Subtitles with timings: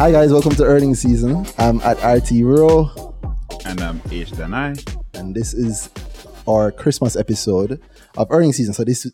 [0.00, 1.46] Hi guys, welcome to earnings season.
[1.58, 3.14] I'm at RT Rowe,
[3.66, 4.74] And I'm H Danai.
[5.14, 5.90] and this is
[6.48, 7.80] our Christmas episode
[8.16, 8.72] of earnings season.
[8.72, 9.10] So this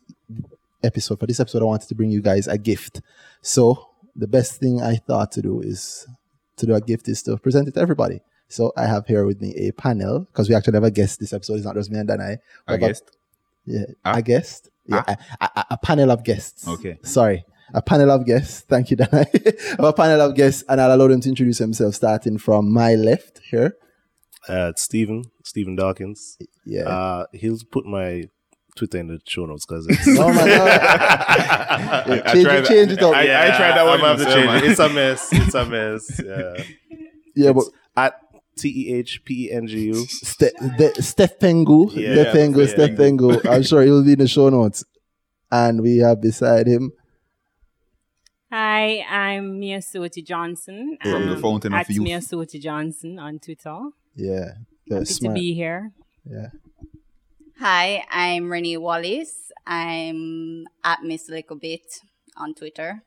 [0.84, 3.00] episode, for this episode, I wanted to bring you guys a gift.
[3.42, 6.06] So the best thing I thought to do is
[6.56, 8.20] to do a gift is to present it to everybody.
[8.48, 11.18] So I have here with me a panel because we actually have a guest.
[11.18, 12.38] This episode is not just me and Danai.
[12.68, 13.04] I have a- guest.
[13.66, 14.18] Yeah, Ah.
[14.18, 14.70] a guest.
[14.86, 15.02] Yeah,
[15.40, 16.68] a, a- a panel of guests.
[16.68, 16.96] Okay.
[17.02, 17.44] Sorry,
[17.76, 18.62] a panel of guests.
[18.62, 19.26] Thank you, Danai.
[19.78, 22.94] I a panel of guests, and I'll allow them to introduce themselves, starting from my
[22.94, 23.76] left here.
[24.48, 26.38] Uh, it's Stephen, Stephen Dawkins.
[26.64, 26.88] Yeah.
[26.88, 28.24] Uh, he'll put my
[28.76, 30.08] Twitter in the show notes because it's.
[30.08, 30.80] oh my god.
[30.80, 33.14] I change, tried it, change it up.
[33.14, 34.70] I- yeah, tried that one I'm gonna have to change it.
[34.70, 35.28] It's a mess.
[35.32, 36.20] It's a mess.
[36.24, 36.64] Yeah.
[37.34, 37.64] yeah, but
[37.96, 38.14] at
[38.56, 39.94] T E H P E N G U.
[40.06, 43.46] Steph Pengu, Steph Pengu, Steph Pengu.
[43.46, 44.82] I'm sure he'll be in the show notes.
[45.50, 46.92] And we have beside him.
[48.50, 50.98] Hi, I'm Miossoty Johnson.
[51.02, 52.06] From the um, Fountain of at Youth.
[52.06, 53.76] Miossoty Johnson on Twitter.
[54.14, 54.52] Yeah.
[54.86, 55.34] yeah Happy smart.
[55.34, 55.90] to be here.
[56.24, 56.50] Yeah.
[57.58, 59.50] Hi, I'm Renee Wallace.
[59.66, 62.00] I'm at Miss Little Bit
[62.36, 63.02] on Twitter.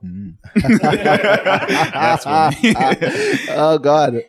[0.54, 2.74] That's funny.
[3.50, 4.22] oh God.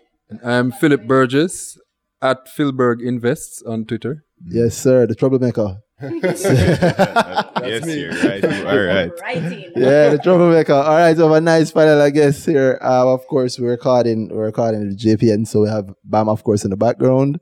[0.43, 1.79] I'm Philip Burgess
[2.21, 4.25] at Philburg Invests on Twitter.
[4.45, 5.07] Yes, sir.
[5.07, 5.83] The troublemaker.
[6.01, 8.43] Yes, you're right.
[8.65, 9.11] All right.
[9.21, 9.71] Writing.
[9.75, 10.73] yeah, the troublemaker.
[10.73, 12.79] All right, so we have a nice panel, I guess, here.
[12.81, 16.63] Uh, of course, we're recording, we're recording the JPN, so we have Bam, of course,
[16.63, 17.39] in the background.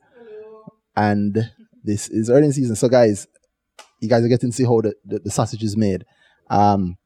[0.95, 1.51] And
[1.83, 2.75] this is earning season.
[2.75, 3.27] So, guys,
[3.99, 6.03] you guys are getting to see how the, the, the sausage is made.
[6.49, 6.97] Um,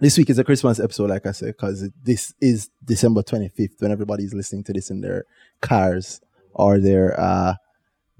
[0.00, 3.92] this week is a Christmas episode, like I said, because this is December 25th when
[3.92, 5.24] everybody's listening to this in their
[5.62, 6.20] cars
[6.52, 7.54] or their, uh,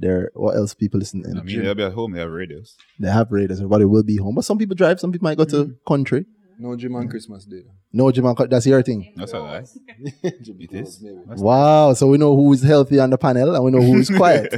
[0.02, 1.38] their, what else people listen in?
[1.38, 2.12] I mean, they'll be at home.
[2.12, 2.76] They have radios.
[2.98, 3.58] They have radios.
[3.60, 4.34] Everybody will be home.
[4.34, 5.00] But some people drive.
[5.00, 6.26] Some people might go to country.
[6.58, 7.64] No gym on Christmas Day.
[7.92, 9.12] No, Jim, and Co- that's your thing.
[9.16, 9.68] That's all right.
[10.22, 11.02] It is.
[11.26, 11.92] Wow.
[11.94, 14.52] So we know who is healthy on the panel and we know who is quiet.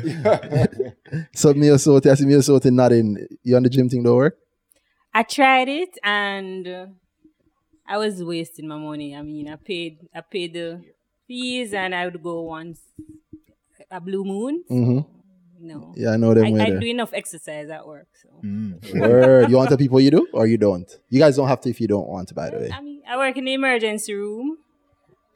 [1.34, 3.26] so Miossoty, I see me Miossoty nodding.
[3.42, 4.36] You on the gym thing don't work?
[5.12, 6.86] I tried it and uh,
[7.86, 9.16] I was wasting my money.
[9.16, 10.82] I mean, I paid I paid the
[11.26, 12.80] fees and I would go once
[13.90, 14.64] a blue moon.
[14.70, 15.13] Mm-hmm.
[15.64, 15.94] No.
[15.96, 18.08] Yeah, I know them I, I do enough exercise at work.
[18.22, 19.00] So Mm.
[19.00, 19.48] Word.
[19.50, 20.88] You want the people you do or you don't?
[21.08, 22.70] You guys don't have to if you don't want to, by the way.
[22.70, 24.58] I mean, I work in the emergency room.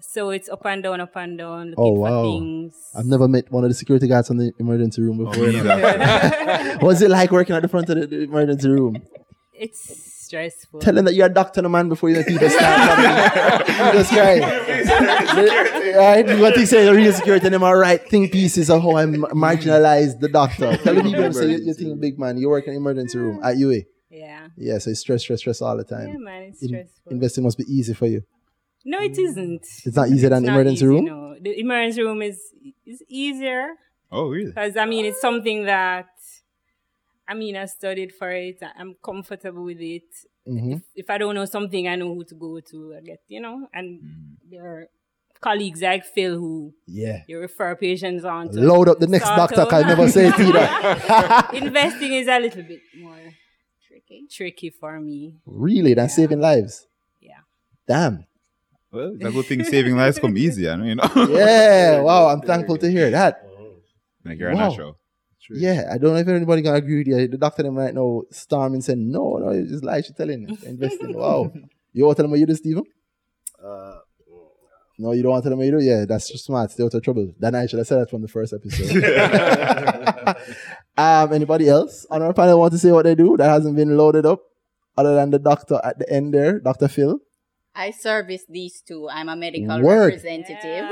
[0.01, 2.23] So it's up and down, up and down, looking Oh, wow.
[2.23, 2.75] for things.
[2.95, 5.47] I've never met one of the security guards in the emergency room before.
[5.47, 6.79] Me neither.
[6.81, 9.03] What's it like working at the front of the, the emergency room?
[9.53, 10.81] It's stressful.
[10.81, 13.93] Tell them that you're a doctor, no man, before you let people start coming.
[13.93, 14.43] Jesus Christ.
[15.97, 16.29] right?
[16.29, 18.93] You want to say the real security and them are right think pieces of how
[18.97, 20.77] I m- marginalized the doctor.
[20.85, 23.57] Tell the people say you, you think big man, you work in emergency room at
[23.57, 23.81] UA.
[24.11, 24.49] yeah.
[24.57, 26.25] Yeah, so it's stress, stress, stress all the Yeah, time.
[26.25, 27.13] man, it's In- stressful.
[27.13, 28.23] investing must be easy for you.
[28.85, 29.63] no, it isn't.
[29.85, 31.05] It's not easier than It's not emergency easy, room?
[31.05, 32.39] No, the emergency room is
[32.87, 33.65] is easier
[34.11, 34.47] Oh, really?
[34.53, 36.07] because I mean it's something that
[37.29, 38.59] I mean I studied for it.
[38.63, 40.09] I- I'm comfortable with it.
[40.47, 42.95] hmm If I don't know something, I know who to go to.
[42.97, 44.01] I get you know, and
[44.51, 44.87] there are
[45.41, 47.23] colleagues like Phil who Yeah.
[47.29, 48.51] you refer patients on.
[48.53, 49.71] To Load up the next doctor, out.
[49.71, 50.67] can never say it either.
[51.67, 53.17] Investing is a little bit more
[53.87, 54.27] Tricky.
[54.31, 55.37] tricky for me.
[55.47, 56.87] really, than saving lives.
[57.21, 57.43] Yeah.
[57.87, 58.25] Damn.
[58.91, 61.11] Well, it's a good thing saving lives come easy, I know, you know.
[61.29, 62.01] Yeah.
[62.01, 62.29] Wow.
[62.29, 63.45] I'm thankful to hear that.
[64.25, 64.67] like you're Wow.
[64.67, 64.99] a natural.
[65.51, 67.29] Yeah, I don't know if anybody gonna agree with you.
[67.29, 70.01] The doctor them right now storming saying no, no, it's just lie.
[70.01, 71.15] She's telling you, investing.
[71.17, 71.51] wow,
[71.93, 72.85] you want to tell them what you do, Stephen?
[73.63, 73.99] Uh,
[75.01, 75.85] No, you don't want to tell them what you do.
[75.85, 76.71] Yeah, that's just smart.
[76.73, 77.33] Stay out of trouble.
[77.39, 78.91] Then I should have said that from the first episode.
[80.97, 83.97] um, anybody else on our panel want to say what they do that hasn't been
[83.97, 84.41] loaded up,
[84.97, 87.21] other than the doctor at the end there, Doctor Phil?
[87.75, 89.09] I service these two.
[89.09, 90.07] I'm a medical Word.
[90.07, 90.91] representative.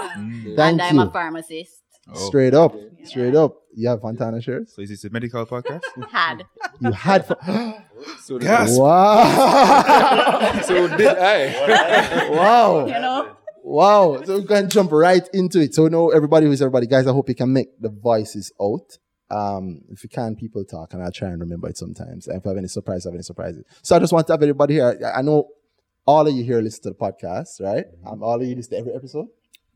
[0.54, 1.02] Thank and I'm you.
[1.02, 1.75] a pharmacist.
[2.12, 2.26] Oh.
[2.28, 2.74] Straight up,
[3.04, 3.56] straight up.
[3.74, 4.72] You have Fontana shares.
[4.74, 5.82] So is this a medical podcast?
[5.96, 6.44] You had.
[6.80, 7.26] You had.
[7.26, 7.36] For-
[8.20, 8.48] So, did,
[8.78, 10.60] wow.
[10.64, 12.28] so did I.
[12.30, 12.86] wow.
[12.86, 13.36] You know?
[13.64, 14.22] Wow.
[14.24, 15.74] So we can jump right into it.
[15.74, 18.98] So now everybody who's everybody, guys, I hope you can make the voices out.
[19.30, 22.28] Um, if you can, people talk, and I'll try and remember it sometimes.
[22.28, 23.64] And if I have any surprise, I have any surprises.
[23.82, 24.96] So I just want to have everybody here.
[25.04, 25.48] I I know
[26.06, 27.86] all of you here listen to the podcast, right?
[28.06, 29.26] Um, all of you listen to every episode.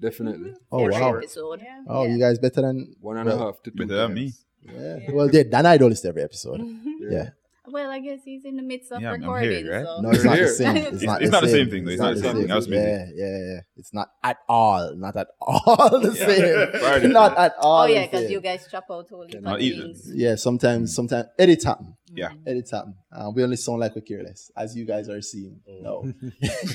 [0.01, 0.51] Definitely.
[0.51, 0.73] Mm-hmm.
[0.73, 1.15] Oh Every wow.
[1.17, 1.63] episode.
[1.89, 3.77] Oh, you guys better than One and a half well, to two.
[3.87, 4.25] Better than me.
[4.27, 4.45] times.
[4.63, 5.11] Yeah.
[5.13, 6.61] Well, yeah, Danai don't listen to every episode.
[7.11, 7.31] Yeah.
[7.73, 9.65] Well, I guess he's in the midst of Yeah, I'm- I'm recording.
[9.65, 9.87] here, right?
[9.87, 10.01] so.
[10.01, 10.77] No, it's not the same.
[10.77, 11.57] It's, It's- not, it's the not the same.
[11.57, 11.91] same thing, though.
[11.93, 12.51] It's not the same thing.
[12.51, 12.83] I was busy.
[12.83, 13.61] Yeah, yeah, yeah.
[13.77, 14.95] It's not at all.
[14.97, 17.01] Not at all the Friday.
[17.03, 17.13] same.
[17.21, 17.83] not at all.
[17.83, 19.95] Oh yeah, because you guys chop out all the Not even.
[19.95, 20.11] things.
[20.13, 21.97] Yeah, sometimes, sometimes edit happen.
[22.13, 22.33] Yeah.
[22.47, 22.95] Edit happen.
[23.11, 25.61] Uh, we only sound like we're careless, as you guys are seeing.
[25.81, 26.13] No.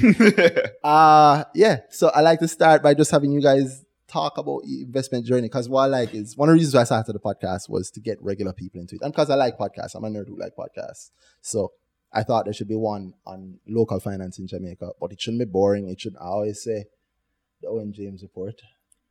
[0.01, 0.67] yeah.
[0.83, 1.79] Uh yeah.
[1.89, 3.84] So I like to start by just having you guys
[4.15, 6.81] talk about your investment journey because what I like is one of the reasons why
[6.81, 9.01] I started the podcast was to get regular people into it.
[9.03, 11.11] And because I like podcasts, I'm a nerd who like podcasts.
[11.41, 11.71] So
[12.13, 15.45] I thought there should be one on local finance in Jamaica, but it shouldn't be
[15.59, 15.89] boring.
[15.89, 16.85] It should I always say
[17.61, 18.55] the Owen James report.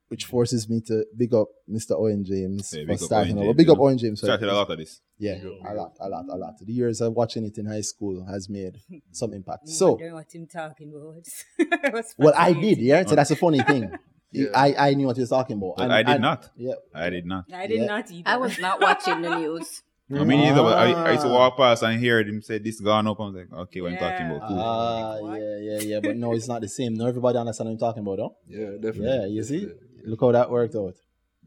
[0.09, 1.93] Which forces me to big up Mr.
[1.99, 3.47] Owen James Yeah, for big up starting Owen over.
[3.53, 3.85] James, Big up know.
[3.85, 4.21] Owen James.
[4.21, 5.01] for- Started a lot of this.
[5.19, 5.37] Yeah,
[5.67, 6.55] a lot, a lot, a lot.
[6.61, 8.75] The years of watching it in high school has made
[9.13, 9.63] some impact.
[9.67, 11.25] I'm So, wondering what him talking about.
[11.99, 13.05] It well, I did, yeah.
[13.07, 13.91] So that's a funny thing.
[14.35, 14.49] Yeah.
[14.55, 15.75] I, I knew what he was talking about.
[15.79, 16.51] And- I did and- not.
[16.57, 16.75] Yeah.
[16.95, 17.45] I did not.
[17.53, 17.87] I did Yeah.
[17.87, 18.29] not either.
[18.29, 19.83] I was not watching the news.
[20.15, 21.33] I mean, either but I, I used to Ah.
[21.33, 23.19] walk past and hear him say this gone up.
[23.21, 24.49] I was like, okay, what I'm talking about.
[24.49, 24.61] Cool.
[24.61, 25.41] Ah, What?
[25.41, 26.01] yeah, yeah, yeah.
[26.01, 26.93] But no, it's not the same.
[26.95, 28.37] No, everybody understand what I'm talking about, though.
[28.47, 29.07] Yeah, definitely.
[29.09, 29.69] Yeah, you see?
[30.05, 30.95] Look how that worked out.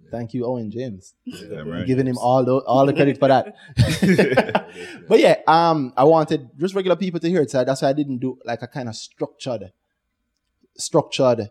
[0.10, 1.14] Thank you, Owen James.
[1.26, 1.86] Yeah, I'm right.
[1.86, 3.54] giving him all the all the credit for that.
[5.08, 7.52] but yeah, um, I wanted just regular people to hear it.
[7.52, 9.72] So that's why I didn't do like a kind of structured,
[10.78, 11.50] structured.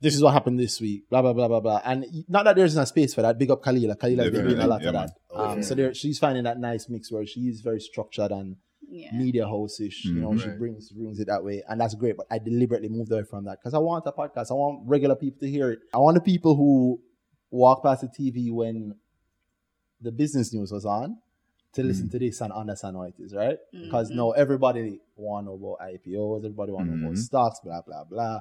[0.00, 1.08] This is what happened this week.
[1.10, 1.80] Blah blah blah blah blah.
[1.84, 3.38] And not that there's no space for that.
[3.38, 3.96] Big up Kalilah.
[3.96, 5.08] Kalilah's been doing a lot Yeah, of man.
[5.30, 5.40] that.
[5.40, 8.56] Um, so there, she's finding that nice mix where she is very structured and
[8.88, 9.12] Yeah.
[9.12, 10.04] media host-ish.
[10.04, 12.16] You mm, know, she brings brings it that way, and that's great.
[12.16, 14.50] But I deliberately moved away from that because I want a podcast.
[14.50, 15.80] I want regular people to hear it.
[15.92, 17.00] I want the people who
[17.50, 18.94] walk past the TV when
[20.00, 21.18] the business news was on
[21.72, 22.12] to listen mm.
[22.12, 23.58] to this and understand what it is, right?
[23.72, 24.18] Because mm-hmm.
[24.18, 27.20] now everybody want to know about IPOs, everybody want to know about mm-hmm.
[27.22, 28.40] stocks, blah blah blah.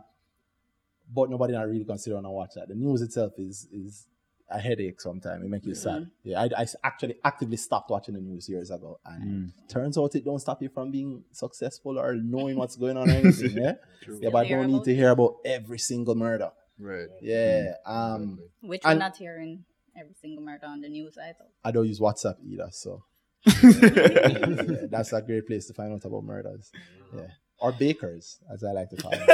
[1.13, 2.67] But nobody not really consider and watch that.
[2.67, 4.07] The news itself is is
[4.49, 5.43] a headache sometimes.
[5.43, 6.03] It make you sad.
[6.03, 6.29] Mm-hmm.
[6.29, 9.51] Yeah, I actually actively stopped watching the news years ago, and mm.
[9.67, 13.57] turns out it don't stop you from being successful or knowing what's going on anything.
[13.57, 13.73] Yeah,
[14.19, 16.51] yeah, but I don't need to hear about every single murder.
[16.79, 17.07] Right.
[17.21, 17.91] Yeah, mm.
[17.91, 19.65] um, Which And- we're not hearing
[19.99, 21.45] every single murder on the news either.
[21.63, 23.03] I don't use WhatsApp either, so
[23.45, 26.71] yeah, that's a great place to find out about murders.
[27.15, 27.27] Yeah,
[27.59, 29.25] or bakers, as I like to call them.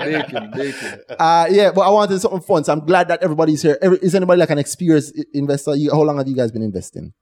[0.00, 1.00] Bacon, bacon.
[1.18, 3.78] uh, yeah, but I wanted something fun, so I'm glad that everybody's here.
[3.80, 5.76] Every, is anybody like an experienced investor?
[5.76, 7.12] You, how long have you guys been investing?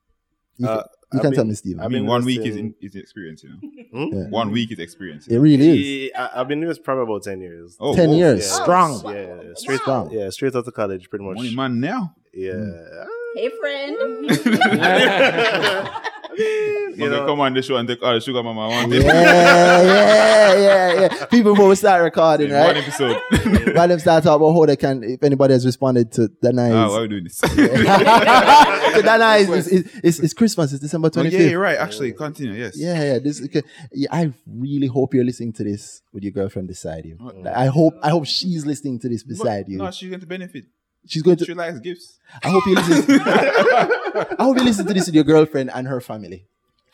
[0.56, 1.78] You, Uh, can, you I've can tell me, Steve.
[1.80, 3.58] I mean, one week is, in, is experience, you know.
[3.92, 4.16] Hmm?
[4.16, 4.28] Yeah.
[4.28, 5.26] One week is experience.
[5.28, 6.10] It really is.
[6.12, 7.76] Yeah, I, I've been doing this probably about 10 years.
[7.78, 8.16] Oh, 10 whoa.
[8.16, 8.62] years, Yeah.
[8.62, 9.02] strong.
[9.14, 10.10] Yeah, straight Strong.
[10.10, 11.36] Yeah, straight out of college, pretty much.
[11.36, 12.14] Money man now.
[12.32, 13.04] Yeah.
[13.34, 14.30] Hey, friend.
[16.38, 20.54] You know, come on the show and take all the sugar mama one Yeah, yeah,
[20.54, 21.24] yeah, yeah.
[21.26, 22.76] People will start recording, In one right?
[22.76, 23.20] episode.
[23.76, 26.72] While them start talking about how they can, if anybody has responded to the nice.
[26.72, 27.36] Ah, why are we doing this?
[27.38, 30.72] so that nice is, is, is, is Christmas.
[30.72, 31.30] It's December Oh, 25th.
[31.32, 31.78] yeah, you're right.
[31.78, 32.54] Actually, continue.
[32.54, 32.76] Yes.
[32.76, 33.18] Yeah, yeah.
[33.18, 33.62] This okay.
[33.92, 37.18] yeah, I really hope you're listening to this with your girlfriend beside you.
[37.54, 39.78] I hope I hope she's listening to this But- beside you.
[39.78, 40.64] No, she's going to benefit.
[41.06, 41.44] She's going to.
[41.44, 42.18] She likes gifts.
[42.42, 43.20] I hope you listen.
[43.24, 46.46] I hope you listen to this with your girlfriend and her family.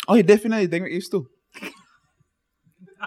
[0.07, 0.67] Oh, yeah, definitely.
[0.67, 1.29] They get gifts too.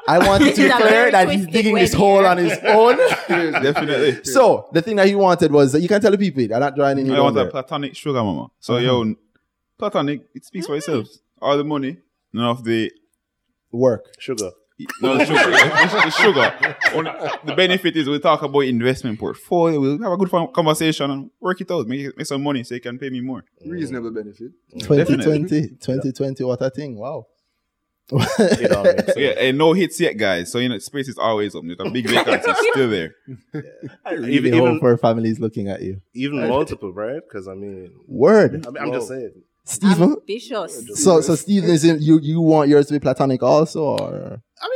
[0.07, 2.27] I wanted to is a declare that he's digging way this hole here.
[2.27, 2.97] on his own.
[3.27, 4.23] Definitely.
[4.23, 6.75] so the thing that he wanted was that you can tell the people they're not
[6.75, 7.13] joining you.
[7.13, 8.47] I down want a platonic sugar mama.
[8.59, 8.85] So, uh-huh.
[8.85, 9.15] yo,
[9.77, 11.07] platonic, it speaks for itself.
[11.41, 11.97] All the money,
[12.33, 12.91] none of the
[13.71, 14.05] work.
[14.19, 14.51] sugar.
[15.01, 15.39] No, the sugar.
[15.41, 17.38] the, the sugar.
[17.45, 19.79] The benefit is we talk about investment portfolio.
[19.79, 21.88] We'll have a good conversation and work it out.
[21.88, 23.44] Make, make some money so you can pay me more.
[23.65, 23.71] Mm.
[23.71, 24.51] Reasonable benefit.
[24.75, 24.81] Mm.
[24.81, 26.95] 2020, 2020, what a thing!
[26.95, 27.25] Wow.
[28.09, 29.07] You know, what I mean?
[29.13, 30.52] So, yeah, and no hits yet, guys.
[30.52, 31.68] So, you know, space is always open.
[31.68, 33.16] There's a big vacancy is still there.
[34.09, 36.02] Really even hope even, her family's looking at you.
[36.13, 37.21] even multiple, right?
[37.28, 39.44] Because I mean, Word, I mean, I'm just saying.
[39.68, 40.14] Stephen.
[40.14, 41.04] Ambitious.
[41.04, 44.68] So, so Stephen, is it, you you want yours to be platonic also, or I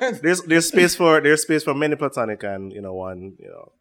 [0.00, 3.48] mean there's there's space for there's space for many platonic and you know one you
[3.48, 3.72] know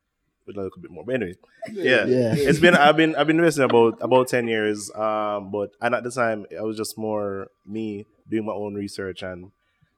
[0.47, 1.03] with a little bit more.
[1.05, 1.35] But anyway,
[1.71, 2.33] yeah, Yeah.
[2.35, 4.89] it's been I've been I've been investing about about ten years.
[4.95, 9.21] Um, but and at the time I was just more me doing my own research
[9.21, 9.51] and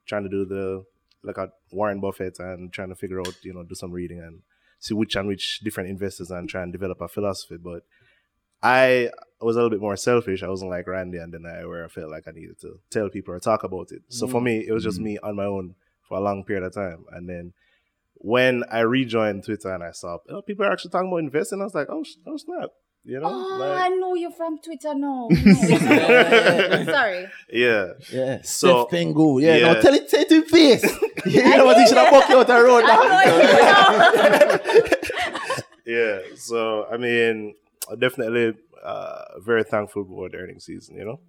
[0.06, 0.84] trying to do the
[1.22, 4.40] like at Warren Buffett and trying to figure out you know do some reading and
[4.80, 7.56] see which and which different investors and try and develop a philosophy.
[7.56, 7.84] But
[8.64, 10.42] I was a little bit more selfish.
[10.42, 13.10] I wasn't like Randy, and then I where I felt like I needed to tell
[13.10, 14.02] people or talk about it.
[14.08, 14.44] So for mm.
[14.44, 15.04] me, it was just mm.
[15.04, 15.74] me on my own
[16.08, 17.52] for a long period of time, and then
[18.14, 21.64] when I rejoined Twitter and I saw oh, people are actually talking about investing, I
[21.64, 22.70] was like, oh, oh snap,
[23.04, 25.28] you know, Oh, like, I know you're from Twitter now.
[25.30, 26.84] No.
[26.84, 27.26] Sorry.
[27.52, 27.92] yeah.
[28.10, 30.82] yeah, So- Steph Pengu, yeah, no, tell it, say it to his face.
[31.26, 31.76] you know what?
[31.76, 32.84] He should have walked out the road.
[32.86, 33.20] I know
[35.44, 36.22] you know.
[36.24, 36.34] yeah.
[36.36, 37.54] So I mean, I'm
[37.98, 40.96] definitely uh, very thankful for the earning season.
[40.96, 41.20] You know,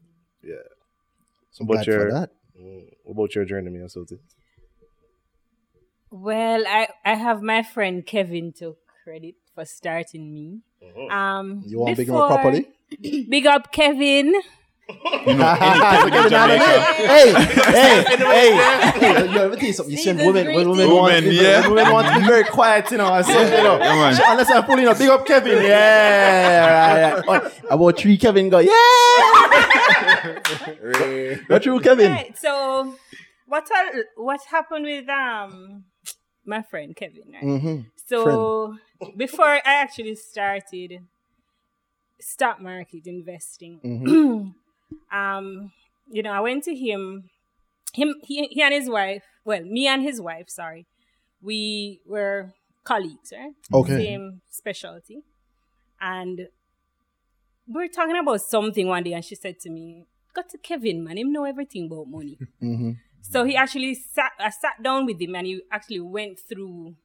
[0.44, 0.56] yeah.
[1.52, 2.30] So I'm about glad for your that.
[2.60, 4.20] mm, what about your journey, Miossoty?
[6.12, 10.60] Well, I, I have my friend Kevin to credit for starting me.
[11.10, 12.68] Um, You want to big him up properly?
[13.30, 14.34] Big up Kevin.
[14.88, 15.34] hey,
[17.34, 18.52] hey, hey.
[19.36, 19.92] You ever tell you something?
[19.92, 20.94] You see when These are women, great when women things.
[21.00, 21.62] want to be, Women, yeah.
[21.62, 24.22] when women want to be very quiet, you know, I say, you know, Yeah, man.
[24.28, 27.54] unless I'm pulling up, big up Kevin, yeah, right, right.
[27.70, 28.72] Oh, about three Kevin go, yeah.
[31.48, 32.12] what true Kevin?
[32.12, 32.38] Right.
[32.38, 32.96] So
[33.48, 35.86] what I, what happened with um
[36.46, 37.44] my friend Kevin, right?
[37.44, 37.82] Mm-hmm.
[38.08, 38.76] So
[39.18, 41.00] before I actually started
[42.20, 44.50] stock market investing, Mm-hmm.
[45.12, 45.72] um,
[46.10, 47.30] you know, I went to him,
[47.94, 49.24] him, he, he and his wife.
[49.44, 50.50] Well, me and his wife.
[50.50, 50.86] Sorry,
[51.42, 53.54] we were colleagues, right?
[53.74, 53.98] Okay.
[54.06, 55.24] Same specialty,
[56.02, 56.48] and
[57.68, 61.04] we were talking about something one day, and she said to me, "Got to Kevin,
[61.04, 61.18] man.
[61.18, 62.92] Him know everything about money." Mm-hmm.
[63.22, 64.32] So he actually sat.
[64.40, 66.96] I sat down with him, and he actually went through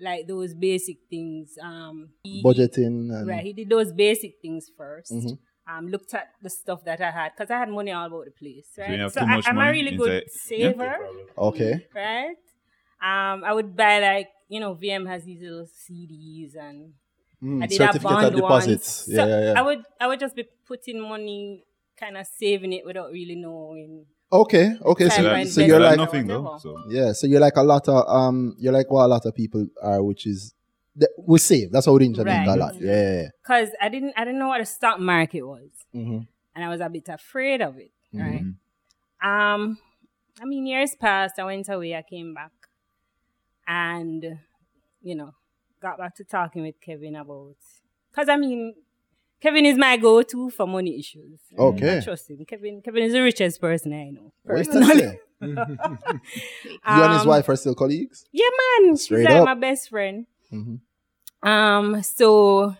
[0.00, 1.58] like those basic things.
[1.62, 5.38] Um, he- Budgeting and Right, he did those basic things 1st Mhm.
[5.64, 8.32] Um, looked at the stuff that I had because I had money all over the
[8.32, 8.66] place.
[8.76, 10.72] Right, you have so too I, much I'm a really good inside- yeah.
[10.72, 10.96] saver.
[11.38, 11.86] okay.
[11.94, 12.36] Right.
[13.00, 16.94] Um, I would buy like you know VM has these little CDs and
[17.42, 19.08] Mm, I did have certificate bond of deposits.
[19.08, 19.58] Yeah, So yeah, yeah.
[19.58, 21.64] I would I would just be putting money,
[21.98, 24.06] kind of saving it without really knowing.
[24.32, 25.08] Okay, okay.
[25.08, 26.56] So, of so you're like nothing though.
[26.60, 29.34] So Yeah, so you're like a lot of um, you're like what a lot of
[29.34, 30.54] people are, which is
[30.96, 31.72] that we save.
[31.72, 32.54] That's how we internet Right.
[32.56, 32.74] a lot.
[32.80, 35.70] Yeah, yeah, Cause I didn't I didn't know what the stock market was.
[35.94, 36.18] Mm-hmm.
[36.54, 37.90] and I was a bit afraid of it.
[38.12, 38.42] Right.
[38.42, 38.54] Mhm.
[39.26, 39.78] Um,
[40.40, 41.38] I mean, years passed.
[41.38, 41.94] I went away.
[41.94, 42.52] I came back,
[43.66, 44.38] and
[45.02, 45.32] you know,
[45.80, 47.56] got back to talking with Kevin about.
[48.14, 48.74] Cause I mean,
[49.40, 51.40] Kevin is my go-to for money issues.
[51.58, 51.98] Okay.
[51.98, 52.44] I trust him.
[52.44, 52.82] Kevin.
[52.82, 55.18] Kevin is the richest person I know personally.
[55.42, 58.24] you and his Um, wife are still colleagues.
[58.32, 58.46] Yeah,
[58.82, 58.96] man.
[58.96, 59.44] Straight He's like up.
[59.46, 60.26] my best friend.
[60.52, 60.80] Mhm.
[61.42, 62.74] Um, so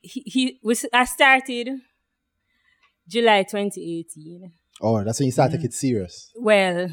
[0.00, 1.68] he, he was I started
[3.06, 4.52] July 2018.
[4.80, 5.60] Oh, that's when you start to Mm.
[5.60, 6.30] take it serious.
[6.36, 6.88] Well,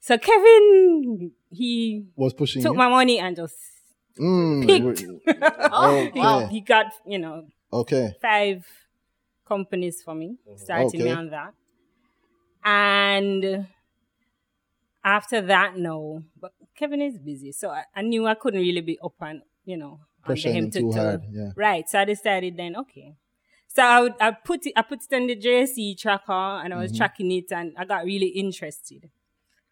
[0.00, 2.78] so Kevin he Was pushing took you.
[2.78, 3.56] my money and just
[4.18, 5.00] Mm, picked.
[5.02, 5.20] you-
[5.72, 8.14] Oh, he, he got you know okay.
[8.22, 8.64] five
[9.46, 11.52] companies for me, starting me on that,
[12.64, 13.66] and
[15.04, 16.22] after that, no.
[16.40, 19.76] But Kevin is busy, so I, I knew I couldn't really be up and you
[19.76, 21.22] know under Pressuring him too hard.
[21.30, 21.50] Yeah.
[21.56, 21.88] Right.
[21.88, 23.14] So I decided then, okay.
[23.68, 26.78] So I would I put it I put it on the JSE tracker and I
[26.78, 26.96] was Mm-hmm.
[26.98, 29.08] tracking it and I got really interested.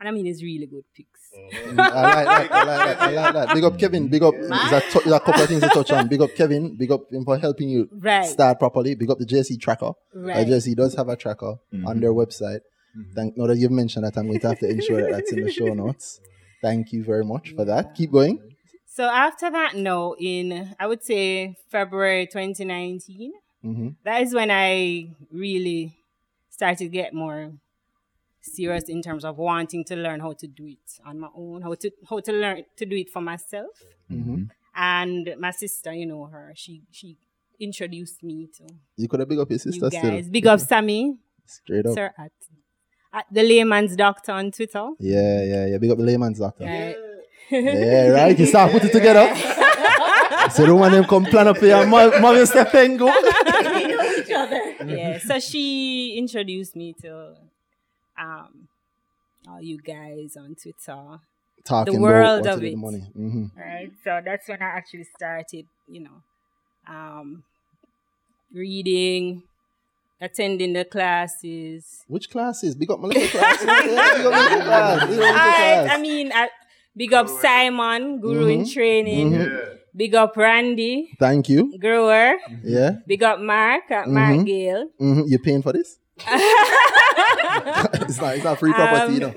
[0.00, 1.20] And I mean it's really good picks.
[1.34, 2.52] Mm, I like that.
[2.52, 3.00] I like that.
[3.00, 3.54] I like that.
[3.54, 4.06] Big up Kevin.
[4.08, 4.34] Big up.
[4.34, 6.06] There's a, tou- there's a couple of things to touch on.
[6.06, 6.76] Big up Kevin.
[6.76, 8.24] Big up him for helping you Right.
[8.24, 8.94] start properly.
[8.94, 9.92] Big up the JSE tracker.
[10.14, 10.36] Right.
[10.36, 11.56] Uh, JSE does have a tracker
[11.86, 12.60] on their website.
[13.16, 13.36] Thank.
[13.36, 15.50] Now that you've mentioned that, I'm going to have to ensure that that's in the
[15.50, 16.20] show notes.
[16.64, 17.94] Thank you very much for that.
[17.94, 18.36] Keep going.
[18.86, 25.08] So after that, no, in I would say February 2019, hmm that is when I
[25.30, 25.96] really
[26.50, 27.52] started to get more
[28.40, 31.74] serious in terms of wanting to learn how to do it on my own, how
[31.74, 33.74] to how to learn to do it for myself.
[34.08, 34.44] hmm
[34.74, 37.16] And my sister, you know her, she she
[37.60, 38.64] introduced me to
[38.96, 40.10] You could have big up your sister you still.
[40.10, 40.30] guys.
[40.30, 41.02] Big up Sammy,
[41.46, 41.94] Straight up.
[41.94, 42.32] sir at,
[43.14, 44.90] at the layman's doctor on Twitter.
[44.98, 45.78] Yeah, yeah, yeah.
[45.78, 46.64] Big up the layman's doctor.
[46.64, 46.96] Right.
[47.50, 48.38] Yeah, right.
[48.38, 49.32] You start put it together.
[50.50, 53.06] so the one them come plan up for your mom, mom and step and go.
[54.86, 55.18] yeah.
[55.18, 57.34] So she introduced me to
[58.18, 58.68] um
[59.48, 61.20] all you guys on Twitter.
[61.64, 62.70] Talking world about what of it.
[62.70, 63.00] the money.
[63.14, 63.90] hmm Right.
[64.02, 66.22] So that's when I actually started, you know,
[66.88, 67.44] um
[68.52, 69.42] reading,
[70.20, 72.02] attending the classes.
[72.08, 72.74] Which classes?
[72.74, 73.62] Big up my little class.
[73.64, 75.08] yeah, big up my class.
[75.08, 75.88] Big up I.
[75.90, 76.48] I mean, I,
[76.96, 78.72] big up Simon, guru in Mhm.
[78.72, 79.32] training.
[79.32, 79.78] Mhm.
[79.96, 81.76] Big up Randy, Thank you.
[81.78, 82.34] grower.
[82.64, 82.96] Yeah.
[83.06, 84.46] Big up Mark at Mark Mhm.
[84.46, 84.88] Gale.
[84.98, 85.98] hmm You paying for this?
[86.16, 86.28] it's
[88.20, 88.34] not.
[88.34, 89.34] It's not free property, Um, you know.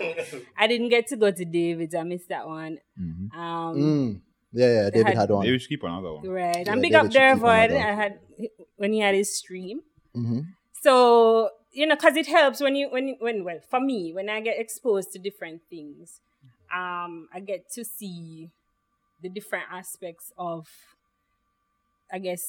[0.58, 1.94] I didn't get to go to David's.
[1.96, 2.78] I missed that one.
[3.00, 3.30] Um,
[3.76, 4.22] Mm.
[4.54, 4.90] Yeah, yeah.
[4.90, 5.42] David had- had one.
[5.42, 6.28] Maybe we should keep another one.
[6.28, 6.64] Right.
[6.66, 7.72] Yeah, and big David up should Dervoid.
[7.72, 8.20] I had
[8.78, 9.82] when he had his stream.
[10.14, 10.40] hmm
[10.88, 14.30] So you know, because it helps when you when you- when well for me when
[14.30, 16.22] I get exposed to different things,
[16.74, 18.50] um, I get to see
[19.22, 20.68] the different aspects of,
[22.12, 22.44] I guess,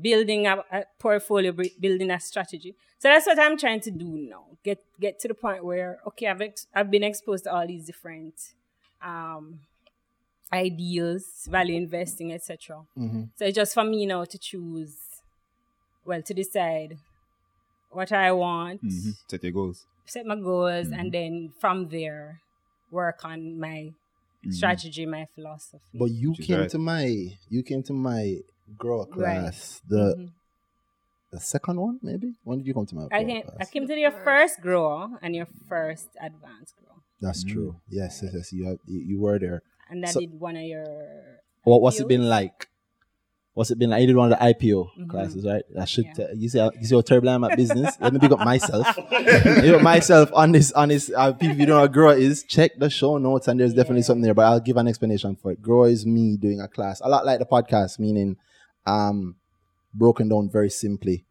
[0.00, 2.74] building a, a portfolio, building a strategy.
[2.98, 4.44] So that's what I'm trying to do now.
[4.64, 7.84] Get get to the point where okay, I've ex- I've been exposed to all these
[7.84, 8.36] different,
[9.02, 9.60] um,
[10.52, 12.84] ideals, value investing, etc.
[12.98, 13.22] Mm-hmm.
[13.36, 14.96] So it's just for me now to choose,
[16.06, 16.96] well, to decide
[17.90, 19.14] what I want, Mhm.
[19.28, 19.86] Set your goals.
[20.06, 20.98] set my goals, Mm-hmm.
[21.00, 22.40] and then from there
[22.90, 23.92] work on my
[24.42, 24.50] Mm-hmm.
[24.52, 25.84] strategy, my philosophy.
[25.94, 26.70] But you Which came right.
[26.70, 27.04] to my
[27.48, 28.38] you came to my
[28.78, 29.12] grower Right.
[29.12, 29.82] class.
[29.88, 30.30] The Mhm.
[31.32, 32.34] the second one, maybe?
[32.42, 35.18] When did you come to my I grower came, I came to your first grower
[35.22, 37.48] and your first advanced grower, That's Mm.
[37.52, 37.76] true.
[37.90, 38.52] Yes, yes, yes.
[38.52, 39.62] You have, you, you were there.
[39.90, 40.86] and I So- did one of your.
[41.64, 42.68] What what's it been like?
[43.60, 44.00] What's it been like?
[44.00, 45.10] You did one of the IPO Mhm.
[45.10, 45.62] classes, right?
[45.78, 46.12] I should Yeah.
[46.14, 47.94] tell- you see how, you see how terrible I'm at business.
[48.00, 48.86] Let me pick up myself.
[49.62, 52.42] you know, myself on this on this uh, people you don't know what grow is,
[52.44, 54.04] check the show notes and there's definitely Yeah.
[54.06, 55.60] something there, but I'll give an explanation for it.
[55.60, 57.02] Grow is me doing a class.
[57.04, 58.38] A lot like the podcast, meaning
[58.86, 59.36] um
[59.92, 61.26] broken down very simply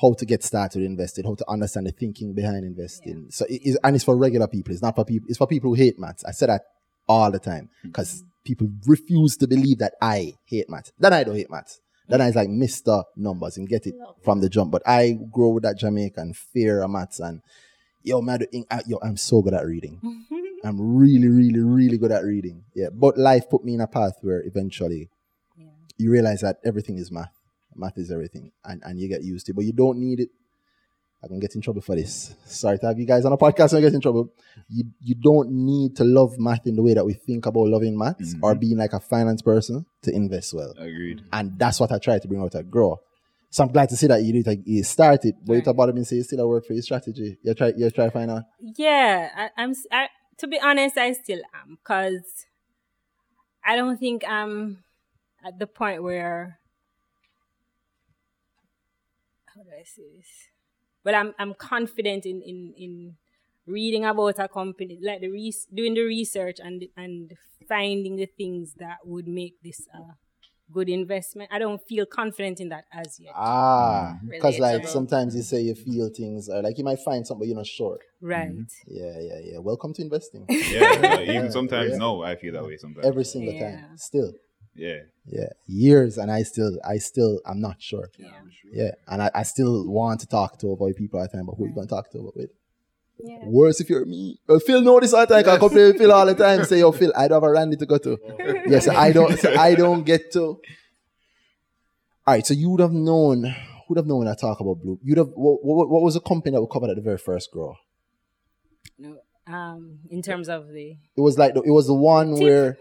[0.00, 3.26] how to get started investing, how to understand the thinking behind investing.
[3.30, 4.72] So it is and it's for regular people.
[4.72, 6.24] It's not for people, it's for people who hate maths.
[6.24, 6.62] I say that
[7.08, 10.92] all the time because people refuse to believe that I hate maths.
[10.98, 11.80] Then I don't hate maths.
[12.08, 13.04] Then I like Mr.
[13.16, 14.70] Numbers and get it from the jump.
[14.72, 17.42] But I grow with that Jamaican fear of maths and
[18.02, 18.40] yo, man,
[18.86, 20.00] yo, I'm so good at reading.
[20.64, 22.64] I'm really, really, really good at reading.
[22.74, 22.88] Yeah.
[22.92, 25.10] But life put me in a path where eventually
[25.56, 25.66] Yeah.
[25.98, 27.34] you realize that everything is math.
[27.76, 28.52] Math is everything.
[28.64, 29.56] And, and you get used to it.
[29.56, 30.30] But you don't need it.
[31.22, 32.34] I can get in trouble for this.
[32.44, 34.32] Sorry to have you guys on a podcast and get in trouble.
[34.68, 37.98] You you don't need to love math in the way that we think about loving
[37.98, 38.44] maths mm-hmm.
[38.44, 40.74] or being like a finance person to invest well.
[40.78, 41.22] Agreed.
[41.32, 43.00] And that's what I try to bring out at Grow.
[43.50, 45.88] So I'm glad to see that you did like you started, but you talk about
[45.88, 47.38] it and say you still a work for your strategy.
[47.42, 48.44] You try you try to find out.
[48.60, 49.70] Yeah, I, I'm.
[49.70, 50.08] s- I,
[50.38, 52.46] to be honest, I still am because
[53.64, 54.84] I don't think I'm
[55.44, 56.60] at the point where.
[59.46, 60.48] How do I say this?
[61.04, 63.16] But I'm I'm confident in in in
[63.66, 67.32] reading about a company, like the re- doing the research and and
[67.68, 70.00] finding the things that would make this a
[70.72, 71.50] good investment.
[71.52, 73.32] I don't feel confident in that as yet.
[73.34, 77.40] Ah, because like sometimes you say you feel things, or like you might find something
[77.40, 77.98] but you're not sure.
[78.20, 78.52] right.
[78.86, 79.58] Yeah, yeah, yeah.
[79.58, 80.46] Welcome to investing.
[80.48, 81.98] Yeah, like, even sometimes yeah.
[81.98, 83.06] no, I feel that way sometimes.
[83.06, 83.70] Every single Yeah.
[83.70, 84.32] time, still.
[84.78, 85.00] Yeah.
[85.30, 88.08] Yeah, years, and I still, I still, I'm not sure.
[88.72, 91.56] Yeah, and I, I still want to talk to avoid people I think, time, but
[91.56, 92.50] who you gonna talk to about with?
[93.22, 93.38] Yeah.
[93.44, 94.38] Worse if you're me.
[94.46, 95.44] Well, Phil know this all the time.
[95.44, 96.64] 'cause I complain with Phil all the time.
[96.64, 98.16] Say, yo, Phil, I don't have a Randy to go to.
[98.68, 99.36] yes, I don't.
[99.38, 100.40] So I don't get to.
[100.40, 103.54] All right, so you would have known.
[103.88, 104.98] Who'd have known when I talk about blue?
[105.02, 105.28] You'd have.
[105.34, 107.74] What, what, what was the company that we covered at the very first grow?
[108.98, 112.78] No, um, in terms of the It was like the, it was the one where.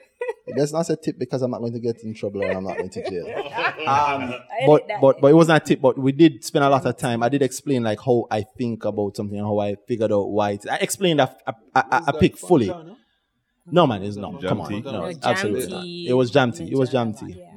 [0.55, 2.77] Let's not a tip because I'm not going to get in trouble and I'm not
[2.77, 3.25] going to jail.
[3.88, 4.33] Um,
[4.65, 5.81] but but but it wasn't a tip.
[5.81, 7.23] But we did spend a lot of time.
[7.23, 10.51] I did explain like how I think about something and how I figured out why.
[10.51, 12.73] It's, I explained a, a, a, a pick fully.
[13.69, 14.41] No man, it's not.
[14.41, 14.81] Come on, tea?
[14.81, 15.86] no, No, absolutely not.
[15.86, 16.69] It was Jam T.
[16.71, 17.53] It was jam Jam- tea, Yeah.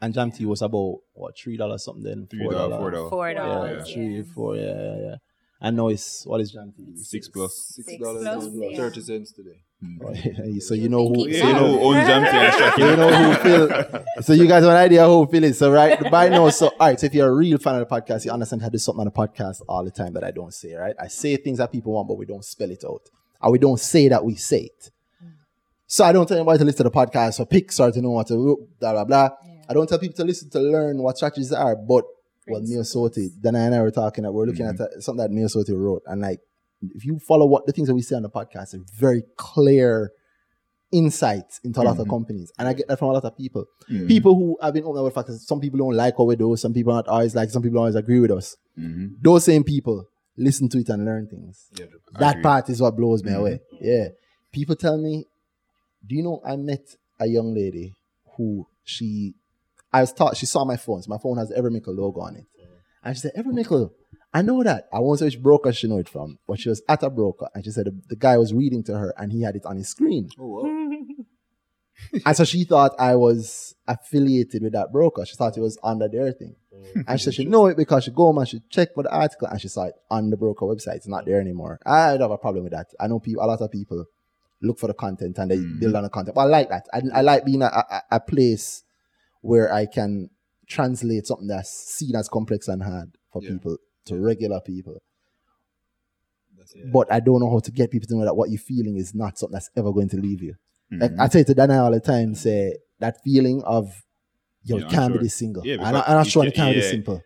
[0.00, 3.10] and Jam T was about what three dollars something, then Three four dollar, four dollars.
[3.10, 3.92] Four Yeah, dollars.
[3.92, 5.14] three, four, yeah, yeah, yeah.
[5.60, 6.96] I know it's what is Jam T?
[6.96, 7.54] Six plus.
[7.74, 8.76] Six Six dollars plus, and yeah.
[8.76, 9.60] thirty cents today.
[9.80, 9.98] Hmm.
[10.04, 11.28] Oh, so you know who?
[11.28, 14.04] Yeah, So you you know know who owns Jam T you know who Phil.
[14.22, 15.58] So you guys have an idea who Phil is.
[15.58, 16.98] So right by now, so all right.
[16.98, 19.00] So if you're a real fan of the podcast, you understand how to do something
[19.00, 20.74] on the podcast all the time that I don't say.
[20.74, 20.94] Right?
[21.00, 23.08] I say things that people want, but we don't spell it out,
[23.40, 24.90] and we don't say that we say it.
[25.86, 28.10] So I don't tell anybody to listen to the podcast or picks or to know
[28.10, 29.30] what to blah blah blah.
[29.68, 32.04] I don't tell people to listen to learn what strategies are, but
[32.46, 35.76] well, Miossoty, then and I were talking that we're looking at uh, something that Miossoty
[35.76, 36.40] wrote, and like
[36.94, 40.12] if you follow what the things that we say on the podcast, are very clear
[40.92, 43.64] insights into a lot of companies, and I get that from a lot of people.
[44.06, 46.36] People who have been open about the fact that some people don't like what we
[46.36, 48.56] do, some people not always like, some people always agree with us.
[48.78, 49.14] Mm-hmm.
[49.22, 51.70] Those same people listen to it and learn things.
[52.18, 53.60] That part is what blows me away.
[53.80, 54.08] Yeah.
[54.52, 55.26] People tell me,
[56.06, 57.94] do you know I met a young lady
[58.36, 59.34] who she
[59.94, 61.00] I was taught she saw my phone.
[61.02, 62.46] So my phone has Every Mickle logo on it.
[63.04, 63.94] And she said, Every Mickle,
[64.32, 64.88] I know that.
[64.92, 67.48] I won't say which broker she know it from, but she was at a broker
[67.54, 69.76] and she said the, the guy was reading to her and he had it on
[69.76, 70.30] his screen.
[70.36, 71.24] Oh, wow.
[72.26, 75.24] and so she thought I was affiliated with that broker.
[75.24, 76.56] She thought it was under their thing.
[76.74, 77.04] Mm.
[77.06, 79.14] and she said she know it because she go home and she check for the
[79.14, 80.96] article and she saw it on the broker website.
[80.96, 81.78] It's not there anymore.
[81.86, 82.88] I don't have a problem with that.
[82.98, 84.06] I know people, a lot of people
[84.60, 85.78] look for the content and they mm.
[85.78, 86.34] build on the content.
[86.34, 86.86] But I like that.
[86.92, 88.83] I, I like being a, a, a place
[89.44, 90.30] where I can
[90.66, 93.50] translate something that's seen as complex and hard for Yeah.
[93.50, 93.76] people
[94.06, 95.02] to regular people.
[96.92, 99.14] But I don't know how to get people to know that what you're feeling is
[99.14, 100.54] not something that's ever going to leave you.
[100.90, 101.02] Mm-hmm.
[101.02, 104.02] Like I say to Danai all the time, say that feeling of
[104.62, 105.18] yo, Yeah, it can't sure.
[105.18, 105.64] be this single.
[105.66, 106.90] Yeah, I'm, not, because I'm not sure it can- can't be yeah.
[106.90, 107.22] simple.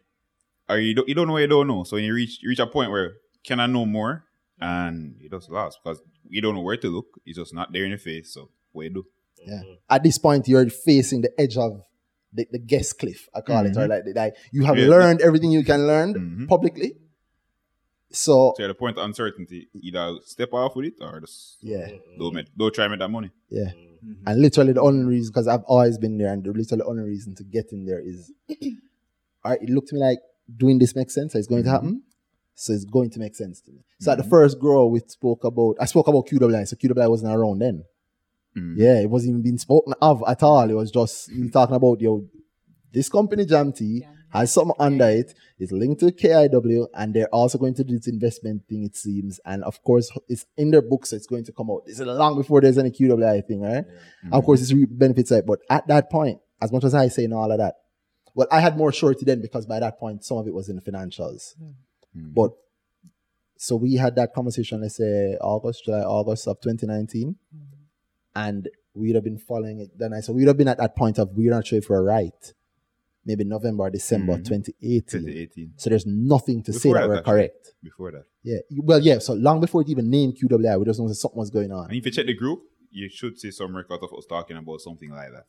[0.69, 1.85] or you don't you don't know what you don't know.
[1.85, 3.13] So when you reach you reach a point where
[3.45, 4.25] can I know more,
[4.61, 7.07] and you just lost because you don't know where to look.
[7.25, 8.35] It's just not there in your face.
[8.35, 9.05] So what you do.
[9.47, 9.63] Yeah.
[9.89, 11.81] At this point, you're facing the edge of
[12.33, 13.91] the, the guest cliff, I call it, or mm-hmm.
[13.91, 14.89] like, like you have Yeah.
[14.89, 16.49] learned everything you can learn Mhm.
[16.49, 16.95] publicly.
[18.11, 21.89] So So at the point of uncertainty, either step off with it or just yeah,
[22.19, 23.31] don't make, don't try and make that money.
[23.51, 23.73] yeah.
[24.05, 24.29] Mm-hmm.
[24.29, 27.35] And literally the only reason, because I've always been there, and the literally only reason
[27.35, 30.21] to get in there is, all right, it looked to me like
[30.57, 31.33] doing this makes sense.
[31.33, 31.75] So it's going to mm-hmm.
[31.87, 32.03] happen.
[32.55, 33.85] So it's going to make sense to me.
[34.01, 36.67] So at the first grow, we spoke about, I spoke about QWI.
[36.67, 37.85] So QWI wasn't around then.
[38.59, 38.75] Mhm.
[38.77, 40.69] Yeah, it wasn't even being spoken of at all.
[40.69, 41.53] It was just you mm.
[41.53, 42.27] talking about yo,
[42.93, 45.35] this company Jam T has something under it.
[45.59, 48.85] It's linked to KIW, and they're also going to do this investment thing.
[48.85, 51.11] It seems, and of course, it's in their books.
[51.11, 51.87] So it's going to come out.
[51.87, 53.85] This is long before there's any QWI thing, right?
[54.33, 54.45] Of mm.
[54.45, 57.35] course, it's re- benefits side, but at that point, as much as I say and
[57.35, 57.75] all of that,
[58.35, 60.77] well, I had more surety then because by that point, some of it was in
[60.77, 61.55] the financials.
[62.17, 62.35] Mm.
[62.35, 62.53] But
[63.57, 67.35] so we had that conversation, let's say August, July, August of 2019,
[68.43, 69.91] and we'd have been following it.
[70.01, 72.03] Then I so we'd have been at that point of we're not sure if we're
[72.19, 72.43] right,
[73.29, 74.45] maybe November or December Mhm.
[74.45, 75.21] 2018.
[75.21, 75.73] 2018.
[75.77, 77.33] So there's nothing to say that that, we're actually.
[77.33, 77.75] correct.
[77.83, 78.25] Before that.
[78.43, 79.19] Yeah, well, yeah.
[79.19, 81.87] So long before it even named QWI, we just know that something was going on.
[81.91, 84.81] And if you check the group, you should see some records of us talking about
[84.81, 85.47] something like that.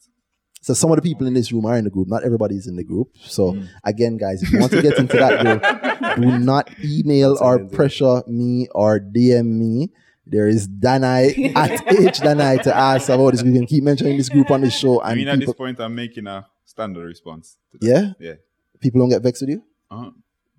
[0.62, 2.10] So some of the people in this room are in the group.
[2.10, 3.08] Not everybody's in the group.
[3.38, 3.67] So Mm.
[3.86, 5.62] again, guys, if you want to get into that group,
[6.21, 9.89] do not email or pressure me or DM me.
[10.31, 13.41] There is Danai at H Danai to ask about this.
[13.43, 15.79] We can keep mentioning this group on the show, I and mean, at this point,
[15.79, 17.57] I'm making a standard response.
[17.71, 17.87] To that.
[17.87, 18.35] yeah, Yeah.
[18.79, 19.63] people don't get vexed with you.
[19.89, 20.11] Uh-huh.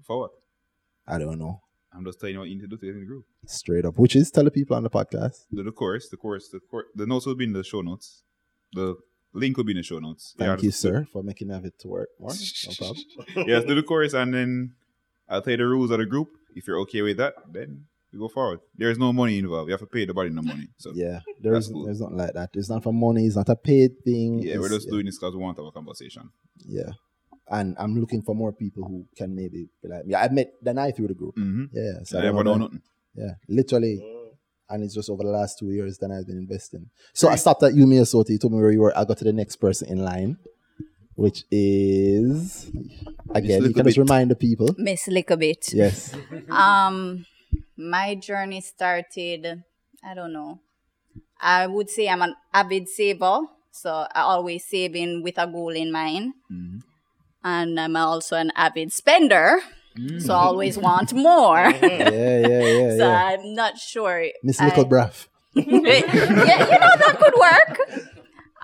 [0.02, 0.30] For what?
[1.06, 1.60] I don't know,
[1.92, 3.24] I'm just telling you what you need to do to get in the group.
[3.46, 3.96] straight up.
[3.98, 5.46] Which is tell the people on the podcast.
[5.52, 8.22] The, the course, the course, the course, the notes will be in the show notes.
[8.72, 8.96] The
[9.32, 10.34] link will be in the show notes.
[10.36, 12.08] Thank Yeah, you, sir, for making have it to work.
[12.18, 12.30] More.
[12.32, 13.48] No problem.
[13.48, 14.74] yes, do the course, and then
[15.28, 16.28] I'll tell you the rules of the group.
[16.56, 18.60] If you're okay with that, then we go forward.
[18.76, 19.68] There is no money involved.
[19.68, 20.68] You have to pay the body no money.
[20.78, 21.84] So yeah, Yeah, there's That's cool.
[21.84, 22.50] there's nothing like that.
[22.54, 23.26] It's not for money.
[23.26, 24.40] It's not a paid thing.
[24.42, 26.30] Yeah, we're It's- just doing this because we want to have a conversation.
[26.64, 26.90] Yeah.
[27.48, 30.14] And I'm looking for more people who can maybe be like me.
[30.14, 31.34] I met Danai through the group.
[31.36, 31.64] Mm-hmm.
[31.72, 31.92] Yeah.
[32.04, 32.82] So I I don't never know nothing.
[33.14, 33.32] Yeah.
[33.48, 34.00] Literally.
[34.68, 36.90] And it's just over the last two years that I've been investing.
[37.12, 38.30] So I stopped at Yumi Asoti.
[38.30, 38.96] You told me where you were.
[38.96, 40.36] I got to the next person in line,
[41.16, 42.70] which is
[43.34, 44.02] again, you little can just bit.
[44.02, 44.68] remind the people.
[44.78, 45.74] Miss Likklebit.
[45.74, 46.14] Yes.
[46.50, 47.26] Um,
[47.80, 49.64] my journey started.
[50.04, 50.60] I don't know.
[51.40, 53.40] I would say I'm an avid saver,
[53.72, 56.34] so I always saving with a goal in mind.
[56.52, 56.78] Mm-hmm.
[57.42, 59.60] And I'm also an avid spender,
[60.18, 61.72] so I always want more.
[61.82, 63.24] Yeah, yeah, yeah, so yeah.
[63.32, 64.26] I'm not sure.
[64.42, 65.26] Miss I- Little Braff.
[65.54, 68.06] yeah, you know that could work.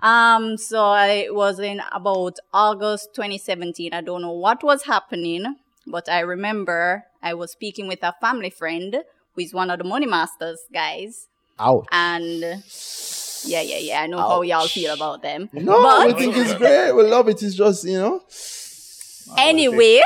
[0.02, 3.92] Um, so I was in about August 2017.
[3.92, 8.50] I don't know what was happening, but I remember I was speaking with a family
[8.50, 9.02] friend
[9.34, 11.26] who is one of the Money Masters guys,
[11.58, 11.86] Ouch.
[11.90, 14.02] and yeah, yeah, yeah.
[14.02, 15.50] I know how y'all feel about them.
[15.52, 16.92] No, but we think it's great.
[16.92, 17.42] We love it.
[17.42, 18.22] It's just, you know.
[19.38, 20.00] Anyway,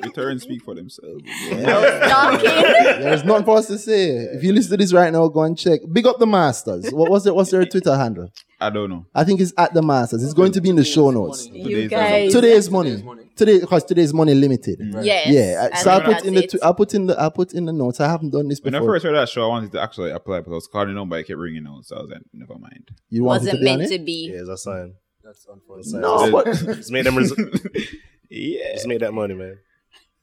[0.00, 1.22] Returns speak for themselves.
[1.50, 2.44] talking.
[2.44, 4.08] There's nothing for us to say.
[4.10, 5.80] If you listen to this right now, go and check.
[5.92, 6.90] Big up the Masters.
[6.90, 7.34] What was it?
[7.34, 8.30] What's their Twitter handle?
[8.60, 9.06] I don't know.
[9.14, 10.22] I think it's at the Masters.
[10.22, 11.46] It's going to be in the show notes.
[11.46, 13.02] you Today's guys, Today's money.
[13.36, 14.78] Today, because today's money limited.
[14.80, 15.02] Mm.
[15.02, 15.68] yes, Yeah.
[15.72, 17.72] I So I put in the tw- I put in the I put in the
[17.72, 17.98] notes.
[18.00, 20.40] I haven't done this When I first heard that show, I wanted to actually apply,
[20.40, 22.58] but I was calling the number, I kept ringing out, so I was like, never
[22.58, 22.90] mind.
[23.08, 23.98] you want wasn't to be on meant it?
[23.98, 24.30] to be.
[24.30, 24.94] Yeah, it's a sign.
[25.24, 26.00] That's unfortunate.
[26.00, 27.16] No, just, but just make them.
[27.16, 27.32] Res-
[28.30, 28.72] yeah.
[28.74, 29.58] just make that money, man.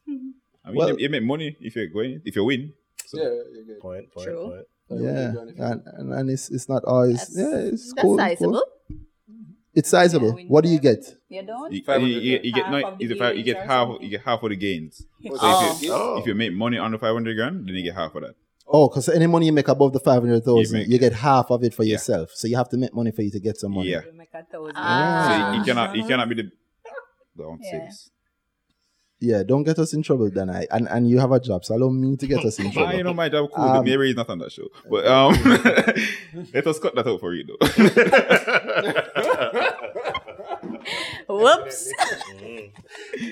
[0.06, 0.34] I mean,
[0.76, 2.72] Well- you, you make money if you're going, if you win.
[3.06, 4.64] So, Yeah, you get Point, point, True.
[4.88, 5.02] point.
[5.02, 5.32] yeah,
[5.72, 8.62] and, and, and it's it's not always That's, yeah it's that's cool, it's cool.
[9.74, 10.38] It's sizable.
[10.38, 11.04] Yeah, what do you get?
[11.28, 11.72] You don't?
[11.72, 13.88] you, you, you, you get Half no, of the you, get- you get gains half,
[14.00, 14.96] you get half of the gains.
[15.22, 15.72] So Oh.
[15.76, 16.18] if, you, Oh.
[16.18, 18.34] if you make money under 500 grand, then you get half of that.
[18.66, 21.50] Oh, because any money you make above the five hundred thousand, You you, get half
[21.50, 21.92] of it for Yeah.
[21.92, 22.30] yourself.
[22.34, 23.90] So you have to make money for you to get some money.
[23.90, 24.02] Yeah.
[24.04, 24.72] You make a thousand.
[24.76, 25.24] Ah.
[25.26, 26.50] So you, you cannot, you cannot be the.
[27.38, 27.84] Don't say Yeah.
[27.86, 28.10] this.
[29.20, 31.74] Yeah, don't get us in trouble, then I and, and you have a job, so
[31.74, 32.94] allow me to get us in Ah, trouble.
[32.94, 33.64] you know my job cool.
[33.64, 35.32] Um, Mary is not on that show, but um,
[36.54, 37.58] let us cut that out for you though.
[41.28, 41.92] Whoops.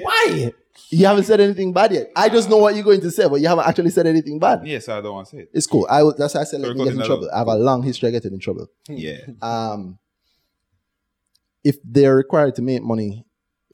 [0.01, 0.53] Why?
[0.91, 2.11] You haven't said anything bad yet.
[2.17, 4.67] I just know what you're going to say, but you haven't actually said anything bad.
[4.67, 5.51] yes, I don't want to say it.
[5.53, 5.87] It's cool.
[5.91, 7.27] I will, that's why I said let So me get in trouble.
[7.31, 7.35] out.
[7.35, 8.67] I have a long history of getting in trouble.
[8.89, 9.99] Yeah, Um,
[11.65, 13.25] if they're required to make money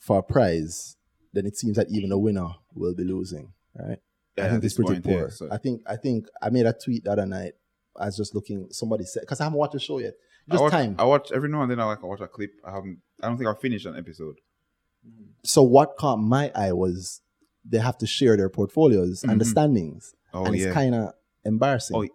[0.03, 0.97] for a prize,
[1.33, 3.53] then it seems that even the winner will be losing.
[3.79, 3.99] Right?
[4.37, 5.31] Yeah, I think this it's pretty point, yeah, poor.
[5.31, 7.53] so- I think I think I made a tweet the other night.
[7.97, 8.67] I was just looking.
[8.71, 10.15] Somebody said because I haven't watched the show yet.
[10.49, 10.97] I Just watch, time.
[10.99, 11.79] I watch every now and then.
[11.79, 12.51] I like I watch a clip.
[12.67, 12.99] I haven't.
[13.23, 14.37] I don't think I finished an episode.
[15.45, 17.21] so what caught my eye was
[17.65, 19.51] they have to share their portfolios and the Mhm.
[19.51, 20.67] standings, Oh and yeah.
[20.67, 21.13] it's kind of
[21.45, 21.97] embarrassing.
[21.97, 22.09] Oh,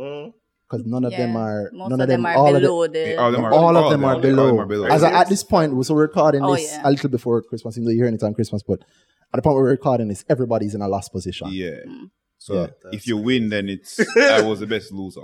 [0.00, 0.32] Mm.
[0.74, 3.16] Because none of them are Most none of them are all of below the.
[3.16, 4.58] all of them are, all of them are all below.
[4.58, 4.86] are below.
[4.88, 6.82] As a, at this point, so we're recording Oh, this yeah.
[6.84, 7.76] a little before Christmas.
[7.76, 10.24] Even though you're hearing it on Christmas, but at the point where we're recording this,
[10.28, 11.48] everybody's in a last position.
[11.50, 11.70] yeah.
[11.86, 12.10] Mm.
[12.38, 12.66] So Yeah.
[12.92, 15.22] if you win, then it's I was the best loser.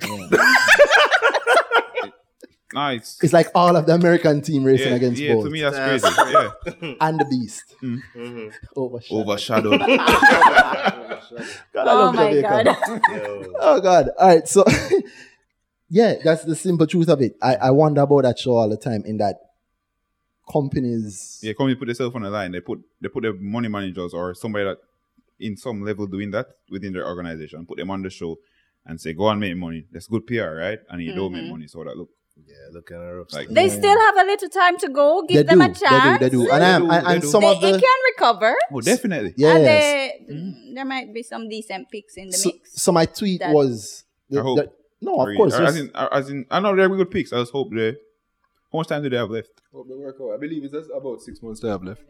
[2.74, 3.18] nice.
[3.22, 5.78] It's like all of the American team racing Yeah, against yeah both to me that's
[5.78, 6.08] crazy.
[6.32, 6.94] Yeah.
[7.00, 7.74] and the beast.
[7.82, 8.48] Mm-hmm.
[8.76, 9.80] Overshadowed.
[9.80, 9.80] Overshadowed.
[11.72, 12.64] God, I Oh my Jamaica.
[12.64, 13.00] god.
[13.60, 14.10] Oh God!
[14.18, 14.64] All right, so
[15.90, 17.36] yeah, that's the simple truth of it.
[17.42, 19.02] I, I wonder about that show all the time.
[19.06, 19.36] In that
[20.50, 22.52] companies, yeah, companies put themselves on the line.
[22.52, 24.78] They put they put their money managers or somebody that
[25.40, 28.38] in some level doing that within their organization, put them on the show
[28.86, 29.84] and say, Go and make money.
[29.90, 30.78] That's good PR, right?
[30.88, 31.42] And you don't Mm-hmm.
[31.42, 31.66] make money.
[31.66, 33.24] So that look Yeah, looking at her.
[33.32, 35.22] Like- They still have a little time to go.
[35.28, 36.20] Give they them do, a chance.
[36.20, 37.28] they do, they do, and, They um, do, and, they and do.
[37.28, 38.54] some They, of the it can recover.
[38.72, 39.34] Oh, definitely.
[39.36, 39.54] Yeah.
[39.56, 42.82] And they, there might be some decent picks in the so, mix.
[42.82, 44.04] so my tweet That- was,
[44.36, 44.58] I hope.
[44.58, 45.36] that- no, of Really.
[45.36, 47.32] course, As in, as in, I know they're good picks.
[47.32, 47.90] I just hope they.
[48.72, 49.50] How much time do they have left?
[49.72, 50.32] Hope they work out.
[50.34, 52.02] I believe it's just about six months they have left.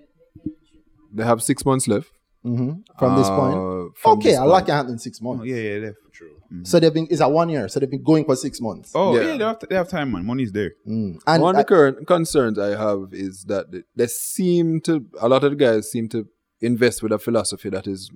[1.13, 2.11] They have six months left.
[2.45, 2.83] Mhm.
[2.99, 3.97] from this Uh, point.
[3.97, 4.67] from Okay, this a lot point.
[4.67, 5.41] can in six months.
[5.43, 5.99] Oh, yeah, yeah, left.
[6.13, 6.31] True.
[6.63, 7.09] So they've been.
[7.11, 7.69] It's a one year.
[7.69, 8.93] So they've been going for six months.
[8.95, 9.23] Oh, Yeah.
[9.33, 10.25] yeah, they, have, they have time, man.
[10.27, 10.73] Money's there.
[10.87, 11.19] Mm.
[11.27, 15.05] And One I- of the current concerns I have is that they- they seem to
[15.21, 16.27] a lot of the guys seem to
[16.61, 18.11] invest with a philosophy that is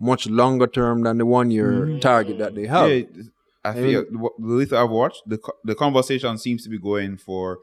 [0.00, 2.88] much longer term than the one year target that they have.
[2.90, 3.02] Yeah,
[3.64, 7.58] I feel the the little I've watched, the the conversation seems to be going for.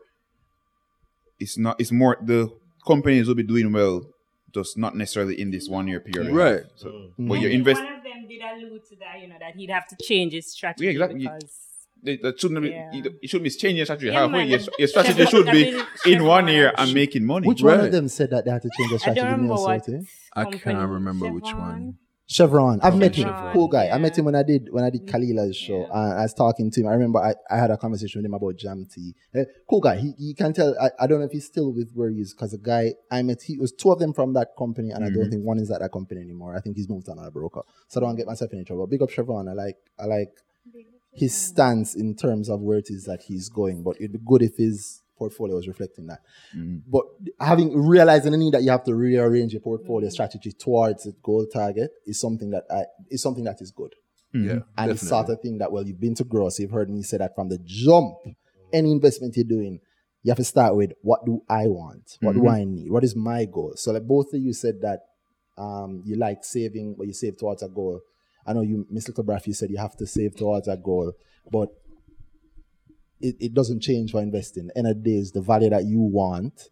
[1.40, 1.76] It's not.
[1.80, 2.50] It's more the
[2.86, 4.04] companies will be doing well,
[4.54, 6.34] just not necessarily in this one year period.
[6.34, 6.62] Right.
[6.76, 7.28] So, mm.
[7.30, 7.60] but you And mm.
[7.60, 7.82] invest.
[7.84, 10.52] One of them did allude to that, you know, that he'd have to change his
[10.52, 10.86] strategy.
[10.86, 11.20] Yeah, exactly.
[11.20, 11.58] Because
[12.04, 12.70] That that shouldn't be.
[12.70, 12.92] Yeah.
[12.94, 14.46] you- It shouldn't be changing your strategy Yeah, halfway.
[14.46, 17.48] Your, your strategy should be in one Chevron- year and making money.
[17.48, 19.22] which one of them said that they had to change their I strategy?
[19.22, 19.72] don't Give me remember what.
[20.34, 21.98] I company- can't remember which one.
[22.32, 22.80] Chevron.
[22.82, 23.28] I've met him.
[23.28, 23.90] Chevron, Cool guy.
[23.90, 25.82] I met him when I did when I did Kalilah's show.
[25.82, 26.06] Yeah.
[26.06, 26.88] And I was talking to him.
[26.88, 29.14] I remember I, I had a conversation with him about Jam T.
[29.36, 29.98] Eh, cool guy.
[29.98, 30.74] He you can tell.
[30.80, 33.22] I, I don't know if he's still with where he is because the guy I
[33.22, 33.42] met.
[33.42, 35.82] He was two of them from that company, and I don't think one is at
[35.82, 36.56] that company anymore.
[36.56, 37.64] I think he's moved to another broker.
[37.90, 38.88] So I don't get myself in any trouble.
[38.88, 39.50] Big up Chevron.
[39.50, 40.32] I like I like
[41.14, 43.84] his stance in terms of where it is that he's going.
[43.84, 46.20] But it'd be good if his portfolio was reflecting that.
[46.56, 46.78] Mm-hmm.
[46.88, 47.04] But
[47.40, 50.14] having realizing the need that you have to rearrange your portfolio mm-hmm.
[50.14, 53.94] strategy towards the goal target is something that I, is something that is good.
[54.34, 54.48] Mm-hmm.
[54.48, 55.08] Yeah, And it's definitely.
[55.08, 57.36] sort of thing that well, you've been to grow, so you've heard me say that
[57.36, 58.16] from the jump.
[58.74, 59.80] Any investment you're doing,
[60.24, 62.18] you have to start with what do I want?
[62.22, 62.90] What do I need?
[62.90, 63.74] What is my goal?
[63.76, 65.02] So like both of you said that
[65.58, 68.00] um, you like saving, but you save towards a goal.
[68.48, 69.10] I know you, Mr.
[69.10, 71.12] Little Braff, you said you have to save towards a goal,
[71.52, 71.70] but
[73.22, 74.70] it, it doesn't change for investing.
[74.76, 76.70] End of the day is the value that you want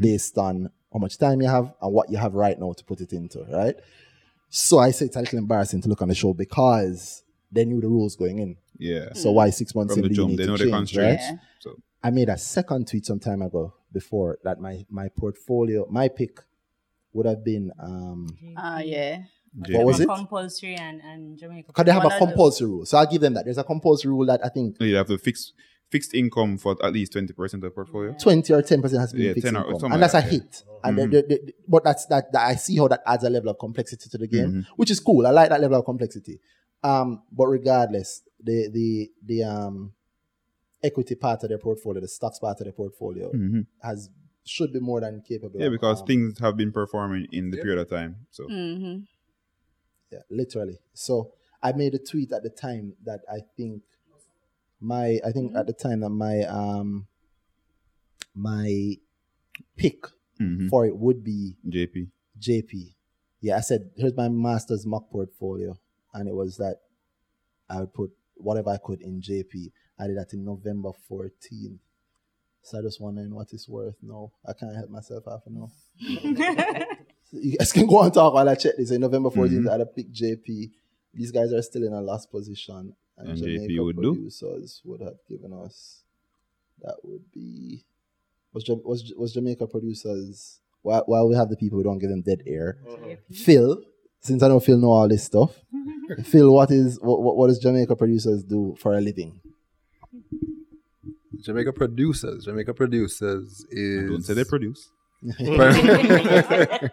[0.00, 3.00] based on how much time you have and what you have right now to put
[3.00, 3.76] it into, right?
[4.50, 7.80] So I say it's a little embarrassing to look on the show because they knew
[7.80, 8.56] the rules going in.
[8.78, 9.12] Yeah.
[9.14, 10.72] So why six months From in the do jump, need they to know the change,
[10.74, 11.24] constraints.
[11.30, 11.38] right?
[11.60, 16.08] So I made a second tweet some time ago before that my my portfolio, my
[16.08, 16.40] pick
[17.12, 19.22] would have been um Ah, yeah.
[19.56, 20.06] What was it?
[20.08, 21.68] Compulsory and, and Jamaica.
[21.68, 22.86] Because they have One a compulsory rule.
[22.86, 23.44] So I'll give them that.
[23.44, 25.52] There's a compulsory rule that I think you have to fix
[25.90, 28.12] fixed income for at least twenty percent of the portfolio.
[28.14, 29.92] 20 or 10 percent has been Yeah, fixed income.
[29.92, 30.40] and that's like a that, yeah.
[30.40, 30.62] hit.
[30.82, 33.50] And the- the- the- but that's that, that I see how that adds a level
[33.50, 35.26] of complexity to the game, which is cool.
[35.26, 36.40] I like that level of complexity.
[36.82, 39.92] Um, but regardless, the the the um
[40.82, 43.30] equity part of their portfolio, the stocks part of their portfolio,
[43.82, 44.10] has
[44.44, 45.58] should be more than capable.
[45.60, 48.26] Yeah, because um, things have been performing in the period of time.
[48.30, 48.98] So hmm
[50.10, 50.78] Yeah, literally.
[50.92, 53.82] So I made a tweet at the time that I think
[54.80, 57.06] my I think at the time that my um
[58.34, 58.96] my
[59.76, 60.06] pick
[60.40, 60.68] Mhm.
[60.68, 62.08] for it would be JP.
[62.40, 62.94] JP.
[63.40, 65.78] Yeah, I said here's my master's mock portfolio,
[66.12, 66.80] and it was that
[67.68, 69.72] I would put whatever I could in JP.
[69.98, 71.78] I did that in November 14th.
[72.62, 75.70] So I just wondering what it's worth No, I can't help myself half now.
[77.32, 78.90] you guys can go and talk while I check this.
[78.90, 79.68] In November 14th, mm-hmm.
[79.68, 80.70] I had a pick JP.
[81.12, 82.94] These guys are still in a last position.
[83.16, 84.14] And, And JP Jamaica would do?
[84.14, 86.02] producers would have given us
[86.82, 87.84] that would be
[88.52, 92.22] was was was Jamaica producers while, while we have the people we don't give them
[92.22, 92.78] dead air.
[93.32, 93.82] Phil,
[94.20, 95.52] since I know Phil know all this stuff,
[96.24, 99.40] Phil, what is what, what what does Jamaica producers do for a living?
[101.40, 102.44] Jamaica producers.
[102.44, 104.90] Jamaica producers is Don't say they produce.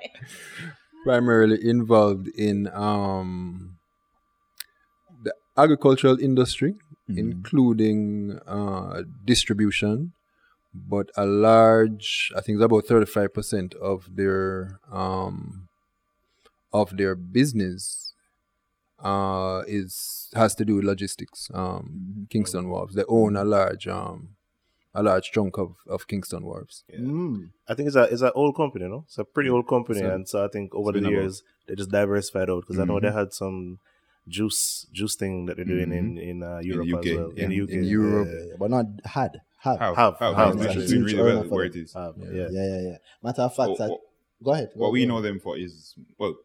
[1.04, 3.78] primarily involved in um,
[5.24, 6.76] the agricultural industry,
[7.10, 10.14] including uh, distribution,
[10.74, 15.68] but a large, I think it's about 35% of their um,
[16.74, 18.14] of their business
[19.04, 21.50] uh, is has to do with logistics.
[21.54, 22.24] Um, Mm-hmm.
[22.30, 22.94] Kingston Wharves.
[22.94, 24.36] They own a large um,
[24.94, 26.84] a large chunk of, of Kingston Wharves.
[26.94, 27.50] Mm.
[27.68, 29.04] I think it's a it's an old company, no?
[29.08, 31.44] It's a pretty old company, So- and so I think over the been about- years
[31.68, 33.80] they just diversified out because I know they had some
[34.28, 37.32] juice juice thing that they're doing in in uh, Europe UK, as well.
[37.36, 37.44] yeah.
[37.44, 38.28] In the UK, In Europe.
[38.32, 39.42] Yeah, but not had.
[39.60, 39.80] Have.
[39.80, 40.74] Have, Have, have, have, It's have.
[40.74, 41.96] just doing really well where it is.
[41.96, 42.26] Uh, Yeah.
[42.34, 42.48] yeah.
[42.52, 42.98] Yeah, yeah, yeah.
[43.24, 44.02] Matter of fact, What- I- what-
[44.44, 44.70] go ahead.
[44.74, 45.10] go What we ahead.
[45.10, 46.36] know them for is well,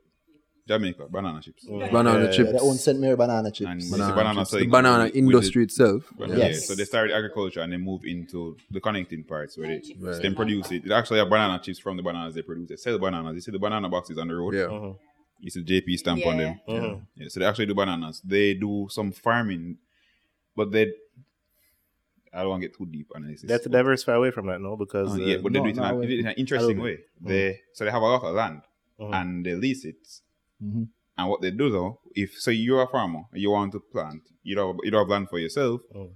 [0.66, 1.64] Jamaica banana chips.
[1.64, 1.92] Mm.
[1.92, 2.52] Banana Yeah, Yeah, chips.
[2.52, 2.98] they own St.
[2.98, 3.70] Mary banana chips.
[3.70, 4.50] And Banana, the banana chips.
[4.50, 6.12] selling the banana with- with industry the- itself.
[6.18, 6.36] But Yeah.
[6.36, 6.66] yeah, Yes.
[6.66, 10.20] so they started agriculture and they move into the connecting parts where they Right.
[10.22, 10.84] then produce it.
[10.84, 12.68] It actually have banana chips from the bananas they produce.
[12.68, 13.34] They sell bananas.
[13.36, 14.54] You see the banana boxes on the road.
[14.54, 14.62] Yeah.
[14.64, 14.98] Mhm.
[15.38, 16.44] You see the JP stamp on Yeah.
[16.44, 16.60] them.
[16.68, 17.06] Mhm.
[17.16, 18.20] Yeah, so they actually do bananas.
[18.24, 19.78] They do some farming,
[20.56, 20.92] but they.
[22.32, 23.46] I don't want to get too deep analysis.
[23.46, 24.76] They have to diversify away from that, no?
[24.76, 26.78] Because Uh, uh, yeah, but they no, do it in, no, a, in an interesting
[26.78, 26.90] way.
[26.90, 27.28] little bit.
[27.28, 28.62] They so they have a lot of land
[29.00, 29.14] Mhm.
[29.14, 29.96] and they lease it.
[30.62, 30.88] Mhm.
[31.18, 34.54] And what they do though, if so you're a farmer, you want to plant, you
[34.54, 36.10] don't you don't have land for yourself, Mm.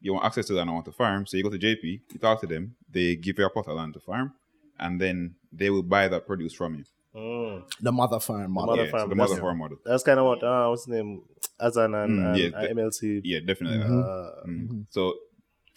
[0.00, 2.18] you want access to land and want to farm, so you go to JP, you
[2.18, 4.32] talk to them, they give you a plot of land to farm,
[4.78, 6.84] and then they will buy that produce from you.
[7.14, 7.64] Mm.
[7.80, 8.76] The mother farm model.
[8.76, 9.78] mother yeah, so the mother that's- farm model.
[9.84, 11.22] that's kind of what uh, what's his name,
[11.58, 13.20] Azan and, Mm, yeah, uh, the- MLC.
[13.24, 13.78] Yeah, definitely.
[13.78, 14.02] Mhm.
[14.04, 14.86] Uh, Mm.
[14.90, 15.14] So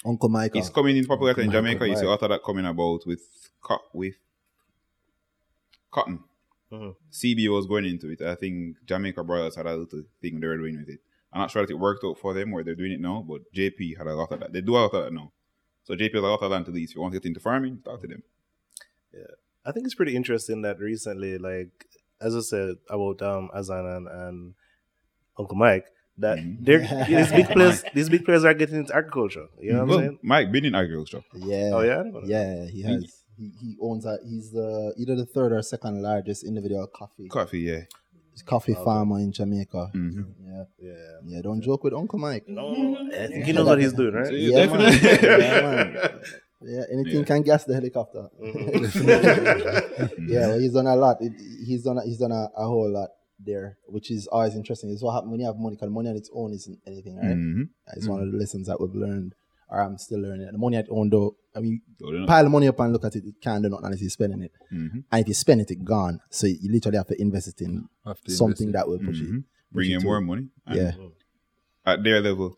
[0.06, 0.60] Uncle Michael.
[0.60, 1.88] it's coming in popularity in Michael Jamaica.
[1.89, 2.12] You see a White.
[2.22, 3.22] lot of that coming about with
[3.62, 4.16] co- with
[5.92, 6.20] cotton.
[6.74, 6.96] Mhm.
[7.12, 8.22] CB was going into it.
[8.22, 11.00] I think Jamaica Broilers had a little thing they were doing with it.
[11.32, 13.42] I'm not sure if it worked out for them or they're doing it now, but
[13.54, 14.54] JP had a lot of that.
[14.54, 15.32] They do a lot of that now.
[15.84, 16.92] So JP has a lot of land to lease.
[16.92, 18.24] If you want to get into farming, talk to them.
[19.14, 19.34] Yeah.
[19.66, 21.86] I think it's pretty interesting that recently, like
[22.22, 24.54] as I said about um Azan and, and
[25.38, 25.86] Uncle Mike,
[26.18, 26.58] that Mhm.
[26.66, 29.48] they're these big players these big players are getting into agriculture.
[29.60, 30.20] You know what well, I'm saying?
[30.22, 31.24] Mike been in agriculture.
[31.36, 31.72] Yeah.
[31.74, 32.04] Oh yeah?
[32.26, 33.04] Yeah, he has.
[33.04, 34.17] He, he he owns a.
[34.26, 37.82] He's the either the third or second largest individual coffee Coffee, yeah.
[38.46, 38.84] coffee Okay.
[38.84, 39.88] farmer in Jamaica.
[39.93, 40.93] hmm Yeah, Yeah.
[41.26, 41.41] yeah.
[41.41, 42.46] Don't joke with Uncle Mike.
[42.48, 42.74] No,
[43.13, 44.34] I think he knows what he's doing, right?
[44.34, 45.00] Yeah, Yeah, man.
[45.04, 46.19] yeah, man.
[46.65, 47.24] Yeah, anything Yeah.
[47.26, 48.30] can gas the helicopter.
[48.41, 50.28] Mm-hmm.
[50.32, 51.17] yeah, well, he's done a lot.
[51.22, 51.34] It-
[51.65, 51.98] He's done.
[51.98, 54.89] A, he's done a, a whole lot there, which is always interesting.
[54.89, 55.76] It's what happens when you have money.
[55.76, 57.34] Because money on its own isn't anything, right?
[57.34, 57.63] hmm
[57.96, 59.34] It's one of the lessons that we've learned,
[59.74, 60.48] or I'm still learning.
[60.52, 61.36] The money I its own, though.
[61.56, 63.26] I mean, So, you pile the money up and look at it.
[63.26, 64.52] It can't do nothing unless you're spending it.
[64.72, 65.04] Mhm.
[65.12, 66.20] And if you spend it, it's gone.
[66.30, 67.88] So you literally have to invest it in
[68.28, 69.40] something invest that will push Mhm.
[69.40, 69.44] it.
[69.72, 70.48] Bring push in it more to- money.
[70.68, 70.92] And Yeah.
[71.86, 72.56] At their level,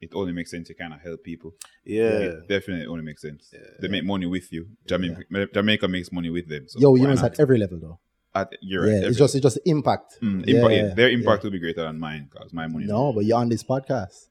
[0.00, 1.54] it only makes sense to kind of help people.
[1.84, 2.18] Yeah.
[2.18, 3.52] It definitely only makes sense.
[3.80, 4.66] They make money with you.
[4.86, 6.64] Jamaica, Jamaica makes money with them.
[6.68, 7.98] So Yo, you why know it's at every level though.
[8.34, 9.04] At- you're yeah, right.
[9.08, 10.18] it's just it's just impact.
[10.20, 11.16] Mm, impact, yeah, yeah, their yeah.
[11.18, 12.84] impact will be greater than mine because my money.
[12.84, 14.28] No, but you're on this podcast.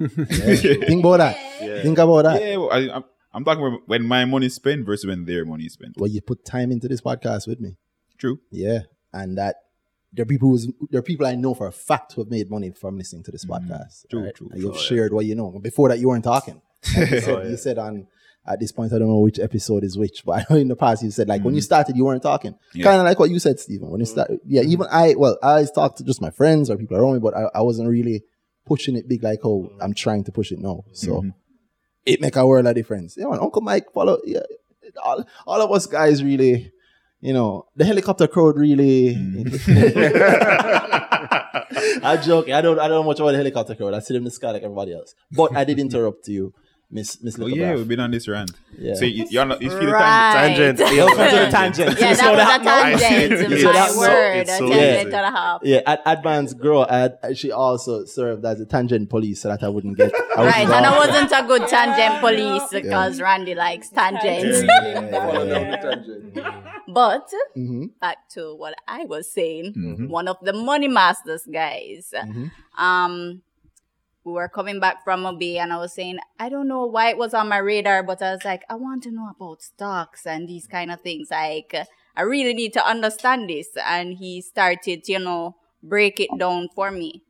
[0.00, 0.86] Yeah.
[0.86, 1.36] Think about that.
[1.60, 1.82] Yeah.
[1.82, 2.40] Think about that.
[2.42, 5.44] yeah, well, I, I'm, I'm talking about when my money is spent versus when their
[5.44, 5.94] money is spent.
[5.96, 7.76] Well, you put time into this podcast with me.
[8.18, 8.40] True.
[8.50, 8.80] Yeah,
[9.12, 9.56] and that
[10.12, 12.50] there are people who's, there are people I know for a fact who have made
[12.50, 14.06] money from listening to this podcast.
[14.06, 14.08] Mm-hmm.
[14.10, 14.34] True, right?
[14.34, 14.70] true, And true.
[14.72, 15.50] you've shared what you know.
[15.62, 16.60] Before that, you weren't talking.
[16.96, 17.48] Like you, said, Oh, yeah.
[17.50, 18.06] you said on
[18.48, 20.76] at this point, I don't know which episode is which, but I know in the
[20.76, 22.52] past you said like when you started, you weren't talking.
[22.52, 22.78] Mm-hmm.
[22.78, 22.84] Yeah.
[22.84, 23.90] Kind of like what you said, Stephen.
[23.90, 24.62] When you started, yeah.
[24.62, 27.36] Even I, well, I always talk to just my friends or people around me, but
[27.36, 28.22] I, I wasn't really
[28.66, 30.84] pushing it big like oh I'm trying to push it now.
[30.92, 31.32] So Mhm.
[32.04, 33.16] it make a world of difference.
[33.16, 34.18] Yeah, man, Uncle Mike follow.
[34.24, 34.40] Yeah,
[35.02, 36.72] all, all of us guys really,
[37.20, 39.14] you know, the helicopter crowd really.
[42.02, 42.48] I joke.
[42.50, 42.78] I don't.
[42.78, 43.94] I don't know much about the helicopter crowd.
[43.94, 45.14] I see them in the sky like everybody else.
[45.32, 46.52] But I did interrupt you,
[46.88, 48.52] Miss Miss Oh yeah, we've been on this rant.
[48.78, 48.94] Yeah.
[48.94, 50.32] So you, you're not, you feel Right.
[50.56, 50.78] Tangent.
[50.96, 51.98] Welcome to the tangent.
[52.00, 53.50] Yeah, So that was that- a I tangent.
[53.50, 53.58] see.
[53.60, 55.16] So My that's- word, it's a so tangent easy.
[55.16, 55.60] and a half.
[55.64, 59.68] Yeah, at Advanced Grow, I, she also served as a tangent police so that I
[59.68, 60.12] wouldn't get.
[60.14, 64.62] I wouldn't Right, and I wasn't a good tangent police because Randy likes tangents.
[66.88, 70.08] But Mhm, back to what I was saying, Mhm.
[70.08, 72.50] one of the money masters guys, mhm.
[72.78, 73.42] um,
[74.26, 77.10] we were coming back from a bay and I was saying, I don't know why
[77.10, 80.26] it was on my radar, but I was like, I want to know about stocks
[80.26, 81.28] and these kind of things.
[81.30, 81.76] Like,
[82.16, 83.68] I really need to understand this.
[83.86, 87.22] And he started, you know, break it down for me.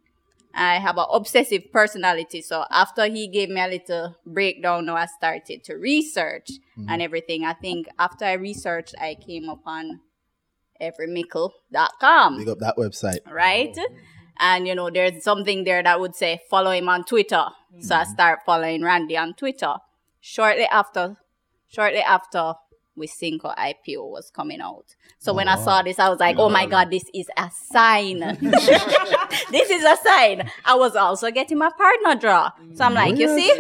[0.54, 2.40] I have an obsessive personality.
[2.40, 6.88] So after he gave me a little breakdown, now I started to research mm-hmm.
[6.88, 7.44] and everything.
[7.44, 10.00] I think after I researched, I came upon
[10.80, 13.30] everymickle.com Big up that website.
[13.30, 13.74] right?
[13.78, 13.88] Oh,
[14.38, 17.46] And you know, there's something there that would say follow him on Twitter.
[17.80, 19.74] So I start following Randy on Twitter.
[20.20, 21.16] Shortly after,
[21.68, 22.54] shortly after
[22.98, 24.94] Wisynco IPO was coming out.
[25.18, 28.20] So when I saw this, I was like, oh my God, this is a sign.
[29.50, 30.50] this is a sign.
[30.64, 32.52] I was also getting my partner draw.
[32.74, 33.50] So I'm like, you see,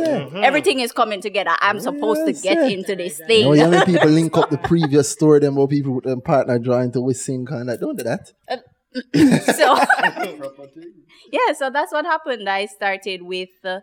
[0.42, 1.52] everything is coming together.
[1.60, 3.52] I'm supposed to get into this thing.
[3.52, 6.58] You know, young people link up the previous story them where people with them partner
[6.58, 7.80] drawing to Wisynco and that.
[7.80, 8.32] Don't do that.
[8.48, 8.56] Uh,
[9.14, 9.76] so
[11.32, 12.48] yeah, so that's what happened.
[12.48, 13.80] I started with uh,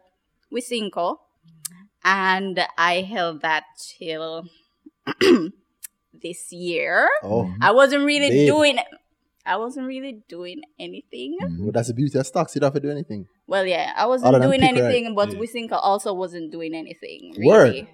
[0.52, 1.18] Wisynco,
[2.04, 3.64] and I held that
[3.98, 4.46] till
[6.14, 7.08] this year.
[7.24, 8.48] Oh, I wasn't really Babe.
[8.48, 8.80] doing.
[9.46, 11.38] I wasn't really doing anything.
[11.60, 12.56] well, that's the beauty of stocks.
[12.56, 13.28] You don't have to do anything.
[13.46, 14.84] Well, yeah, I wasn't doing pick, right?
[14.84, 15.40] anything, but Yeah.
[15.40, 17.34] Wisynco also wasn't doing anything.
[17.38, 17.48] Really.
[17.84, 17.88] Word.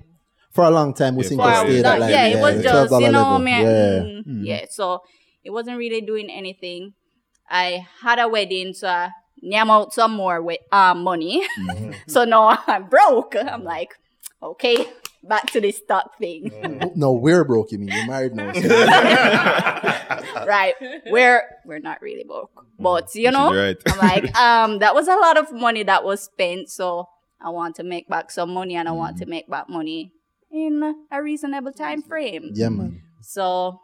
[0.52, 2.42] For a long time, we Yeah, think for I a stayed at like yeah, it
[2.42, 3.40] was $12 just you know, level.
[3.40, 3.62] man.
[3.66, 4.32] Yeah.
[4.32, 4.66] mm, yeah.
[4.70, 5.02] So
[5.44, 6.94] it wasn't really doing anything.
[7.50, 9.12] I had a wedding, so I
[9.44, 11.48] nyam out some more with uh, money.
[11.60, 11.92] Mm-hmm.
[12.08, 13.36] so now I'm broke.
[13.36, 13.64] I'm mm-hmm.
[13.64, 13.96] like,
[14.42, 14.86] okay,
[15.24, 16.50] back to the stock thing.
[16.52, 17.00] Mm-hmm.
[17.00, 17.72] No, we're broke.
[17.72, 18.54] You mean you're married now?
[18.54, 20.76] so- right?
[21.08, 23.78] We're we're not really broke, but you know, Right.
[23.88, 27.08] I'm like, um, that was a lot of money that was spent, so
[27.42, 30.12] I want to make back some money, and I want to make back money
[30.52, 32.52] in a reasonable time frame.
[32.54, 33.02] yeah, man.
[33.22, 33.80] So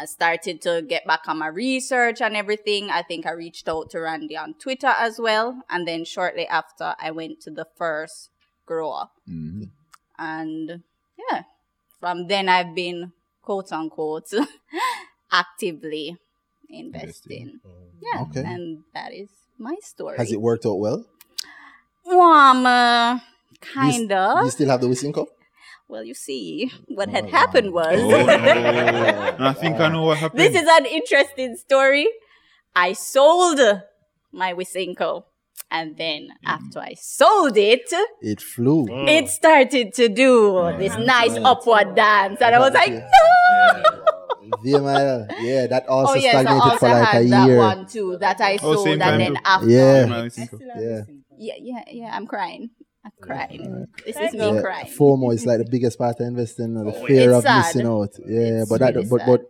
[0.00, 2.88] I started to get back on my research and everything.
[2.90, 5.60] I think I reached out to Randy on Twitter as well.
[5.68, 8.30] And then shortly after, I went to the first
[8.64, 9.06] grower.
[9.28, 9.70] Mhm.
[10.18, 10.82] And
[11.30, 11.42] yeah,
[12.00, 14.30] from then I've been quote unquote
[15.32, 16.16] actively
[16.68, 17.60] investing.
[18.00, 18.22] Yeah.
[18.22, 18.40] Okay.
[18.44, 19.28] And that is
[19.58, 20.16] my story.
[20.16, 21.04] Has it worked out well?
[22.10, 24.44] Um, uh, You s- kind of.
[24.44, 25.26] You still have the Wisynco?
[25.90, 27.98] Well, you see, what had oh, happened was.
[27.98, 30.38] Oh, I think I know what happened.
[30.40, 32.06] This is an interesting story.
[32.76, 33.58] I sold
[34.30, 35.24] my Wisynco.
[35.72, 36.46] And then mm.
[36.46, 38.86] after I sold it, It flew.
[39.08, 42.40] it started to do oh, this nice upward dance.
[42.40, 44.04] And I was like, no!
[44.64, 45.32] VML.
[45.40, 47.58] Yeah, that oh, also Oh, yes, I stagnated also for like had a that year.
[47.58, 48.86] one too that I Oh, sold.
[48.86, 49.68] same And then after.
[49.68, 50.28] Yeah.
[50.76, 51.02] Yeah.
[51.38, 52.70] Yeah, yeah, yeah, I'm crying.
[53.04, 53.86] I'm crying.
[54.04, 54.86] This is Thank me Yeah, crying.
[54.86, 57.58] FOMO is like the biggest part of investing, the fear of sad.
[57.58, 58.10] missing out.
[58.26, 59.26] Yeah, It's but that, but sad.
[59.26, 59.40] but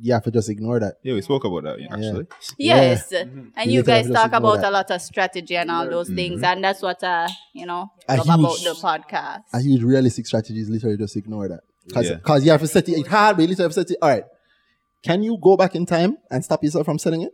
[0.00, 0.94] you have to just ignore that.
[1.02, 2.26] Yeah, we spoke about that yeah, actually.
[2.58, 3.12] Yes.
[3.12, 3.48] Mm-hmm.
[3.56, 4.68] And You you guys talk about that.
[4.68, 6.42] a lot of strategy and all those things.
[6.42, 9.42] And that's what uh, you know, A love about the podcast.
[9.52, 11.60] A huge realistic strategy is literally just ignore that.
[11.86, 12.36] Because Yeah.
[12.44, 13.98] you have to set it, it hard, but you literally have to set it.
[14.00, 14.24] All right.
[15.02, 17.32] Can you go back in time and stop yourself from selling it?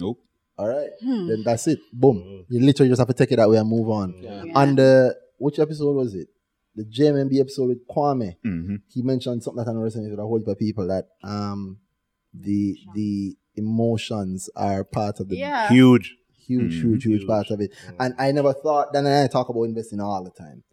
[0.00, 0.18] Nope.
[0.58, 0.90] All right.
[1.02, 1.26] Hmm.
[1.28, 1.78] Then that's it.
[1.92, 2.44] Boom.
[2.48, 4.14] You literally just have to take it that way and move on.
[4.54, 6.28] And uh, which episode was it?
[6.74, 8.36] The JMMB episode with Kwame.
[8.42, 11.08] hmm He mentioned something that I know resonated with a whole heap of people that
[11.22, 11.78] um
[12.32, 15.68] the the emotions are part of the Yeah.
[15.68, 16.16] Huge.
[16.46, 16.80] huge, Mhm.
[16.82, 17.70] huge, huge part of it.
[18.00, 20.64] And I never thought, Dan and I talk about investing all the time.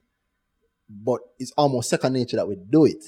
[0.90, 3.04] But it's almost second nature that we do it.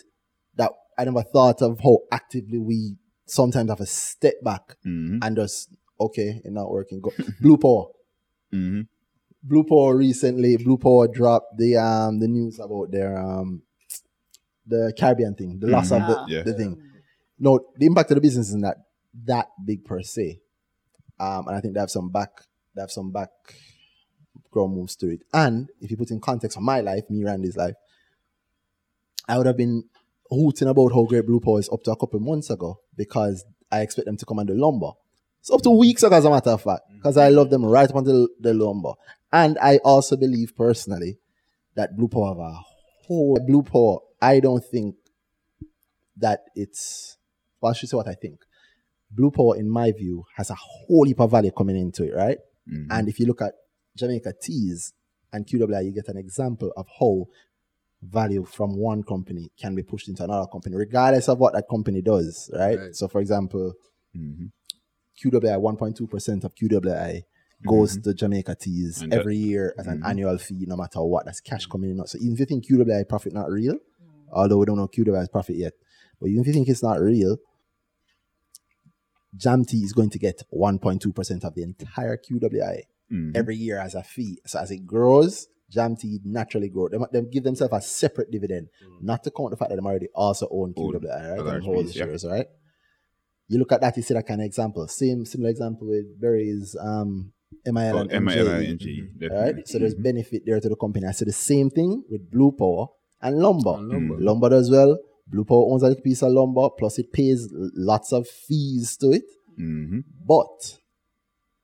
[0.56, 5.36] That I never thought of how actively we sometimes have a step back hmm and
[5.36, 5.70] just,
[6.08, 7.00] okay, it's not working.
[7.02, 7.12] Go.
[7.42, 7.86] Blue Power.
[8.52, 8.82] hmm
[9.44, 13.64] Blue Power recently, Blue Power dropped the um the news about their um
[14.68, 16.28] the Caribbean thing, the loss of the, Mhm.
[16.30, 16.44] Yeah.
[16.44, 16.78] the thing.
[17.40, 18.78] No, the impact of the business is not
[19.26, 20.40] that big per se.
[21.20, 22.30] Um, and I think they have some back,
[22.76, 23.30] they have some back
[24.52, 25.22] ground moves to it.
[25.34, 27.76] And if you put in context of my life, me Randy's life,
[29.28, 29.84] I would have been
[30.30, 33.82] hooting about how great Blue Power is up to a couple months ago because I
[33.82, 34.92] expect them to come under lumber.
[35.42, 37.90] It's up to weeks ago, as a matter of fact, because I love them right
[37.90, 38.94] up until the lumber.
[39.34, 41.18] And I also believe personally
[41.76, 42.54] that Blue Power have a
[43.08, 44.00] whole Blue Power.
[44.22, 44.96] I don't think
[46.18, 47.18] that it's
[47.60, 48.40] well, I should say what I think.
[49.10, 52.38] Blue Power, in my view, has a whole heap of value coming into it, right?
[52.72, 52.88] Mhm.
[52.92, 53.54] And if you look at
[53.96, 54.94] Jamaica Teas
[55.34, 57.26] and QWI, you get an example of how
[58.02, 62.02] value from one company can be pushed into another company, regardless of what that company
[62.02, 62.80] does, right?
[62.80, 62.96] Right.
[62.96, 63.74] So, for example,
[64.16, 64.52] Mhm.
[65.24, 67.24] QWI, 1.2% of QWI
[67.66, 68.10] goes mm-hmm.
[68.10, 70.06] to Jamaica Teas And that- every year as an mm-hmm.
[70.08, 71.26] annual fee, no matter what.
[71.26, 72.08] That's cash coming in.
[72.08, 73.80] So even if you think QWI profit not real, mm.
[74.32, 75.74] although we don't know QWI's profit yet,
[76.20, 77.38] but even if you think it's not real,
[79.36, 83.36] Jam T is going to get 1.2% of the entire QWI Mhm.
[83.36, 84.40] every year as a fee.
[84.46, 86.90] So as it grows, Jam T naturally grow.
[86.90, 89.02] They, they give themselves a separate dividend, mm.
[89.02, 91.56] not to count the fact that they already also own Own QWI, right?
[91.56, 92.06] And hold the yeah.
[92.06, 92.48] shares, right?
[93.52, 94.88] You look at that, you see that kind of example.
[94.88, 97.34] Same similar example with Berry's um,
[97.66, 99.68] MIL Oh, and MIL and NG, Right?
[99.68, 101.06] So there's benefit there to the company.
[101.06, 102.88] I see the same thing with Blue Power
[103.22, 103.76] and Lumber.
[103.76, 104.16] And lumber.
[104.20, 104.98] Lumber does well.
[105.28, 107.50] Blue Power owns a little piece of lumber, plus it pays
[107.92, 109.26] lots of fees to it.
[109.58, 110.78] hmm But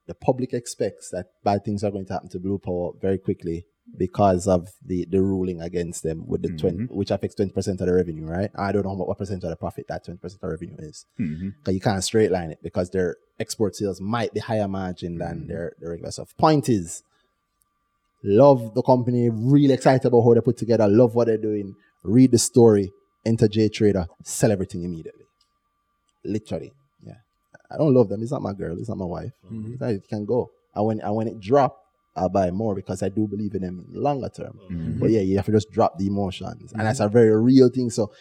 [0.07, 3.65] the public expects that bad things are going to happen to Blue Power very quickly
[3.95, 6.95] because of the, the ruling against them with the 20, mm-hmm.
[6.95, 8.51] which affects 20% of the revenue, right?
[8.55, 11.05] I don't know what, what percent of the profit that 20% of revenue is.
[11.17, 15.17] hmm Because you can't straight line it because their export sales might be higher margin
[15.17, 15.47] than mm-hmm.
[15.47, 16.35] their, their regular stuff.
[16.37, 17.03] Point is,
[18.23, 22.31] love the company, really excited about how they put together, love what they're doing, read
[22.31, 22.91] the story,
[23.25, 25.25] enter J Trader, sell everything immediately.
[26.23, 26.73] Literally.
[27.05, 27.15] Yeah.
[27.71, 28.21] I don't love them.
[28.21, 28.77] It's not my girl.
[28.79, 29.31] It's not my wife.
[29.45, 29.77] Mm-hmm.
[29.77, 30.51] That It can go.
[30.75, 31.86] And when and when it drop,
[32.17, 34.59] I'll buy more because I do believe in them longer term.
[34.63, 34.75] Mm-hmm.
[34.75, 34.99] Mm-hmm.
[34.99, 37.13] But yeah, you have to just drop the emotions, and that's a mm-hmm.
[37.13, 37.89] very real thing.
[37.89, 38.11] So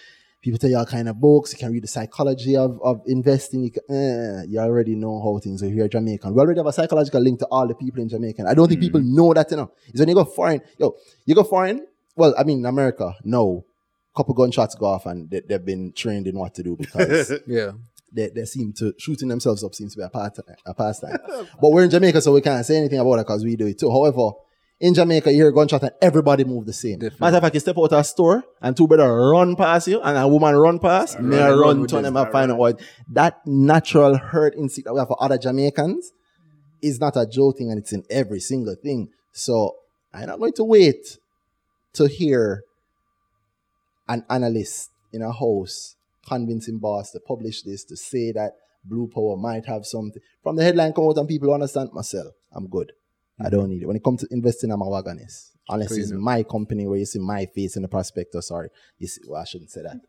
[0.47, 1.53] people tell you all kind of books.
[1.53, 3.65] You can read the psychology of, of investing.
[3.65, 6.33] You, can, eh, you already know how things are here, Jamaican.
[6.35, 8.45] We already have a psychological link to all the people in Jamaica.
[8.47, 9.73] I don't think people know that, you know.
[9.89, 10.61] It's when you go foreign.
[10.79, 10.95] Yo,
[11.25, 11.87] you go foreign.
[12.15, 13.65] Well, I mean, America, no.
[14.17, 17.73] Couple gunshots go off and they, they've been trained in what to do because Yeah.
[18.13, 21.19] They, they seem to shooting themselves up seems to be a, part, a pastime.
[21.61, 23.79] but we're in Jamaica, so we can't say anything about it because we do it
[23.79, 23.91] too.
[23.91, 24.33] However,
[24.79, 26.99] in Jamaica, you hear a gunshot and everybody move the same.
[26.99, 27.19] Definitely.
[27.21, 30.01] Matter of fact, you step out of a store and two brother run past you
[30.03, 32.81] and a woman run past, me run run to them and find out what
[33.11, 36.13] that natural hurt instinct that we have for other Jamaicans
[36.83, 39.09] is not a joke thing and it's in every single thing.
[39.33, 39.77] So
[40.13, 41.19] I'm not going to wait
[41.95, 42.63] to hear
[44.09, 45.96] an analyst in a house
[46.27, 48.53] convincing boss to publish this to say that
[48.85, 50.23] Blue Power might have something.
[50.43, 52.35] From the headline come out and people understand myself.
[52.53, 52.93] I'm good.
[53.45, 53.87] I don't need it.
[53.87, 55.53] When it comes to investing, I'm a wagonist.
[55.69, 58.49] Unless it's my company where you see my face in the prospectus.
[58.49, 58.69] Sorry.
[58.99, 60.01] You see, well, I shouldn't say that.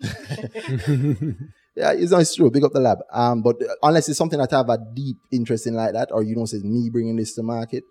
[1.76, 2.50] yeah, it's, no, it's true.
[2.50, 2.98] Big up the lab.
[3.12, 6.10] Um, but uh, unless it's something that I have a deep interest in like that,
[6.10, 7.84] or you know, says me bringing this to market,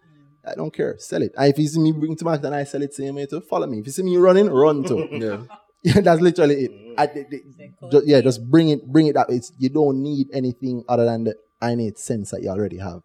[0.45, 0.95] I don't care.
[0.97, 1.33] Sell it.
[1.37, 3.41] And if you see me bring to market and I sell it same way too,
[3.41, 3.79] follow me.
[3.79, 5.07] If you see me running, run too.
[5.11, 5.43] Yeah.
[5.85, 6.71] Yeah, that's literally it.
[6.97, 7.43] I, the- the-
[7.91, 9.27] ju- yeah, just bring it, bring it up.
[9.29, 13.01] It's you don't need anything other than the innate sense that you already have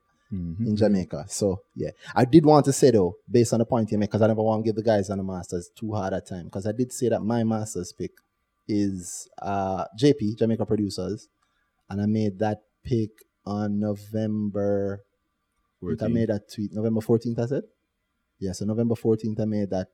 [0.67, 1.25] in Jamaica.
[1.29, 4.23] So yeah, I did want to say though, based on the point you make, because
[4.23, 6.67] I never want to give the guys on the masters too hard a time, because
[6.67, 8.13] I did say that my masters pick
[8.69, 11.29] is uh JP Jamaica Producers,
[11.89, 13.11] and I made that pick
[13.45, 15.03] on November.
[15.83, 17.39] I think I made that tweet November fourteenth.
[17.41, 17.65] I said,
[18.39, 18.53] yeah.
[18.53, 19.89] So November fourteenth, I made that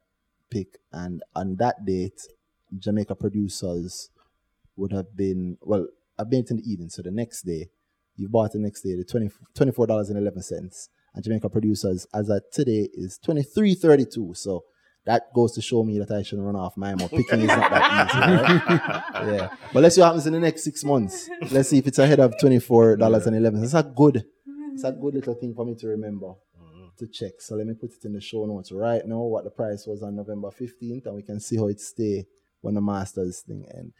[0.50, 2.20] pick, and on that date,
[2.78, 4.10] Jamaica Producers
[4.76, 5.86] would have been well.
[6.18, 7.68] I made it in the evening, so the next day,
[8.16, 12.28] you bought the next day the 20 dollars and eleven cents, and Jamaica Producers as
[12.28, 14.32] of today is twenty three thirty two.
[14.34, 14.64] So.
[15.04, 17.08] That goes to show me that I shouldn't run off my more.
[17.08, 19.36] Picking is not that easy, right?
[19.36, 19.48] yeah.
[19.72, 21.30] But let's see what happens in the next six months.
[21.52, 23.62] Let's see if it's ahead of twenty four dollars and eleven.
[23.62, 24.24] It's a good,
[24.72, 26.34] it's a good little thing for me to remember
[26.98, 27.40] to check.
[27.40, 30.02] So let me put it in the show notes right now what the price was
[30.02, 32.26] on November 15th and we can see how it stay
[32.60, 33.92] when the Masters thing end.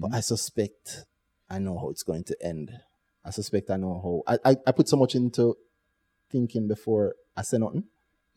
[0.00, 0.14] But mm.
[0.14, 1.04] I suspect
[1.50, 2.70] I know how it's going to end.
[3.24, 4.34] I suspect I know how.
[4.44, 5.56] I, I, I put so much into
[6.30, 7.84] thinking before I say nothing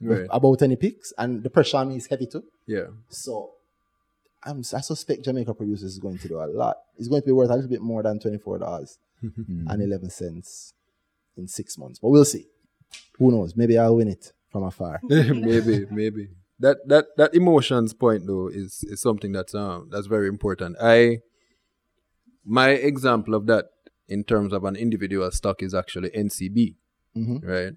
[0.01, 0.27] Right.
[0.29, 2.43] about any picks and the pressure on me is heavy too.
[2.67, 2.87] Yeah.
[3.09, 3.51] So
[4.43, 6.77] I'm, I suspect Jamaica Producers is going to do a lot.
[6.97, 10.73] It's going to be worth a little bit more than $24 and 11 cents
[11.37, 11.99] in six months.
[11.99, 12.45] But we'll see.
[13.17, 13.55] Who knows?
[13.55, 14.99] Maybe I'll win it from afar.
[15.03, 16.29] maybe, maybe.
[16.59, 20.77] That that that emotions point though is is something that's um that's very important.
[20.81, 21.19] I
[22.45, 23.65] my example of that
[24.07, 26.75] in terms of an individual stock is actually NCB,
[27.17, 27.43] Mhm.
[27.43, 27.73] right?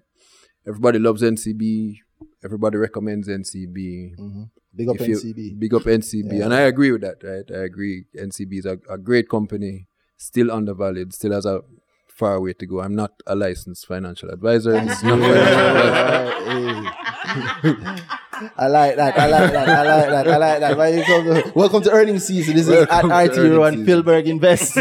[0.67, 1.97] Everybody loves NCB.
[2.43, 4.13] Everybody recommends NCB.
[4.75, 5.55] Big up If you- NCB.
[5.59, 7.23] Big up NCB, and I agree with that.
[7.23, 8.05] Right, I agree.
[8.15, 11.61] NCB is a, a great company, still undervalued, still has a
[12.07, 12.81] far way to go.
[12.81, 14.75] I'm not a licensed financial advisor.
[18.41, 18.57] It's not financial advice.
[18.57, 19.19] I like that.
[19.19, 19.69] I like that.
[19.69, 20.27] I like that.
[20.27, 20.77] I like that.
[20.77, 22.55] Why you come to- welcome to earnings season.
[22.55, 24.75] This Welcome is at RT Rowe and Philburg Invest.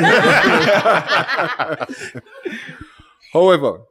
[3.33, 3.83] However,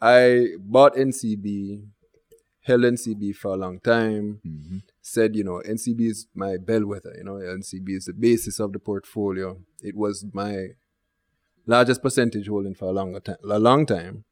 [0.00, 1.84] I bought NCB,
[2.62, 4.40] held NCB for a long time.
[4.46, 4.78] Mm-hmm.
[5.02, 7.14] Said, you know, NCB is my bellwether.
[7.18, 9.58] You know, NCB is the basis of the portfolio.
[9.82, 10.68] It was my
[11.66, 14.24] largest percentage holding for a longer time, a long time,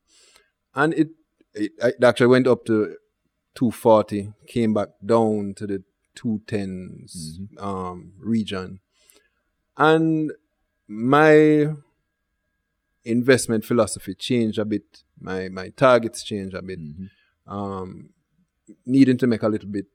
[0.74, 1.09] and it
[1.55, 2.97] it, it actually went up to
[3.59, 5.82] 240, came back down to the
[6.14, 8.78] 210s um, region,
[9.76, 10.30] and
[10.86, 11.66] my
[13.04, 15.02] investment philosophy changed a bit.
[15.20, 16.78] My my targets changed a bit.
[17.48, 18.11] Um,
[18.86, 19.86] needing to make a little bit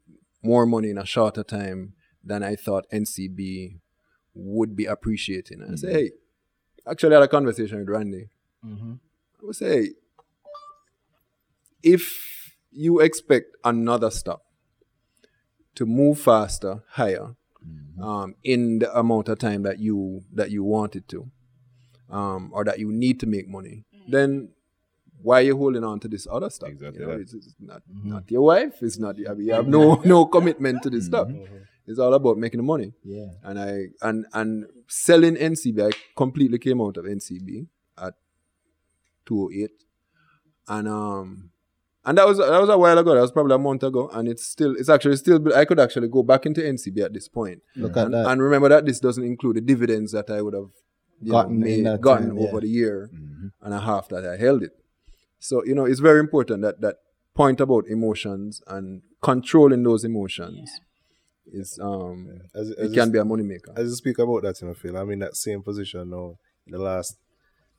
[0.41, 3.80] more money in a shorter time than I thought NCB
[4.34, 5.61] would be appreciating.
[5.61, 6.11] And I say, hey,
[6.86, 8.28] actually I had a conversation with Randy.
[9.41, 9.91] I would say,
[11.82, 12.43] if
[12.76, 14.42] you expect another stock
[15.76, 17.36] to move faster, higher,
[18.02, 21.30] um, in the amount of time that you that you want it to,
[22.10, 24.50] um, or that you need to make money, then
[25.22, 26.70] why are you holding on to this other stuff?
[26.70, 28.82] Exactly You know, it's, it's not not your wife.
[28.82, 29.16] It's not.
[29.30, 31.30] I mean, you have no no commitment to this stuff.
[31.86, 32.94] It's all about making the money.
[33.04, 33.28] yeah.
[33.44, 37.68] And I and and selling NCB, I completely came out of NCB
[37.98, 38.14] at
[39.26, 39.72] 208,
[40.68, 41.50] and um.
[42.06, 43.14] And that was that was a while ago.
[43.16, 45.39] That was probably a month ago, and it's still it's actually still.
[45.56, 47.62] I could actually go back into NCB at this point.
[47.78, 48.26] Look at And, that.
[48.28, 50.72] and remember that this doesn't include the dividends that I would have
[51.26, 52.60] Gotten know, made, gotten time, over yeah.
[52.60, 53.10] the year.
[53.62, 54.72] and a half that I held it.
[55.39, 56.97] So you know, it's very important that that
[57.34, 60.70] point about emotions and controlling those emotions
[61.45, 63.78] is um As, it as can you, be a moneymaker.
[63.78, 66.36] as you speak about that, you know, Phil, I'm in that same position now.
[66.68, 67.18] In the last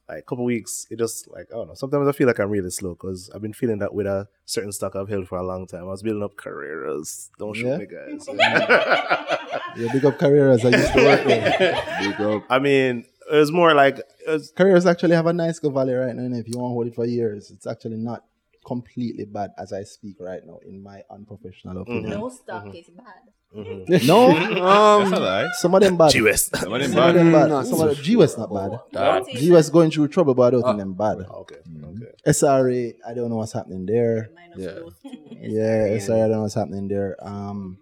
[0.09, 1.75] like a couple weeks, it just like I don't know.
[1.75, 4.73] Sometimes I feel like I'm really slow because I've been feeling that with a certain
[4.73, 5.83] stock I've held for a long time.
[5.83, 7.31] I was building up Carreras.
[7.39, 7.79] Don't shoot Yeah.
[7.79, 8.29] me, guys.
[9.77, 10.65] Yeah, big up Carreras.
[10.65, 12.19] I used to work with.
[12.19, 12.45] Big up.
[12.49, 15.95] I mean, it was more like it was, Carreras actually have a nice go valley
[15.95, 16.23] right now.
[16.23, 18.25] And if you want to hold it for years, it's actually not
[18.65, 21.93] completely bad as I speak right now, in my unprofessional mm-hmm.
[21.93, 22.11] opinion.
[22.21, 22.77] No stock mm-hmm.
[22.77, 23.33] is bad.
[23.55, 24.29] No,
[25.11, 26.11] That's a some of them bad.
[26.11, 26.51] GS.
[26.59, 26.93] Some of them bad.
[26.93, 27.49] Some of them bad.
[27.51, 27.67] bad.
[27.67, 28.53] Some of the GWS not
[28.93, 29.23] bad.
[29.25, 31.19] GWS going through trouble, but I don't think them bad.
[31.19, 32.07] okay, okay.
[32.27, 34.31] SRA, I don't know what's happening there.
[34.57, 34.79] Yeah.
[35.47, 37.17] Yeah, SRA, I don't know what's happening there.
[37.21, 37.77] Um,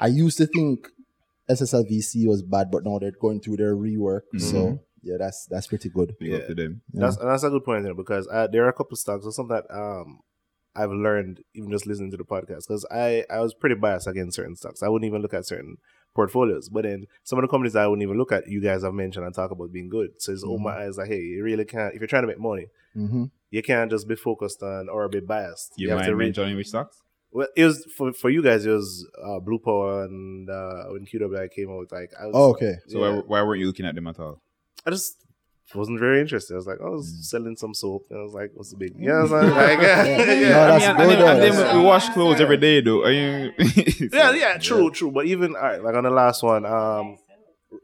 [0.00, 0.88] I used to think
[1.48, 4.22] SSLVC was bad, but now they're going through their rework.
[4.38, 6.16] So yeah, that's that's pretty good.
[6.18, 6.82] Big up to them.
[6.92, 9.24] That's and that's a good point there because uh, there are a couple of stocks
[9.24, 10.20] or something that um
[10.78, 14.36] I've learned even just listening to the podcast because I I was pretty biased against
[14.36, 14.82] certain stocks.
[14.82, 15.78] I wouldn't even look at certain
[16.14, 18.94] portfolios, but then some of the companies I wouldn't even look at, you guys have
[18.94, 20.10] mentioned and talk about being good.
[20.22, 22.38] So it's opened my eyes like, hey, you really can't if you're trying to make
[22.40, 25.72] money, hmm you can't just be focused on or be biased.
[25.76, 26.24] You, have mind to read.
[26.26, 27.00] mentioning which stocks?
[27.30, 28.66] Well, it was for for you guys.
[28.66, 31.90] It was uh, Blue Power and uh, when QWI came out.
[31.90, 32.74] Like, I was, Oh, okay.
[32.88, 33.10] So yeah.
[33.16, 34.42] why, why weren't you looking at them at all?
[34.84, 35.24] I just
[35.74, 36.54] wasn't very interested.
[36.54, 37.24] I was like, I was Mm.
[37.24, 38.06] selling some soap.
[38.10, 38.94] And I was like, what's the big?
[38.98, 40.48] Yeah, I was like, like, yeah, yeah.
[40.48, 41.26] No, I mean, good and then, though.
[41.28, 43.02] and then we, we wash clothes every day, though.
[43.04, 43.52] Are you,
[44.12, 45.10] yeah, yeah, true, true.
[45.10, 47.18] But even all right, like on the last one, um,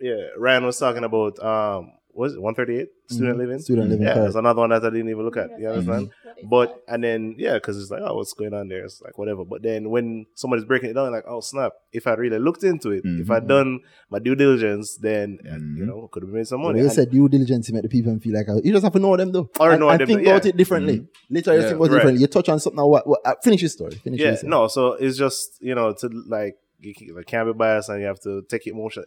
[0.01, 3.57] yeah, Ryan was talking about um, what is it one thirty eight student living?
[3.57, 3.63] Mm-hmm.
[3.63, 4.07] Student living.
[4.07, 4.25] Yeah, correct.
[4.25, 5.51] there's another one that I didn't even look at.
[5.59, 6.11] You understand?
[6.49, 8.85] But and then yeah, because it's like, oh, what's going on there?
[8.85, 9.45] It's like whatever.
[9.45, 11.73] But then when somebody's breaking it down, like, oh snap!
[11.93, 15.87] If I really looked into it, if I'd done my due diligence, then uh, you
[15.87, 16.85] know could have made some When money.
[16.85, 19.17] you said due diligence, you make the people feel like you just have to know
[19.17, 19.51] them though.
[19.61, 20.31] Or and, know and them, think yeah.
[20.31, 21.07] about it differently.
[21.31, 21.67] Literally, Yeah.
[21.69, 22.21] think about it differently.
[22.21, 22.77] You touch on something.
[22.77, 23.97] Now, what, what, uh, finish your story.
[23.97, 24.51] Finish your yeah, story.
[24.51, 24.69] no.
[24.69, 28.07] So it's just you know to like you can- like, can't be biased, and you
[28.07, 29.05] have to take emotion,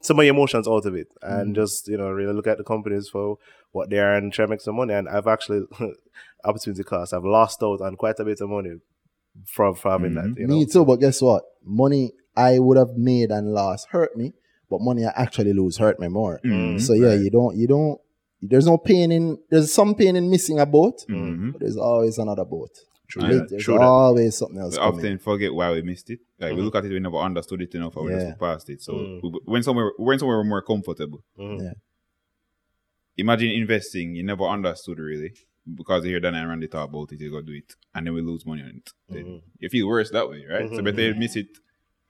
[0.00, 2.64] some of your emotions out of it, and just you know really look at the
[2.64, 3.38] companies for
[3.72, 4.94] what they are and try to make some money.
[4.94, 5.62] And I've actually
[6.44, 7.12] opportunity cost.
[7.14, 8.74] I've lost out on quite a bit of money
[9.46, 10.34] from, from having that.
[10.38, 11.42] You know, Me too, but guess what?
[11.64, 14.32] Money I would have made and lost hurt me,
[14.70, 16.40] but money I actually lose hurt me more.
[16.44, 16.78] Mm-hmm.
[16.78, 18.00] So yeah, you don't, you don't.
[18.42, 19.38] There's no pain in.
[19.50, 21.52] There's some pain in missing a boat, Mhm.
[21.52, 22.70] but there's always another boat.
[23.18, 23.48] True Right?
[23.48, 23.82] There's true that.
[23.84, 24.98] always something else We coming.
[24.98, 26.20] often forget why we missed it.
[26.38, 28.28] Like we look at it, we never understood it enough, or we just Yeah.
[28.30, 28.82] look past it.
[28.82, 29.22] So Mm.
[29.22, 31.22] we, when somewhere, when somewhere we're more comfortable.
[31.38, 31.72] Yeah.
[33.16, 35.32] Imagine investing, you never understood really
[35.74, 38.14] because you hear Dan and Randy talk about it, you go do it, and then
[38.14, 38.90] we lose money on it.
[39.08, 39.46] Then Mm-hmm.
[39.58, 40.68] you feel worse that way, right?
[40.74, 41.48] So better you miss it.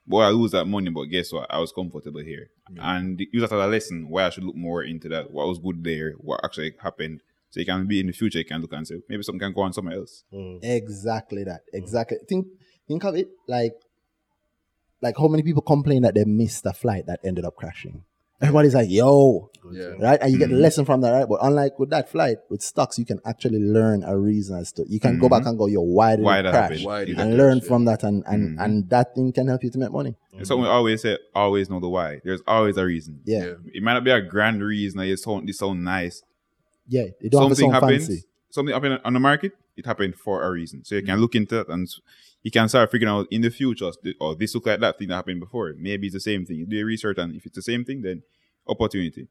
[0.08, 1.46] Boy, I lose that money, but guess what?
[1.52, 4.82] I was comfortable here, and use that as a lesson why I should look more
[4.82, 5.30] into that.
[5.32, 6.12] What was good there?
[6.12, 7.22] What actually happened?
[7.56, 9.54] So you can be in the future, you can look and say maybe something can
[9.54, 10.24] go on somewhere else.
[10.30, 10.58] Mm.
[10.62, 11.62] Exactly that.
[11.72, 11.78] Mm.
[11.78, 12.18] Exactly.
[12.28, 12.48] Think
[12.86, 13.72] think of it like
[15.00, 18.04] like how many people complain that they missed a flight that ended up crashing.
[18.42, 19.94] Everybody's like, yo, Yeah.
[19.98, 20.18] right?
[20.20, 20.64] And you get the mm-hmm.
[20.64, 21.26] lesson from that, right?
[21.26, 24.84] But unlike with that flight, with stocks, you can actually learn a reason as to
[24.86, 25.38] you can go mm-hmm.
[25.38, 26.84] back and go, yo, why did Why it crash?
[26.84, 28.60] Why did and it learn crash, from that and and, mm-hmm.
[28.60, 30.14] and that thing can help you to make money.
[30.34, 32.20] It's something we always say, always know the why.
[32.22, 33.20] There's always a reason.
[33.24, 33.44] Yeah.
[33.46, 33.54] Yeah.
[33.72, 34.98] It might not be a grand reason.
[35.00, 36.22] Like, it sound, this sound nice.
[36.88, 37.06] Yeah.
[37.20, 38.06] You don't something have happens.
[38.08, 38.24] fancy.
[38.50, 39.52] Something happened on the market.
[39.76, 40.84] It happened for a reason.
[40.84, 41.86] So you can look into it and
[42.42, 43.90] you can start figuring out in the future.
[44.20, 45.74] Or this look like that thing that happened before.
[45.78, 46.56] Maybe it's the same thing.
[46.56, 48.22] You do your research, and if it's the same thing, then
[48.66, 49.28] opportunity.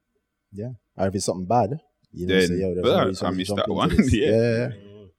[0.51, 0.71] Yeah.
[0.97, 1.79] Or if it's something bad,
[2.11, 3.89] you know, Then, say, yo, there's well, I missed that one.
[3.95, 4.13] this.
[4.13, 4.29] Yeah.
[4.29, 4.69] yeah.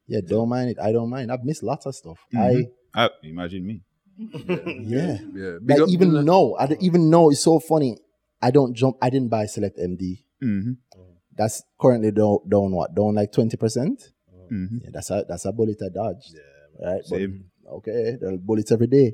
[0.07, 0.77] Yeah, don't mind it.
[0.81, 1.31] I don't mind.
[1.31, 2.17] I've missed lots of stuff.
[2.35, 3.81] I Ah, imagine me.
[4.17, 5.17] yeah.
[5.35, 5.57] Yeah.
[5.63, 7.29] Big Like up- even know, I don't even know.
[7.29, 7.97] It's so funny.
[8.41, 8.97] I don't jump.
[9.01, 10.23] I didn't buy Select MD.
[10.39, 10.71] hmm
[11.37, 12.95] That's currently down, down what?
[12.95, 14.11] Down like twenty percent.
[14.49, 16.33] hmm Yeah, that's a that's a bullet I dodged.
[16.83, 17.01] right.
[17.09, 17.45] But, Same.
[17.77, 19.13] okay, there are bullets every day,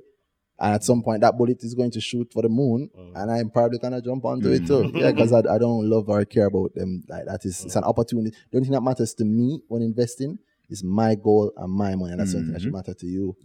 [0.59, 3.11] and at some point that bullet is going to shoot for the moon, Mm.
[3.21, 4.91] and I'm probably gonna jump onto it Mm-hmm.
[4.93, 4.99] too.
[4.99, 7.03] Yeah, because I, I don't love or care about them.
[7.09, 8.31] Like that is it's an opportunity.
[8.51, 12.11] The only thing that matters to me when investing is my goal and my money,
[12.11, 12.63] and that's something that Mm-hmm.
[12.65, 13.35] should matter to you.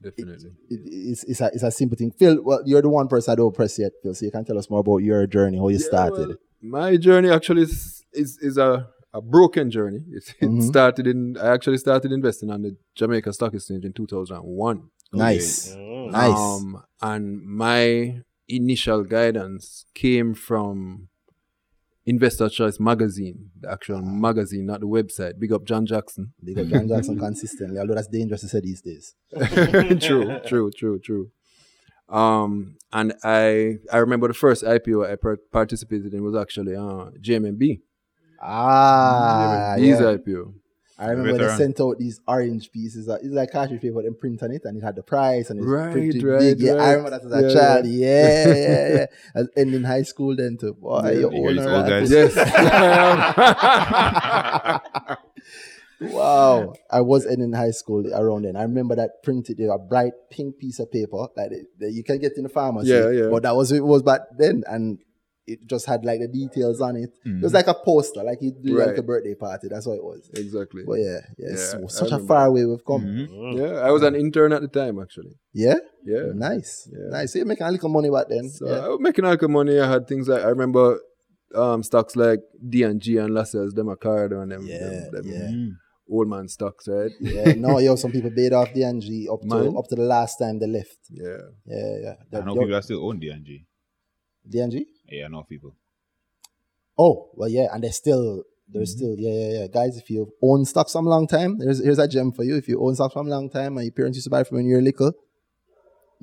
[0.00, 0.52] Definitely.
[0.70, 2.12] It, it's, it's, a, it's a simple thing.
[2.12, 4.14] Phil, well, you're the one person I don't press yet, Phil.
[4.14, 6.28] So you can tell us more about your journey, how you Yeah, started.
[6.28, 10.00] well, my journey actually is is, is a, a broken journey.
[10.12, 10.62] It, it Mhm.
[10.62, 14.90] started in I actually started investing on the Jamaica Stock Exchange in 2001.
[15.12, 16.10] nice, Mm.
[16.12, 16.36] nice.
[16.38, 21.08] Um, and my initial guidance came from
[22.06, 25.38] Investor Choice magazine, the actual magazine, not the website.
[25.38, 26.32] Big up John Jackson.
[26.42, 29.14] Big up John Jackson consistently, although that's dangerous to say these days.
[30.00, 31.30] true, true, true, true.
[32.08, 37.10] Um, and I I remember the first IPO I par- participated in was actually uh,
[37.20, 37.80] JMMB.
[38.40, 40.16] Ah, These yeah.
[40.16, 40.54] IPO.
[41.00, 41.58] I remember they Veteran.
[41.58, 43.06] sent out these orange pieces.
[43.06, 45.68] It's like cartridge paper, then print on it, and it had the price and it's
[45.68, 46.58] Right, printed right, big.
[46.60, 46.90] Yeah, I right.
[46.94, 47.86] remember that as a Yeah, child.
[47.86, 49.06] Yeah, yeah, yeah.
[49.36, 50.74] I was ending high school then too.
[50.74, 51.10] Boy, Yeah.
[51.20, 51.70] you're You older.
[51.70, 52.10] old guys?
[52.10, 52.34] Yes.
[56.00, 58.56] Wow, I was in high school around then.
[58.56, 62.18] I remember that printed a bright pink piece of paper like that, that you can
[62.18, 62.90] get in the pharmacy.
[62.90, 63.28] Yeah, yeah.
[63.30, 64.98] But that was it was back then, and
[65.46, 67.10] it just had like the details on it.
[67.24, 69.68] It was like a poster, like you do like a birthday party.
[69.70, 70.30] That's what it was.
[70.34, 70.82] exactly.
[70.86, 73.02] But yeah, yeah, Yeah, I such a far way we've come.
[73.02, 73.58] Mhm.
[73.58, 75.36] Yeah, I was an intern at the time actually.
[75.54, 76.32] Yeah, Yeah.
[76.34, 77.08] nice, Yeah.
[77.08, 77.32] nice.
[77.32, 78.50] So you're making a little money back then.
[78.50, 78.84] So yeah.
[78.84, 79.80] I was making a little money.
[79.80, 81.00] I had things like I remember
[81.54, 85.10] um, stocks like D and G and Lascelles, them a card and them, Yeah, them,
[85.12, 85.74] them yeah.
[86.10, 87.10] Old man stocks, right?
[87.20, 90.58] yeah, no, yo, some people paid off DNG up to up to the last time
[90.58, 90.96] they left.
[91.10, 91.36] Yeah.
[91.66, 92.38] Yeah, yeah.
[92.40, 93.64] I know yo, people that still own DNG.
[94.48, 94.84] DNG.
[95.10, 95.74] Yeah, I know people.
[96.98, 98.98] Oh, well, yeah, and they're still, there's Mm-hmm.
[98.98, 99.66] still, yeah, yeah, yeah.
[99.68, 102.56] Guys, if you own stocks some long time, there's here's a gem for you.
[102.56, 104.56] If you own stocks from a long time and your parents used to buy from
[104.58, 105.12] when you were little,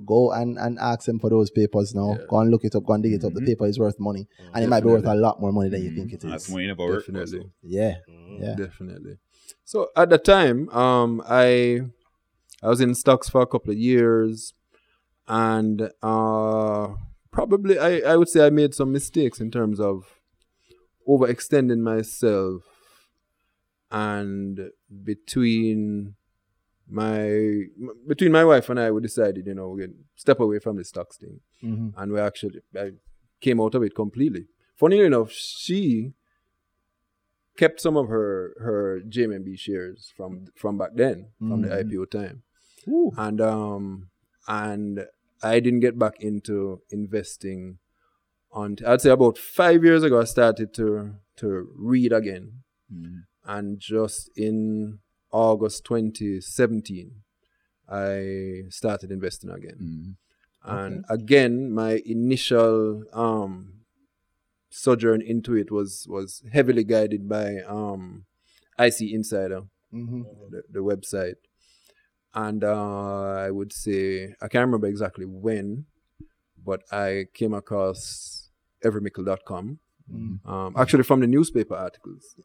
[0.05, 2.09] go and, and ask them for those papers now.
[2.09, 2.15] Yeah.
[2.17, 2.27] Mm-hmm.
[2.29, 3.33] Go and look it up, go and dig it up.
[3.33, 4.27] The paper is worth money.
[4.53, 6.29] And it might be worth a lot more money than you think it is.
[6.31, 7.05] That's money never work.
[7.05, 7.51] Definitely.
[7.61, 8.43] Yeah, Mm-hmm.
[8.43, 8.55] yeah.
[8.55, 9.17] Definitely.
[9.63, 11.81] So at the time, um, I
[12.63, 14.53] I was in stocks for a couple of years,
[15.27, 16.87] and uh,
[17.31, 20.05] probably I, I would say I made some mistakes in terms of
[21.07, 22.63] overextending myself,
[23.91, 24.69] and
[25.03, 26.15] between
[26.87, 27.63] my
[28.07, 31.17] between my wife and I, we decided, you know, we step away from the stocks
[31.17, 31.93] thing, Mhm.
[31.97, 32.91] and we actually I
[33.41, 34.47] came out of it completely.
[34.75, 36.13] Funny enough, she
[37.57, 41.79] kept some of her her JMB shares from from back then, from the Mhm.
[41.91, 42.43] IPO time,
[42.87, 43.11] Ooh.
[43.17, 44.09] and um
[44.47, 45.05] and
[45.43, 47.79] I didn't get back into investing.
[48.51, 53.23] On I'd say about five years ago, I started to to read again, Mhm.
[53.43, 54.99] and just in
[55.31, 57.23] August 2017,
[57.87, 59.77] I started investing again.
[59.81, 60.15] Mhm.
[60.67, 63.84] And again, my initial um,
[64.83, 68.25] sojourn into it was was heavily guided by um,
[68.77, 69.61] IC Insider,
[69.93, 70.23] Mhm.
[70.51, 71.35] the, the website.
[72.33, 75.85] And uh, I would say I can't remember exactly when,
[76.69, 78.49] but I came across
[78.83, 79.79] everymickle.com.
[80.11, 80.45] Mhm.
[80.47, 82.35] Um, actually, from the newspaper articles.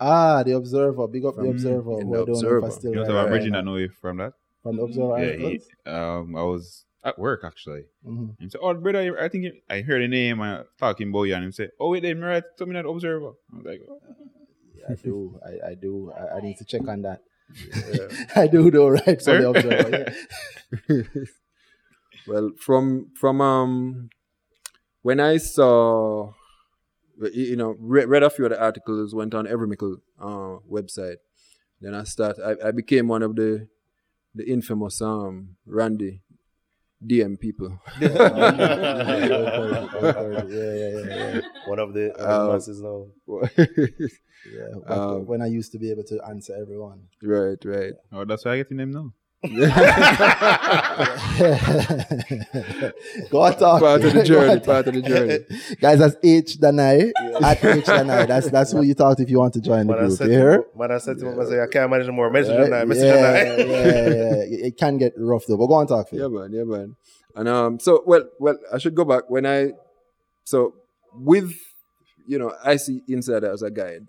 [0.00, 1.06] Ah, the Observer.
[1.08, 2.00] Big up from, the Observer.
[2.00, 2.70] in who the I don't know if I Observer.
[2.70, 3.58] still You know, write so I'm right Bridget now.
[3.58, 4.32] that know you from that.
[4.62, 5.18] From the Observer.
[5.18, 5.68] Yeah, he, articles?
[5.86, 7.84] um, I was at work actually.
[8.06, 8.36] Mhm.
[8.40, 11.24] And so, oh, brother, I- I think you- I heard the name and talking about
[11.24, 13.32] you, and him say, oh, wait, then right, tell me that observer.
[13.52, 14.00] I was like, oh.
[14.88, 15.38] I do.
[15.44, 16.10] I, I do.
[16.12, 17.20] I, I need to check on that.
[18.36, 19.04] I do though, right?
[19.04, 19.40] For Sir?
[19.42, 20.12] the Observer.
[20.88, 21.24] Yeah.
[22.26, 24.10] Well, from from um
[25.02, 26.34] when I saw
[27.32, 31.16] you know read, read a few of the articles, went on Every Mickle uh, website.
[31.80, 32.36] Then I start.
[32.44, 33.68] I, I became one of the
[34.34, 36.20] the infamous um Randy
[37.04, 37.78] DM people.
[38.00, 38.08] yeah,
[40.08, 41.40] yeah, yeah, yeah.
[41.66, 43.06] One of the, one of the Uh, masses now.
[43.58, 44.74] yeah.
[44.74, 47.08] When- Um, when I used to be able to answer everyone.
[47.22, 47.94] right, right.
[48.12, 49.12] oh, that's why I get in them now.
[53.30, 53.80] Go on, talk.
[53.80, 54.52] Part of the journey.
[54.54, 55.38] on, Part of the journey.
[55.80, 57.12] Guys, that's H Danai.
[57.40, 58.26] At H Danai.
[58.26, 60.18] That's that's who you talk to if you want to join the Man, I group.
[60.18, 60.52] said You hear?
[60.54, 62.30] him, I said to him, I say, I can't manage no more.
[62.30, 62.64] Message Right?
[62.64, 62.84] him now.
[62.84, 64.34] Message yeah, him yeah, yeah.
[64.42, 65.56] It it can get rough though.
[65.56, 66.08] But go on, talk.
[66.08, 66.18] Phil.
[66.20, 66.52] Yeah, man.
[66.52, 66.96] Yeah, man.
[67.36, 69.70] And um, so well, well, I should go back when I,
[70.44, 70.74] so
[71.14, 71.54] with,
[72.26, 74.06] you know, IC Insider as a guide.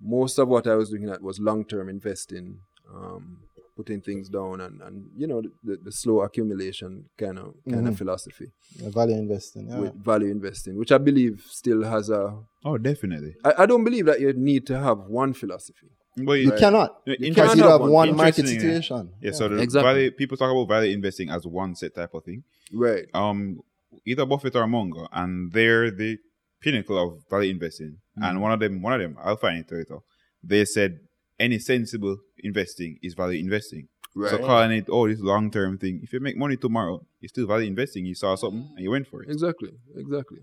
[0.00, 2.58] Most of what I was looking at was long-term investing,
[2.94, 3.38] um,
[3.76, 7.86] putting things down, and and you know the, the, the slow accumulation kind of kind
[7.88, 7.98] of Mhm.
[7.98, 8.48] philosophy
[8.80, 9.68] Yeah, Value investing.
[9.68, 9.78] Yeah.
[9.80, 12.22] with value investing, which I believe still has a.
[12.64, 13.34] Oh, definitely.
[13.44, 16.90] I, I don't believe that you need to have one philosophy But you cannot.
[17.06, 17.90] You Because cannot you have have one.
[17.90, 18.80] one market Interesting, yeah.
[18.80, 19.10] situation.
[19.20, 19.90] Yeah, so the Exactly.
[19.92, 22.44] value, people talk about value investing as one set type of thing.
[22.72, 23.06] Right.
[23.12, 23.60] Um,
[24.06, 26.18] either Buffett or Munger, and they're the
[26.60, 27.98] pinnacle of value investing.
[28.16, 29.98] And one of them, one of them, I'll find it later.
[30.42, 31.00] They said
[31.38, 33.88] any sensible investing is value investing.
[34.14, 34.30] Right.
[34.30, 36.00] So calling it, oh, this long term thing.
[36.02, 38.06] If you make money tomorrow, it's still value investing.
[38.06, 39.28] You saw something and you went for it.
[39.30, 39.70] Exactly.
[39.96, 40.38] Exactly.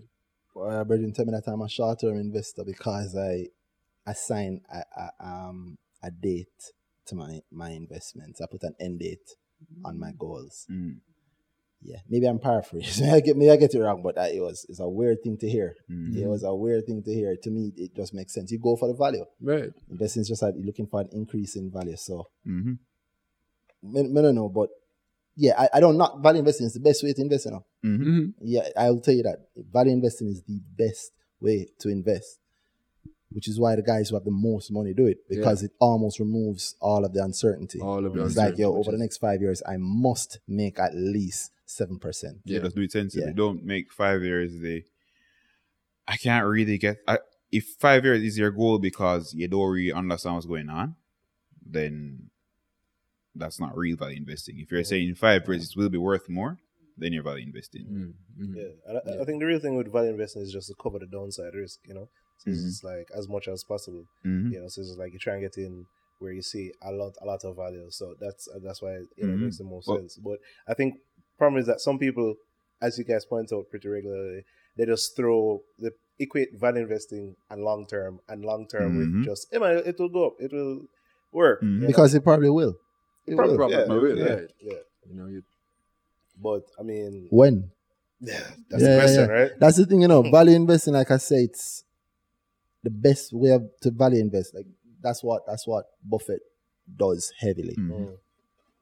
[0.54, 3.46] Uh, Brethren tell me that I'm a short term investor because I
[4.06, 6.72] assign a, a, um, a date
[7.06, 8.42] to my, my investments.
[8.42, 9.36] I put an end date
[9.84, 10.66] on my goals.
[10.70, 10.96] Mm.
[11.84, 13.10] Yeah, maybe I'm paraphrasing.
[13.16, 15.36] I get, maybe I get it wrong, but uh, it was it's a weird thing
[15.38, 15.74] to hear.
[15.90, 16.16] Mm.
[16.16, 17.34] It was a weird thing to hear.
[17.36, 18.52] To me, it just makes sense.
[18.52, 19.24] You go for the value.
[19.40, 19.72] Right.
[19.90, 21.96] Investing is just like you're looking for an increase in value.
[21.96, 22.74] So, hmm
[23.84, 24.70] I don't know, but
[25.36, 27.46] yeah, I, I don't not value investing is the best way to invest.
[27.46, 31.66] You know, hmm hmm yeah, I'll tell you that value investing is the best way
[31.80, 32.38] to invest.
[33.32, 36.20] which is why the guys who have the most money do it because it almost
[36.20, 37.80] removes all of the uncertainty.
[37.80, 40.78] All of the it's like, yo, uncertainty, over the next five years, I must make
[40.78, 42.38] at least seven percent.
[42.44, 43.26] Yeah, just do it sensibly.
[43.28, 43.32] Yeah.
[43.34, 44.82] Don't make five years the.
[46.06, 46.98] I can't really get.
[47.06, 47.18] I,
[47.50, 50.96] if five years is your goal because you don't really understand what's going on,
[51.64, 52.30] then
[53.34, 54.58] that's not real value investing.
[54.58, 56.58] If you're saying five years it will be worth more,
[56.98, 57.84] then you're value investing.
[57.84, 58.14] Mm,
[58.46, 58.56] mm.
[58.56, 60.98] Yeah, and I, I think the real thing with value investing is just to cover
[60.98, 61.80] the downside risk.
[61.86, 62.08] You know,
[62.38, 62.66] so it's Mhm.
[62.66, 64.04] just like as much as possible.
[64.24, 64.52] Mhm.
[64.52, 65.86] You know, so it's like you try and get in
[66.18, 67.86] where you see a lot, a lot of value.
[67.90, 69.40] So that's that's why you know, it Mhm.
[69.40, 70.16] makes the most Well- sense.
[70.16, 71.00] But I think
[71.38, 72.34] problem is that some people,
[72.80, 74.44] as you guys point out pretty regularly,
[74.76, 78.98] they just throw they equate value investing and long term and long term Mhm.
[78.98, 80.86] with just hey man, it will go up, it will
[81.32, 81.74] work Mhm.
[81.74, 81.86] you know?
[81.88, 82.76] Because it probably will.
[83.26, 83.70] It Probably- will.
[83.70, 84.52] yeah, Probably will, yeah, right.
[84.60, 84.78] yeah.
[85.08, 85.42] You know, you,
[86.40, 87.70] But I mean, When?
[88.20, 89.34] yeah, that's Yeah, the yeah, question, yeah.
[89.36, 89.52] right?
[89.60, 90.22] That's the thing, you know.
[90.22, 91.84] Value investing, like I say, it's
[92.82, 94.54] the best way of, to value invest.
[94.54, 94.66] Like
[95.00, 96.42] that's what that's what Buffett
[96.96, 97.76] does heavily.
[97.78, 98.16] Mhm.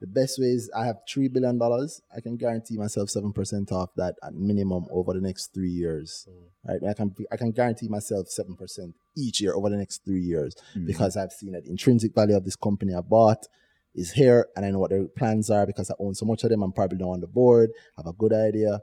[0.00, 0.06] Mm.
[0.06, 2.00] The best way is I have three billion dollars.
[2.16, 6.26] I can guarantee myself seven percent off that at minimum over the next three years.
[6.66, 6.80] Right?
[6.88, 10.54] I can I can guarantee myself seven percent each year over the next three years
[10.76, 10.86] Mhm.
[10.86, 13.46] because I've seen that the intrinsic value of this company I bought
[13.94, 16.50] is here and I know what their plans are because I own so much of
[16.50, 16.62] them.
[16.62, 18.80] I'm probably not on the board, have a good idea.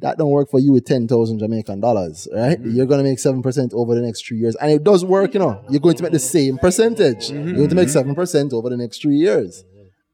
[0.00, 2.58] That don't work for you with ten thousand Jamaican dollars, right?
[2.60, 5.34] You're gonna make seven percent over the next three years, and it does work.
[5.34, 7.30] You know, you're going to make the same percentage.
[7.30, 9.64] You're going to make seven percent over the next three years,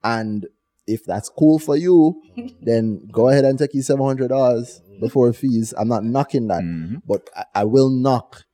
[0.02, 0.46] and
[0.86, 2.20] if that's cool for you,
[2.62, 5.72] then go ahead and take your seven hundred dollars before fees.
[5.78, 7.02] I'm not knocking that, Mhm.
[7.06, 8.44] but I, I will knock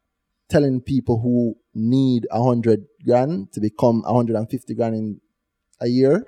[0.48, 5.20] telling people who need a hundred grand to become a hundred and fifty grand in
[5.80, 6.24] a year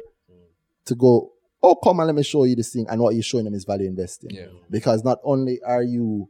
[0.86, 1.32] to go.
[1.62, 3.64] Oh, come and let me show you this thing, and what you're showing them is
[3.64, 4.30] value investing.
[4.30, 4.46] yeah.
[4.70, 6.28] Because not only are you,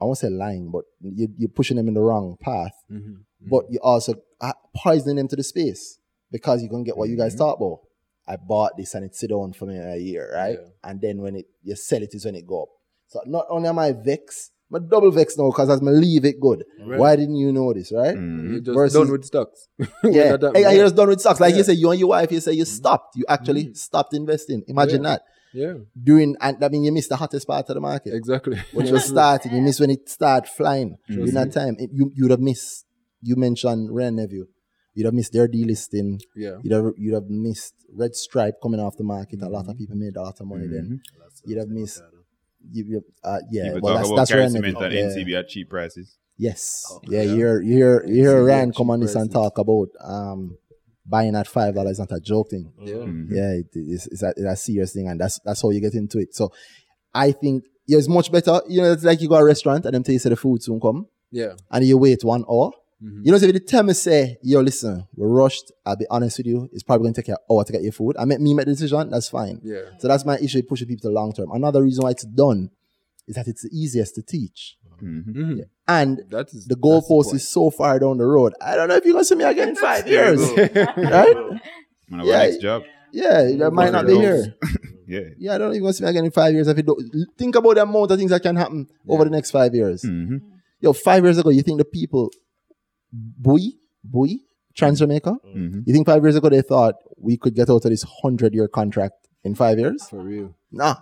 [0.00, 3.18] I won't say lying, but you, you're pushing them in the wrong path, Mhm.
[3.48, 4.14] but you're also
[4.74, 5.98] poisoning them to the space
[6.30, 7.80] because you're gonna get what you guys talk about.
[8.28, 10.58] I bought this and it sit down for me a year, right?
[10.60, 10.68] Yeah.
[10.90, 12.68] And then when it you sell it is when it go up.
[13.08, 16.40] So not only am I vexed, but double vex now because as me leave it
[16.40, 16.64] good.
[16.84, 16.98] Right.
[16.98, 18.16] Why didn't you know this, right?
[18.16, 18.50] Mhm.
[18.50, 19.68] You're just Versus- done with stocks.
[19.78, 20.70] Yeah, that happen, hey, yeah.
[20.72, 21.38] you're just done with stocks.
[21.38, 23.14] Like you say, you and your wife, you say you stopped.
[23.16, 23.76] You actually Mhm.
[23.76, 24.64] stopped investing.
[24.66, 25.10] Imagine Yeah.
[25.10, 25.22] that
[25.54, 28.12] yeah, Doing and I mean, you missed the hottest part of the market.
[28.12, 28.58] exactly.
[28.72, 30.98] when you're starting, you miss when it start flying.
[31.08, 32.84] In that time, it, you you'd have missed.
[33.22, 34.48] You mentioned Ren Nephew.
[34.96, 36.20] You'd have missed their delisting.
[36.34, 39.40] yeah, You'd have you'd have missed Red Stripe coming off the market.
[39.40, 39.52] A Mm-hmm.
[39.54, 41.02] lot of people made a lot of money then.
[41.44, 42.02] You'd have missed.
[42.72, 44.98] You, you, uh, yeah, People well, talk that's about that's carry Ren cement Nephew.
[44.98, 45.22] and Yeah.
[45.24, 46.16] NCB at cheap prices.
[46.38, 46.84] Yes.
[46.90, 47.30] Oh, yeah, yeah.
[47.30, 49.58] you hear you hear you hear NCB Rand at come cheap on this and talk
[49.58, 50.56] about um
[51.08, 52.72] buying at five dollars not a joke thing.
[52.80, 52.94] yeah.
[52.94, 53.26] Mhm.
[53.30, 55.94] Yeah, it, it's, it's, a, it's a serious thing, and that's that's how you get
[55.94, 56.34] into it.
[56.34, 56.50] So,
[57.14, 58.60] I think yeah, it's much better.
[58.68, 60.36] You know, it's like you go to a restaurant and them tell you say the
[60.36, 61.52] food soon come, yeah.
[61.70, 62.72] and you wait one hour.
[63.02, 63.20] Mhm.
[63.24, 65.70] You know, so if the tell me say, yo, listen, we're rushed.
[65.84, 67.82] I'll be honest with you, it's probably going to take you an hour to get
[67.82, 68.16] your food.
[68.18, 69.10] I make me make the decision.
[69.10, 69.60] That's fine.
[69.62, 69.80] Yeah.
[69.98, 71.50] So that's my issue pushing people to the long term.
[71.52, 72.70] Another reason why it's done
[73.28, 75.24] is that it's the easiest to teach, Mhm.
[75.36, 75.60] Mhm.
[75.88, 77.34] and That is the that's goalpost point.
[77.34, 78.54] is so far down the road.
[78.62, 80.84] I don't know if you're gonna see me again in five There you years, go.
[80.96, 81.36] right?
[82.08, 82.38] Man, our Yeah.
[82.38, 82.82] next job.
[83.12, 84.54] Yeah, that might not be here.
[85.08, 85.20] Yeah.
[85.38, 86.66] Yeah, I don't even want to see me again in five years.
[86.66, 87.00] If you don't
[87.38, 90.02] think about the amount of things that can happen over the next five years.
[90.02, 90.40] Mhm.
[90.80, 92.28] Yo, five years ago, you think the people,
[93.16, 93.60] Boy,
[94.04, 94.28] Boy,
[94.76, 95.84] Trans Jamaica, Mhm.
[95.86, 98.68] you think five years ago they thought we could get out of this hundred year
[98.68, 99.14] contract
[99.44, 100.02] in five years?
[100.08, 100.54] for real.
[100.70, 100.96] Nah,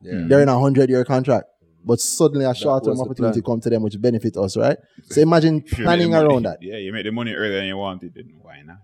[0.00, 0.24] Yeah.
[0.28, 1.46] they're in a hundred year contract.
[1.84, 3.54] But suddenly a short term opportunity plan.
[3.56, 4.78] come to them which benefit us, right?
[5.10, 6.58] So imagine If you make the planning money- around that.
[6.70, 8.78] Yeah, you make the money earlier than you wanted, then why not?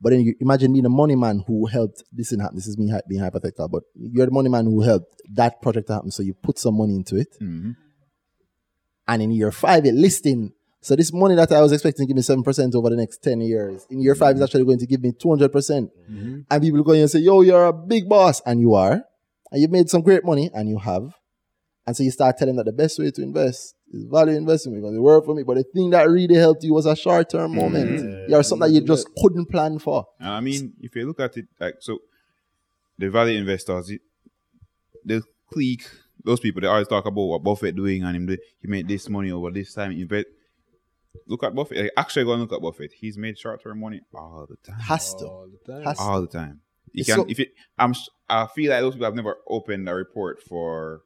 [0.00, 2.56] But then you imagine being the money man who helped this didn't happen.
[2.56, 6.10] This is me being hypothetical, but you're the money man who helped that project happen.
[6.10, 7.28] So you put some money into it.
[7.40, 7.76] Mhm.
[9.08, 10.52] and in year five it listing.
[10.82, 13.22] So this money that I was expecting to give me seven percent over the next
[13.22, 14.44] ten years, in year five is mm-hmm.
[14.44, 15.90] actually going to give me two hundred percent.
[16.10, 16.40] Mm-hmm.
[16.50, 19.00] And people go in and say, "Yo, you're a big boss," and you are,
[19.52, 21.14] and you've made some great money, and you have.
[21.86, 24.94] And so you start telling that the best way to invest is value investing because
[24.94, 25.44] it worked for me.
[25.44, 27.60] But the thing that really helped you was a short term mm-hmm.
[27.60, 28.28] moment.
[28.28, 30.06] You're something that you just couldn't plan for.
[30.18, 31.98] And I mean, if you look at it like so,
[32.98, 33.92] the value investors,
[35.04, 35.88] the clique,
[36.24, 38.36] those people, they always talk about what Buffett doing and him.
[38.60, 39.92] He made this money over this time.
[39.92, 40.26] Invest.
[41.26, 41.78] Look at Buffett.
[41.78, 42.92] Like, actually, go and look at Buffett.
[42.98, 44.80] He's made short-term money all the time.
[44.80, 45.24] Has to.
[45.26, 45.82] All the time.
[45.84, 46.02] Has to.
[46.02, 46.60] All the time.
[46.92, 47.48] You It's can so- if it.
[47.78, 47.90] I'm.
[47.90, 51.02] s- I feel like those people have never opened a report for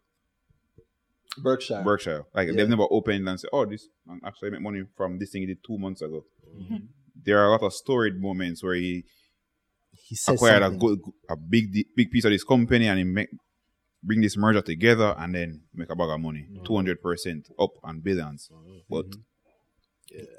[1.38, 1.82] Berkshire.
[1.84, 2.24] Berkshire.
[2.34, 2.54] Like Yeah.
[2.54, 5.46] they've never opened and said, "Oh, this I actually made money from this thing he
[5.46, 6.24] did two months ago."
[6.57, 6.76] Mm-hmm.
[7.24, 9.04] There are a lot of storied moments where he
[9.90, 13.28] he says acquired a, good, a big big piece of this company and he make
[14.02, 16.64] bring this merger together and then make a bag of money, Mm-hmm.
[16.64, 18.48] two hundred percent up and billions.
[18.88, 19.07] But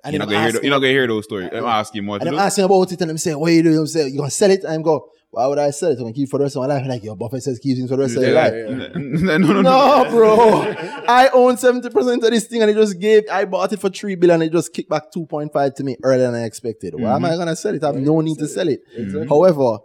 [0.04, 0.48] And You're not gonna hear.
[0.56, 1.50] ask You're not gonna hear those stories.
[1.54, 2.18] I'm asking more.
[2.20, 4.32] And I'm asking about it, and I'm saying, "What you doing?" I'm saying, "You gonna
[4.32, 5.98] sell it?" And I'm go, "Why would I sell it?
[5.98, 7.60] I'm gonna keep it for the rest of my life." And like, your Buffett says,
[7.60, 8.54] keep it for the rest of your Yeah, life.
[8.54, 8.88] yeah.
[8.96, 10.74] no, no, no, No, bro.
[11.08, 14.16] I own 70% of this thing and it just gave, I bought it for 3
[14.16, 16.96] billion and it just kicked back 2.5 to me earlier than I expected.
[16.96, 17.38] Why am I mm-hmm.
[17.38, 17.84] going to sell it?
[17.84, 18.82] I have no need to sell it.
[18.96, 19.28] Exactly.
[19.28, 19.80] However,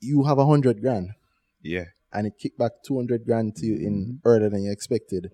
[0.00, 1.10] you have a 100 grand
[1.62, 1.84] Yeah.
[2.12, 5.30] and it kicked back 200 grand to you in earlier than you expected.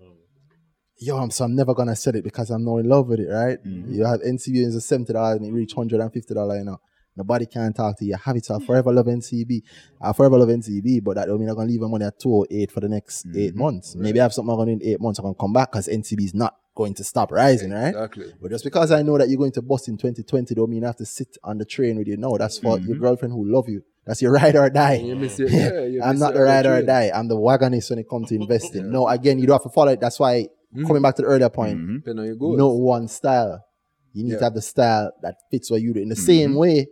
[1.00, 3.20] Yo, I'm, so I'm never going to sell it because I'm not in love with
[3.20, 3.58] it, right?
[3.64, 6.80] You have NCB is a $70 and it reach $150, you know.
[7.16, 8.16] Nobody can talk to you.
[8.16, 9.62] Have it, so I forever love NCB.
[10.00, 12.70] I forever love NCB, but that don't mean I'm gonna leave my money at 208
[12.70, 13.96] for the next eight months.
[13.96, 15.88] Maybe I have something I'm gonna do in eight months, I'm gonna come back because
[15.88, 17.88] NCB is not going to stop rising, right?
[17.88, 18.32] Exactly.
[18.40, 20.88] But just because I know that you're going to bust in 2020 don't mean I
[20.88, 22.16] have to sit on the train with you.
[22.16, 23.82] No, that's for your girlfriend who love you.
[24.06, 24.94] That's your ride or die.
[24.94, 25.50] You miss it.
[25.50, 27.10] Yeah, I'm not the ride or die.
[27.12, 28.92] I'm the wagonist when it comes to investing.
[28.92, 29.98] No, again, you don't have to follow it.
[29.98, 30.86] That's why Mm-hmm.
[30.86, 31.96] coming back to the earlier point, mm-hmm.
[31.96, 32.58] Depending on your goals.
[32.58, 33.64] no one style.
[34.12, 34.38] You need Yeah.
[34.38, 36.00] to have the style that fits what you do.
[36.00, 36.58] In the same mm-hmm.
[36.58, 36.88] way,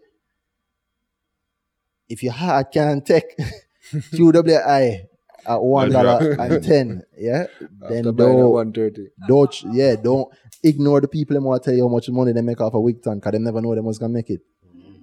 [2.08, 3.36] if your heart can take
[3.92, 5.04] QWI
[5.46, 7.46] at one dollar and ten, yeah,
[7.88, 9.08] then After buying at don't, 130.
[9.28, 10.28] don't, yeah, don't
[10.62, 12.78] ignore the people that want to tell you how much money they make off a
[12.78, 14.40] Wigton, because they never know them was gonna make it.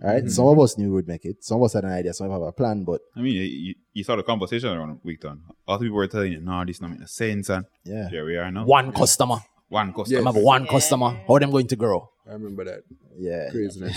[0.04, 1.44] All right, some of us knew we would make it.
[1.44, 2.14] Some of us had an idea.
[2.14, 4.70] Some of us have a plan, but I mean, you, you, you saw the conversation
[4.70, 5.40] around Wigton.
[5.66, 8.36] All the people were telling you, "No, this not making sense." And yeah, here we
[8.36, 8.66] are now.
[8.66, 9.38] one customer.
[9.70, 10.20] One customer.
[10.20, 11.22] I have one customer.
[11.28, 12.10] How them going to grow?
[12.30, 12.82] I remember that.
[13.18, 13.96] Yeah, Craziness.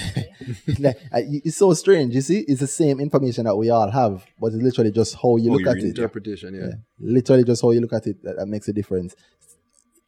[0.79, 2.15] like, it's so strange.
[2.15, 5.37] You see, it's the same information that we all have, but it's literally just how
[5.37, 5.87] you How look you at read it.
[5.89, 6.77] it, Interpretation, yeah.
[6.99, 9.15] Literally just how you look at it that, that makes a difference.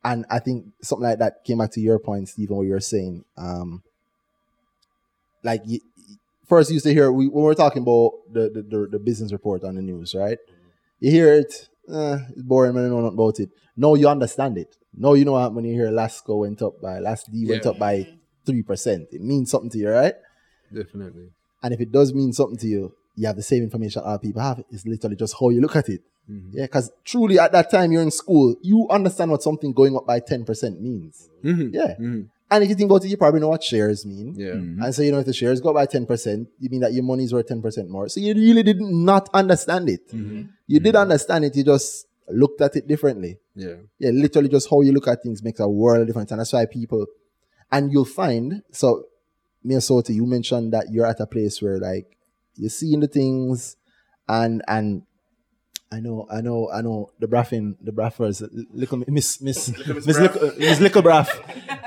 [0.04, 2.80] And I think something like that came back to your point, Stephen, what you were
[2.80, 3.24] saying.
[3.36, 3.82] Um,
[5.44, 5.80] like you,
[6.48, 8.98] first, you used to hear we, when we were talking about the, the, the, the
[8.98, 10.38] business report on the news, right?
[11.00, 12.86] You hear it, eh, it's boring, man.
[12.86, 13.50] I know nothing about it.
[13.76, 14.76] No, you understand it.
[14.96, 17.70] No, you know what when you hear Lasco went up by last D went Yeah.
[17.70, 18.08] up by
[18.44, 19.08] three percent.
[19.12, 20.14] It means something to you, right?
[20.72, 21.28] Definitely.
[21.62, 24.42] And if it does mean something to you, you have the same information other people
[24.42, 24.62] have.
[24.70, 26.02] It's literally just how you look at it.
[26.50, 30.06] Yeah, because truly at that time you're in school, you understand what something going up
[30.06, 31.26] by 10% means.
[31.42, 31.72] Mhm.
[31.72, 31.94] Yeah.
[31.98, 32.28] Mhm.
[32.50, 34.34] And if you think about it, you probably know what shares mean.
[34.34, 34.52] Yeah.
[34.52, 34.82] Mm-hmm.
[34.82, 37.04] And so, you know, if the shares go up by 10%, you mean that your
[37.04, 38.08] money's worth 10% more.
[38.08, 40.08] So you really did not understand it.
[40.08, 40.42] Mm-hmm.
[40.66, 41.02] You did mm-hmm.
[41.02, 43.38] understand it, you just looked at it differently.
[43.54, 43.76] Yeah.
[43.98, 46.30] Yeah, literally just how you look at things makes a world of difference.
[46.30, 47.06] And that's why people,
[47.70, 49.04] and you'll find, so
[49.66, 52.16] Miossoty, you mentioned that you're at a place where like
[52.54, 53.76] you're seeing the things
[54.26, 55.02] and, and
[55.90, 60.52] I know, I know, I know the Braffin, the Braffers, little Miss, Miss, Miss, Little,
[60.58, 61.28] Miss Little Braff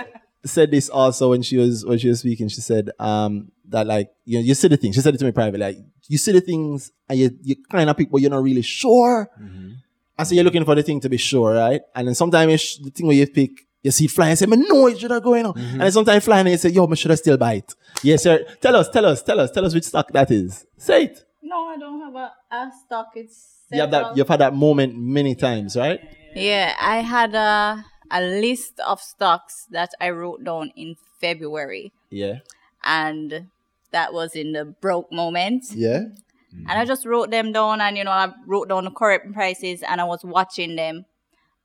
[0.45, 2.47] said this also when she was, when she was speaking.
[2.47, 5.25] She said, um, that like, you know, you see the things, she said it to
[5.25, 5.77] me privately, like,
[6.07, 9.29] you see the things and you, you kind of pick, but you're not really sure.
[9.39, 11.81] And so you're looking for the thing to be sure, right?
[11.95, 14.45] And then sometimes sh- the thing where you pick, you see it flying and say,
[14.45, 15.57] man, no, it should have going on.
[15.57, 17.73] And then sometimes flying and you say, yo, man, should I still buy it?
[18.03, 18.45] Yes, sir.
[18.59, 20.65] Tell us, tell us, tell us, tell us which stock that is.
[20.77, 21.25] Say it.
[21.41, 23.11] No, I don't have a, a stock.
[23.15, 25.99] It's You have that, you've had that moment many times, right?
[26.35, 32.39] Yeah, I had a a list of stocks that I wrote down in February, Yeah.
[32.83, 33.47] and
[33.91, 35.65] that was in the broke moment.
[35.73, 36.03] Yeah.
[36.67, 39.81] And I just wrote them down, and you know, I wrote down the correct prices,
[39.87, 41.05] and I was watching them.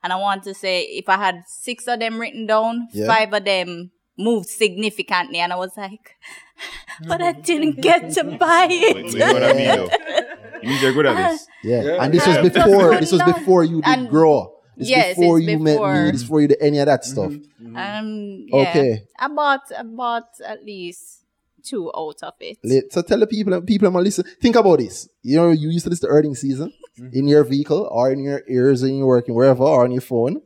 [0.03, 3.07] And I want to say, if I had six of them written down, Yeah.
[3.07, 6.15] five of them moved significantly, and I was like,
[7.07, 9.33] but I didn't get to buy Wait, wait, it.
[9.33, 9.89] what I mean though?
[10.63, 11.47] You mean you're good at this?
[11.63, 11.83] Yeah.
[11.83, 12.03] Yeah.
[12.03, 14.53] And this was before, this was before you did and- grow.
[14.77, 17.11] This Yes, before it's you met me, this before you did any of that mm-hmm.
[17.11, 17.31] stuff.
[17.31, 17.75] Mm-hmm.
[17.75, 18.69] Um, yeah.
[18.69, 19.03] Okay.
[19.17, 21.25] I bought, I bought at least
[21.63, 22.59] two out of it.
[22.63, 22.93] Lit.
[22.93, 25.09] So tell the people, people that listen, think about this.
[25.23, 27.09] You know, you used to listen to earning season mm-hmm.
[27.11, 30.41] in your vehicle or in your ears and you're working wherever or on your phone.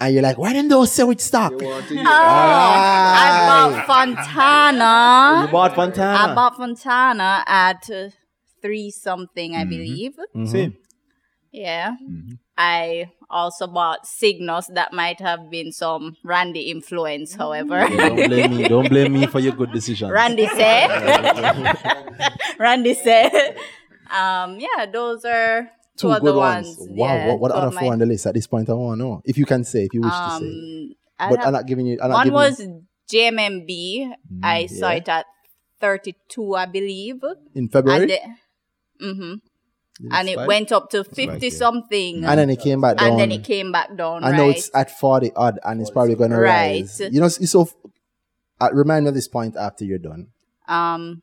[0.00, 1.50] And you're like, why didn't those say which stock?
[1.60, 2.06] You want to oh, hear?
[2.06, 5.42] Oh, I bought Fontana.
[5.44, 6.32] You bought Fontana.
[6.32, 8.10] I bought Fontana at uh,
[8.62, 10.14] three something, I believe.
[10.46, 10.76] Same.
[11.50, 11.96] Yeah.
[12.60, 17.86] I also bought Sygnus That might have been some Randy influence, however.
[17.88, 18.66] don't blame me.
[18.68, 20.10] Don't blame me for your good decision.
[20.10, 21.76] Randy said.
[22.58, 23.56] Randy said.
[24.10, 26.76] Um, yeah, those are two, Two other good ones.
[26.78, 26.88] ones.
[26.90, 27.06] Wow.
[27.14, 28.68] Yeah, what what two of other my- four on the list at this point?
[28.68, 29.22] I want to know.
[29.24, 30.46] If you can say, if you wish to say.
[30.46, 31.98] Um, I But have- I'm not giving you.
[32.02, 32.82] I'm not one giving was
[33.12, 34.12] JMMB.
[34.42, 34.96] I saw yeah.
[34.96, 35.26] it at
[35.80, 37.20] 32, I believe.
[37.54, 38.18] in February.
[39.00, 39.34] And, hmm
[40.00, 40.48] Did and it spike?
[40.48, 41.52] went up to 50 like it.
[41.52, 42.24] something.
[42.24, 43.10] And then it came back down.
[43.10, 44.22] and then it came back down.
[44.24, 44.56] I know right?
[44.56, 46.82] it's at 40 odd and it's probably going to Right.
[46.82, 47.00] rise.
[47.00, 47.68] You know, it's so.
[48.60, 50.28] Uh, remind me of this point after you're done.
[50.68, 51.22] um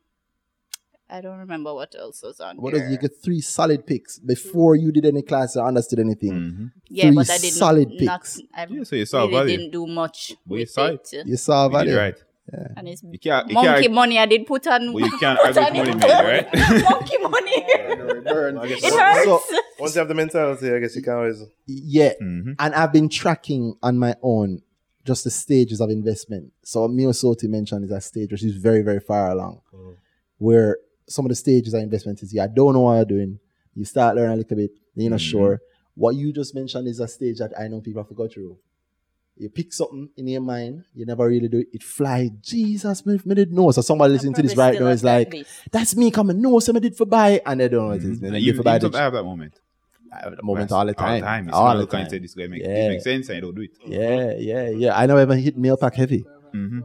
[1.07, 2.83] I don't remember what else was on What there.
[2.85, 6.31] is you get three solid picks before you did any class or understood anything.
[6.33, 6.71] Mhm.
[6.89, 7.53] yeah, three but I didn't.
[7.53, 8.41] solid not, picks.
[8.55, 9.57] I Yeah, so you saw really value.
[9.57, 11.07] didn't do much But you saw it.
[11.25, 11.97] You saw You did value.
[11.97, 12.15] right.
[12.77, 14.93] And it's You can't, you monkey can't, money I did put on.
[14.93, 16.07] but you can't put argue on with it.
[16.07, 16.83] money made, right?
[16.89, 17.65] monkey money.
[17.67, 19.25] I it hurts.
[19.25, 21.43] So- Once you have the mentality, I guess you can always.
[21.65, 22.13] Yeah.
[22.19, 24.61] hmm And I've been tracking on my own
[25.05, 26.51] just the stages of investment.
[26.63, 29.61] So Miossoty mentioned is a stage which is very, very far along.
[30.37, 30.77] Where
[31.07, 33.39] some of the stages of investment is you I don't know what you're doing.
[33.73, 35.59] You start learning a little bit, then you're not sure.
[35.95, 38.57] What you just mentioned is a stage that I know people have to go through.
[39.37, 42.29] You pick something in your mind, you never really do it, it fly.
[42.41, 43.69] Jesus, me, me did know.
[43.71, 45.61] So somebody listening to this right now is like, base.
[45.71, 48.05] that's me coming, no, some I did for buy, and they don't know what it
[48.05, 48.19] is.
[48.21, 48.77] They And did you, for you buy.
[48.79, 49.59] don't have that moment.
[50.13, 51.05] at the moment all the time.
[51.09, 51.47] All the time.
[51.49, 52.07] It's All not the look time.
[52.09, 52.87] say this guy make, Yeah.
[52.89, 53.71] makes sense and you don't do it.
[53.85, 54.97] Yeah, yeah, yeah.
[54.97, 56.25] I never even hit Mailpac heavy.
[56.53, 56.79] hmm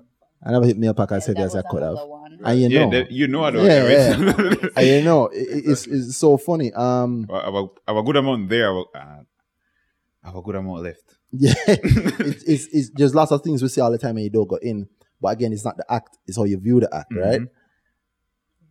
[0.44, 1.92] I never hit Mailpac as heavy as I was could have.
[1.92, 2.38] another one.
[2.44, 3.64] And you Yeah, know, you know I don't.
[3.64, 4.70] Yeah, right?
[4.76, 6.72] and you know, it, it- it's, it's so funny.
[6.72, 8.64] Um, I have a, I have a good amount there.
[8.72, 9.22] I have a, uh,
[10.24, 11.18] I have a good amount left.
[11.32, 14.30] yeah, it, it's, it's there's lots of things we see all the time and you
[14.30, 14.88] don't go in.
[15.20, 17.20] But again, it's not the act; it's how you view the act, mm-hmm.
[17.20, 17.40] right?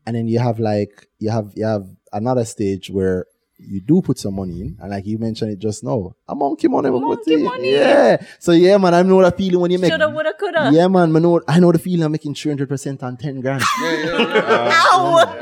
[0.06, 3.28] And then you have like you have you have another stage where
[3.60, 6.68] you do put some money in, and like you mentioned it just now, a monkey
[6.68, 7.44] money, we put Monkey in.
[7.44, 7.72] money.
[7.74, 8.24] yeah.
[8.40, 9.92] So yeah, man, I know the feeling when you make.
[9.92, 10.70] Shoulda, woulda, coulda.
[10.74, 13.42] Yeah, man, I know, I know the feeling of making three hundred percent on ten
[13.42, 13.64] grand.
[13.82, 15.36] Ow!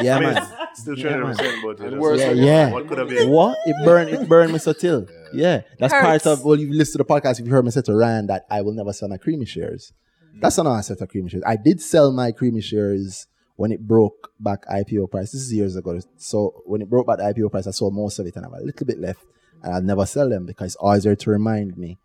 [0.00, 0.46] Yeah, I mean, man.
[0.74, 2.70] still 300%, but you know, worse Yeah, so yeah.
[2.70, 3.30] What could have been?
[3.30, 3.58] What?
[3.66, 5.06] It burned it burned me so till.
[5.32, 5.62] Yeah.
[5.78, 8.26] That's part of well, you've listened to the podcast, you've heard me say to Ryan
[8.26, 9.92] that I will never sell my Kremi shares.
[10.38, 11.42] That's not how I set of Kremi shares.
[11.46, 13.26] I did sell my Kremi shares
[13.56, 15.32] when it broke back IPO price.
[15.32, 15.98] This is years ago.
[16.16, 18.48] So when it broke back the IPO price, I sold most of it and I
[18.48, 19.24] have a little bit left.
[19.62, 21.98] And I'll never sell them because it's always there to remind me.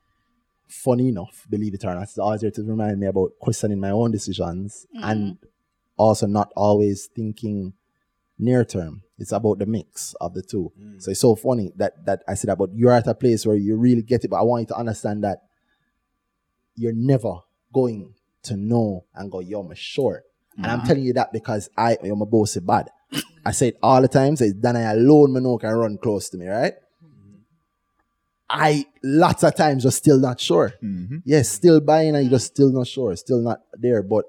[0.67, 3.89] Funny enough, believe it or not, it's always there to remind me about questioning my
[3.89, 5.37] own decisions and mm.
[5.97, 7.73] also not always thinking
[8.39, 9.03] near term.
[9.17, 10.71] It's about the mix of the two.
[10.81, 11.01] Mm.
[11.01, 13.57] So it's so funny that that I said that, but you're at a place where
[13.57, 14.29] you really get it.
[14.29, 15.39] But I want you to understand that
[16.75, 17.39] you're never
[17.73, 20.23] going to know and go, yo, I'm short.
[20.57, 20.87] And I'm mm-hmm.
[20.87, 22.89] telling you that because I am my boss is bad.
[23.45, 26.37] I say it all the time, say then I alone know can run close to
[26.37, 26.73] me, right?
[27.03, 27.37] Mm-hmm.
[28.49, 30.73] I lots of times just still not sure.
[30.79, 34.03] hmm Yes, still buying and you're just still not sure, still not there.
[34.03, 34.25] But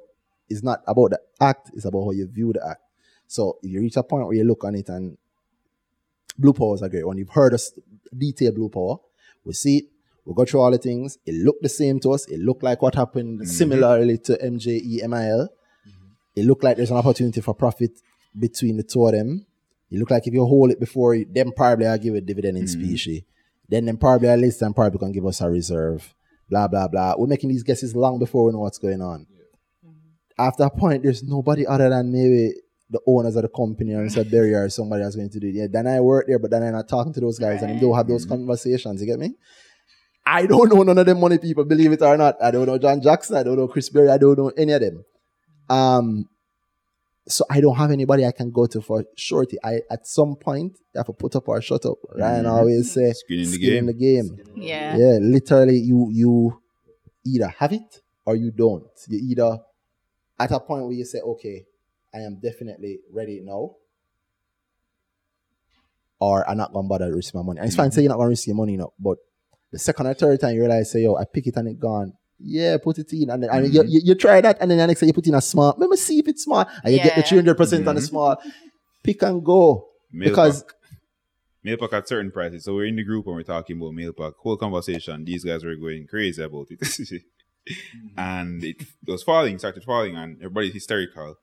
[0.48, 2.82] it's not about the act, it's about how you view the act.
[3.26, 5.16] So if you reach a point where you look on it and
[6.38, 7.18] Blue Power is a great one.
[7.18, 7.72] You've heard us
[8.16, 8.96] detail Blue Power.
[9.44, 9.84] We see it,
[10.24, 11.18] we go through all the things.
[11.26, 12.26] It looked the same to us.
[12.26, 13.46] It looked like what happened mm-hmm.
[13.46, 15.48] similarly to MJE MIL.
[16.34, 17.92] It looked like there's an opportunity for profit
[18.38, 19.46] between the two of them.
[19.90, 22.56] It looked like if you hold it before you, them probably will give a dividend
[22.56, 22.82] in mm-hmm.
[22.82, 23.26] specie.
[23.68, 26.14] Then them probably at least them probably gonna give us a reserve.
[26.48, 27.14] Blah blah blah.
[27.18, 29.26] We're making these guesses long before we know what's going on.
[30.38, 32.54] After a point, there's nobody other than maybe
[32.88, 34.28] the owners of the company or Mr.
[34.30, 35.54] Berry or somebody that's going to do it.
[35.54, 37.80] Yeah, then I work there, but then I'm not talking to those guys and they
[37.80, 39.00] don't have those conversations.
[39.00, 39.34] You get me?
[40.24, 42.36] I don't know none of them money people, believe it or not.
[42.42, 43.36] I don't know John Jackson.
[43.36, 44.08] I don't know Chris Berry.
[44.08, 45.04] I don't know any of them.
[45.72, 46.06] Um,
[47.28, 49.56] so I don't have anybody I can go to for shorty.
[49.64, 51.98] I at some point you have to put up or shut up.
[52.20, 54.26] Ryan always say Skin in the skin in the game.
[54.56, 54.96] Yeah.
[54.96, 56.32] Yeah, literally you you
[57.24, 57.90] either have it
[58.26, 58.84] or you don't.
[59.08, 59.58] You either
[60.38, 61.64] at a point where you say, okay,
[62.14, 63.76] I am definitely ready now.
[66.20, 67.58] Or I'm not gonna bother to risk my money.
[67.60, 67.94] And it's fine Mm-hmm.
[67.94, 69.18] say you're not gonna risk your money, you know, but
[69.72, 72.12] the second or third time you realize, say, yo, I pick it and it gone.
[72.38, 73.30] Yeah, put it in.
[73.30, 73.74] And, then, and Mm-hmm.
[73.74, 75.74] you, you, you try that, and then the next time you put in a small.
[75.78, 76.64] Let me see if it's small.
[76.82, 77.98] And you get the 300% on the mm-hmm.
[78.00, 78.36] small.
[79.02, 79.88] Pick and go.
[80.12, 80.72] Mail because pack.
[81.64, 82.64] Mailpac at certain prices.
[82.64, 84.34] So we're in the group and we're talking about Mailpac.
[84.38, 87.22] Whole conversation, these guys were going crazy about it.
[87.62, 88.18] Mm-hmm.
[88.18, 91.36] and it, it was falling, started falling, and everybody's hysterical.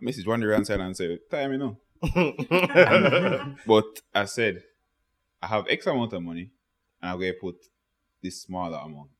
[0.00, 1.76] I messaged one around side and said, Time, you know.
[3.66, 3.84] but
[4.14, 4.62] I said,
[5.42, 6.52] I have X amount of money
[7.02, 7.56] and I'm going to put
[8.22, 9.10] this smaller amount.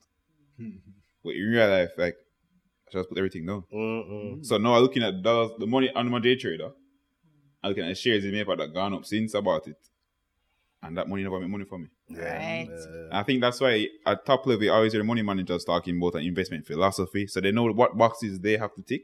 [0.59, 0.91] Mm-hmm.
[1.25, 2.17] But in real life, like,
[2.89, 3.65] I just put everything down.
[3.73, 4.45] Mm-mm.
[4.45, 6.71] So now I'm looking at dollars, the money on my day trader.
[7.63, 9.77] I'm looking at the shares in Maple that gone up since I bought it.
[10.83, 11.87] And that money never make money for me.
[12.11, 12.69] Right.
[12.69, 15.97] And I think that's why at top level, you always hear the money managers talking
[15.97, 17.29] about an investment philosophy.
[17.29, 19.03] So they know what boxes they have to tick.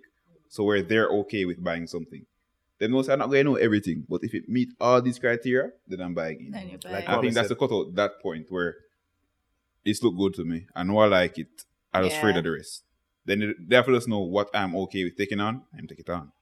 [0.49, 2.27] So where they're okay with buying something.
[2.79, 5.19] They know say, I'm not going to know everything, but if it meet all these
[5.19, 6.53] criteria, then I'm buying it.
[6.53, 7.09] Then you buy Like.
[7.09, 8.77] I think that's the cut out that point where
[9.85, 10.67] it's look good to me.
[10.75, 11.49] I know I like it.
[11.99, 12.85] I was afraid of the rest.
[13.27, 15.63] Then they- they have to just know what I'm okay with taking on.
[15.77, 16.33] I'm taking it on.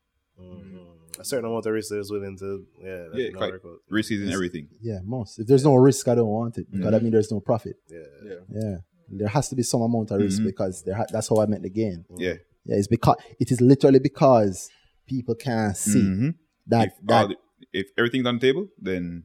[1.19, 3.53] A certain amount of risk is willing to, yeah, Yeah, not quite.
[3.89, 4.69] Risk is in everything.
[4.83, 5.39] Yeah, most.
[5.39, 6.71] If there's no risk, I don't want it.
[6.71, 6.91] Because Mhm.
[6.91, 7.77] that means there's no profit.
[7.89, 7.99] Yeah.
[8.25, 8.35] Yeah.
[8.51, 8.77] yeah.
[9.09, 10.47] There has to be some amount of risk Mhm.
[10.47, 12.05] because there ha- that's how I make the gain.
[12.19, 12.35] Yeah.
[12.67, 14.69] Yeah, it's because it is literally because
[15.07, 16.35] people can't see Mhm.
[16.67, 17.37] that if, that all the-
[17.73, 19.23] if everything's on the table, then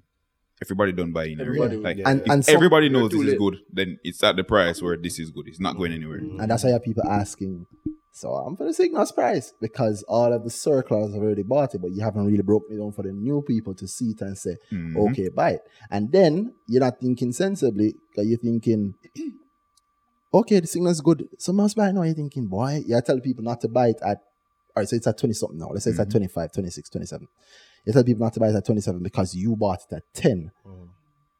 [0.61, 1.39] everybody done buying.
[1.39, 1.83] it, Everybody really.
[1.83, 4.43] like get And- if and some- everybody knows this is good, then it's at the
[4.43, 5.47] price where this is good.
[5.47, 6.19] It's not going anywhere.
[6.19, 7.65] and that's why you have people asking.
[8.13, 11.81] So I'm for the Sygnus price because all of the circlers have already bought it,
[11.81, 14.37] but you haven't really broken it down for the new people to see it and
[14.37, 14.97] say, Mhm.
[15.11, 15.61] okay, buy it.
[15.89, 18.95] And then you're not thinking sensibly, because you're thinking,
[20.33, 21.27] okay, the signal is good.
[21.37, 22.03] So must buy it now.
[22.03, 24.17] You're thinking, boy, you tell people not to buy it at,
[24.75, 25.69] all right, so it's at 20 something now.
[25.71, 27.27] Let's say it's at 25, 26, 27.
[27.85, 30.51] You tell people not to buy it at 27 because you bought it at 10.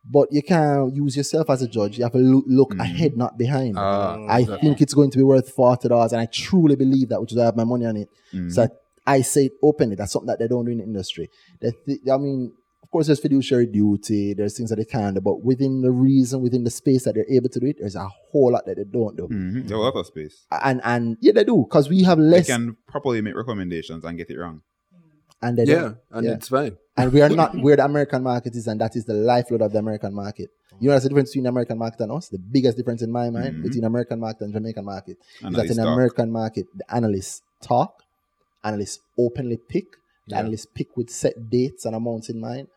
[0.04, 2.00] But you can't use yourself as a judge.
[2.00, 3.76] You have to look, look ahead, not behind.
[3.78, 7.22] Ah, I think it's going to be worth forty dollars, and I truly believe that,
[7.22, 8.10] which is why I have my money on it.
[8.34, 8.52] Mhm.
[8.52, 8.68] So
[9.06, 9.96] I say it openly.
[9.96, 11.30] That's something that they don't do in the industry.
[11.62, 12.52] They thi- I mean,
[12.82, 14.34] of course, there's fiduciary duty.
[14.34, 17.30] There's things that they can do, but within the reason, within the space that they're
[17.30, 19.28] able to do it, there's a whole lot that they don't do.
[19.28, 19.70] Mhm.
[19.70, 20.48] Are a lot of space.
[20.52, 22.48] And and yeah, they do because we have less.
[22.48, 24.62] They can properly make recommendations and get it wrong.
[25.42, 25.98] And they Yeah, don't.
[26.12, 26.32] and Yeah.
[26.34, 26.78] it's fine.
[26.98, 29.72] And we are not where the American market is, and that is the lifeblood of
[29.72, 30.50] the American market.
[30.80, 32.30] You know, that's the difference between the American market and us.
[32.30, 33.64] The biggest difference in my mind Mhm.
[33.64, 35.88] between American market and Jamaican market is that in talk.
[35.94, 38.04] American market, the analysts talk,
[38.64, 39.86] analysts openly pick,
[40.28, 40.40] the Yeah.
[40.40, 42.68] analysts pick with set dates and amounts in mind.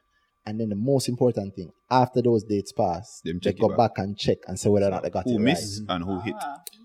[0.47, 3.69] And then the most important thing, after those dates pass, Them they check it go
[3.69, 3.79] back.
[3.95, 5.95] back and check and say whether or not they got Who it missed right.
[5.95, 6.35] and who hit?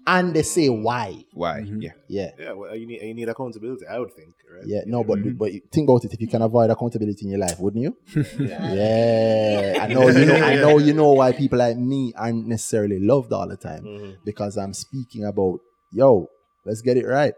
[0.08, 1.26] And they say why.
[1.34, 1.60] Why?
[1.62, 1.82] Mm-hmm.
[1.82, 1.92] Yeah.
[2.08, 2.30] Yeah.
[2.40, 3.86] Yeah, well, you need you need accountability.
[3.86, 4.66] I would think, right?
[4.66, 6.14] Yeah, no, but but you think about it.
[6.14, 7.96] If you can avoid accountability in your life, wouldn't you?
[8.40, 10.36] yeah, I know you know.
[10.36, 14.16] I know you know why people like me aren't necessarily loved all the time Mhm.
[14.26, 15.60] because I'm speaking about
[15.92, 16.30] yo.
[16.66, 17.34] Let's get it right.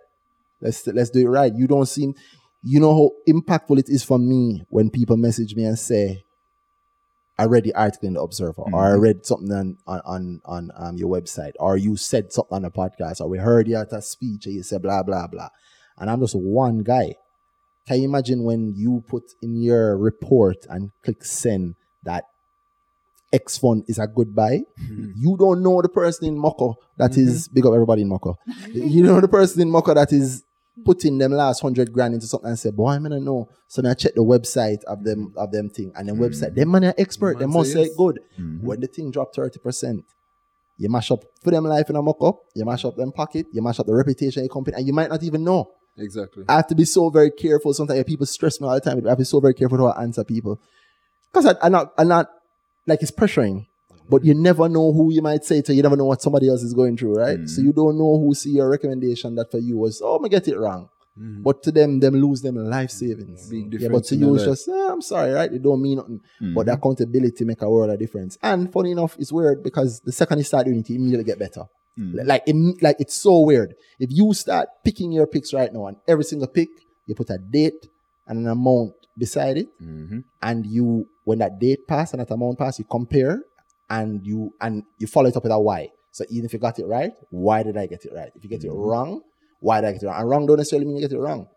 [0.62, 1.54] Let's let's do it right.
[1.54, 2.14] You don't seem.
[2.64, 6.24] You know how impactful it is for me when people message me and say,
[7.38, 9.02] "I read the article in the Observer," or "I mm-hmm.
[9.02, 12.72] read something on on on, on um, your website," or "You said something on a
[12.72, 15.50] podcast," or "We heard you at a speech," and you said blah blah blah.
[15.98, 17.16] And I'm just one guy.
[17.88, 22.26] Can you imagine when you put in your report and click send that
[23.34, 24.62] X fund is a good buy?
[24.80, 25.12] Mm-hmm.
[25.18, 27.54] You don't know the person in Mocho that is mm-hmm.
[27.56, 28.38] big up everybody in Mocho.
[28.72, 30.44] you know the person in Mocho that is
[30.86, 33.50] putting them last hundred grand into something and say, boy, I'm gonna know.
[33.68, 35.92] So now check the website of them of them thing.
[35.96, 37.96] And then website, them man are expert, they must say yes.
[37.98, 38.20] good.
[38.40, 38.62] Mhm.
[38.62, 40.04] When the thing drop 30%,
[40.78, 43.48] you mash up for them life in a mock up, you mash up them pocket,
[43.52, 45.70] you mash up the reputation of your company, and you might not even know.
[45.98, 46.46] Exactly.
[46.48, 47.74] I have to be so very careful.
[47.74, 49.06] Sometimes people stress me all the time.
[49.06, 50.60] I have to be so very careful how I answer people.
[51.32, 52.30] Because I'm not, I'm not,
[52.88, 53.68] like it's pressuring.
[54.10, 55.74] But you never know who you might say to.
[55.74, 57.48] You never know what somebody else is going through, right?
[57.48, 60.48] So you don't know who see your recommendation that for you was, oh, I'm get
[60.48, 60.90] it wrong.
[61.44, 63.48] But to them, them lose them life savings.
[63.50, 65.52] Big Yeah, but to you, it's just, eh, I'm sorry, right?
[65.52, 66.20] It don't mean nothing.
[66.40, 66.66] But Mm-hmm.
[66.66, 68.38] the accountability make a world of difference.
[68.42, 71.38] And funny enough, it's weird because the second you start doing it, you immediately get
[71.38, 71.64] better.
[72.00, 72.26] Mm.
[72.26, 73.76] Like, im- like it's so weird.
[74.00, 76.70] If you start picking your picks right now, and every single pick,
[77.06, 77.88] you put a date
[78.26, 79.68] and an amount beside it,
[80.42, 83.44] and you, when that date pass and that amount pass, you compare
[83.92, 85.90] and you and you follow it up with a why.
[86.12, 88.32] So even if you got it right, why did I get it right?
[88.36, 88.80] If you get it mm-hmm.
[88.80, 89.22] wrong,
[89.60, 90.20] why did I get it wrong?
[90.20, 91.48] And wrong don't necessarily mean you get it wrong.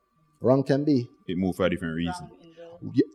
[0.41, 2.31] Wrong can be It moved for a different reason.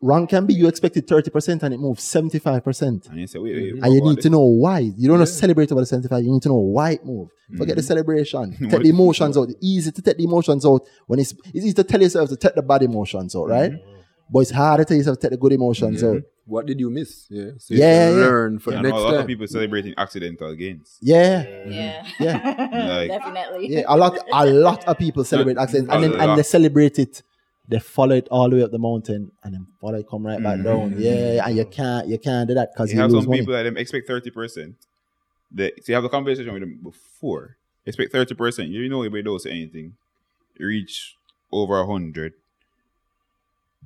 [0.01, 3.09] wrong can be you expected 30% and it moved 75%.
[3.09, 4.79] And you say, wait, wait, And you need to know why.
[4.79, 7.31] You don't just celebrate over the 75, you need to know why it moved.
[7.57, 7.87] Forget the mm-hmm.
[7.87, 8.57] celebration.
[8.69, 9.49] Take the emotions out.
[9.49, 12.37] It's easy to take the emotions out when it's it's easy to tell yourself to
[12.37, 13.71] take the bad emotions out, right?
[13.71, 13.98] Mm-hmm.
[14.29, 16.21] But it's hard to tell yourself to take the good emotions out.
[16.45, 17.27] What did you miss?
[17.29, 17.51] Yeah.
[17.57, 18.15] So you Yeah, yeah.
[18.15, 19.19] learn for Yeah, the next a lot time.
[19.21, 20.97] of people celebrating accidental gains.
[20.99, 21.45] Yeah.
[21.67, 22.07] Yeah.
[22.19, 22.65] Yeah.
[22.97, 23.67] Like, Definitely.
[23.69, 23.83] Yeah.
[23.87, 27.21] A lot a lot of people celebrate accidents and then and they celebrate it.
[27.67, 30.41] They follow it all the way up the mountain and then follow it come right
[30.41, 30.63] back mm.
[30.63, 30.95] down.
[30.97, 33.41] Yeah, and you can't you can't do that because you you, have lose some money.
[33.41, 34.75] people that them expect thirty percent.
[35.51, 37.57] They so you have a conversation with them before.
[37.85, 38.69] Expect thirty percent.
[38.69, 39.93] You know anybody say anything.
[40.57, 41.15] You reach
[41.51, 42.33] over a hundred,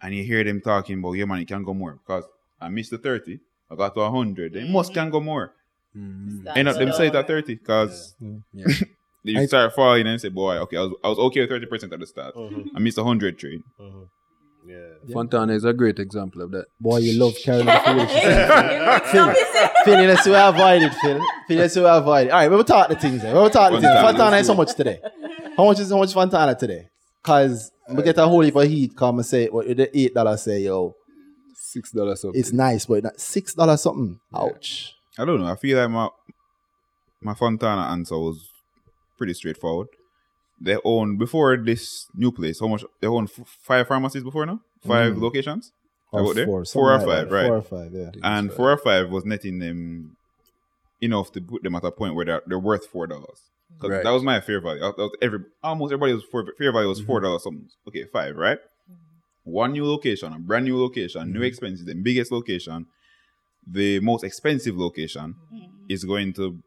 [0.04, 2.26] and you hear them talking about yeah man, it can go more because
[2.62, 3.40] I missed the thirty.
[3.72, 4.54] I got to a hundred.
[4.54, 5.54] They must can go more.
[5.96, 8.16] End up them say it at thirty because
[8.52, 8.68] Yeah.
[9.24, 11.94] you start falling and say, boy, okay, I was, I was okay with thirty percent
[11.94, 12.36] at the start.
[12.36, 12.76] Mm-hmm.
[12.76, 13.62] I missed a hundred trade.
[14.66, 15.14] Yeah.
[15.14, 16.66] Fontana is a great example of that.
[16.80, 19.12] Boy, you love carrying the foolish.
[19.12, 19.34] Phil.
[19.84, 21.22] Phil, let's see we avoid it, Phil.
[21.48, 22.30] Phil, let's see we avoid it.
[22.32, 23.34] All right, we will talk the things then.
[23.36, 23.92] We will talk the things.
[23.94, 24.14] Fontana.
[24.18, 25.02] Fontana is how much today?
[25.58, 26.88] How much is how much Fontana today?
[27.24, 30.44] Cause we get a whole heap of heat come and say what the eight dollars
[30.44, 30.96] say, yo,
[31.56, 32.40] Six dollars something.
[32.40, 34.20] it's nice, but not six dollars something.
[34.36, 34.94] Ouch.
[35.18, 35.48] I don't know.
[35.48, 36.10] I feel like my
[37.22, 38.50] my Fontana answer was
[39.18, 39.88] pretty straightforward.
[40.62, 42.60] They own before this new place.
[42.60, 43.24] How much they own?
[43.26, 44.60] F- five pharmacies before now.
[44.86, 45.22] 5 mm.
[45.22, 45.72] locations.
[46.12, 46.46] About there?
[46.46, 47.36] four, Four or like five, that.
[47.36, 47.48] right?
[47.48, 48.12] Four or five, yeah.
[48.22, 50.16] and four or five was netting them
[51.02, 53.42] enough to put them at a point where they're, they're worth four dollars.
[53.90, 54.04] Right.
[54.04, 54.82] That was my fair value.
[54.82, 57.26] That was every almost everybody was four, fair value was four mm-hmm.
[57.26, 57.70] dollars something.
[57.88, 58.58] Okay, five, right?
[58.60, 59.52] Mm-hmm.
[59.52, 61.44] one new location, a brand new location, new mm-hmm.
[61.44, 62.88] expenses, the biggest location,
[63.66, 65.36] the most expensive location
[65.90, 66.60] is going to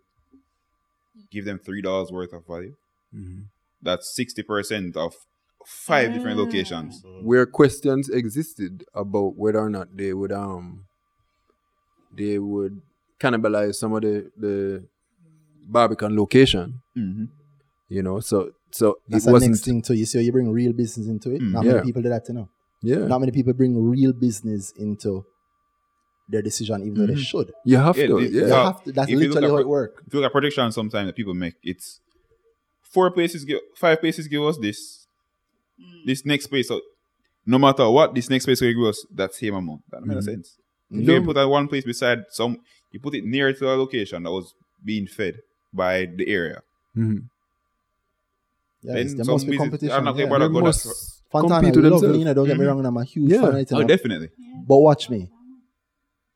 [1.31, 2.75] give them three dollars worth of value.
[3.83, 5.15] That's sixty percent of
[5.65, 7.03] five different locations.
[7.03, 7.23] Mm.
[7.23, 10.87] where questions existed about whether or not they would um
[12.17, 12.81] they would
[13.19, 14.85] cannibalize some of the the
[15.67, 16.81] Barbican location.
[16.97, 17.29] Mhm.
[17.89, 19.95] You know, so so That's it the wasn't next thing too.
[19.95, 21.41] You see, you bring real business into it.
[21.41, 21.73] Mm, Not yeah.
[21.75, 22.49] many people do that, you know.
[22.83, 23.07] yeah.
[23.07, 25.25] Not many people bring real business into
[26.29, 27.53] their decision, even though they should.
[27.65, 28.19] you have Yeah, to.
[28.19, 28.41] it- Yeah.
[28.43, 28.93] You have to.
[28.93, 30.03] That's if you look literally at how it pro- works.
[30.07, 32.01] If you look at predictions sometimes that people make, it's
[32.83, 35.07] four places give five places give us this.
[36.07, 36.81] This next place, so
[37.45, 39.83] no matter what, this next place will give us that same amount.
[39.91, 40.57] That makes sense.
[40.91, 42.59] If you put that one place beside some,
[42.93, 45.35] you put it near to a location that was being fed
[45.73, 46.63] by the area.
[46.97, 47.25] Mhm.
[48.83, 49.95] Yes, then there must be competition.
[49.95, 50.27] I'm not yeah.
[50.27, 51.43] gonna go that must far.
[51.43, 52.19] Fontana, compete with lovely, themselves.
[52.19, 53.41] you know, don't get me wrong, I'm a huge Yeah.
[53.41, 53.71] fan of it.
[53.71, 53.87] you Oh, know.
[53.87, 54.29] definitely.
[54.67, 55.29] But watch me.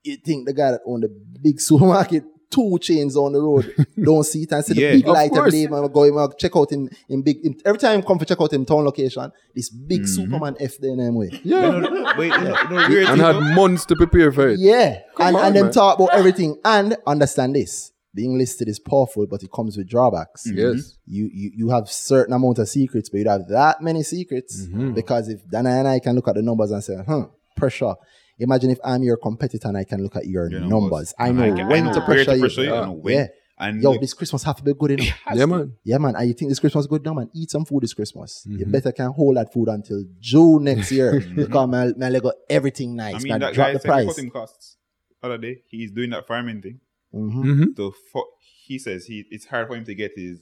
[0.03, 1.09] You think the guy that own the
[1.41, 5.07] big supermarket, two chains on the road, don't see it and see Yeah, the big
[5.09, 5.47] of light course.
[5.47, 8.19] every day, man, go him out, check out him in big, in, every time come
[8.19, 11.31] for check out him town location, this big Superman F there in way.
[11.45, 11.81] Yeah.
[12.17, 14.59] But you know, you know, weird and had months to prepare for it.
[14.59, 14.99] Yeah.
[15.21, 16.59] and, on, and them talk about everything.
[16.65, 17.90] And understand this.
[18.15, 20.45] Being listed is powerful, but it comes with drawbacks.
[20.53, 20.99] Yes.
[21.07, 24.63] You, you you have certain amount of secrets, but you don't have that many secrets.
[24.67, 24.95] Mm-hmm.
[24.95, 27.23] Because if Dana and I can look at the numbers and say, hmm,
[27.57, 27.95] pressure.
[28.39, 30.71] Imagine if I'm your competitor and I can look at your Your numbers.
[30.71, 31.15] numbers.
[31.19, 32.41] I know I can- when I know to pressure, to you.
[32.41, 32.85] pressure you, I Yeah.
[32.87, 33.15] know when.
[33.17, 33.27] Yeah.
[33.63, 35.09] And Yo, like, this Christmas have to be good enough.
[35.35, 35.73] Yeah, man.
[35.85, 36.17] Yeah, man.
[36.17, 37.29] And you think this Christmas good now, man?
[37.35, 38.43] Eat some food this Christmas.
[38.49, 38.71] You Mm-hmm.
[38.71, 42.97] better can hold that food until June next year because man, man, let go everything
[42.97, 43.17] nice.
[43.17, 44.07] I mean, man, that drop guy the said he price.
[44.07, 44.77] cut him costs.
[45.23, 46.81] Other day, he's doing that farming thing.
[47.15, 47.45] Mhm.
[47.45, 47.77] Mhm.
[47.77, 48.25] So for,
[48.67, 50.41] he says he it's hard for him to get his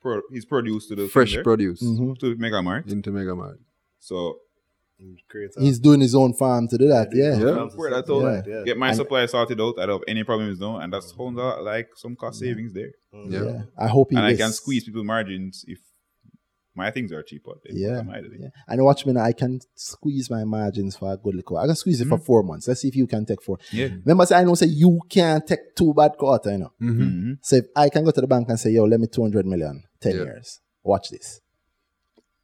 [0.00, 2.18] pro, his produce to the Fresh thing there, produce Mhm.
[2.18, 2.86] to Mega Mart.
[2.90, 3.60] into Mega Mart.
[4.00, 4.38] So
[5.28, 7.08] Create He's doing his own farm to do that.
[7.12, 7.36] Yeah.
[7.36, 7.56] Yeah.
[7.56, 8.22] Farms where and that's all.
[8.22, 8.62] like yeah.
[8.64, 9.78] Get my And- supply sorted out.
[9.78, 12.92] I don't have any problems now, and that's sounds a like some cost savings there.
[13.12, 13.42] Yeah.
[13.44, 13.62] Yeah.
[13.76, 15.80] I hope he and I can squeeze people margins if
[16.76, 17.52] my things are cheaper.
[17.64, 18.02] Then Yeah.
[18.10, 18.48] I yeah.
[18.68, 19.22] And watch me now.
[19.22, 21.56] I can squeeze my margins for a good liquor.
[21.56, 22.24] I can squeeze it for Mm-hmm.
[22.24, 22.66] four months.
[22.68, 23.58] Let's see if you can take four.
[23.72, 23.88] Yeah.
[24.04, 26.72] Remember, say I know say you can't take two bad quarter, you know.
[26.82, 27.32] Mm-hmm.
[27.42, 29.84] So if I can go to the bank and say, yo, let me 200 million,
[30.00, 30.22] 10 Yeah.
[30.24, 30.60] years.
[30.82, 31.40] Watch this.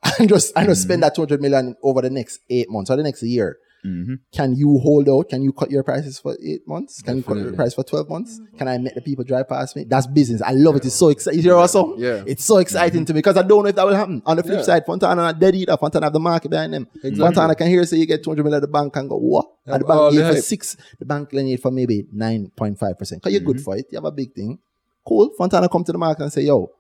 [0.19, 0.89] And just, I just Mm-hmm.
[0.89, 3.59] spend that 200 million over the next eight months or the next year.
[3.85, 4.15] Mm-hmm.
[4.33, 5.31] Can you hold out?
[5.31, 7.01] Can you cut your prices for eight months?
[7.01, 8.39] Can you cut your price for 12 months?
[8.59, 9.85] Can I make the people drive past me?
[9.85, 10.43] That's business.
[10.43, 10.85] I love it.
[10.85, 11.39] It's so exciting.
[11.39, 11.97] You hear also?
[11.97, 12.23] Yeah.
[12.27, 14.23] It's so exciting to me because I don't know if that will happen.
[14.27, 14.63] On the flip Yeah.
[14.65, 15.77] side, Fontana are dead either.
[15.79, 16.89] Fontana have the market behind them.
[17.17, 19.47] Fontana can hear say you get 200 million at the bank and go, what?
[19.65, 20.45] And the Have bank all need for hype.
[20.45, 20.77] six.
[20.99, 22.99] The bank lend it for maybe 9.5%.
[22.99, 23.47] Because you're Mm-hmm.
[23.47, 23.87] good for it.
[23.91, 24.59] You have a big thing.
[25.07, 25.31] Cool.
[25.39, 26.71] Fontana come to the market and say, yo,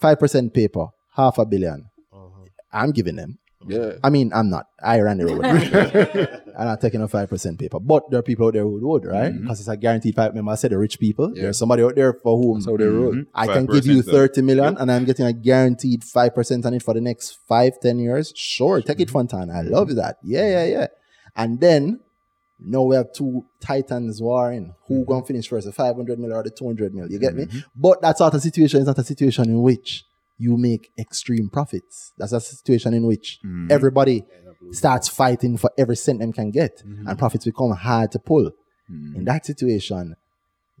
[0.00, 1.88] 5% paper, half a billion.
[2.72, 3.38] I'm giving them.
[3.66, 3.92] Yeah.
[4.04, 4.66] I mean, I'm not.
[4.82, 5.44] I ran the road.
[6.58, 9.04] I'm not taking a five percent paper, but there are people out there who would,
[9.04, 9.32] right?
[9.32, 9.42] Mm-hmm.
[9.42, 10.30] Because it's a guaranteed five.
[10.30, 11.32] Remember, I said the rich people.
[11.34, 11.42] Yeah.
[11.42, 12.84] There's somebody out there for whom That's how they.
[12.84, 13.22] Mm-hmm.
[13.34, 16.66] I can give you 5%, uh, thirty million, and I'm getting a guaranteed five percent
[16.66, 18.32] on it for the next five, ten years.
[18.36, 19.52] Sure, take it, Fontana.
[19.52, 20.18] I love that.
[20.22, 20.86] Yeah, yeah, yeah.
[21.34, 22.00] And then
[22.60, 24.74] now we have two titans warring.
[24.86, 25.10] Who mm-hmm.
[25.12, 27.10] gonna finish first, the five hundred mil or the two hundred mil?
[27.10, 27.46] You get me?
[27.46, 27.58] Mm-hmm.
[27.74, 30.04] But that sort of situation is not a situation in which
[30.38, 32.12] you make extreme profits.
[32.16, 33.70] That's a situation in which mm.
[33.70, 34.24] everybody
[34.70, 37.16] starts fighting for every cent them can get, and mm-hmm.
[37.16, 38.50] profits become hard to pull.
[38.90, 39.16] Mm.
[39.16, 40.16] In that situation,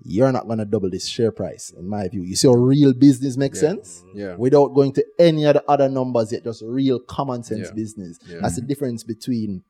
[0.04, 2.22] you're not gonna double this share price, in my view.
[2.22, 4.04] You see how real business makes sense?
[4.14, 4.36] Yeah.
[4.36, 7.74] Without going to any of the other numbers yet, just real common sense Yeah.
[7.74, 8.18] business.
[8.26, 8.38] Yeah.
[8.42, 8.68] That's the mm-hmm.
[8.68, 9.64] difference between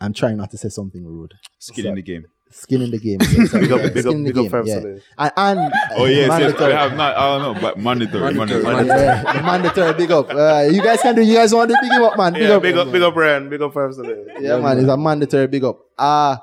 [0.00, 1.34] I'm trying not to say something rude.
[1.58, 2.26] Skin in the game.
[2.50, 3.18] Skin in the game.
[3.18, 4.98] Big up- yeah, big up- big up game, yeah.
[5.18, 6.28] And, and Oh yes, yes.
[6.28, 6.72] mandatory.
[6.72, 7.16] I have not.
[7.16, 8.34] I don't know, but mandatory.
[8.34, 8.62] Mandatory.
[8.62, 9.00] mandatory.
[9.02, 10.30] Yeah, mandatory big up.
[10.30, 11.22] Uh, you guys can do.
[11.22, 12.32] You guys want to big him up, man.
[12.32, 13.14] Big Yeah, up, big up, big up,
[13.50, 14.18] big up, Saleh.
[14.40, 15.80] Yeah, man, it's a mandatory big up.
[15.98, 16.36] Uh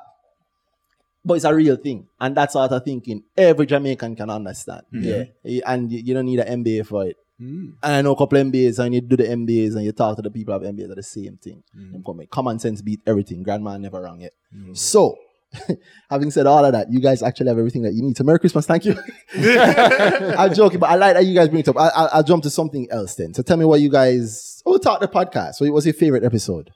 [1.23, 4.81] but it's a real thing, and that sort of thinking every Jamaican can understand.
[4.91, 7.15] Yeah, Eh, and you, don't need an MBA for it.
[7.39, 10.21] And I know a couple MBAs, and you do the MBAs, and you talk to
[10.23, 11.63] the people of MBAs, are the same thing.
[11.93, 13.43] With Common sense beat everything.
[13.43, 14.33] Grandma never wrong yet.
[14.73, 15.15] So,
[16.09, 18.15] having said all of that, you guys actually have everything that you need.
[18.17, 18.95] So, Merry Christmas, thank you.
[19.35, 21.77] I'm joking, but I like that you guys bring it up.
[21.77, 23.33] I, I, I'll jump to something else then.
[23.33, 24.61] So, tell me what you guys.
[24.65, 25.59] Oh, talk the podcast.
[25.61, 26.71] What was your favorite episode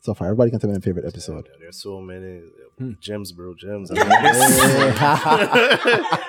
[0.00, 0.28] so far?
[0.28, 1.48] Everybody can tell me their favorite episode.
[1.60, 2.40] There's so many
[2.78, 2.92] Hmm.
[3.00, 3.92] gems, bro, gems.
[3.92, 4.08] I mean,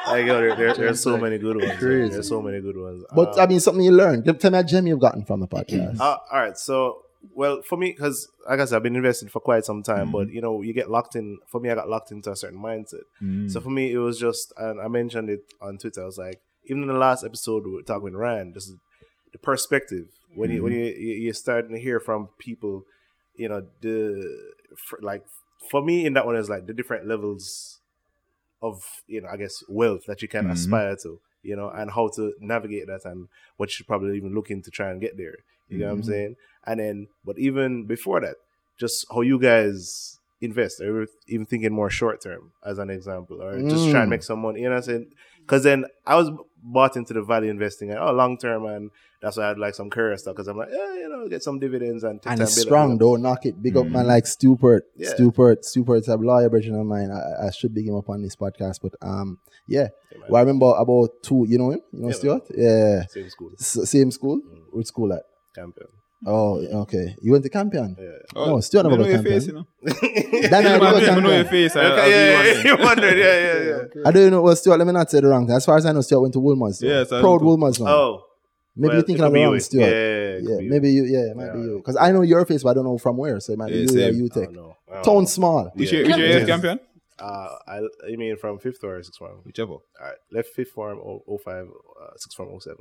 [0.07, 1.72] like, yo, there, there, there's so many good ones.
[1.80, 2.13] Crazy.
[2.13, 3.03] There's so many good ones.
[3.15, 4.26] But Um, I mean, something you learned.
[4.39, 5.99] Tell me a gem you've gotten from the podcast.
[5.99, 6.55] Uh, all right.
[6.55, 6.97] So,
[7.34, 10.27] well, for me, because like I said, I've been invested for quite some time, but
[10.27, 10.35] Mm-hmm.
[10.35, 11.38] you know, you get locked in.
[11.47, 13.03] For me, I got locked into a certain mindset.
[13.22, 13.49] Mm.
[13.52, 16.02] So for me, it was just, and I mentioned it on Twitter.
[16.02, 18.53] I was like, even in the last episode, we were talking with Ryan.
[18.53, 18.76] This is
[19.31, 20.80] the perspective when you when Mm-hmm.
[20.81, 22.84] you you- you're starting to hear from people,
[23.35, 23.99] you know the
[24.88, 25.23] for, like
[25.72, 27.80] for me in that one is like the different levels
[28.61, 30.52] of you know I guess wealth that you can Mhm.
[30.52, 33.27] aspire to, you know, and how to navigate that and
[33.57, 35.38] what you should probably even look into try and get there.
[35.70, 36.06] You know what I'm Mhm.
[36.06, 36.36] saying?
[36.68, 38.36] And then, but even before that,
[38.78, 43.60] just how you guys invest, or even thinking more short term, as an example, or
[43.62, 44.10] just try and Mm.
[44.10, 44.60] make some money.
[44.62, 45.12] You know what I'm saying?
[45.42, 46.30] Because then I was
[46.62, 48.90] bought into the value investing and oh, long term, and
[49.22, 50.36] that's why I had like some career stuff.
[50.36, 52.66] Because I'm like, yeah, you know, get some dividends and take And time it's build
[52.68, 53.62] up, strong build though, knock it.
[53.62, 54.82] Big up man like Stewpert.
[54.98, 55.14] Yeah.
[55.14, 55.58] Stewpert.
[55.64, 57.12] Stewpert's a lawyer version of mine.
[57.12, 58.80] I, I should big him up on this podcast.
[58.82, 59.88] But um yeah.
[60.12, 60.18] Yeah.
[60.30, 61.82] Well, I remember about two, you know him?
[61.94, 62.44] You know Yeah, Stuart?
[62.56, 63.06] Yeah.
[63.08, 64.38] Same school, S- same school?
[64.42, 64.62] Mm.
[64.74, 65.24] Which school at?
[65.56, 65.88] Champion.
[66.27, 67.15] Oh, okay.
[67.22, 67.95] You went to Campion?
[67.99, 68.10] Yeah.
[68.36, 69.40] Oh, no, still I never know go your Campion.
[69.40, 69.65] face, you know.
[70.49, 71.76] Then I Yeah, go man, I know your face.
[71.76, 74.07] I, I, Okay, yeah, yeah, yeah, you wondered, yeah, yeah, yeah.
[74.07, 74.41] I don't know.
[74.41, 75.56] Well, Stuart, let me not say the wrong thing.
[75.56, 76.82] As far as I know, Stuart went to Wolmer's.
[76.82, 77.48] Yeah, Yes, I Proud know.
[77.48, 77.88] Wolmer's now.
[77.88, 78.23] Oh,
[78.76, 79.60] maybe well, you're thinking it of could the be wrong you.
[79.60, 79.82] Stuart.
[79.82, 80.69] Yeah, yeah, yeah, it Yeah, be you.
[80.72, 81.03] maybe you.
[81.06, 81.77] Yeah, it might be you.
[81.77, 83.40] Because I know your face, but I don't know from where.
[83.40, 84.14] So it might be you same.
[84.14, 84.44] or you I take.
[84.45, 84.76] don't know.
[84.90, 85.26] I don't Town know.
[85.26, 85.72] small.
[85.76, 85.99] Which Yeah.
[85.99, 86.38] year, which year Yeah.
[86.38, 86.80] is Campion?
[87.19, 89.38] Uh, I, you mean from fifth or sixth form?
[89.45, 89.73] Whichever.
[89.73, 92.77] All right, left fifth form, oh, 05, uh, sixth form, 07.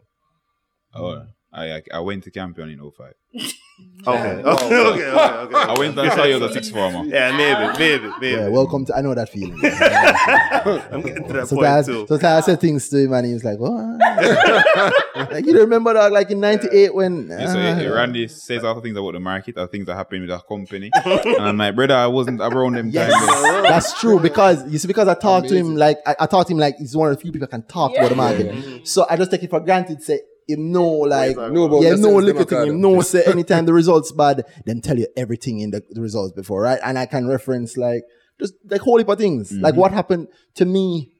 [0.96, 1.22] Oh,
[1.54, 3.14] I, I I went to Campion in 05.
[4.06, 5.54] Okay, okay, okay, okay, okay.
[5.54, 7.06] I went and saw you as a sixth former.
[7.06, 8.36] Yeah, maybe, maybe, maybe.
[8.36, 8.94] Yeah, welcome to.
[8.94, 9.54] I know that feeling.
[9.54, 12.04] I'm getting to that so point that, too.
[12.06, 15.94] so that I said things to him and he was like, "What?" like you remember
[15.94, 17.28] that, like in '98 when.
[17.30, 20.20] Yeah, so uh, uh, Randy says other things about the market, or things that happen
[20.20, 23.68] with our company, and I'm like, brother, I wasn't around them Yes, times.
[23.68, 26.52] that's true because you see, because I talked to him like I, I talked to
[26.52, 28.86] him like he's one of the few people that can talk about the market.
[28.86, 30.02] So I just take it for granted.
[30.02, 32.68] Say him know like No, but yeah, no the look at Democrat.
[32.68, 32.80] him.
[32.80, 36.62] No say anytime the results bad, then tell you everything in the, the results before,
[36.62, 36.78] right?
[36.82, 38.04] And I can reference like
[38.40, 39.50] just like whole heap of things.
[39.50, 39.62] Mm-hmm.
[39.62, 41.10] Like what happened to me.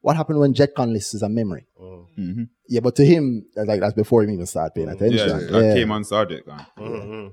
[0.00, 1.66] What happened when JetCon lists is a memory.
[2.18, 2.48] Mhm.
[2.68, 4.96] Yeah, but to him, that's like that's before him even start paying mm-hmm.
[4.96, 5.28] attention.
[5.28, 5.70] Yeah, attention.
[5.70, 6.46] I came on subject.
[6.46, 6.66] Man.
[6.78, 7.28] Mm-hmm.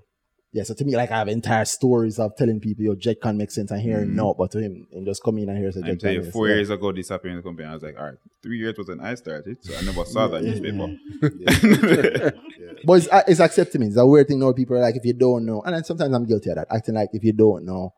[0.53, 3.56] Yeah, so to me, like I have entire stories of telling people, yo, JetCon makes
[3.56, 5.98] sense and hearing no, but to him, and just come in and hear say I'm
[6.03, 6.56] you, four sense.
[6.57, 7.69] years ago, this happened in the company.
[7.69, 10.28] I was like, all right, three years was when I started, so I never saw
[10.28, 10.98] that newspaper.
[12.84, 13.88] But it's, uh, it's accepting me.
[13.88, 14.52] It's a weird thing now.
[14.53, 16.95] People are like, if you don't know, and then sometimes I'm guilty of that, acting
[16.95, 17.94] like if you don't know,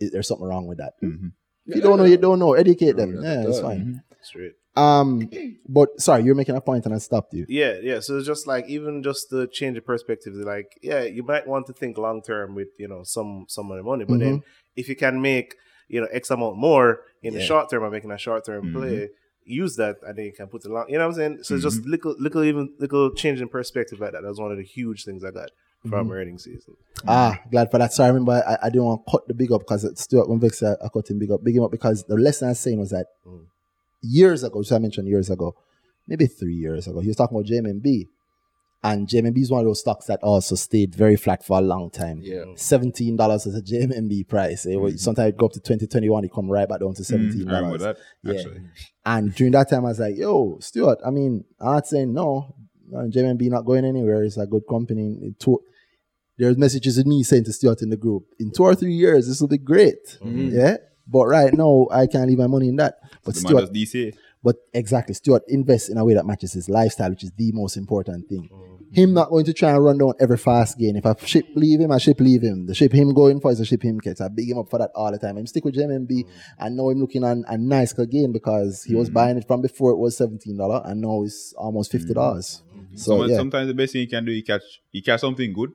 [0.00, 0.94] i- there's something wrong with that.
[1.02, 1.32] Mhm.
[1.66, 2.54] If you don't know, you don't know.
[2.54, 3.14] Educate them.
[3.22, 3.62] Yeah, Yeah, it's yeah.
[3.62, 4.02] fine.
[4.22, 4.54] Straight.
[4.74, 5.30] Um,
[5.68, 7.44] but sorry, you're making a point and I stopped you.
[7.48, 8.00] Yeah, yeah.
[8.00, 10.32] So it's just like even just the change of perspective.
[10.34, 13.76] Like, yeah, you might want to think long term with you know some some of
[13.76, 14.42] the money, but then
[14.76, 15.56] if you can make
[15.88, 18.72] you know X amount more in the short term by making a short term Mhm.
[18.72, 19.08] play,
[19.44, 20.86] use that and then you can put it long.
[20.88, 21.38] You know what I'm saying?
[21.42, 24.22] So it's just little little even little change in perspective like that.
[24.22, 25.50] That was one of the huge things I got
[25.86, 26.76] from earnings season.
[27.08, 27.92] Ah, glad for that.
[27.92, 30.38] Sorry, I remember I, I didn't want to cut the big up because Stuart when
[30.40, 32.60] Vex said I cut him big up, big him up because the lesson I was
[32.60, 33.40] saying was that Mm.
[34.02, 35.54] Years ago, which I mentioned years ago,
[36.06, 38.08] maybe three years ago, he was talking about JMB.
[38.84, 41.88] And JMB is one of those stocks that also stayed very flat for a long
[41.88, 42.18] time.
[42.20, 42.38] Yeah.
[42.46, 42.58] Mm.
[42.58, 44.66] Seventeen dollars is a JMB price.
[44.66, 44.98] It was- mm-hmm.
[44.98, 46.24] Sometimes it go up to twenty twenty one.
[46.24, 47.96] It come right back down to mm, seventeen Mm, I remember dollars.
[48.24, 48.40] that, Yeah.
[48.40, 48.60] actually.
[49.06, 50.98] And during that time, I was like, "Yo, Stuart.
[51.06, 52.56] I mean, I'm not saying no.
[52.92, 54.24] JMB not going anywhere.
[54.24, 55.16] It's a good company.
[55.22, 55.62] It to-
[56.36, 59.28] there's messages of me saying to Stuart in the group, in two or three years,
[59.28, 60.18] this will be great.
[60.20, 60.48] Mm-hmm.
[60.56, 60.76] Yeah.
[61.06, 62.98] But right now, I can't leave my money in that.
[63.24, 64.14] But The Stuart, does DCA.
[64.42, 67.76] but exactly, Stuart invests in a way that matches his lifestyle, which is the most
[67.76, 68.48] important thing.
[68.92, 70.96] Him not going to try and run down every fast gain.
[70.96, 72.66] If a ship leave him, a ship leave him.
[72.66, 74.20] The ship him going for is a ship him gets.
[74.20, 75.38] I big him up for that all the time.
[75.38, 76.26] Him stick with JMB
[76.58, 79.14] and know him looking on a nice gain because he was mm-hmm.
[79.14, 82.14] buying it from before it was seventeen dollar and now it's almost fifty mm-hmm.
[82.14, 82.62] dollars.
[82.76, 82.96] Mm-hmm.
[82.96, 85.54] So Some- yeah, Sometimes the best thing you can do, you catch you catch something
[85.54, 85.72] good,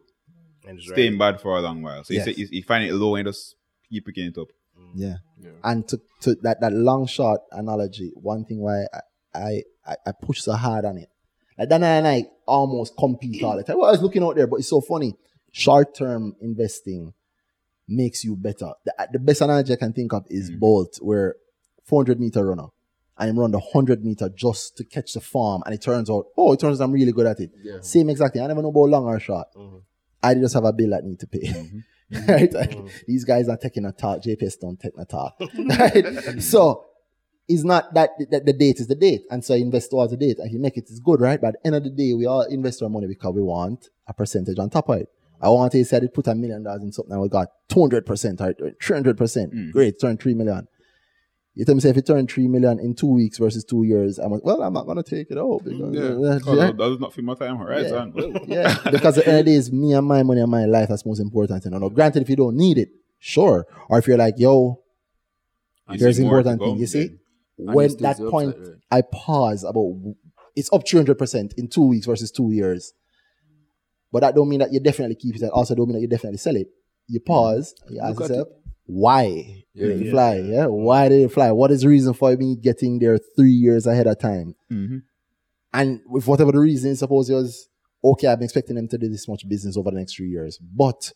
[0.67, 1.13] And just stay right.
[1.13, 2.03] in bad for a long while.
[2.03, 2.27] So Yes.
[2.27, 3.55] you, say, you, you find it low and just
[3.89, 4.49] keep picking it up.
[4.95, 5.15] Yeah.
[5.63, 8.99] And to, to that, that long shot analogy, one thing why I,
[9.33, 11.09] I, I, I push so hard on it.
[11.57, 13.77] Like Dan and I almost compete all the time.
[13.77, 15.15] Well, I was looking out there, but it's so funny.
[15.51, 17.13] Short term investing
[17.87, 18.71] makes you better.
[18.85, 20.59] The, the best analogy I can think of is mm.
[20.59, 21.35] Bolt, where
[21.85, 22.67] 400 meter runner.
[23.19, 25.63] Him run the 100 meter just to catch the farm.
[25.65, 27.49] And it turns out, oh, it turns out I'm really good at it.
[27.83, 28.39] Same exactly.
[28.41, 29.47] I never know about long or short.
[29.55, 29.77] Mm-hmm.
[30.21, 31.47] I just have a bill that need to pay.
[31.47, 31.79] Mm-hmm.
[32.27, 32.51] right?
[32.53, 32.89] Like, mm.
[33.05, 34.21] These guys are taking a talk.
[34.21, 35.39] JPS don't take a talk.
[35.79, 36.41] right?
[36.41, 36.85] So
[37.47, 39.23] it's not that, that the date is the date.
[39.29, 40.39] And so I invest towards the date.
[40.39, 41.39] And you make it, it's good, right?
[41.39, 43.89] But at the end of the day, we all invest our money because we want
[44.07, 45.09] a percentage on top of it.
[45.41, 48.41] I want to say I put a million dollars in something and we got 200%
[48.41, 49.17] or 300%.
[49.17, 49.71] percent mm.
[49.71, 50.67] Great, turn 3 million.
[51.57, 54.19] You tell me, say, if you turn 3 million in two weeks versus two years,
[54.19, 55.61] I'm like, well, I'm not going to take it out.
[55.63, 55.81] Because,
[56.47, 56.67] Oh, Yeah.
[56.67, 58.13] that does not fit my time horizon.
[58.13, 60.65] Well, Yeah, because the end of the day, it's me and my money and my
[60.65, 61.65] life that's most important.
[61.65, 63.65] You know, Now, granted, if you don't need it, sure.
[63.89, 64.83] Or if you're like, yo,
[65.89, 66.77] you there's important thing.
[66.77, 67.09] You see,
[67.57, 68.77] And when that point, upside, right?
[68.91, 69.95] I pause about
[70.55, 72.93] it's up 300% in two weeks versus two years.
[74.11, 75.41] But that don't mean that you definitely keep it.
[75.41, 76.67] and also don't mean that you definitely sell it.
[77.07, 77.25] You mm.
[77.25, 77.73] pause.
[77.89, 78.47] You ask Look yourself,
[78.87, 79.87] why Yeah.
[79.87, 80.37] did it fly?
[80.37, 81.51] Yeah, why did it fly?
[81.51, 84.55] What is the reason for me getting there three years ahead of time?
[84.71, 84.97] Mm-hmm.
[85.73, 87.69] And with whatever the reason, suppose it was
[88.03, 88.27] okay.
[88.27, 91.11] I've been expecting them to do this much business over the next three years, but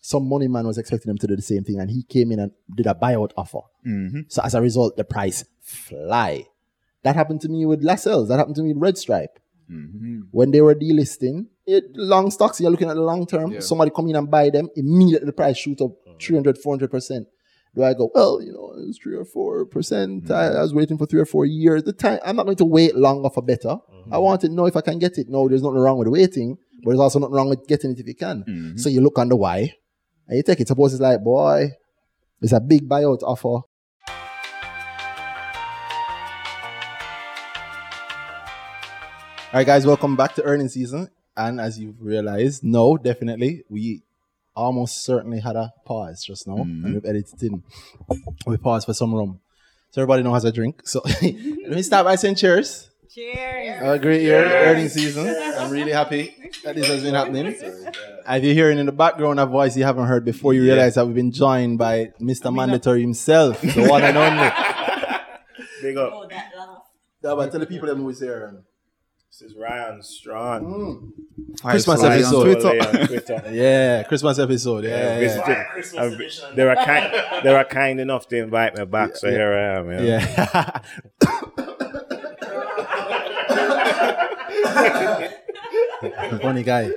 [0.00, 2.38] some money man was expecting them to do the same thing, and he came in
[2.40, 3.60] and did a buyout offer.
[3.86, 4.20] Mm-hmm.
[4.28, 6.46] So as a result, the price fly.
[7.02, 8.28] That happened to me with Lascelles.
[8.28, 9.38] That happened to me with Red Stripe.
[9.70, 10.20] Mm-hmm.
[10.30, 13.52] When they were delisting, it, long stocks, you're looking at the long term.
[13.52, 13.60] Yeah.
[13.60, 15.90] Somebody come in and buy them, immediately the price shoot up
[16.20, 17.26] 300, 400%.
[17.74, 19.24] Do I go, well, you know, it's three or
[19.66, 19.70] 4%.
[19.70, 21.82] percent I, I was waiting for three or four years.
[21.82, 23.76] The time, I'm not going to wait longer for better.
[24.10, 25.28] I want to know if I can get it.
[25.28, 28.06] No, there's nothing wrong with waiting, but there's also nothing wrong with getting it if
[28.06, 28.44] you can.
[28.44, 28.80] Mhm.
[28.80, 29.74] So you look on the why
[30.26, 30.68] and you take it.
[30.68, 31.72] Suppose it's like, boy,
[32.40, 33.48] it's a big buyout offer.
[33.48, 33.68] All
[39.60, 41.08] right, guys, welcome back to earning season.
[41.36, 44.02] And as you've realized, no, definitely, we
[44.56, 46.94] almost certainly had a pause just now, and mm-hmm.
[46.94, 47.62] we've edited in.
[48.46, 49.40] We paused for some rum,
[49.90, 50.86] so everybody knows how a drink.
[50.86, 52.90] So let me start by saying cheers.
[53.14, 53.78] Cheers.
[53.78, 55.26] Have a great year, earning season.
[55.56, 56.34] I'm really happy
[56.64, 57.46] that this has been happening.
[57.46, 61.06] If you're hearing in the background a voice you haven't heard before, you realize that
[61.06, 62.54] we've been joined by Mr.
[62.54, 64.50] Mandatory himself, the one and only.
[65.82, 66.30] Big up.
[66.30, 68.62] Yeah, but tell the people them who's here.
[69.38, 71.12] This is Ryan Strong.
[71.60, 72.42] Christmas Fly on episode.
[72.44, 72.68] Twitter.
[72.88, 73.42] On Twitter.
[73.52, 74.84] Yeah, Christmas episode.
[74.84, 75.18] Yeah, yeah.
[75.18, 75.66] Visited-
[75.98, 77.44] I've- they were kind.
[77.44, 79.90] They were kind enough to invite me back, so here I am.
[79.90, 80.80] Yeah.
[86.00, 86.38] yeah.
[86.40, 86.90] Funny guy.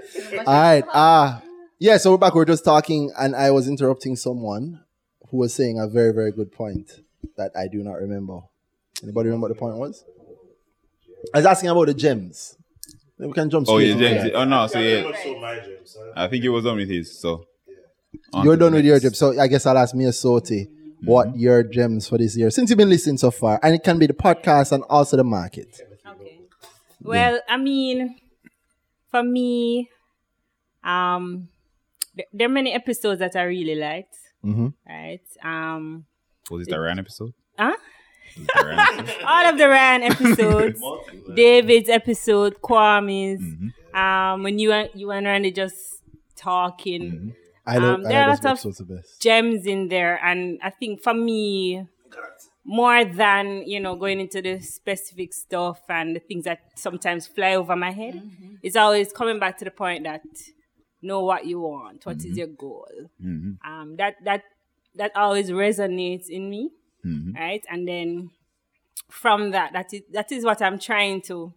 [0.47, 0.85] All right.
[0.93, 1.39] Uh
[1.77, 2.35] yeah, so we're back.
[2.35, 4.79] We're just talking, and I was interrupting someone
[5.29, 7.01] who was saying a very, very good point
[7.35, 8.39] that I do not remember.
[9.03, 10.05] Anybody remember what the point was?
[11.33, 12.55] I was asking about the gems.
[13.17, 14.23] Then we can jump Oh straight yeah, into James.
[14.23, 14.35] that.
[14.35, 15.11] Oh no, so yeah,
[16.15, 17.19] I think it was done with his.
[17.19, 17.45] So
[18.33, 19.03] on You're to the done with your next.
[19.03, 19.17] gems.
[19.17, 20.67] So I guess I'll ask Miossoty
[21.03, 23.97] what your gems for this year, since you've been listening so far, and it can
[23.99, 25.67] be the podcast and also the market.
[26.07, 26.39] Okay.
[27.01, 28.15] Well, I mean,
[29.11, 29.89] for me,
[30.83, 31.49] um,
[32.15, 34.15] th- there are many episodes that I really liked.
[34.45, 34.73] Mhm.
[34.87, 35.21] Right.
[35.43, 36.05] Um.
[36.51, 37.33] Was it the Ryan episode?
[37.57, 37.75] Huh?
[38.37, 39.23] Was it the Ryan episode?
[39.25, 40.81] All of the Ryan episodes,
[41.35, 43.41] David's episode, Kwame's.
[43.41, 43.97] Mm-hmm.
[43.99, 46.01] Um, when you and you and Randy just
[46.35, 47.29] talking, Mm-hmm.
[47.65, 50.59] I know, Um, I there know are those lots of episodes gems in there, and
[50.63, 51.85] I think for me,
[52.65, 57.55] more than you know going into the specific stuff and the things that sometimes fly
[57.55, 58.21] over my head,
[58.63, 60.21] it's always coming back to the point that
[61.01, 62.87] know what you want, What is your goal.
[63.23, 63.57] Mhm.
[63.65, 64.43] Um, that that
[64.95, 66.71] that always resonates in me,
[67.05, 67.35] Mhm.
[67.35, 67.63] right?
[67.69, 68.31] And then
[69.09, 71.53] from that, that is that is what I'm trying to,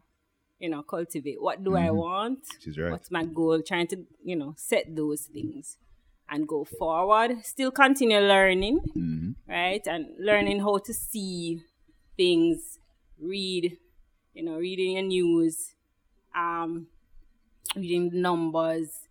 [0.59, 1.41] you know, cultivate.
[1.43, 2.41] What do I want?
[2.61, 2.91] She's right.
[2.93, 3.63] What's my goal?
[3.63, 5.77] Trying to, you know, set those things
[6.29, 7.45] and go forward.
[7.45, 9.35] Still continue learning, Mhm.
[9.49, 9.87] right?
[9.87, 11.61] And learning how to see
[12.17, 12.79] things,
[13.19, 13.77] read,
[14.35, 15.75] you know, reading your news,
[16.35, 16.87] um,
[17.77, 19.09] reading numbers,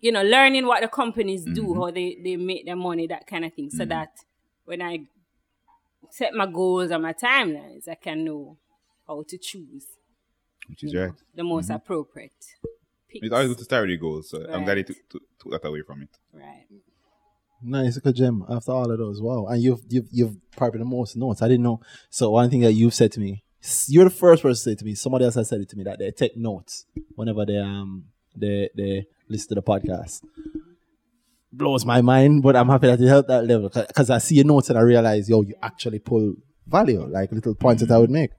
[0.00, 3.44] you know, learning what the companies do, how they, they make their money, that kind
[3.44, 3.70] of thing.
[3.70, 4.10] So that
[4.64, 5.06] when I
[6.10, 8.58] set my goals and my timelines, I can know
[9.06, 9.86] how to choose
[10.68, 11.14] Which is you know, right.
[11.34, 12.32] the most appropriate.
[13.08, 13.24] Picks.
[13.26, 14.30] It's always good to start with your goals.
[14.30, 14.76] So I'm glad Right.
[14.78, 16.10] you took, took, took that away from it.
[16.32, 16.66] Right.
[17.64, 18.44] Nice, good gem.
[18.48, 19.46] After all of those, wow!
[19.46, 21.42] And you've you've you've probably the most notes.
[21.42, 21.80] I didn't know.
[22.10, 23.44] So one thing that you've said to me,
[23.86, 24.96] you're the first person to say to me.
[24.96, 28.68] Somebody else has said it to me that they take notes whenever they um they
[28.76, 30.24] they listen to the podcast.
[31.52, 34.46] Blows my mind, but I'm happy that it helped that level because I see your
[34.46, 36.34] notes and I realize, yo, you actually pull
[36.66, 38.30] value, like little points that I would make.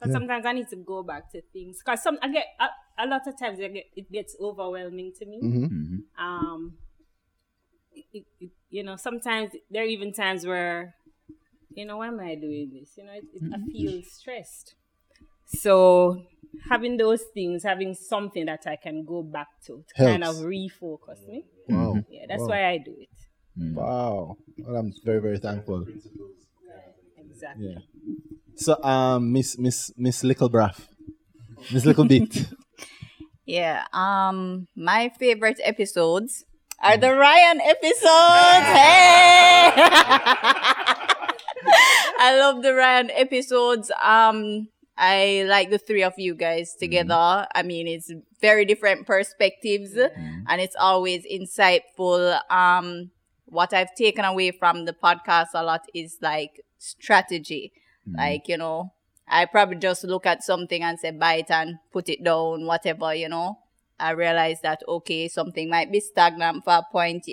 [0.00, 3.06] But sometimes I need to go back to things because some I get a, a
[3.06, 5.40] lot of times I get, it gets overwhelming to me.
[5.42, 6.24] Mm-hmm.
[6.24, 6.74] Um,
[7.94, 10.96] it, it, it- you know, sometimes there are even times where,
[11.74, 12.96] you know, why am I doing this?
[12.98, 14.74] You know, it, it, I feel stressed.
[15.46, 16.24] So
[16.68, 21.26] having those things, having something that I can go back to, to kind of refocus
[21.28, 21.44] me.
[21.68, 22.48] Wow, Yeah, that's Wow.
[22.48, 23.08] why I do it.
[23.74, 24.36] wow!
[24.58, 25.86] Well, I'm very very thankful.
[27.30, 27.68] Exactly.
[27.74, 27.78] Yeah.
[28.56, 30.86] So um, Miss Miss Miss Littlebraff,
[31.72, 32.46] Miss Little Bit.
[33.46, 33.84] Yeah.
[33.92, 36.44] Um, my favorite episodes
[36.80, 38.64] are the Ryan episodes.
[38.72, 39.70] Hey!
[42.18, 43.90] I love the Ryan episodes.
[44.02, 46.80] Um, I like the three of you guys mm-hmm.
[46.80, 47.46] together.
[47.54, 50.44] I mean, it's very different perspectives, mm-hmm.
[50.48, 52.38] and it's always insightful.
[52.50, 53.10] Um,
[53.46, 57.72] what I've taken away from the podcast a lot is like strategy.
[58.08, 58.18] Mm-hmm.
[58.18, 58.92] Like, you know,
[59.26, 63.14] I probably just look at something and say, buy it and put it down, whatever,
[63.14, 63.58] you know.
[63.98, 67.26] I realize that okay, something might be stagnant for a point.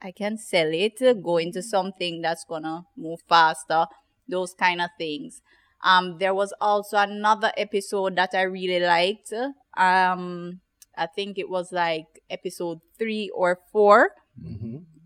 [0.00, 3.86] I can sell it, go into something that's gonna move faster,
[4.28, 5.40] those kind of things.
[5.82, 9.32] Um, there was also another episode that I really liked.
[9.76, 10.60] Um,
[10.96, 14.10] I think it was like episode three or 4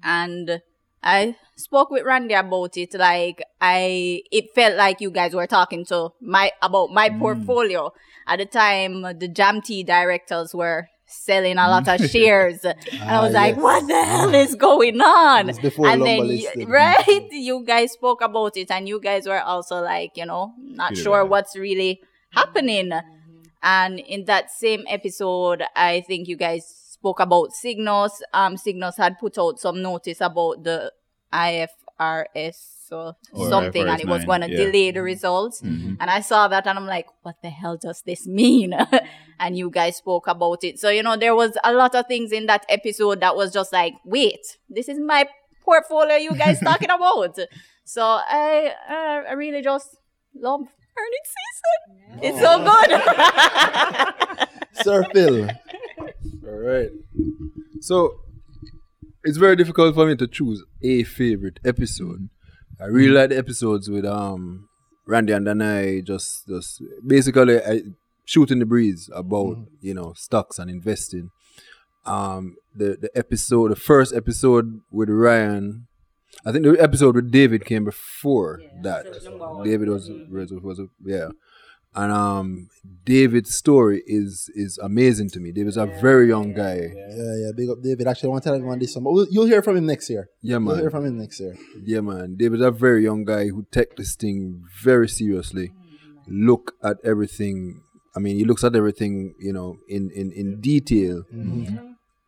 [0.03, 0.63] and
[1.03, 2.95] I spoke with Randy about it.
[2.95, 7.93] Like I, it felt like you guys were talking to my about my portfolio
[8.27, 9.03] at the time.
[9.03, 13.55] The Jam T directors were selling a lot of shares, and I was Ah, like,
[13.57, 13.63] yes.
[13.63, 16.69] "What the hell is going on?" And then, Lumber y- listed.
[16.69, 20.97] right, you guys spoke about it, and you guys were also like, you know, not
[20.97, 22.01] sure what's really
[22.33, 22.93] happening.
[23.63, 28.13] And in that same episode, I think you guys spoke about Sygnus.
[28.33, 30.93] Um, Sygnus had put out some notice about the
[31.33, 34.57] IFRS or Or something, and it was going to yeah.
[34.65, 35.61] delay the results.
[35.63, 35.97] Mhm.
[36.01, 38.75] And I saw that, and I'm like, what the hell does this mean?
[39.41, 40.79] and you guys spoke about it.
[40.79, 43.73] So you know, there was a lot of things in that episode that was just
[43.73, 45.27] like, wait, this is my
[45.65, 47.39] portfolio you guys talking about.
[47.85, 49.97] So I, uh, I really just
[50.35, 50.61] love
[51.01, 52.21] earning season.
[52.23, 52.91] It's so good.
[54.85, 55.49] Sir Phil.
[56.47, 56.91] All right.
[57.81, 58.15] So
[59.25, 62.29] it's very difficult for me to choose a favorite episode.
[62.81, 64.69] I really like the episodes with um
[65.07, 67.83] Randy and Danai just just basically I,
[68.25, 71.31] shooting the breeze about you know stocks and investing.
[72.07, 75.87] Um, the the episode, the first episode with Ryan.
[76.47, 79.05] I think the episode with David came before that.
[79.65, 81.31] David was was, was a, yeah,
[81.95, 82.69] and um,
[83.05, 85.53] David's story is is amazing to me.
[85.53, 86.77] David's a very young guy.
[86.95, 87.51] Yeah, yeah.
[87.57, 88.07] Big up David.
[88.07, 90.09] Actually, I want to tell everyone this one, but we'll, you'll hear from him next
[90.09, 90.29] year.
[90.43, 90.75] Yeah, man.
[90.75, 91.57] You'll hear from him next year.
[91.85, 92.37] Yeah, man.
[92.37, 95.73] David's a very young guy who take this thing very seriously.
[96.29, 97.83] Look at everything.
[98.15, 101.25] I mean, he looks at everything, you know, in in in detail,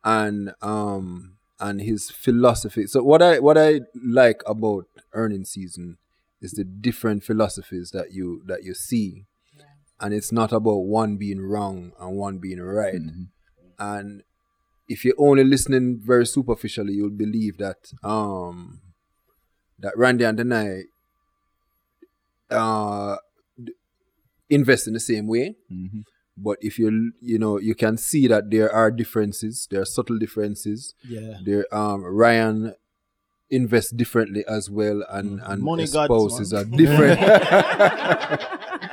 [0.03, 2.87] and um and his philosophy.
[2.87, 5.97] So what I what I like about earning season
[6.41, 9.25] is the different philosophies that you that you see,
[10.03, 12.99] and it's not about one being wrong and one being right.
[13.79, 14.23] And
[14.89, 18.81] if you're only listening very superficially, you'll believe that um
[19.79, 20.83] that Randy and Danai
[22.51, 23.15] uh
[24.49, 25.55] invest in the same way.
[26.35, 30.17] But if you you know you can see that there are differences, there are subtle
[30.19, 30.95] differences.
[31.07, 31.37] Yeah.
[31.45, 32.75] There um Ryan
[33.49, 36.61] invests differently as well and and Money gods, espouses man.
[36.61, 37.19] a different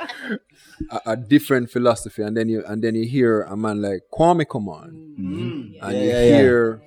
[0.89, 2.21] a, a different philosophy.
[2.21, 4.89] And then you and then you hear a man like Kwame come on.
[5.17, 6.37] And Yeah, you yeah, yeah.
[6.37, 6.81] hear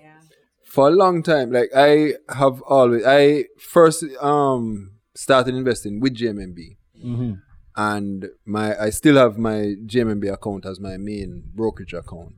[0.65, 6.77] for a long time like I have always I first um started investing with JMMB
[7.05, 7.33] Mm-hmm.
[7.77, 12.33] and my I still have my JMMB account as my main brokerage account.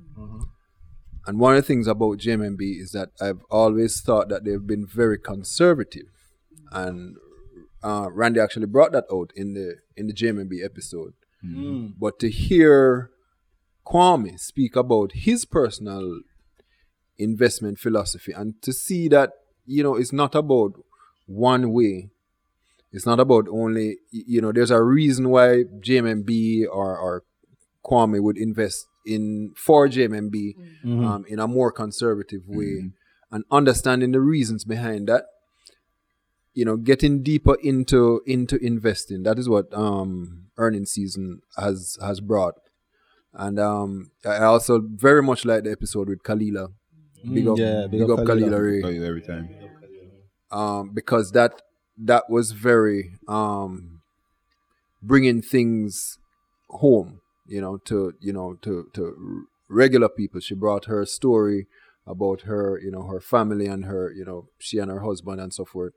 [1.26, 4.86] And one of the things about JMMB is that I've always thought that they've been
[4.86, 6.10] very conservative,
[6.70, 7.16] and
[7.82, 11.14] uh, Randy actually brought that out in the in the JMMB episode.
[11.98, 13.10] But to hear
[13.86, 16.20] Kwame speak about his personal
[17.18, 19.30] investment philosophy and to see that
[19.64, 20.72] you know it's not about
[21.26, 22.10] one way.
[22.92, 27.22] It's not about only you know there's a reason why JMMB or or
[27.84, 30.54] Kwame would invest in for JMMB
[31.04, 32.90] um, in a more conservative way
[33.30, 35.24] and understanding the reasons behind that
[36.56, 39.22] you know getting deeper into into investing.
[39.22, 42.54] That is what um earning season has has brought.
[43.34, 46.72] And um I also very much like the episode with Kalilah.
[47.32, 49.48] Big up yeah, big, up, Kalilah, Ray Tell you every time.
[50.50, 51.60] um, because that
[51.98, 54.00] that was very um,
[55.02, 56.18] bringing things
[56.70, 60.40] home, you know, to you know to to regular people.
[60.40, 61.66] She brought her story
[62.06, 65.52] about her, you know, her family and her, you know, she and her husband and
[65.52, 65.92] so forth,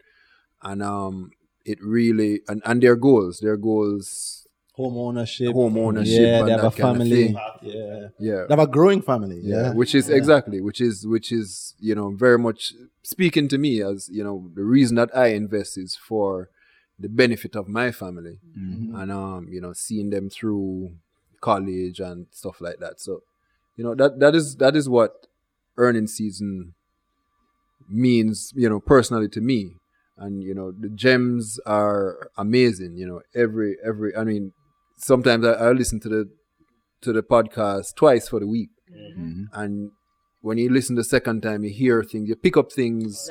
[0.61, 1.31] and um,
[1.65, 5.53] it really and and their goals, their goals, Home ownership.
[5.53, 7.35] home ownership, Yeah, and they have a family.
[7.61, 8.07] Yeah.
[8.17, 9.39] yeah, They have a growing family.
[9.43, 9.73] yeah, Yeah.
[9.73, 12.73] which is exactly which is which is you know very much
[13.03, 16.49] speaking to me as you know the reason that i invest is for
[16.97, 18.39] the benefit of my family
[18.99, 20.91] and um you know seeing them through
[21.41, 23.21] college and stuff like that so
[23.77, 25.27] you know that that is that is what
[25.77, 26.73] earning season
[27.89, 29.75] means you know personally to me
[30.19, 34.51] and you know the gems are amazing you know every every i mean
[34.97, 36.29] sometimes i, I listen to the
[37.01, 39.21] to the podcast twice for the week mm-hmm.
[39.21, 39.43] Mm-hmm.
[39.61, 39.91] and
[40.41, 43.29] when you listen the second time you hear things you pick up things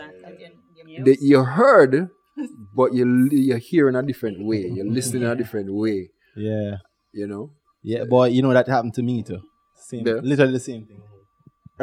[1.05, 2.09] that you heard
[2.77, 6.77] but you you're hearing a different way you're listening in a different way Yeah.
[7.13, 7.51] you know
[7.83, 9.41] Yeah, boy, you know that happened to me too.
[9.89, 10.21] Same, Yeah.
[10.23, 11.01] literally the same thing.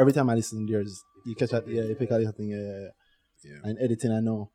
[0.00, 2.80] every time I listen, there's you catch that, yeah, you pick out something, yeah, yeah,
[2.84, 2.92] yeah.
[3.48, 3.60] Yeah.
[3.64, 4.50] And editing, I know.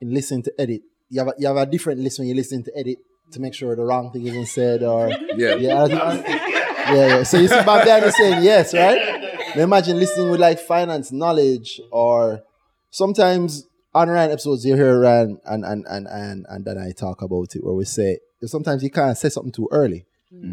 [0.00, 2.62] In listening to edit, you have a, you have a different list when you listen
[2.64, 2.98] to edit
[3.32, 5.54] to make sure the wrong thing isn't said or Yeah.
[5.56, 7.22] yeah, I yeah, yeah.
[7.22, 9.54] So you see back there you're saying yes, right?
[9.56, 12.42] Now imagine listening with like finance knowledge or
[12.90, 17.22] sometimes on Ryan episodes you hear Ryan and and and and and then I talk
[17.22, 20.06] about it where we say sometimes you can't say something too early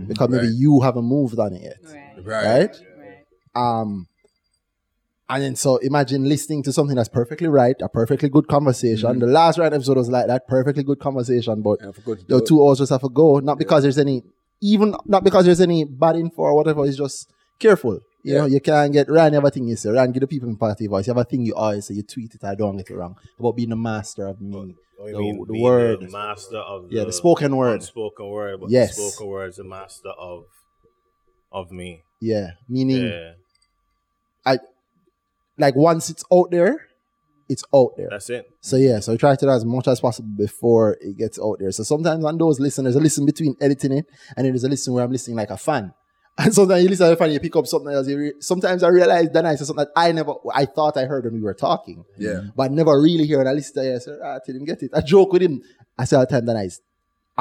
[0.08, 0.56] because maybe Right.
[0.56, 2.26] you haven't moved on it yet Right.
[2.26, 2.46] Right.
[2.46, 2.82] right?
[3.00, 3.26] Right.
[3.56, 4.08] Um,
[5.30, 9.10] and then so imagine listening to something that's perfectly right, a perfectly good conversation.
[9.10, 9.20] Mm-hmm.
[9.20, 12.26] The last right episode was like that, perfectly good conversation, but And I forgot to
[12.28, 12.48] your do it.
[12.48, 13.40] two hours just have to go.
[13.40, 14.24] Not because there's any,
[14.62, 16.86] even not because there's any bad info or whatever.
[16.86, 17.30] It's just
[17.60, 18.00] careful.
[18.24, 18.40] You Yeah.
[18.42, 19.34] know, you can't get Ryan.
[19.34, 19.90] You have a thing you say.
[19.90, 21.08] Ryan, give the people in party voice.
[21.08, 21.94] You have a thing you always say.
[21.96, 22.44] You tweet it.
[22.44, 24.52] I don't get it wrong about being the master of me.
[24.56, 25.46] What do oh, The- mean?
[25.48, 26.00] the word.
[26.02, 27.84] the master of Yeah, the spoken word.
[27.84, 28.96] Spoken word, but Yes.
[28.96, 30.46] the spoken word is the master of
[31.52, 32.04] of me.
[32.20, 33.34] Yeah, meaning Yeah,
[35.58, 36.88] like once it's out there,
[37.50, 38.08] it's out there.
[38.12, 38.46] that's it.
[38.62, 41.58] So yeah, so we try to do as much as possible before it gets out
[41.60, 41.72] there.
[41.72, 44.06] So sometimes on those listen, there's a listen between editing it,
[44.36, 45.94] and then there's a listen where I'm listening like a fan.
[46.40, 48.08] And sometimes you listen to a fan, you pick up something else.
[48.08, 51.06] You re- sometimes I realize that I said something that I never, I thought I
[51.06, 52.42] heard when we were talking, Yeah.
[52.56, 53.40] but never really hear.
[53.40, 54.92] And I listen to it, I said, ah, I didn't get it.
[54.94, 55.64] I joke with him.
[55.98, 56.70] I say all the time that I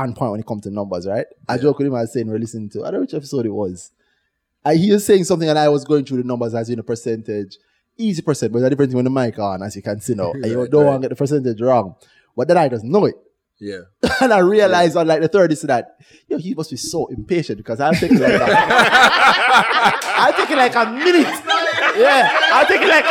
[0.01, 1.26] on point when it comes to numbers, right?
[1.47, 1.94] I joke with him.
[1.94, 2.80] I was saying we're listening to.
[2.80, 3.93] I don't know which episode it was.
[4.64, 6.82] I he was saying something, and I was going through the numbers as in a
[6.82, 7.59] percentage,
[7.98, 10.32] easy percent, but it's different when the mic on, as you can see now.
[10.35, 10.90] And you don't right.
[10.90, 11.97] want to get the percentage wrong.
[12.36, 13.16] But then I just know it.
[13.59, 13.81] Yeah.
[14.20, 15.97] and I realized on like the third is that,
[16.28, 20.90] yo, he must be so impatient because I'm taking like a, I'm taking like a
[20.90, 21.27] minute.
[21.97, 23.05] Yeah, I'm taking like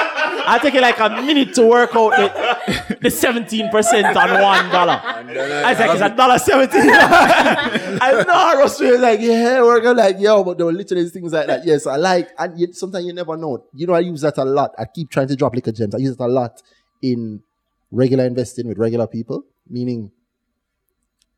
[0.47, 5.01] I'm it like a minute to work out the the seventeen percent on one dollar.
[5.03, 6.89] I was like, it's a dollar seventeen.
[6.89, 11.33] I know Ross was like, yeah, we're going like, yo, but there were literally things
[11.33, 11.65] like that.
[11.65, 13.65] Yes, I like, and yet sometimes you never know.
[13.73, 14.71] You know, I use that a lot.
[14.77, 15.95] I keep trying to drop liquor gems.
[15.95, 16.61] I use it a lot
[17.01, 17.41] in
[17.91, 20.11] regular investing with regular people, meaning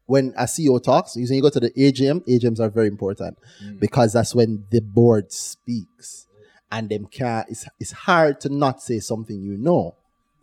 [0.07, 3.79] when a CEO talks, you you go to the AGM, AGMs are very important mm.
[3.79, 6.26] because that's when the board speaks.
[6.71, 9.95] And them can't, it's, it's hard to not say something you know,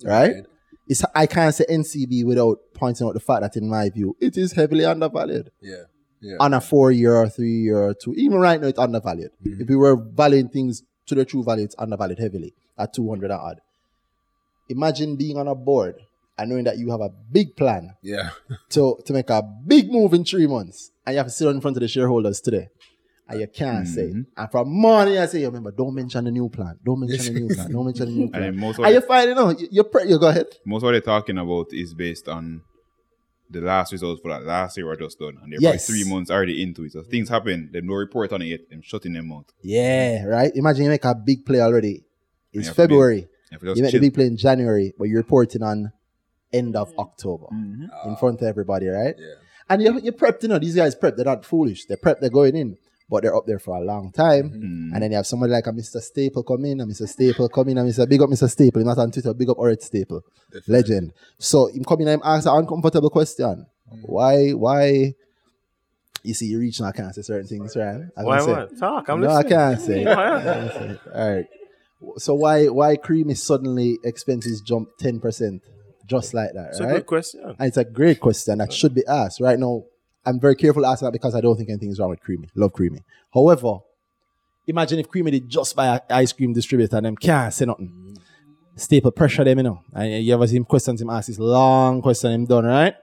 [0.02, 0.34] right?
[0.34, 0.46] Right.
[0.88, 4.36] It's, I can't say NCB without pointing out the fact that, in my view, it
[4.36, 5.84] is heavily undervalued Yeah.
[6.20, 6.36] Yeah.
[6.40, 8.14] on a four year or three year or two.
[8.14, 9.30] Even right now, it's undervalued.
[9.44, 9.62] Mm-hmm.
[9.62, 13.40] If we were valuing things to the true value, it's undervalued heavily at 200 and
[13.40, 13.60] odd.
[14.68, 15.96] Imagine being on a board
[16.38, 18.30] and knowing that you have a big plan Yeah.
[18.70, 21.60] to, to make a big move in three months and you have to sit in
[21.60, 22.68] front of the shareholders today.
[23.26, 24.20] And you can't say Mm-hmm.
[24.20, 24.26] it.
[24.36, 26.78] And from morning, I say, "Yo, remember, don't mention the new plan.
[26.84, 27.70] Don't mention the new plan.
[27.72, 28.42] Don't mention the new plan.
[28.42, 29.58] and most are you the- finding out?
[29.58, 30.46] You, you're pre- you go ahead.
[30.66, 32.60] most of what they're talking about is based on
[33.50, 35.86] the last results for that last year were just done, and they're Yes.
[35.86, 36.92] probably three months already into it.
[36.92, 39.46] So things happen, they no report on it yet, them shutting them out.
[39.62, 40.52] Yeah, right.
[40.54, 42.04] Imagine you make a big play already.
[42.52, 43.28] It's you have to be- February.
[43.52, 44.00] You You make the chill.
[44.00, 45.92] big play in January, but you're reporting on
[46.52, 47.88] end of October Mhm.
[48.06, 49.14] in front of everybody, right?
[49.18, 49.34] Yeah.
[49.70, 51.16] And you you prepped, you know, these guys prepped.
[51.16, 51.86] They're not foolish.
[51.86, 52.20] They're prepped.
[52.20, 52.76] They're going in,
[53.14, 54.50] but they're up there for a long time.
[54.50, 54.92] Mhm.
[54.94, 56.00] And then you have somebody like a Mr.
[56.02, 57.08] Staple come in, and Mr.
[57.08, 58.08] Staple come in, and Mr.
[58.08, 58.48] Big up Mr.
[58.50, 58.80] Staple.
[58.80, 59.32] He's not on Twitter.
[59.34, 60.22] Big up Orit Staple,
[60.66, 61.12] legend.
[61.38, 63.66] So him coming in and ask an uncomfortable question.
[64.02, 64.50] Why?
[64.50, 65.14] Why?
[66.22, 68.00] You see, you reach now, I can't say certain things, right?
[68.16, 68.78] I Why can say- what?
[68.78, 69.08] Talk.
[69.10, 69.52] I'm no, listening.
[69.52, 70.06] I can't say.
[70.06, 70.98] I can't say.
[71.14, 71.46] All right.
[72.18, 75.62] So why why cream is suddenly expenses jump ten percent
[76.06, 76.94] just like that, It's a right?
[76.96, 77.40] good question.
[77.58, 79.40] And it's a great question that should be asked.
[79.40, 79.84] Right now,
[80.26, 82.48] I'm very careful asking that because I don't think anything is wrong with Kremi.
[82.54, 83.02] Love Kremi.
[83.32, 83.78] However,
[84.66, 88.16] imagine if Kremi did just buy an ice cream distributor and them can't say nothing.
[88.76, 89.82] Staple pressure them, you know.
[89.92, 92.94] And you ever see him questions him ask this long question him done, right?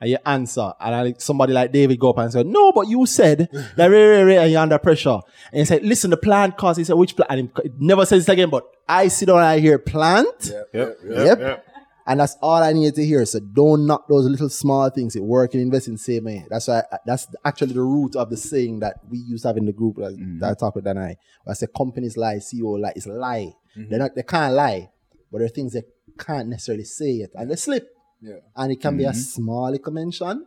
[0.00, 0.72] And you answer.
[0.78, 4.04] And I, somebody like David go up and say, No, but you said that re,
[4.04, 5.20] re, re, and you're under pressure.
[5.50, 6.78] And he said, Listen, the plant cost.
[6.78, 7.30] He said, Which plant?
[7.30, 10.52] And he never says it again, but I sit down and I hear plant.
[10.52, 10.68] Yep.
[10.74, 10.98] Yep.
[11.04, 11.66] Yep.
[12.06, 13.24] And that's all I needed to hear.
[13.24, 15.16] So don't knock those little small things.
[15.16, 16.44] It work and invest in same way.
[16.50, 19.56] That's why uh, that's actually the root of the saying that we used to have
[19.56, 20.38] in the group that, mm-hmm.
[20.40, 21.16] that I talk with Danai.
[21.46, 22.92] I say companies lie, CEO lie.
[22.94, 23.54] It's lie.
[23.76, 23.90] Mm-hmm.
[23.90, 24.90] They're not they can't lie,
[25.32, 25.82] but there are things they
[26.18, 27.30] can't necessarily say it.
[27.34, 27.88] And they slip.
[28.20, 28.36] Yeah.
[28.56, 29.18] And it can be a mm-hmm.
[29.18, 30.46] small little mention,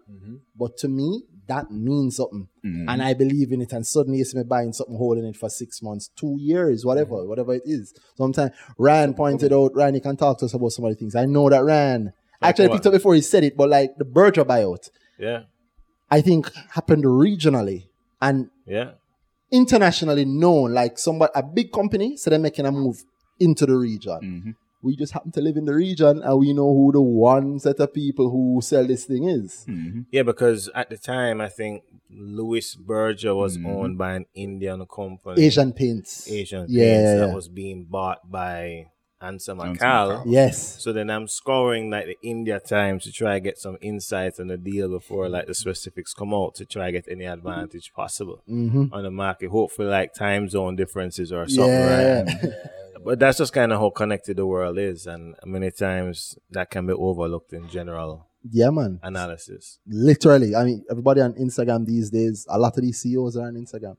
[0.55, 2.47] but to me, that means something.
[2.65, 2.89] Mm-hmm.
[2.89, 3.73] And I believe in it.
[3.73, 7.15] And suddenly you see me buying something, holding it for six months, two years, whatever,
[7.15, 7.29] mm-hmm.
[7.29, 7.93] whatever it is.
[8.15, 11.15] Sometimes Ryan pointed out, Ryan, you can talk to us about some of the things.
[11.15, 12.75] I know that Ryan actually what?
[12.75, 15.43] picked up before he said it, but like the Berger buyout, Yeah.
[16.09, 17.87] I think happened regionally
[18.21, 18.91] and Yeah.
[19.51, 20.73] internationally known.
[20.73, 23.03] Like somebody, a big company, so they're making a move
[23.39, 24.19] into the region.
[24.21, 24.51] Mm-hmm.
[24.81, 27.79] We just happen to live in the region and we know who the one set
[27.79, 29.65] of people who sell this thing is.
[30.11, 33.67] Yeah, because at the time, I think Louis Berger was Mm-hmm.
[33.67, 35.41] owned by an Indian company.
[35.43, 36.29] Asian paints.
[36.29, 38.91] Asian Yeah, paints yeah, that was being bought by
[39.21, 39.77] Ansa Ansa McAL.
[39.77, 40.23] McAL.
[40.27, 40.79] Yes.
[40.81, 44.45] So then I'm scouring like the India Times to try and get some insights on
[44.47, 48.43] the deal before like the specifics come out to try and get any advantage possible
[48.47, 48.93] Mm-hmm.
[48.93, 49.49] on the market.
[49.49, 52.21] Hopefully like time zone differences or something, Yeah.
[52.25, 52.53] right?
[53.07, 56.85] But that's just kind of how connected the world is, and many times that can
[56.85, 58.99] be overlooked in general Yeah, man.
[59.01, 59.79] analysis.
[59.87, 60.53] Literally.
[60.53, 63.95] I mean, everybody on Instagram these days, a lot of these CEOs are on Instagram.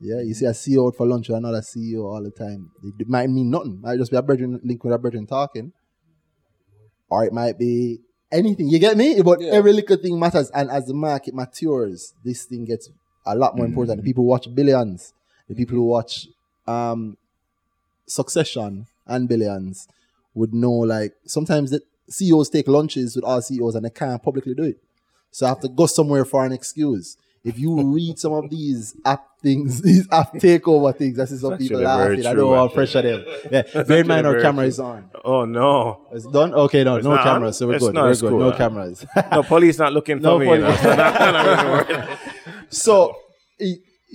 [0.00, 2.70] Yeah, you see a CEO out for lunch with another CEO all the time.
[2.98, 3.82] It might mean nothing.
[3.82, 5.72] Might just be a brethren link with a brethren talking.
[7.10, 7.98] Or it might be
[8.32, 8.70] anything.
[8.70, 9.20] You get me?
[9.20, 10.50] But every little thing matters.
[10.52, 12.88] And as the market matures, this thing gets
[13.26, 13.98] a lot more important.
[13.98, 15.12] The people watch billions,
[15.50, 16.28] the people who watch
[16.66, 17.18] um
[18.08, 19.86] succession and billions
[20.34, 21.80] would know like sometimes the
[22.10, 24.78] CEOs take lunches with all CEOs and they can't publicly do it.
[25.30, 27.16] So I have to go somewhere for an excuse.
[27.44, 31.62] If you read some of these app things, these app takeover things, that's some It's
[31.62, 32.26] people laughing.
[32.26, 32.74] I how actually.
[32.74, 33.24] fresh of them.
[33.74, 34.68] Yeah, bear in mind our camera true.
[34.68, 35.10] is on.
[35.24, 36.54] Oh no, It's done?
[36.54, 37.58] Okay, no, no cameras.
[37.58, 37.94] So we're It's good.
[37.94, 38.30] We're good.
[38.30, 38.38] cool.
[38.40, 39.06] No cameras.
[39.32, 40.46] no police not looking for No me.
[40.50, 40.80] you know, police.
[40.82, 42.18] so that- I'm not really worried.
[42.70, 43.16] So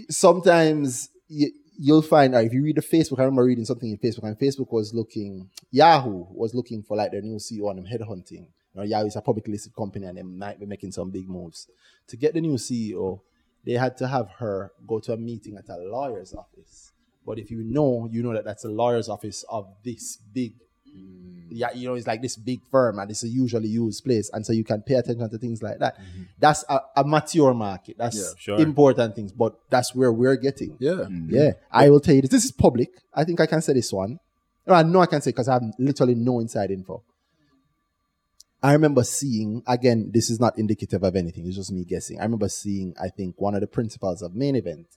[0.10, 3.20] sometimes you, you'll find uh, if you read the Facebook.
[3.20, 7.12] I remember reading something in Facebook, and Facebook was looking Yahoo was looking for like
[7.12, 8.48] their new CEO and them headhunting.
[8.74, 11.30] You know, Yahoo is a publicly listed company, and they might be making some big
[11.30, 11.68] moves
[12.08, 13.22] to get the new CEO.
[13.66, 16.92] They had to have her go to a meeting at a lawyer's office.
[17.26, 20.56] But if you know, you know that that's a lawyer's office of this big
[20.96, 21.48] Mm.
[21.50, 24.30] yeah, you know, it's like this big firm and it's a usually used place.
[24.34, 26.00] And so you can pay attention to things like that.
[26.00, 26.24] Mm-hmm.
[26.40, 27.98] That's a, a mature market.
[27.98, 28.60] That's Yeah, sure.
[28.60, 30.78] important things, but that's where we're getting.
[30.80, 30.92] Yeah.
[30.92, 31.36] Mm-hmm.
[31.36, 31.52] Yeah.
[31.72, 32.32] I will tell you this.
[32.32, 32.90] This is public.
[33.14, 34.20] I think I can say this one.
[34.66, 37.04] No, I know I can say because I have literally no inside info.
[38.62, 42.20] I remember seeing, again, this is not indicative of anything, it's just me guessing.
[42.20, 44.88] I remember seeing, I think, one of the principals of main event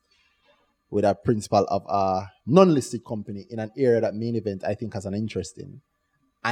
[0.89, 4.95] with a principal of a non-listed company in an area that main event I think
[4.95, 5.81] has an interest in.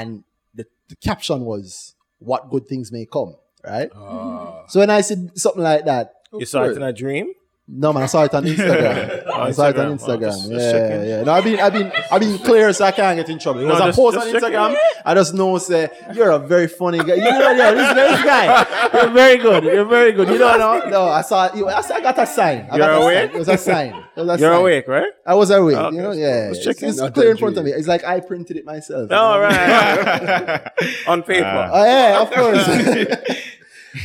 [0.00, 3.90] And the, the caption was what good things may come, right?
[3.94, 4.66] Ah.
[4.68, 7.32] so when I said something like that, You saw it in a dream.
[7.66, 9.26] No man, I saw it on Instagram.
[9.34, 10.16] I saw it on Instagram.
[10.16, 11.08] Oh, just- just yeah, checking.
[11.08, 11.22] yeah.
[11.22, 13.60] No, I've been, I've been, I've been clear so I can't get in trouble.
[13.60, 14.52] It was No, a just- post just on.
[14.52, 14.76] Instagram.
[15.06, 17.14] I just know, say, you're a very funny guy.
[17.14, 19.64] You know, yeah, this, this guy, you're very good.
[19.64, 20.28] You're very good.
[20.28, 21.02] You know, no, no.
[21.08, 22.68] I saw, I, saw, I got a sign.
[22.70, 23.30] I You're got a awake?
[23.30, 23.34] Sign.
[23.34, 23.94] It was a sign.
[24.16, 24.60] It was a You're sign.
[24.60, 25.12] awake, right?
[25.26, 25.76] I was awake.
[25.76, 26.26] Okay, You know, yeah.
[26.52, 27.72] let's It's, check it's clear in front of me.
[27.72, 29.10] It's like I printed it myself.
[29.10, 29.40] you know?
[29.40, 30.60] right.
[31.06, 31.70] on paper.
[31.72, 33.53] Oh yeah, of course.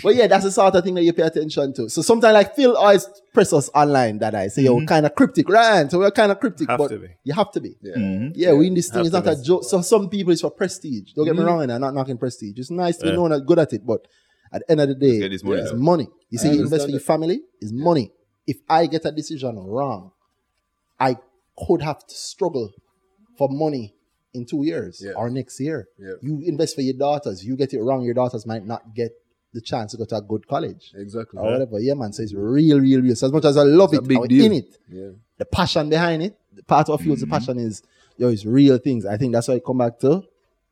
[0.03, 1.89] But yeah, that's the sort of thing that you pay attention to.
[1.89, 4.85] So sometimes like Phil always press us online that I say you're mm-hmm.
[4.85, 5.89] kind of cryptic, right?
[5.89, 7.07] So we're kind of cryptic, Have but to be.
[7.23, 7.75] you have to be.
[7.81, 8.49] Yeah, Yeah.
[8.49, 8.57] Mm-hmm.
[8.59, 9.63] we in this thing Have is to not a joke.
[9.63, 11.13] So some people it's for prestige.
[11.13, 11.47] Don't get me mm-hmm.
[11.47, 12.57] wrong, and I'm not knocking prestige.
[12.57, 13.15] It's nice to be Yeah.
[13.15, 14.07] known as good at it, but
[14.51, 16.07] at the end of the day, get this money it's money.
[16.29, 18.11] You see, you invest for your family, it's money.
[18.47, 20.11] If I get a decision wrong,
[20.99, 21.17] I
[21.67, 22.71] could have to struggle
[23.37, 23.93] for money
[24.33, 25.13] in two years Yeah.
[25.15, 25.87] or next year.
[25.97, 26.13] Yeah.
[26.21, 27.45] You invest for your daughters.
[27.45, 29.11] You get it wrong, your daughters might not get
[29.53, 31.39] the chance to go to a good college Exactly.
[31.39, 31.79] or whatever.
[31.79, 32.13] Yeah, man.
[32.13, 33.15] So it's real, real, real.
[33.15, 34.77] So as much as I love It's it, I'm in it.
[34.87, 35.09] Yeah.
[35.37, 37.33] The passion behind it, the part of fuels the mm-hmm.
[37.33, 37.81] passion is
[38.17, 39.05] yo, it's real things.
[39.05, 40.23] I think that's why I come back to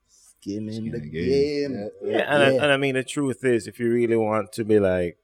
[0.08, 1.72] skin in Skin the game.
[1.74, 1.90] game.
[2.04, 4.80] Yeah, and, I, and I mean the truth is, if you really want to be
[4.80, 5.18] like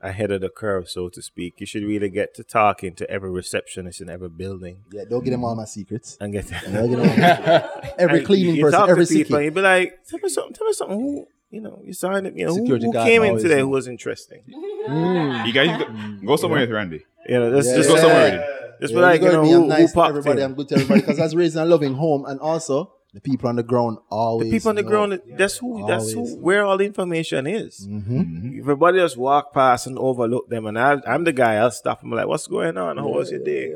[0.00, 3.30] ahead of the curve, so to speak, you should really get to talking to every
[3.30, 6.16] receptionist in every building Yeah, don't give them all my secrets.
[6.20, 7.62] and get Don't them
[7.98, 10.66] every and cleaning person, every to people, and you be like, tell me something, tell
[10.66, 10.98] me something.
[11.00, 12.36] Who you know, you signed him.
[12.36, 14.42] You know, who, Security who guard came in always today who was interesting.
[14.86, 17.04] You guys go, go somewhere with Randy.
[17.28, 17.76] You know, just, Yeah.
[17.76, 18.40] just Go go somewhere somewhere.
[18.40, 18.76] with him.
[18.80, 20.40] Just Yeah, be like, you you know know, who, I'm nice who to everybody.
[20.40, 20.44] in?
[20.44, 23.56] I'm good to everybody because that's raising a loving home, and also the people on
[23.56, 24.48] the ground always.
[24.50, 24.88] The people on the know.
[24.88, 27.86] ground, that's who, that's who, where all the information is.
[27.88, 28.58] Mhm.
[28.60, 31.54] Everybody just walk past and overlook them, and I, I'm the guy.
[31.54, 32.98] I'll stop them like, "What's going on?
[32.98, 33.72] How was your day?"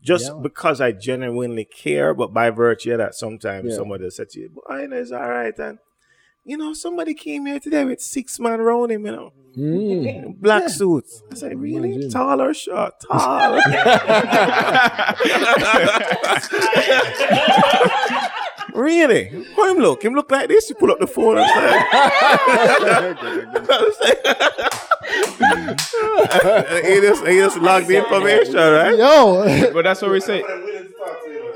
[0.00, 0.38] Just Yeah.
[0.42, 3.76] because I genuinely care, but by virtue of that, sometimes Yeah.
[3.76, 5.78] somebody will say to you, "Boy, you know, it's all right." And
[6.44, 10.36] you know, somebody came here today with six man around him, you know, Mm.
[10.40, 11.22] black suits.
[11.30, 11.92] I said, "Really?
[11.92, 12.10] Imagine.
[12.10, 12.94] Tall or short?
[13.06, 13.60] Tall."
[18.74, 19.28] Really?
[19.54, 20.02] How him look?
[20.02, 20.70] Him look like this?
[20.70, 21.78] You pull up the phone and say.
[26.94, 28.96] he just he just log the information, right?
[28.96, 30.42] Yo, But that's what we say.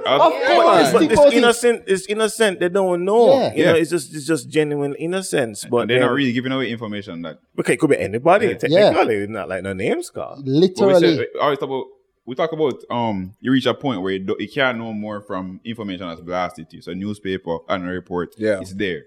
[0.06, 1.82] Of course, But stick it's innocent.
[1.86, 2.60] It's innocent.
[2.60, 3.32] They don't know.
[3.34, 3.54] Yeah.
[3.54, 5.64] You know, it's just it's just genuine innocence.
[5.64, 8.46] But they're then- not really giving away information that Okay, it could be anybody.
[8.48, 8.54] Yeah.
[8.90, 10.44] Technically, not like no names called.
[10.44, 11.84] But we Literally, said, always talk about
[12.24, 15.20] we talk about um you reach a point where you, do, you can't know more
[15.20, 16.82] from information that's blasted to you.
[16.82, 18.60] So newspaper and a report, Yeah.
[18.60, 19.04] it's there.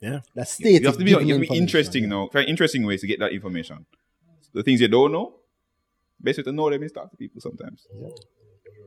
[0.00, 2.08] Yeah, That state You have to be, you have to be interesting yeah.
[2.10, 2.28] now.
[2.32, 3.86] Find interesting ways to get that information.
[4.52, 5.34] The things you don't know,
[6.22, 7.86] basically way to know them is talk to people sometimes.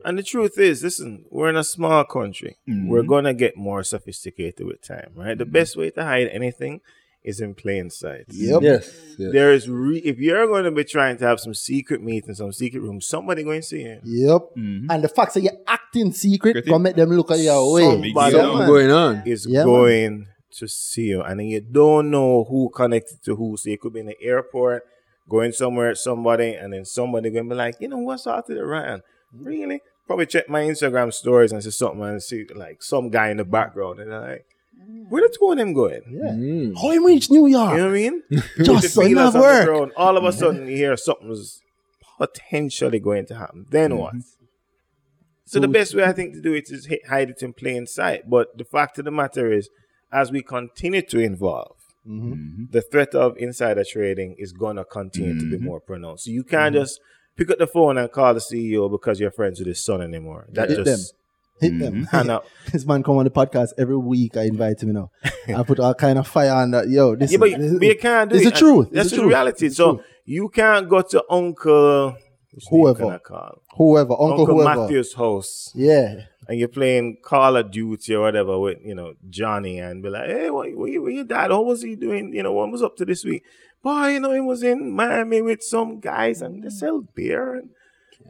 [0.04, 2.56] And the truth is, listen, we're in a small country.
[2.66, 3.08] We're mm-hmm.
[3.08, 5.36] gonna get more sophisticated with time, right?
[5.36, 5.80] The best mm-hmm.
[5.80, 6.80] way to hide anything
[7.28, 8.24] is in plain sight.
[8.28, 8.62] Yep.
[8.62, 8.90] Yes.
[9.18, 9.32] yes.
[9.32, 12.52] There is re- if you're going to be trying to have some secret meeting, some
[12.52, 14.00] secret room, somebody going to see you.
[14.02, 14.42] Yep.
[14.56, 14.90] Mm-hmm.
[14.90, 16.70] And the fact that you're acting secret, Secret.
[16.70, 17.82] gonna make them look at your way.
[17.82, 18.44] Some big Somebody deal.
[18.44, 19.22] Yeah, What's going on?
[19.26, 19.66] Is Yeah, man.
[19.66, 20.26] going
[20.58, 23.56] to see you, and then you don't know who connected to who.
[23.56, 24.84] So you could be in the airport,
[25.28, 28.46] going somewhere at somebody, and then somebody going to be like, you know what's out
[28.46, 29.02] the Ryan?
[29.34, 29.44] Mm-hmm.
[29.44, 29.80] Really?
[30.08, 33.44] Probably check my Instagram stories and see something and see like some guy in the
[33.44, 34.46] background, and they're like,
[34.82, 35.04] mm.
[35.08, 36.00] where the two of them going?
[36.10, 36.32] Yeah.
[36.32, 36.76] Mm.
[36.80, 37.72] How him reach New York?
[37.72, 38.22] You know what I mean?
[38.64, 39.66] Just so you have on work.
[39.66, 41.60] ground, All of a sudden, you hear something's
[42.18, 43.66] potentially going to happen.
[43.70, 44.00] Then mm-hmm.
[44.00, 44.14] what?
[45.44, 47.86] So the best way I think to do it is hi- hide it in plain
[47.86, 48.28] sight.
[48.28, 49.70] But the fact of the matter is,
[50.12, 51.76] as we continue to evolve,
[52.06, 52.32] mm-hmm.
[52.32, 52.64] Mm-hmm.
[52.70, 56.24] the threat of insider trading is gonna continue to be more pronounced.
[56.24, 57.00] So you can't just
[57.38, 60.46] pick up the phone and call the CEO because you're friends with his son anymore.
[60.52, 61.14] That Hit just
[61.60, 61.94] Hit them.
[61.94, 62.02] Mm-hmm.
[62.04, 62.46] hand up.
[62.72, 64.36] this man come on the podcast every week.
[64.36, 65.10] I invite him, you know.
[65.48, 66.88] I put all kind of fire on that.
[66.88, 68.54] Yo, this Yeah, but, is, but you can't do it's it.
[68.54, 68.90] the truth.
[68.92, 69.28] That's It's the truth.
[69.28, 69.66] reality.
[69.66, 70.06] It's so truth.
[70.24, 72.16] you can't go to Uncle
[72.70, 73.04] Whoever.
[73.06, 74.80] I whoever, uncle, Uncle whoever.
[74.82, 75.70] Matthew's house.
[75.74, 76.22] Yeah.
[76.48, 80.28] and you're playing Call of Duty or whatever with you know Johnny and be like,
[80.28, 81.50] hey, what, what, what your dad?
[81.50, 82.32] What was he doing?
[82.34, 83.42] You know, what was up to this week?
[83.82, 86.72] Boy, you know, he was in Miami with some guys and they mm.
[86.72, 87.70] sell beer and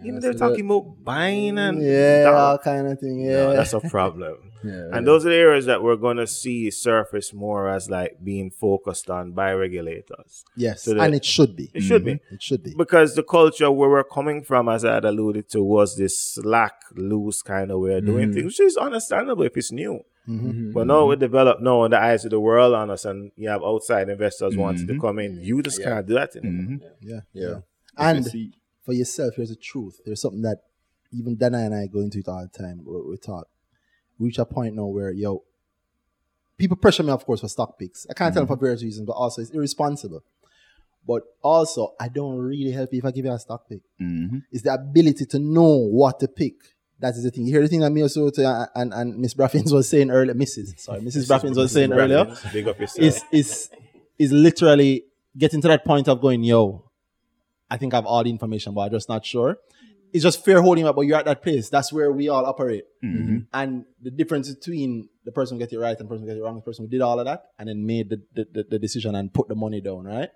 [0.03, 2.35] you know they're talking about buying and mm, Yeah, Dog.
[2.35, 3.21] all kind of thing.
[3.21, 3.33] Yeah.
[3.33, 4.53] No, that's a problem.
[4.63, 8.51] Yeah, and those are the areas that we're gonna see surface more as like being
[8.51, 10.45] focused on by regulators.
[10.57, 10.83] yes.
[10.83, 11.71] so and it should be.
[11.75, 12.15] It should be.
[12.15, 12.35] Mm-hmm.
[12.35, 12.75] It should be.
[12.77, 16.75] because the culture where we're coming from, as I had alluded to, was this slack,
[16.95, 18.35] loose kind of way of doing mm.
[18.35, 20.01] things, which is understandable if it's new.
[20.29, 20.51] Mm-hmm.
[20.51, 20.73] Mm-hmm.
[20.73, 23.49] But now we develop now in the eyes of the world on us, and you
[23.49, 25.01] have outside investors wanting to mm-hmm.
[25.01, 25.41] come in.
[25.41, 26.79] You just can't do that anymore.
[27.01, 27.21] Yeah.
[27.33, 27.55] Yeah.
[27.97, 28.53] And see.
[28.85, 30.01] for yourself, here's the truth.
[30.05, 30.59] There's something that
[31.13, 32.83] even Danai and I go into it all the time.
[32.85, 33.49] We, we talk.
[34.19, 35.45] We reach a point now where, yo,
[36.59, 38.07] people pressure me, of course, for stock picks.
[38.11, 40.23] I can't tell them for various reasons, but also it's irresponsible.
[41.07, 43.81] But also, I don't really help you if I give you a stock pick.
[44.01, 44.39] Mm-hmm.
[44.53, 46.55] It's the ability to know what to pick.
[47.01, 47.47] That is the thing.
[47.47, 50.81] You hear the thing that Miossoty and, and, Miss Braffins was saying earlier, Mrs.
[50.81, 51.29] Sorry, Mrs.
[51.29, 53.07] Braffins was saying earlier Big up yourself.
[53.07, 53.71] is is
[54.19, 55.05] is literally
[55.37, 56.91] getting to that point of going, yo,
[57.71, 59.59] I think I have all the information, but I'm just not sure.
[60.13, 61.69] It's just fair holding up, but you're at that place.
[61.69, 62.85] That's where we all operate.
[63.05, 63.39] Mm-hmm.
[63.53, 66.39] And the difference between the person who gets it right and the person who gets
[66.39, 68.67] it wrong, the person who did all of that and then made the, the, the,
[68.71, 70.31] the decision and put the money down, right?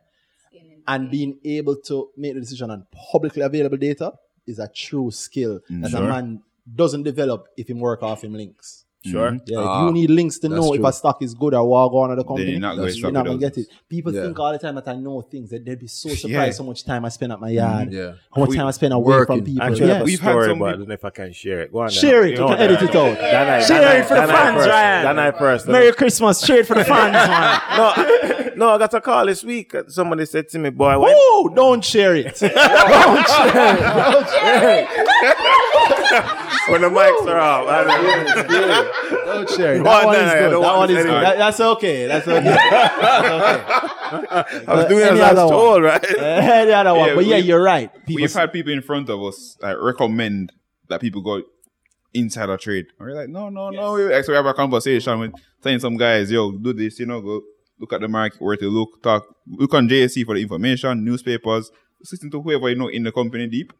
[0.86, 4.12] And being able to make the decision on publicly available data
[4.46, 6.42] is a true skill that a man
[6.74, 8.84] doesn't develop if he work off him links.
[9.04, 9.36] sure.
[9.46, 11.88] Yeah, Ah, you need links to that's know if a stock is good or what
[11.88, 12.52] go on at the company.
[12.52, 13.66] you're not gonna You're not gonna get it.
[13.88, 14.22] People Yeah.
[14.22, 15.50] think all the time that I know things.
[15.50, 16.62] That they'd be so surprised Yeah.
[16.62, 17.92] how much time I spend at my yard.
[17.92, 18.12] Yeah.
[18.32, 19.44] How much We- time I spend away from working.
[19.44, 19.62] people.
[19.64, 19.92] Actually, I yeah.
[19.94, 21.72] have a We've had story, some but I don't know if I can share it.
[21.72, 21.86] Go on.
[21.88, 21.94] then.
[21.96, 22.30] Share it.
[22.30, 23.18] You know can edit it out.
[23.18, 25.02] Then I- Share then I- it for the then fans, first- Ryan.
[25.04, 25.66] Then I first.
[25.68, 26.44] Merry Christmas.
[26.46, 27.60] Share it for the fans, man.
[27.76, 29.74] no, no, I got a call this week.
[29.88, 32.26] Somebody said to me, "Boy, why, Oh, don't share it.
[32.40, 33.80] don't share it.
[34.12, 36.38] Don't share it.
[36.68, 37.68] when the mics are off.
[37.68, 38.92] I don't know.
[39.24, 39.82] Don't share it.
[39.84, 40.62] That on, one is good.
[40.62, 41.22] That one is good.
[41.22, 42.06] That- That's okay.
[42.06, 42.44] That's okay.
[42.44, 44.64] That's okay.
[44.68, 45.82] I was doing any as I was other one?
[45.82, 46.04] right?
[46.04, 47.08] Uh, the other one.
[47.08, 47.92] Yeah, but yeah, you're right.
[48.06, 50.52] People We've had people in front of us like recommend
[50.88, 51.42] that people go
[52.14, 52.86] insider trade.
[52.98, 53.94] And we're like, no, no, no.
[53.94, 55.32] We actually have a conversation with
[55.62, 57.42] saying some guys, yo, do this, you know, go
[57.78, 61.70] look at the market, where to look, talk, look on JSE for the information, newspapers,
[62.00, 63.72] listen to whoever you know in the company deep.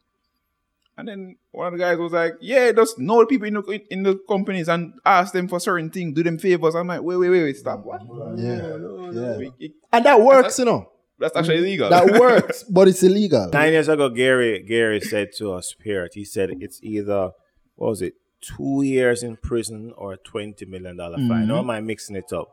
[1.08, 3.80] And then one of the guys was like, yeah, just know the people in the,
[3.90, 6.74] in the companies and ask them for certain things, do them favors.
[6.74, 7.84] I'm like, wait, wait, wait, wait, stop.
[7.84, 8.02] What?
[8.36, 8.56] Yeah.
[8.56, 9.36] No, no, Yeah.
[9.38, 9.52] no.
[9.58, 10.88] It- and that works, you know.
[11.18, 11.64] that's actually mm-hmm.
[11.64, 11.90] illegal.
[11.90, 13.48] That works, but it's illegal.
[13.52, 17.32] Nine years ago, Gary Gary said to us, Spirit, he said it's either
[17.74, 21.28] what was it, two years in prison or a twenty million dollar fine.
[21.28, 21.50] Mm-hmm.
[21.52, 22.48] Or am I mixing it up?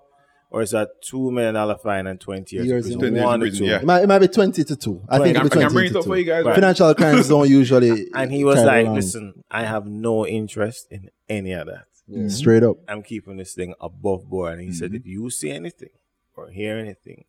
[0.51, 3.17] Or is that two million dollar fine and twenty years, Years in in prison?
[3.17, 3.71] in One or prison, two.
[3.71, 3.77] yeah.
[3.77, 5.01] It might, it might be 20 to 2.
[5.07, 6.09] I think I it'll be I 20 can bring it to up 2.
[6.09, 6.43] for you guys.
[6.45, 6.55] Right.
[6.55, 8.07] Financial crimes don't usually.
[8.15, 11.85] And he was like, around "Listen, I have no interest in any of that.
[12.09, 12.29] Mm-hmm.
[12.29, 12.77] Straight up.
[12.87, 14.95] I'm keeping this thing above board." And he said, mm-hmm.
[14.97, 15.89] "If you see anything
[16.35, 17.25] or hear anything,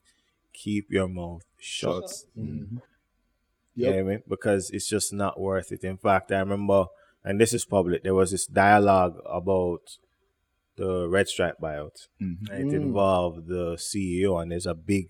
[0.55, 2.05] keep your mouth shut."
[2.39, 2.79] Mm-hmm.
[3.77, 4.23] You know what I mean?
[4.29, 5.85] Because it's just not worth it.
[5.85, 6.87] In fact, I remember,
[7.23, 9.99] and this is public, there was this dialogue about
[10.81, 11.98] the Red Stripe buyout.
[12.19, 15.07] And it involved the CEO, and there's a big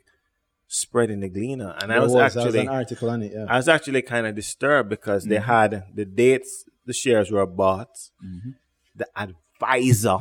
[0.66, 3.32] spread in the gleaner, and I There was, was, was actually an article on it.
[3.34, 3.46] Yeah.
[3.48, 5.44] I was actually kind of disturbed because they Mm-hmm.
[5.56, 6.52] had the dates
[6.86, 7.94] the shares were bought,
[8.24, 8.50] Mm-hmm.
[9.00, 10.18] the advisor,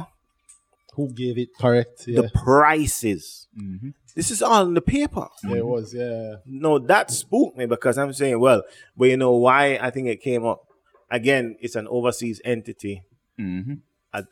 [0.95, 1.97] Who gave it correct?
[2.07, 2.21] Yeah.
[2.21, 3.47] the prices.
[3.59, 3.89] Mm-hmm.
[4.15, 5.27] This is all in the paper.
[5.43, 5.93] yeah, it was.
[5.93, 6.35] Yeah.
[6.45, 8.63] No, that spooked me because I'm saying, well,
[8.97, 10.61] but you know why I think it came up?
[11.11, 13.03] Again, it's an overseas entity,
[13.39, 13.75] Mm-hmm.
[14.13, 14.25] A,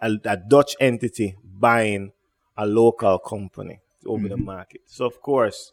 [0.00, 2.12] a, a Dutch entity buying
[2.56, 4.82] a local company over the market.
[4.86, 5.72] So, of course,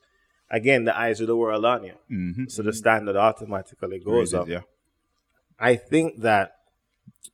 [0.50, 1.94] again, the eyes of the world on you.
[2.12, 2.46] Mm-hmm.
[2.48, 4.48] So the standard automatically goes up.
[4.48, 4.62] yeah.
[5.60, 6.54] I think that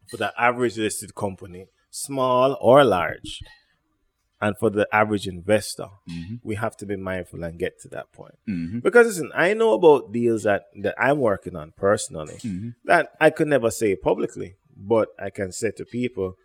[0.10, 3.42] for the average listed company, small or large,
[4.42, 5.88] and for the average investor,
[6.44, 8.36] we have to be mindful and get to that point.
[8.48, 8.80] Mm-hmm.
[8.80, 12.40] Because listen, I know about deals that, that I'm working on personally
[12.86, 16.36] that I could never say publicly, but I can say to people,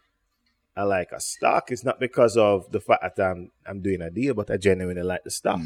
[0.77, 1.71] I like a stock.
[1.71, 5.03] It's not because of the fact that I'm I'm doing a deal, but I genuinely
[5.03, 5.59] like the stock.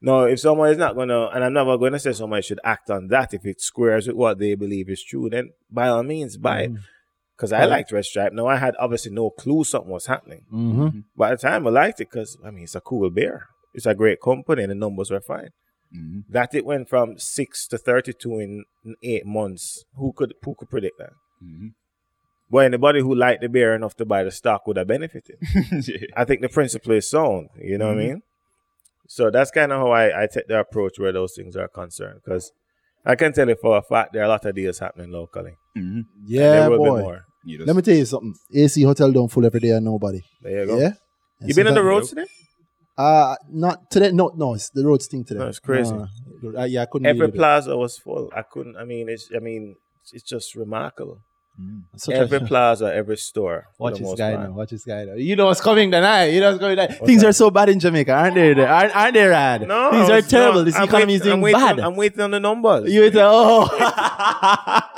[0.00, 3.08] No, if someone is not gonna, and I'm never gonna say someone should act on
[3.08, 6.62] that if it squares with what they believe is true, then by all means buy
[6.62, 6.72] it.
[7.36, 8.32] Because I liked Red Stripe.
[8.32, 10.44] Now I had obviously no clue something was happening.
[10.52, 11.00] Mm-hmm.
[11.16, 13.46] But at the time I liked it because I mean it's a cool beer.
[13.72, 15.50] It's a great company and the numbers were fine.
[15.96, 16.20] Mm-hmm.
[16.28, 19.84] That it went from six to thirty-two in in eight months.
[19.96, 21.12] Who could who could predict that?
[22.50, 22.56] Mm-hmm.
[22.56, 25.36] Well, anybody who liked the beer enough to buy the stock would have benefited.
[26.16, 27.48] I think the principle is sound.
[27.60, 28.22] You know what I mean?
[29.08, 32.20] So that's kind of how I, I take the approach where those things are concerned.
[32.24, 32.52] Because
[33.04, 35.52] I can tell you for a fact there are a lot of deals happening locally.
[35.76, 36.00] Mm-hmm.
[36.26, 36.96] Yeah, there will boy.
[36.96, 37.24] be more.
[37.46, 38.34] Just, Let me tell you something.
[38.54, 40.20] AC hotel don't full every day and nobody.
[40.42, 40.78] There you go.
[40.78, 40.92] Yeah.
[41.40, 42.26] You been on the roads today?
[42.98, 44.12] Uh not today.
[44.12, 44.54] No, no.
[44.54, 45.40] It's the roads thing today.
[45.40, 45.94] No, it's crazy.
[45.94, 47.06] Uh, uh, yeah, I couldn't.
[47.06, 47.38] Every believe it.
[47.38, 48.30] plaza was full.
[48.36, 48.76] I couldn't.
[48.76, 49.30] I mean, it's.
[49.34, 49.76] I mean,
[50.12, 51.18] it's just remarkable.
[51.60, 51.82] Mm.
[51.96, 53.66] Such every a, plaza, every store.
[53.78, 54.48] Watch this guy part.
[54.48, 54.54] now.
[54.56, 55.14] Watch this guy now.
[55.14, 56.26] You know what's coming tonight.
[56.26, 56.98] You know what's coming tonight.
[57.04, 58.52] Things are so bad in Jamaica, aren't they?
[58.64, 59.68] Aren't, aren't they, Rad?
[59.68, 60.58] No, Things are terrible.
[60.60, 60.64] not.
[60.64, 61.80] This I'm economy is waiting- I'm doing waiting, bad.
[61.80, 62.90] I'm waiting on the numbers.
[62.92, 63.68] you say, oh.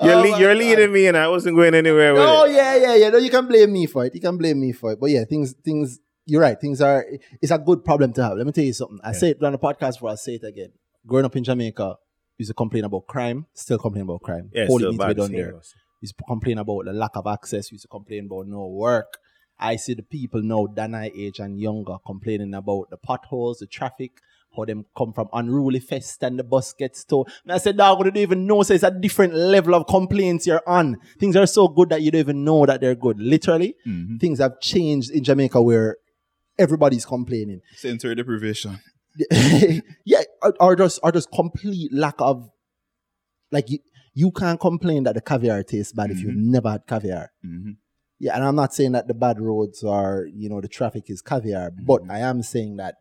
[0.00, 2.52] You're, Oh le- you're leading me, and I wasn't going anywhere with Oh it.
[2.52, 3.08] yeah, yeah, yeah.
[3.10, 4.14] No, you can blame me for it.
[4.14, 5.00] You can blame me for it.
[5.00, 5.98] But yeah, things, things.
[6.26, 6.60] You're right.
[6.60, 7.04] Things are.
[7.42, 8.36] It's a good problem to have.
[8.36, 8.98] Let me tell you something.
[9.02, 10.72] I say it on the podcast before I say it again.
[11.06, 11.96] Growing up in Jamaica,
[12.38, 13.46] used to complain about crime.
[13.52, 14.50] Still complain about crime.
[14.52, 15.54] Yeah, Police still needs to be done there.
[15.54, 15.76] also.
[16.00, 19.18] used to complain about the lack of access, used to complain about no work.
[19.58, 23.66] I see the people now, than I age and younger, complaining about the potholes, the
[23.66, 24.12] traffic,
[24.56, 27.26] how them come from unruly fest and the bus gets towed.
[27.42, 30.46] And I said, dog, you don't even know, so it's a different level of complaints
[30.46, 30.98] you're on.
[31.18, 33.18] Things are so good that you don't even know that they're good.
[33.18, 34.16] Literally, mm-hmm.
[34.18, 35.96] things have changed in Jamaica where
[36.56, 37.60] everybody's complaining.
[37.76, 38.78] sensory deprivation.
[40.04, 40.22] yeah,
[40.60, 42.50] or, just or just complete lack of
[43.50, 43.78] like you,
[44.14, 47.32] you can't complain that the caviar tastes bad if you've never had caviar.
[47.44, 47.72] Mm-hmm.
[48.20, 51.22] Yeah, and I'm not saying that the bad roads are you know the traffic is
[51.22, 52.96] caviar, but I am saying that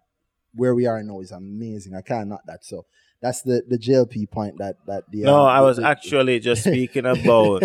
[0.53, 1.95] where we are now is amazing.
[1.95, 2.65] I can't knock that.
[2.65, 2.85] So
[3.21, 6.63] that's the the JLP point that that the No, um, I was the- actually just
[6.63, 7.61] speaking about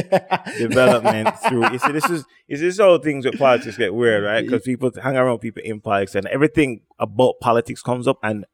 [0.59, 1.70] development through.
[1.73, 4.43] You see, this is is this how things with politics get weird, right?
[4.45, 8.45] Because people hang around people in politics, and everything about politics comes up, and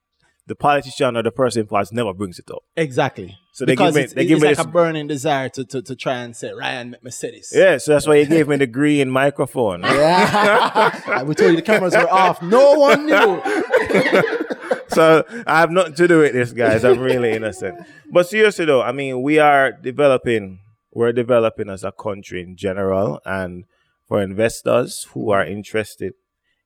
[0.46, 2.62] the politician or the person in politics never brings it up.
[2.74, 3.36] exactly.
[3.52, 5.48] So they because give me- it's, they it's give me like this- a burning desire
[5.50, 7.52] to, to to try and say Ryan make me say this.
[7.54, 9.82] Yeah, so that's why you gave me the green microphone.
[9.82, 11.22] Yeah.
[11.24, 12.40] we told you the cameras were off.
[12.42, 13.42] No one knew.
[14.88, 16.84] so I have nothing to do with this, guys.
[16.84, 17.78] I'm really innocent.
[18.10, 20.60] But seriously, though, I mean, we are developing.
[20.92, 23.64] We're developing as a country in general, and
[24.08, 26.14] for investors who are interested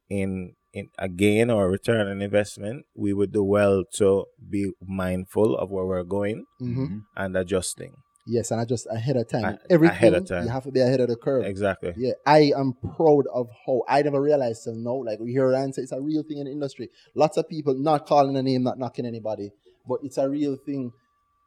[0.09, 5.55] in in a gain or return on investment, we would do well to be mindful
[5.57, 7.97] of where we're going hmm and adjusting.
[8.25, 9.45] Yes, and I just ahead of time.
[9.69, 10.45] A- Everything ahead of time.
[10.45, 11.45] you have to be ahead of the curve.
[11.45, 11.93] Exactly.
[11.97, 15.03] Yeah, I am proud of how I never realized till now.
[15.05, 16.89] Like we hear Ryan say, it's a real thing in the industry.
[17.17, 19.51] Lots of people not calling a name, not knocking anybody,
[19.89, 20.93] but it's a real thing.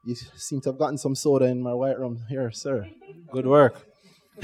[0.04, 2.88] You seem to have gotten some soda in my white room here, sir.
[3.32, 3.88] Good work.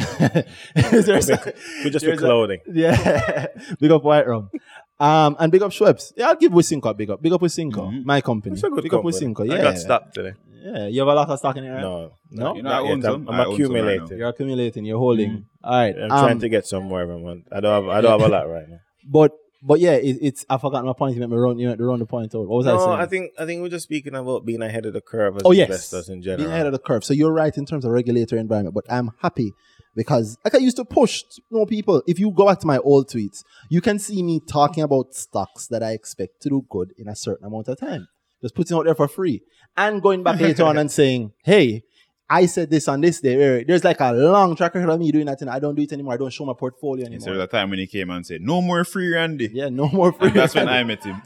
[0.76, 1.38] Is there some-
[1.84, 2.60] We just there's with a- clothing.
[2.74, 3.48] yeah,
[3.80, 4.50] big up White Rum.
[5.02, 6.14] Um, and big up Schweppes.
[6.16, 7.22] Yeah, I'll give Wisynco a big up.
[7.22, 8.54] Big up Wisynco, my company.
[8.54, 9.16] It's a good big company.
[9.16, 9.42] up Wisynco.
[9.52, 10.34] I Yeah, got stopped today.
[10.64, 10.88] yeah.
[10.88, 11.74] You have a lot of stock in here.
[11.74, 11.82] right?
[11.82, 12.56] No, No?
[12.56, 12.92] You know, not I yet.
[12.92, 13.30] own I'm, some.
[13.30, 14.18] I'm I own some right accumulating.
[14.20, 14.86] You're accumulating.
[14.86, 15.46] You're holding.
[15.64, 15.96] All right.
[15.98, 17.48] I'm um, trying to get somewhere every month.
[17.52, 17.90] I don't have.
[17.96, 18.80] I don't have a lot right now.
[19.18, 19.32] But
[19.64, 21.16] but yeah, it, it's I forgot my point.
[21.16, 21.58] You made me run.
[21.58, 22.48] You had to run the point out.
[22.48, 23.00] What was I No, saying?
[23.00, 25.52] I think I think we're just speaking about being ahead of the curve as oh
[25.52, 26.38] yes, investors in general.
[26.46, 27.04] being ahead of the curve.
[27.04, 28.76] So you're right in terms of regulatory environment.
[28.76, 29.54] But I'm happy
[29.96, 32.02] because like I used to push you know, people.
[32.08, 35.68] If you go back to my old tweets, you can see me talking about stocks
[35.68, 38.08] that I expect to do good in a certain amount of time.
[38.42, 39.42] Just putting out there for free
[39.78, 41.84] and going back later on and saying, hey.
[42.34, 43.66] I said this on this day.
[43.66, 45.92] There's like a long track record of me doing that, and I don't do it
[45.92, 46.14] anymore.
[46.14, 47.26] I don't show my portfolio Yes, anymore.
[47.26, 49.90] there was a time when he came and said, "No more free Randy." Yeah, no
[49.90, 50.28] more free.
[50.30, 51.16] And that's when I met him.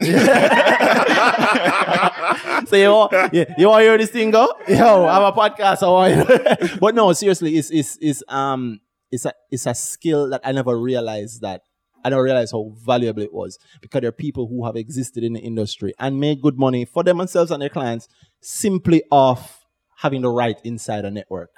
[2.66, 4.52] so you want, yeah, you want to hear this thing go?
[4.68, 5.82] Yo, I have a podcast.
[5.82, 6.78] I want you.
[6.80, 8.80] but no, seriously, it's it's it's um
[9.10, 11.62] it's a it's a skill that I never realized that
[12.04, 15.32] I never realized how valuable it was because there are people who have existed in
[15.32, 18.06] the industry and made good money for themselves and their clients
[18.40, 19.64] simply off
[19.98, 21.50] having the right insider network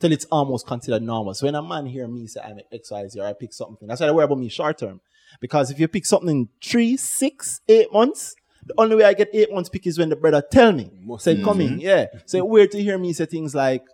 [0.00, 1.34] till it's almost considered normal.
[1.34, 3.86] So when a man hear me say I'm X, Y, Z or I pick something,
[3.86, 5.00] that's why I worry about me short term.
[5.40, 8.34] Because if you pick something in three, six, eight months,
[8.66, 10.90] the only way I get eight months pick is when the brother tell me.
[11.18, 12.06] Say coming, yeah.
[12.26, 13.84] So weird to hear me say things like,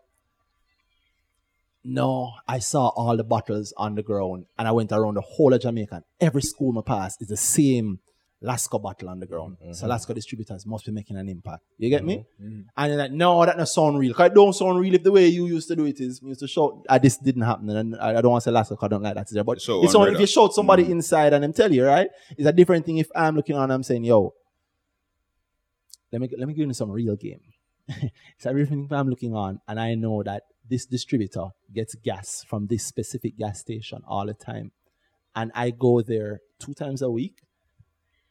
[1.83, 5.55] no, I saw all the bottles on the ground and I went around the whole
[5.55, 5.95] of Jamaica.
[5.97, 8.01] And every school I passed is the same
[8.43, 9.57] Lasco bottle on the ground.
[9.73, 11.63] So Lasco distributors must be making an impact.
[11.79, 12.25] You get me?
[12.39, 14.15] And you're like, no, that not sound real.
[14.15, 16.29] Cause it don't sound real if the way you used to do it is you
[16.29, 17.69] used to shout, ah, this didn't happen.
[17.71, 19.29] And I, I don't want to say Lasco because I don't like that.
[19.31, 19.45] Either.
[19.45, 22.09] But So it's on if you shout somebody inside and them tell you, right?
[22.37, 24.35] It's a different thing if I'm looking on and I'm saying, yo,
[26.13, 27.41] let me let me give you some real game.
[27.89, 32.85] it's everything I'm looking on, and I know that this distributor gets gas from this
[32.85, 34.73] specific gas station all the time,
[35.35, 37.43] and I go there two times a week,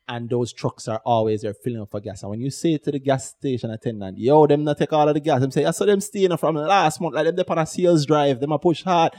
[0.08, 2.24] and those trucks are always there filling up for gas.
[2.24, 5.14] And when you say to the gas station attendant, "Yo, them not take all of
[5.14, 7.60] the gas," them say, "I saw them staying from last month, like them they on
[7.60, 9.14] a sales drive, them a push hard."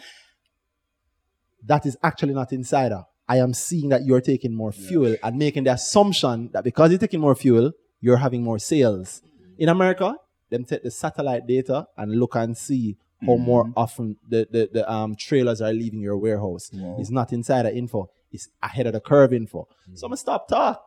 [1.65, 3.05] That is actually not insider.
[3.28, 6.99] I am seeing that you're taking more fuel and making the assumption that because you're
[6.99, 7.70] taking more fuel,
[8.01, 9.22] you're having more sales.
[9.59, 10.14] In America,
[10.51, 12.97] them take the satellite data and look and see
[13.27, 16.70] how more often the, the, the um, trailers are leaving your warehouse.
[16.98, 19.68] It's not insider info, it's ahead of the curve info.
[19.94, 20.82] So I'm gonna stop talk.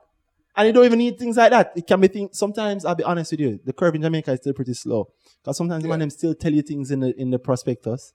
[0.56, 1.74] And you don't even need things like that.
[1.76, 2.38] It can be things.
[2.38, 5.10] Sometimes I'll be honest with you, the curve in Jamaica is still pretty slow.
[5.42, 8.14] Because sometimes the man them still tell you things in the in the prospectus,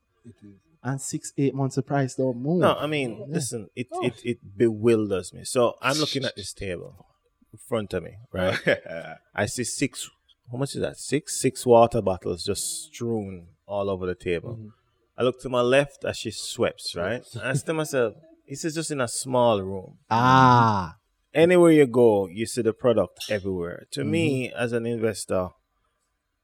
[0.85, 2.61] and six eight months the price don't move.
[2.61, 5.45] No, I mean, listen, it, it it bewilders me.
[5.45, 7.07] So I'm looking at this table
[7.53, 8.59] in front of me, right?
[9.35, 10.09] I see six.
[10.51, 10.99] How much is that?
[10.99, 14.55] Six six water bottles just strewn all over the table.
[14.55, 14.69] Mm-hmm.
[15.17, 17.25] I look to my left as she sweeps, right?
[17.35, 18.15] And I say to myself,
[18.49, 19.99] this is just in a small room.
[20.11, 20.97] Ah,
[21.35, 23.87] Anywhere you go, you see the product everywhere.
[23.93, 24.59] To me, mm-hmm.
[24.59, 25.51] as an investor,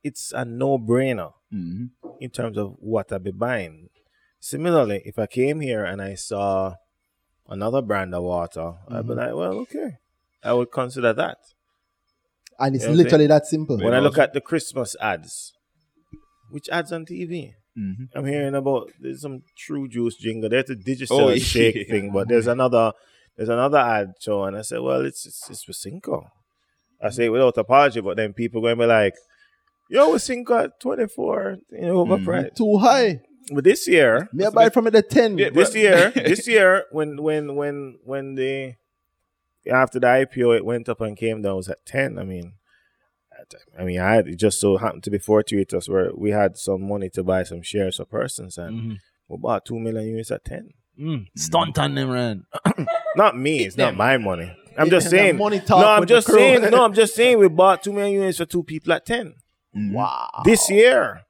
[0.03, 1.87] it's a no-brainer mm-hmm.
[2.21, 3.89] in terms of what I'd be buying.
[4.39, 6.75] Similarly, if I came here and I saw
[7.49, 9.97] another brand of water, I'd be like, well, okay.
[10.45, 11.39] I would consider that.
[12.59, 13.79] and it's Yeah, literally that simple.
[13.79, 15.53] When I look at the Christmas ads,
[16.51, 17.55] which ads on TV?
[17.77, 18.17] Mm-hmm.
[18.17, 20.49] I'm hearing about there's some True Juice jingle.
[20.49, 21.43] There's a digital Oh, yeah.
[21.43, 22.93] shake thing, but there's another
[23.37, 26.29] there's another ad show, and I said, well, it's it's, it's Wisynco.
[27.03, 29.15] I say it without apology, but then people going to be like,
[29.91, 32.13] yo, Wisynco at 24, you know, mm-hmm.
[32.29, 32.55] overpriced.
[32.55, 33.21] Too high.
[33.53, 35.37] But this year, Me I buy it from at the ten.
[35.37, 38.75] yeah, this year, this year, when when when when the
[39.73, 42.19] after the IPO it went up and came down it was at ten.
[42.19, 42.55] I mean,
[43.79, 46.87] I mean, I had, it just so happened to be fortuitous where we had some
[46.89, 50.71] money to buy some shares for persons, and we bought two million units at ten.
[50.99, 52.47] Mm, stunt on them, man.
[53.17, 54.57] Not me, it's not my money.
[54.79, 55.37] I'm just saying.
[55.37, 56.63] money talk No, I'm just saying.
[56.71, 59.35] No, I'm just saying we bought two million units for two people at ten
[59.75, 60.43] Wow.
[60.45, 61.23] this year.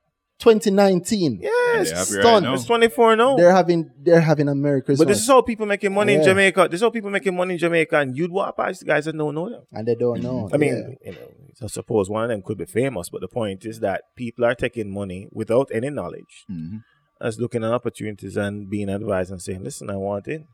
[0.45, 1.41] 2019.
[1.41, 2.47] Yes, Yeah, happy right stunned.
[2.47, 3.37] it's 24 now.
[3.37, 5.07] They're having they're having a Merry Christmas.
[5.07, 6.69] But this is how people making money in Jamaica.
[6.71, 9.17] This is how people making money in Jamaica, and you'd walk past the guys that
[9.17, 9.63] don't know them.
[9.73, 10.51] and they don't know.
[10.53, 11.29] I mean, you know,
[11.63, 14.55] I suppose one of them could be famous, but the point is that people are
[14.55, 16.79] taking money without any knowledge, mm-hmm.
[17.23, 20.47] as looking at opportunities and being advised and saying, "Listen, I want in,"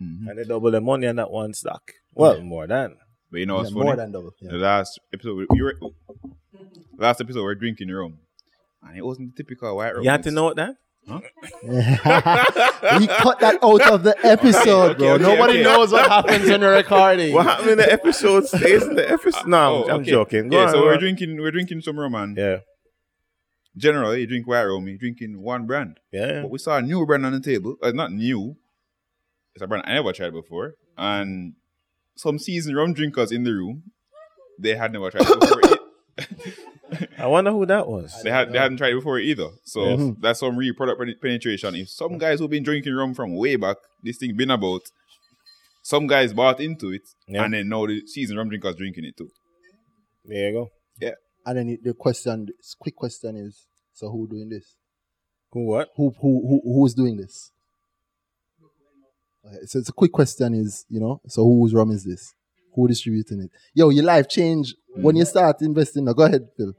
[0.00, 0.28] mm-hmm.
[0.28, 1.90] and they double the money on that one stock.
[2.14, 2.96] Well, more than.
[3.28, 3.84] But you know yeah, funny?
[3.86, 4.30] more than double.
[4.40, 5.74] The last episode, we we were
[6.96, 8.20] last episode we were drinking rum,
[8.82, 10.04] and it wasn't the typical white rum.
[10.04, 10.76] You had to It's- know that.
[11.08, 11.12] we
[13.06, 15.12] cut that out of the episode, okay, bro.
[15.14, 15.62] okay, Nobody okay.
[15.62, 17.32] knows what happens in the recording.
[17.32, 19.46] What happened in the episode stays in the episode.
[19.46, 20.10] No, I'm, Oh, I'm okay.
[20.10, 20.48] joking.
[20.48, 20.98] Go yeah, on, so go we're on.
[20.98, 22.56] drinking, we're drinking some rum, and Yeah,
[23.76, 26.00] generally you drink white rum, you're drinking one brand.
[26.12, 26.42] yeah.
[26.42, 27.76] But we saw a new brand on the table.
[27.82, 28.56] Uh, not new.
[29.54, 30.74] It's a brand I never tried before.
[30.98, 31.54] And
[32.16, 33.84] some seasoned rum drinkers in the room,
[34.58, 35.60] they had never tried it before.
[37.18, 38.22] I wonder who that was.
[38.22, 39.48] they had they hadn't tried it before either.
[39.64, 40.20] So mm-hmm.
[40.20, 41.74] that's some real product penetration.
[41.74, 44.82] If some guys who've been drinking rum from way back, this thing been about,
[45.82, 47.44] some guys bought into it, Yeah.
[47.44, 49.30] and then now the seasoned rum drinkers drinking it too.
[50.24, 50.70] There you go.
[51.00, 51.14] Yeah.
[51.44, 54.76] And then the question, this quick question is: So who doing this?
[55.52, 55.88] Who what?
[55.96, 57.50] Who who who who's doing this?
[59.44, 61.20] Okay, so it's a quick question: Is you know?
[61.28, 62.34] So whose rum is this?
[62.74, 63.50] Who distributing it?
[63.74, 66.04] Yo, your life change when you start investing.
[66.04, 66.72] Now, go ahead, Phil.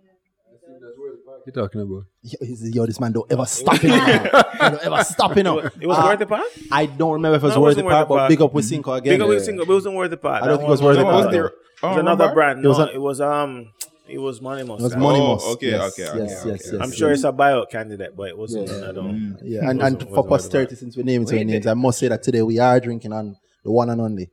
[1.46, 2.04] you talking about?
[2.24, 3.88] Yo, yo, this man don't ever stop it.
[3.88, 4.30] man.
[4.60, 5.44] Don't ever stop it.
[5.44, 5.60] now.
[5.60, 6.44] It was Uh, Worthy Park.
[6.72, 8.30] I don't remember if it was No, worth the worth part, but part.
[8.30, 9.14] big up Wisynco again.
[9.14, 10.44] Big up Wisynco, but it wasn't Worthy Park.
[10.44, 11.46] I don't That think it was worth the was part, another- though.
[11.48, 11.54] It
[11.84, 12.34] was Oh, another remember?
[12.34, 12.66] brand.
[12.66, 13.70] It was a- it was um,
[14.10, 14.80] it was Monymusk.
[14.80, 15.48] It was I Money Oh, Must.
[15.48, 16.52] okay, yes, okay, yes, okay, yes, okay.
[16.78, 18.68] yes, I'm sure it's a buyout candidate, but it wasn't.
[18.68, 18.90] Yeah.
[18.90, 19.38] I don't.
[19.44, 21.68] Yeah, and, and for wasn't worth the posterity, since we name it to our names,
[21.68, 24.30] I must say that today we are drinking on the one and only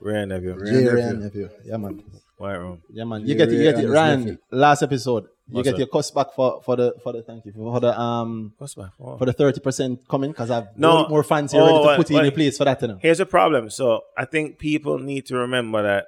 [0.00, 0.54] Wray nephew.
[0.64, 0.88] J.
[0.88, 1.48] Wray and Nephew.
[1.64, 2.02] Yeah, man.
[2.38, 2.82] White room.
[2.92, 3.26] Yeah, man.
[3.26, 3.54] You get it.
[3.56, 3.82] You get it.
[3.84, 7.46] his Ryan, last episode, you get your cost back for for the for the thank
[7.46, 9.18] you for the um What's my fault?
[9.18, 11.02] for the thirty percent coming because I've No.
[11.04, 12.64] no more fans here Oh, ready to what- put you in what- your place for
[12.64, 12.82] that.
[12.82, 12.98] You know.
[13.00, 13.70] Here's a problem.
[13.70, 16.06] So I think people need to remember that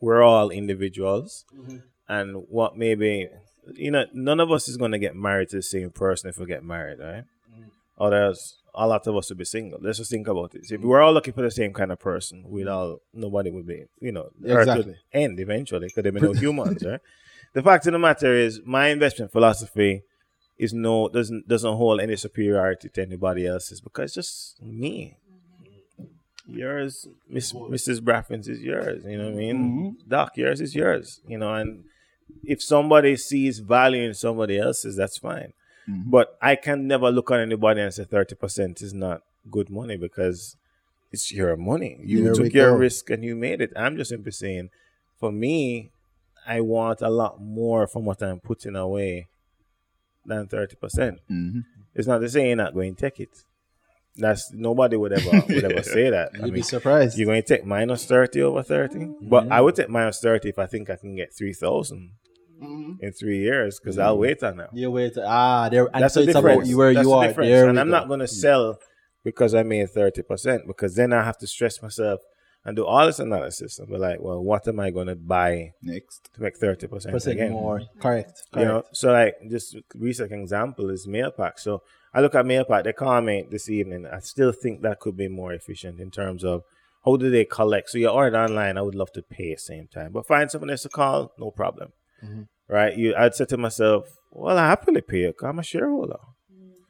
[0.00, 1.76] we're all individuals, Mm-hmm.
[2.08, 3.28] and what maybe
[3.74, 6.44] you know, none of us is gonna get married to the same person if we
[6.46, 7.22] get married, right?
[7.50, 7.68] Mm-hmm.
[7.96, 9.78] Or there's a lot of us will be single.
[9.82, 10.70] Let's just think about this.
[10.72, 13.66] If we we're all looking for the same kind of person, we'd all nobody would
[13.66, 14.84] be, you know, earth Exactly.
[14.86, 17.00] would end eventually because there be no humans, right?
[17.52, 20.02] The fact of the matter is, my investment philosophy
[20.58, 25.16] is no doesn't doesn't hold any superiority to anybody else's because it's just me.
[26.46, 28.00] Yours, Miss Mrs.
[28.00, 29.04] Braffins is yours.
[29.06, 29.56] You know what I mean?
[29.56, 30.08] Mm-hmm.
[30.08, 31.20] Doc, yours is yours.
[31.26, 31.84] You know, and
[32.42, 35.52] if somebody sees value in somebody else's, that's fine.
[35.86, 39.96] But I can never look at anybody and say thirty percent is not good money
[39.96, 40.56] because
[41.10, 41.98] it's your money.
[42.04, 42.76] You took your go.
[42.76, 43.72] risk and you made it.
[43.76, 44.70] I'm just simply saying,
[45.18, 45.90] for me,
[46.46, 49.28] I want a lot more from what I'm putting away
[50.24, 51.18] than thirty percent.
[51.30, 51.60] Mm-hmm.
[51.94, 53.30] It's not to say you're not going to take it.
[54.16, 56.30] That's nobody would ever would ever say that.
[56.34, 57.18] I You'd be mean, surprised.
[57.18, 60.58] you're going to take minus thirty over 30 but I would take minus thirty if
[60.58, 61.52] I think I can get three
[63.00, 64.68] in three years because I'll wait on them.
[64.72, 65.14] You wait.
[65.18, 65.88] Ah, there.
[65.92, 66.56] And That's so the it's difference.
[66.58, 67.26] about you where That's you the are.
[67.26, 67.48] difference.
[67.50, 67.98] There and I'm go.
[67.98, 68.78] not going to sell
[69.24, 72.20] because I made thirty percent because then I have to stress myself
[72.64, 75.72] and do all this analysis and be like, well, what am I going to buy
[75.82, 76.30] Next.
[76.34, 77.52] to make thirty percent percent again?
[77.52, 77.82] more.
[77.98, 78.42] Correct.
[78.56, 81.58] You know, so like just recent example is Mailpac.
[81.58, 81.82] So
[82.14, 84.06] I look at Mailpac, they call me this evening.
[84.06, 86.62] I still think that could be more efficient in terms of
[87.04, 87.90] how do they collect.
[87.90, 90.12] So you order online, I would love to pay at the same time.
[90.12, 91.92] But find someone else to call, no problem.
[92.68, 92.96] Right?
[92.96, 96.18] You I'd say to myself, Well, I happily pay it 'cause I'm a shareholder.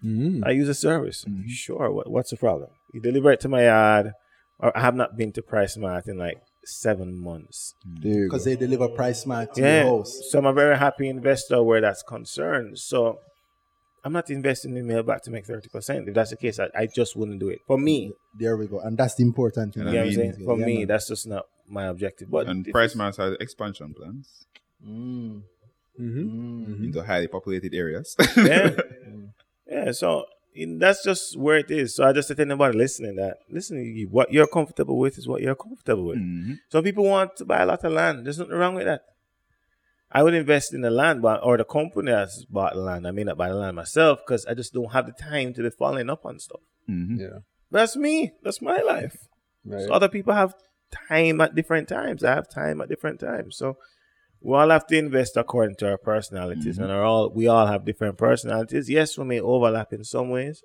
[0.04, 0.42] Mm.
[0.44, 1.24] I use a service.
[1.46, 2.70] Sure, what, what's the problem?
[2.92, 4.12] You deliver it to my yard,
[4.58, 7.74] or I have not been to PriceSmart in like seven months.
[8.00, 9.84] Because they deliver price smart to Yeah.
[9.84, 10.20] your house.
[10.30, 12.78] So I'm a very happy investor where that's concerned.
[12.78, 13.18] So
[14.04, 16.08] I'm not investing in Mailpac to make 30%.
[16.08, 17.60] If that's the case, I, I just wouldn't do it.
[17.68, 18.80] For me, There we go.
[18.80, 19.84] And that's the important thing.
[19.86, 20.44] you know what I'm mean, saying?
[20.44, 20.86] For Yeah, me, man.
[20.88, 22.28] that's just not my objective.
[22.30, 24.46] But And Price it's- Mart has expansion plans
[24.84, 25.42] Mm.
[26.02, 26.72] Mm-hmm.
[26.74, 26.84] Mm.
[26.84, 28.16] into highly populated areas.
[28.36, 28.70] Yeah.
[29.66, 30.24] yeah, so
[30.78, 31.94] that's just where it is.
[31.96, 33.76] So I just said to anybody listening that, listen,
[34.10, 36.18] what you're comfortable with is what you're comfortable with.
[36.18, 36.58] Mhm.
[36.70, 38.26] Some people want to buy a lot of land.
[38.26, 39.02] There's nothing wrong with that.
[40.14, 43.06] I would invest in the land, but or the company has bought the land.
[43.06, 45.62] I may not buy the land myself because I just don't have the time to
[45.62, 46.60] be following up on stuff.
[46.88, 47.18] Mhm.
[47.18, 47.38] Yeah.
[47.70, 48.32] That's me.
[48.42, 49.16] That's my life.
[49.64, 49.86] Right.
[49.86, 50.54] So other people have
[51.10, 52.22] time at different times.
[52.22, 53.56] I have time at different times.
[53.56, 53.78] So
[54.42, 57.84] we all have to invest according to our personalities, and are all we all have
[57.84, 58.88] different personalities.
[58.90, 60.62] Yes, we may overlap in some ways,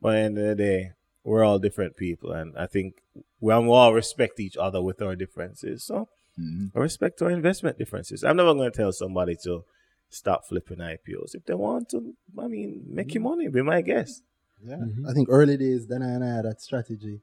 [0.00, 0.90] but at the end of the day,
[1.24, 3.02] we're all different people, and I think
[3.40, 5.84] we all respect each other with our differences.
[5.84, 6.08] So
[6.38, 6.72] Mhm.
[6.74, 8.22] I respect our investment differences.
[8.22, 9.64] I'm never going to tell somebody to
[10.10, 12.14] stop flipping IPOs if they want to.
[12.38, 13.48] I mean, make your money.
[13.48, 14.22] Be my guest.
[14.64, 14.84] Yeah.
[15.08, 17.20] I think early days, then and I had that strategy.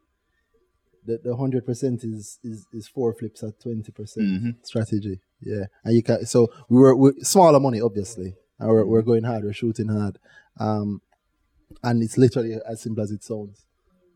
[1.05, 4.65] The the hundred percent is is is four flips at twenty percent Mhm.
[4.65, 5.19] strategy.
[5.45, 6.25] Yeah, and you can.
[6.25, 8.35] So we were we, smaller money, obviously.
[8.59, 9.43] And we're, we're going hard.
[9.43, 10.19] We're shooting hard.
[10.59, 11.01] Um,
[11.83, 13.65] and it's literally as simple as it sounds.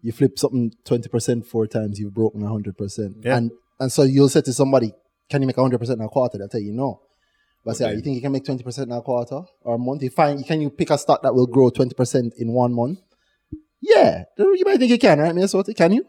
[0.02, 3.18] You flip something twenty percent four times, you've broken hundred percent.
[3.22, 3.38] Yeah.
[3.38, 4.94] And and so you'll say to somebody,
[5.30, 7.02] "Can you make hundred percent in a quarter?" They'll tell you no.
[7.66, 10.04] But say, you think you can make twenty percent in a quarter or a month?
[10.04, 13.00] You find can you pick a stock that will grow twenty percent in one month?
[13.82, 15.76] Yeah, you might think you can, right, Miossoty?
[15.76, 16.06] Can you?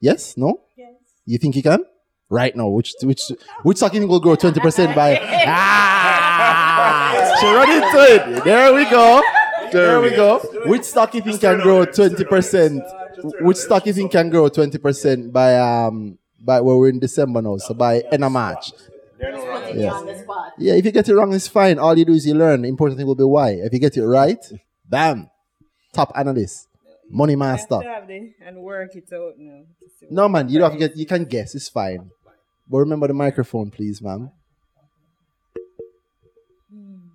[0.00, 0.36] Yes?
[0.36, 0.60] No?
[0.76, 0.94] Yes.
[1.26, 1.84] You think you can?
[2.30, 3.22] Right now, which which
[3.62, 5.16] which stock you think will grow twenty percent by?
[5.46, 7.98] ah, she run into
[8.36, 8.44] it.
[8.44, 9.22] There we go.
[9.72, 10.38] There we go.
[10.66, 12.82] Which stock you think can grow twenty percent?
[13.40, 17.40] Which stock you think can grow twenty percent by um by well we're in December
[17.40, 18.72] now, so by end of March.
[19.74, 20.04] Yeah.
[20.58, 21.78] Yeah, if you get it wrong, it's fine.
[21.78, 22.62] All you do is you learn.
[22.62, 23.50] The important thing will be why.
[23.50, 24.38] If you get it right,
[24.88, 25.28] bam,
[25.92, 26.68] top analyst,
[27.10, 27.80] money master.
[27.80, 29.64] to have the, and work it out now.
[29.80, 30.96] to see what- No, man, you don't have to get.
[30.96, 31.54] You can guess.
[31.56, 32.10] It's fine.
[32.68, 34.30] But remember the microphone, please, ma'am.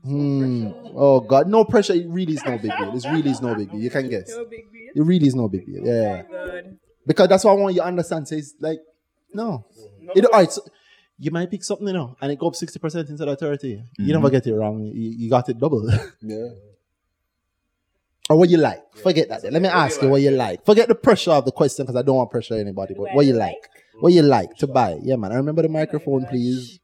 [0.04, 0.70] Hmm.
[0.96, 1.94] Oh God, no pressure.
[1.94, 2.94] It really is no big deal.
[2.94, 3.80] It really is no big deal.
[3.80, 4.30] You can guess.
[4.30, 4.92] No big deal.
[4.96, 5.86] It really is no big deal.
[5.86, 6.24] Yeah.
[6.24, 6.78] Good.
[7.06, 8.28] Because that's what I want you to understand.
[8.28, 8.80] Says like,
[9.34, 9.66] no.
[10.14, 10.52] It, all right.
[10.52, 10.62] So
[11.18, 13.76] you might pick something, you know, and it go up 60% instead of 30.
[13.76, 14.06] Mm-hmm.
[14.06, 14.84] You never get it wrong.
[14.84, 15.90] You, you got it double.
[16.22, 16.50] Yeah.
[18.30, 18.82] or what you like.
[18.96, 19.42] Forget that.
[19.42, 19.54] Then.
[19.54, 20.66] Let me ask you what you like.
[20.66, 22.94] Forget the pressure of the question because I don't want to pressure anybody.
[22.94, 23.70] But what you like?
[24.00, 24.98] What you like to buy?
[25.02, 25.32] Yeah, man.
[25.32, 26.80] I remember the microphone, please.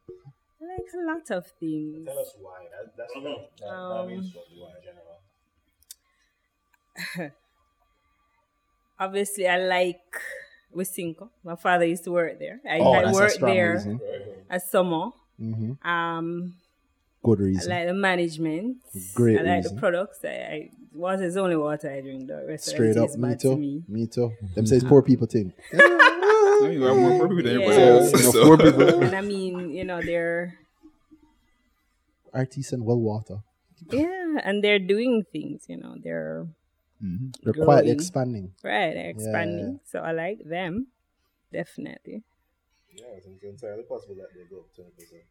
[0.62, 2.06] I like a lot of things.
[2.06, 2.66] Tell us why.
[2.72, 3.16] That, that's
[3.70, 4.32] Um,
[9.00, 10.02] Obviously, I like
[10.76, 11.30] Wisynco.
[11.44, 12.60] My father used to work there.
[12.70, 14.02] I, Oh, I that's a worked strong there reason.
[14.50, 15.12] as summer.
[15.40, 15.86] Mhm.
[15.86, 16.56] Um,
[17.24, 17.72] Good reason.
[17.72, 18.78] I like the management.
[19.16, 19.76] Great I like reason.
[19.76, 20.20] the products.
[20.24, 22.28] I, I water is only water I drink.
[22.28, 23.50] The rest Straight of up, it is me too.
[23.52, 23.84] to me.
[23.88, 24.32] Me too.
[24.56, 25.54] Them says poor people thing.
[25.74, 27.88] I mean, you have more people than everybody Yeah.
[27.88, 28.12] else.
[28.12, 29.04] You know, so- poor people.
[29.04, 30.56] And I mean, you know, they're
[32.34, 33.40] Artisan well water.
[33.92, 35.66] yeah, and they're doing things.
[35.68, 36.48] You know, they're
[37.04, 37.30] mm-hmm.
[37.44, 38.52] They're quietly expanding.
[38.64, 38.94] right.
[38.94, 39.80] They're expanding.
[39.86, 40.88] So I like them
[41.52, 42.22] definitely.
[42.96, 45.22] Yeah, I think it's entirely possible that they go up twenty percent.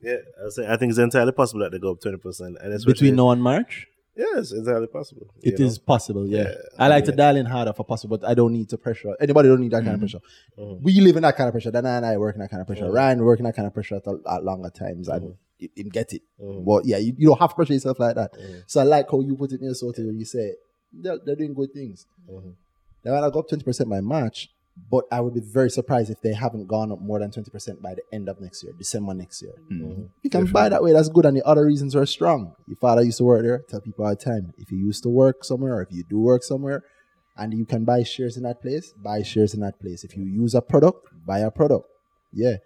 [0.00, 2.56] Yeah, I was saying, I think it's entirely possible that they go up twenty percent,
[2.60, 3.86] and especially Between now and March,
[4.16, 5.26] yes, it's entirely possible.
[5.42, 5.84] it is know?
[5.84, 6.26] possible.
[6.26, 6.42] Yeah.
[6.42, 6.54] Yeah.
[6.78, 9.16] I like to dial in harder for possible, but I don't need to pressure.
[9.20, 10.18] Anybody don't need that kind of mm-hmm.
[10.18, 10.20] pressure.
[10.58, 10.84] Mm-hmm.
[10.84, 11.70] We live in that kind of pressure.
[11.70, 12.84] Dan and I work in that kind of pressure.
[12.84, 12.94] Mm-hmm.
[12.94, 16.22] Ryan working that kind of pressure at, at longer times and you, you get it.
[16.38, 18.32] But yeah, you, you don't have to pressure yourself like that.
[18.66, 20.54] So I like how you put it in your sort of you say
[20.92, 22.06] they're, they're doing good things.
[23.02, 24.48] They might not go up 20% by March,
[24.90, 27.94] but I would be very surprised if they haven't gone up more than 20% by
[27.94, 29.52] the end of next year, December next year.
[30.22, 31.26] You can buy that way, that's good.
[31.26, 32.54] And the other reasons are strong.
[32.66, 34.54] Your father used to work there, tell people all the time.
[34.58, 36.84] If you used to work somewhere, or if you do work somewhere,
[37.36, 40.04] and you can buy shares in that place, buy shares in that place.
[40.04, 41.88] If you use a product, buy a product.
[42.32, 42.56] Yeah.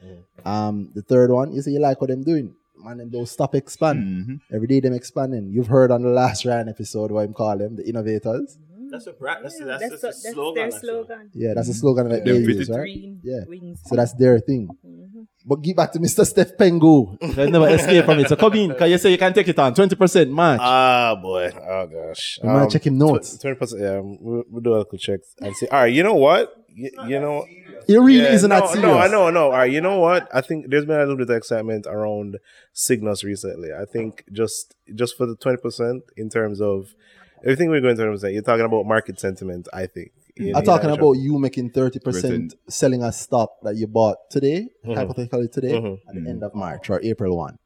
[0.44, 2.54] Um, the third one is you like what them doing.
[2.78, 4.04] Man, them don't stop expanding.
[4.04, 4.54] Mm-hmm.
[4.54, 5.50] Every day them expanding.
[5.50, 8.58] You've heard on the last Ryan episode what I'm calling them, the innovators.
[8.96, 9.44] That's a brand.
[9.44, 10.70] That's, that's, that's, that's, what- a slogan.
[10.70, 11.30] their slogan.
[11.34, 12.78] Yeah, that's a slogan that Them they use, right?
[12.80, 13.40] Green Yeah.
[13.46, 13.80] wings.
[13.84, 14.68] So that's their thing.
[14.84, 15.22] Mm-hmm.
[15.48, 16.26] But give back to Mr.
[16.26, 17.16] Steph Pengo.
[17.36, 18.28] They never escape from it.
[18.28, 20.60] So come in, because you say you can take it on 20% match.
[20.62, 21.50] Ah, boy.
[21.54, 22.38] Oh, gosh.
[22.42, 23.38] You might um, check him notes.
[23.38, 23.82] Twenty percent.
[23.82, 25.68] Yeah, um, we'll, we'll do a quick check and see.
[25.68, 26.52] All right, you know what?
[26.68, 27.44] You, you know.
[27.88, 28.82] it really Yeah, isn't no, that serious.
[28.86, 29.44] No, I know, I know.
[29.46, 30.28] All right, you know what?
[30.34, 32.38] I think there's been a little bit of excitement around
[32.74, 33.70] Sygnus recently.
[33.72, 36.94] I think just just for the twenty percent in terms of
[37.42, 39.68] everything we're going to terms of, you're talking about market sentiment.
[39.72, 40.12] I think.
[40.36, 42.54] in- I'm talking about you making 30% Percent.
[42.68, 44.94] selling a stock that you bought today, Mm-hmm.
[44.94, 45.76] hypothetically today,
[46.08, 47.58] at the end of March or April 1.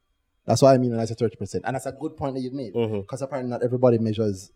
[0.47, 1.61] That's what I mean when I say 30%.
[1.65, 2.75] And that's a good point that you've made.
[2.75, 3.01] Mm-hmm.
[3.01, 4.51] Because apparently not everybody measures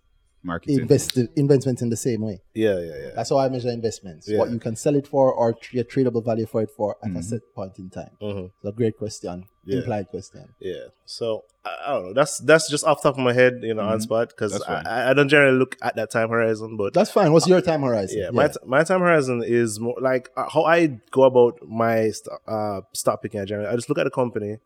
[0.45, 2.43] Market invest, investments in the same way.
[2.53, 3.11] Yeah, yeah, yeah.
[3.17, 4.29] That's how I measure investments.
[4.29, 4.39] Yeah.
[4.39, 7.23] What you can sell it for or your tradable value for it for at a
[7.23, 8.11] set point in time.
[8.21, 8.51] Mhm.
[8.57, 9.47] It's a great question.
[9.65, 9.79] Yeah.
[9.79, 10.45] Implied question.
[10.61, 10.89] Yeah.
[11.07, 12.13] So I, don't know.
[12.13, 15.11] That's that's just off the top of my head, you know, on spot because I,
[15.11, 17.33] I don't generally look at that time horizon, but That's fine.
[17.33, 18.19] What's your time horizon?
[18.19, 22.11] yeah, my, t- my time horizon is more like uh, how I go about my
[22.11, 23.41] st- uh, stock picking.
[23.41, 23.73] in general.
[23.73, 24.59] I just look at the company.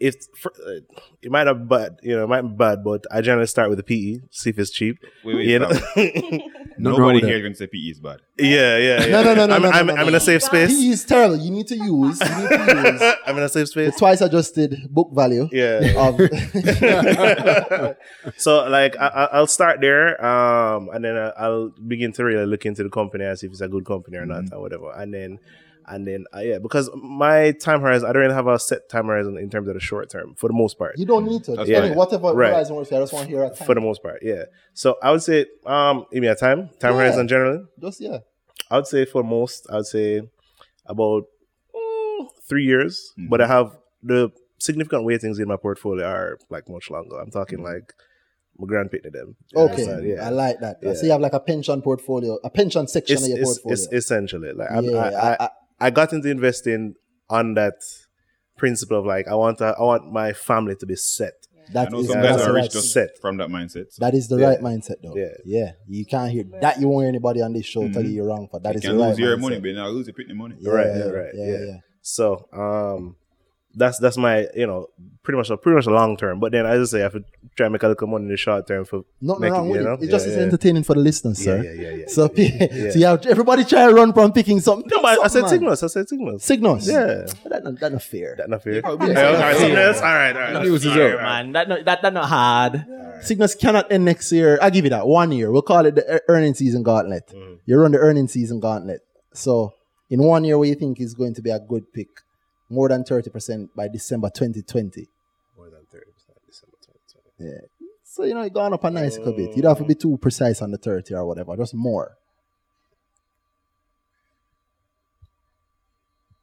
[0.00, 0.80] If for, uh,
[1.20, 3.68] it might not be bad, you know, it might be bad, but I generally start
[3.68, 4.96] with the PE, see if it's cheap.
[5.24, 5.70] Wait, wait, you know?
[5.70, 5.96] stop.
[6.78, 7.36] Nobody with here that.
[7.36, 8.20] is going to say PE is bad.
[8.38, 9.12] yeah, yeah, yeah.
[9.12, 10.08] No, no, no, no, I'm, no, no, I'm, no, I'm no.
[10.08, 10.70] in a safe space.
[10.72, 11.36] PE is terrible.
[11.36, 13.96] You need to use, you need to use I'm in a safe the space.
[13.98, 16.08] twice adjusted book value Yeah.
[16.08, 16.16] of
[18.36, 22.46] so like I, I- I'll start there, um, and then I- I'll begin to really
[22.46, 24.92] look into the company and see if it's a good company or not or whatever,
[24.92, 25.38] and then
[25.90, 29.06] and then uh, yeah, because my time horizon, I don't really have a set time
[29.06, 30.96] horizon in terms of the short term for the most part.
[30.98, 31.56] You don't need to.
[31.56, 32.50] That's I mean, whatever Right.
[32.52, 33.66] horizon works for I just want to hear a time.
[33.66, 34.44] For the most part, yeah.
[34.72, 36.98] So I would say, um, give me a time, time Yeah.
[36.98, 37.64] horizon generally.
[37.80, 38.18] Just yeah.
[38.70, 40.22] I would say for most, I would say
[40.86, 41.24] about
[41.74, 46.90] mm, three years, but I have the significant weightings in my portfolio are like much
[46.90, 47.18] longer.
[47.18, 47.92] I'm talking like
[48.58, 49.36] my grand pitney them.
[49.56, 50.06] Okay, understand?
[50.06, 50.26] yeah.
[50.26, 50.78] I like that.
[50.82, 50.92] Yeah.
[50.92, 53.72] So you have like a pension portfolio, a pension section it's, of your it's, portfolio.
[53.72, 55.50] it's essentially like I'm, Yeah, I, I, I-
[55.80, 56.94] I, got into investing
[57.28, 57.74] on that
[58.56, 61.34] principle of like I want to, I want my family to be set.
[61.74, 63.10] I know is some that's guys that's are the rich right, just set.
[63.20, 63.92] from that mindset.
[63.92, 64.48] So that is the Yeah.
[64.48, 65.14] right mindset though.
[65.16, 65.28] Yeah.
[65.44, 65.72] yeah.
[65.86, 66.80] You can't hear that.
[66.80, 68.84] You won't hear anybody on this show tell you you're wrong for that you is
[68.84, 69.40] can the right lose your mindset.
[69.40, 70.56] money, but now lose your pitney money.
[70.58, 71.58] Yeah, Right, yeah, yeah, right, yeah, yeah.
[71.66, 71.76] yeah.
[72.02, 73.16] So um,
[73.74, 74.86] that's that's my you know
[75.22, 76.40] pretty much a pretty much a long term.
[76.40, 77.24] But then as I just say I have to
[77.56, 79.80] try and make a little money in the short term for Nothing make wrong with
[79.80, 79.92] you know?
[79.94, 80.02] it.
[80.02, 80.42] It's just Yeah, as yeah.
[80.44, 81.62] entertaining for the listeners, Yeah, sir.
[81.62, 82.06] yeah, yeah, yeah.
[82.08, 82.26] So,
[82.92, 84.88] so you have everybody try to run from picking something.
[84.92, 85.50] No, but I said man.
[85.50, 85.82] signals.
[85.82, 86.42] I said signals.
[86.44, 86.88] Signals.
[86.88, 87.26] Yeah.
[87.44, 88.34] That not, that not fair.
[88.36, 88.80] That not fair.
[88.84, 89.98] Oh, Yeah, all right, something else.
[90.00, 90.62] All right, all right.
[90.64, 91.10] News is All right, out.
[91.12, 91.42] all right.
[91.44, 91.52] man.
[91.52, 92.86] That not, that that not hard.
[93.22, 94.58] Signals cannot end next year.
[94.62, 95.52] I give you that one year.
[95.52, 97.28] We'll call it the earning season gauntlet.
[97.28, 97.54] Mm-hmm.
[97.66, 99.02] You run the earning season gauntlet.
[99.34, 99.74] So
[100.08, 102.08] in one year, what you think is going to be a good pick?
[102.70, 105.06] More than thirty percent by December 2020.
[105.56, 106.00] More than 30%
[106.46, 106.76] December
[107.36, 107.50] 2020.
[107.50, 107.66] Yeah.
[108.04, 109.56] So you know it gone up a nice little bit.
[109.56, 111.56] You don't have to be too precise on the thirty or whatever.
[111.56, 112.16] Just more.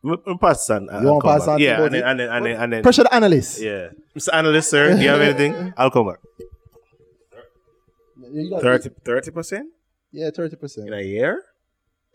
[0.04, 0.90] We'll, pass on.
[0.90, 1.49] uh, You want pass back.
[1.56, 3.60] on Yeah, and then, and then, and then, and then Pressure the analyst.
[3.60, 3.90] yeah.
[4.16, 4.30] Mr.
[4.34, 5.74] Analyst, sir, do you have anything?
[5.78, 6.20] I'll come back.
[8.32, 9.68] You got- 30 percent
[10.12, 10.88] Yeah, thirty percent.
[10.88, 11.41] in a year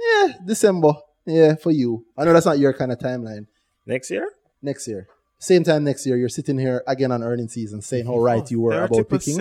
[0.01, 0.95] Yeah, December.
[1.27, 2.05] Yeah, for you.
[2.17, 3.47] I know that's not your kind of timeline.
[3.87, 4.29] Next year.
[4.61, 8.19] Next year, same time next year, you're sitting here again on earning season, saying how
[8.19, 9.41] right you were about picking.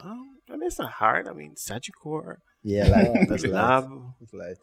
[0.00, 1.28] Um, I mean, it's not hard.
[1.28, 3.44] I mean, Sagicor, Yeah, like that's.
[3.44, 3.90] Lab,
[4.20, 4.56] That's light.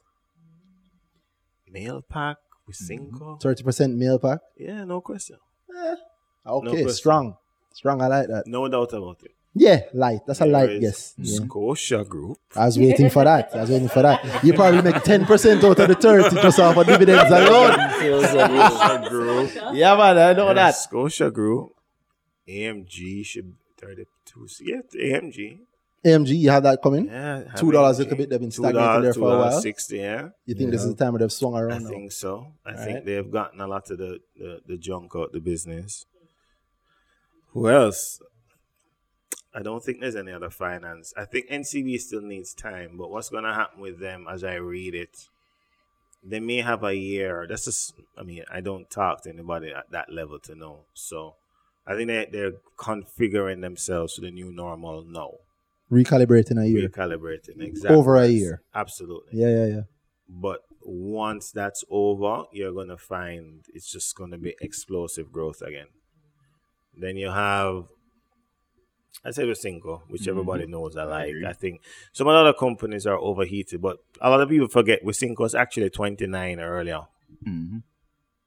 [1.70, 2.38] Mail Pack,
[2.68, 3.40] Wisynco.
[3.40, 4.40] Thirty percent Mailpac.
[4.58, 5.38] Yeah, no question.
[6.48, 6.90] Okay, question.
[6.90, 7.38] strong,
[7.74, 8.02] strong.
[8.02, 8.48] I like that.
[8.48, 9.35] No doubt about it.
[9.58, 10.20] Yeah, light.
[10.28, 11.14] That's a light is guess.
[11.18, 11.46] Yeah.
[11.46, 12.38] Scotia Group.
[12.58, 13.50] I was waiting for that.
[13.56, 14.44] I was waiting for that.
[14.44, 17.74] You probably make ten percent out of the thirty just off of dividends alone.
[18.00, 19.52] Scotia Group.
[19.74, 20.72] Yeah, man, I know Yeah, that.
[20.76, 21.72] Scotia Group.
[22.48, 24.48] AMG should be 32.
[24.62, 25.60] Yeah, AMG.
[26.06, 27.06] AMG, you have that coming.
[27.08, 27.46] Yeah.
[27.58, 28.30] Two dollars a little bit.
[28.30, 29.60] They've been stagnating there for a while.
[29.62, 30.30] 60, yeah.
[30.46, 31.90] You think this is the time where they've swung I around now?
[31.90, 32.54] think so.
[32.66, 33.06] I All think right.
[33.06, 36.06] they've gotten a lot of the, the, the junk out of the business.
[37.54, 38.22] Who else?
[39.56, 41.14] I don't think there's any other finance.
[41.16, 44.56] I think NCB still needs time, but what's going to happen with them as I
[44.56, 45.30] read it?
[46.22, 47.46] They may have a year.
[47.48, 50.80] That's just, I mean, I don't talk to anybody at that level to know.
[50.94, 51.36] So
[51.88, 55.32] I think they, they're configuring themselves to the new normal now.
[55.90, 56.90] Recalibrating a year.
[56.90, 57.62] Recalibrating.
[57.62, 57.96] Exactly.
[57.96, 58.62] Over a year.
[58.74, 59.40] Absolutely.
[59.40, 59.82] Yeah, yeah, yeah.
[60.28, 65.88] But once that's over, you're gonna find it's just gonna be explosive growth again.
[66.98, 67.86] Then you have
[69.24, 71.34] I say single, which everybody knows I like.
[71.48, 71.82] I, think
[72.12, 76.60] some other companies are overheated, but a lot of people forget Wisynco is actually 29
[76.60, 77.02] earlier.
[77.48, 77.78] Mm-hmm.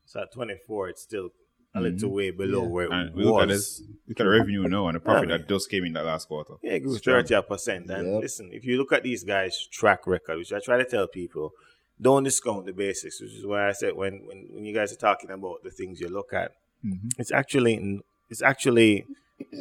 [0.04, 1.30] So at 24, it's still
[1.74, 3.78] a little way below where it And we look at was.
[3.78, 5.36] this, look at the revenue now and the profit Yeah.
[5.38, 6.54] that just came in that last quarter.
[6.62, 7.90] Yeah, it grew thirty percent.
[7.90, 8.22] And Yep.
[8.22, 11.52] listen, if you look at these guys' track record, which I try to tell people,
[12.00, 13.20] don't discount the basics.
[13.20, 16.00] Which is why I said when when, when you guys are talking about the things
[16.00, 16.52] you look at,
[16.84, 17.08] Mm-hmm.
[17.18, 18.00] it's actually
[18.30, 19.04] it's actually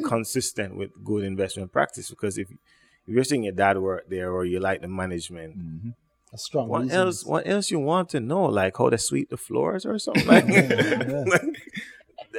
[0.04, 2.10] consistent with good investment practice.
[2.10, 5.90] Because if if you're seeing your dad work there or you like the management, Mm-hmm.
[6.30, 6.94] A strong what reason.
[6.98, 7.24] else?
[7.24, 8.44] What else you want to know?
[8.44, 10.26] Like how to sweep the floors or something?
[10.26, 10.44] Like,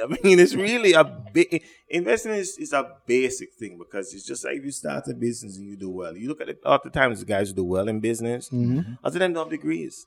[0.02, 4.44] I mean, it's really a big investing is, is a basic thing because it's just
[4.44, 6.16] like if you start a business and you do well.
[6.16, 8.98] You look at it all the times the guys who do well in business, Mhm.
[9.02, 10.06] other than don't have degrees.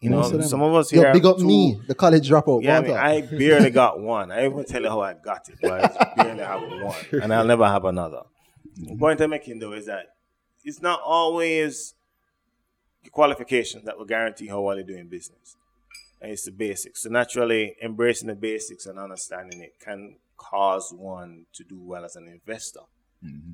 [0.00, 0.42] You know, them.
[0.42, 1.12] some of us Yo, here.
[1.12, 2.62] big have up two- me, the college dropout.
[2.62, 4.30] Yeah, I, mean, I barely got one.
[4.30, 5.72] I won't tell you how I got it, but
[6.18, 8.22] I barely have one, and I'll never have another.
[8.76, 10.14] The point I'm making though is that
[10.64, 11.94] it's not always
[13.04, 15.56] the qualifications that will guarantee how well you do in business.
[16.20, 17.02] And it's the basics.
[17.02, 22.16] So naturally, embracing the basics and understanding it can cause one to do well as
[22.16, 22.80] an investor.
[23.24, 23.52] Mm-hmm.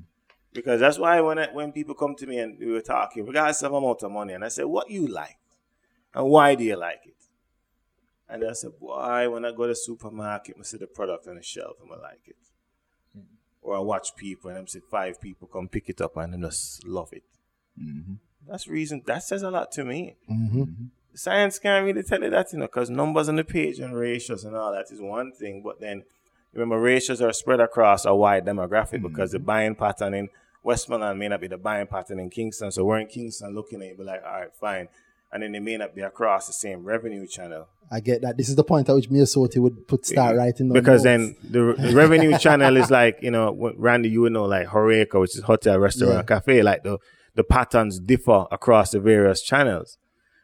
[0.53, 3.63] Because that's why when I, when people come to me and we were talking, regardless
[3.63, 5.37] of amount of money, and I say, "What you like,
[6.13, 7.13] and why do you like it?"
[8.29, 11.35] And I said, "Why when I go to the supermarket, I see the product on
[11.35, 12.35] the shelf, and I like it."
[13.17, 13.35] Mm-hmm.
[13.61, 16.47] Or I watch people and I see five people come pick it up and I
[16.47, 17.23] just love it.
[17.79, 18.15] Mm-hmm.
[18.47, 19.03] That's reason.
[19.05, 20.17] That says a lot to me.
[20.29, 20.63] Mm-hmm.
[21.15, 24.43] Science can't really tell you that, you know, because numbers on the page and ratios
[24.43, 26.03] and all that is one thing, but then
[26.53, 30.29] remember ratios are spread across a wide demographic because the buying pattern in
[30.63, 32.71] Westmoreland may not be the buying pattern in Kingston.
[32.71, 34.87] So we're in Kingston looking at it, be like, all right, fine.
[35.33, 37.67] And then they may not be across the same revenue channel.
[37.91, 38.37] I get that.
[38.37, 41.35] This is the point at which Miossoty would put start writing down because notes.
[41.43, 45.19] then the, the revenue channel is like you know Randy you would know like Horeca
[45.19, 46.21] which is hotel restaurant Yeah.
[46.23, 46.97] cafe like the
[47.35, 49.97] the patterns differ across the various channels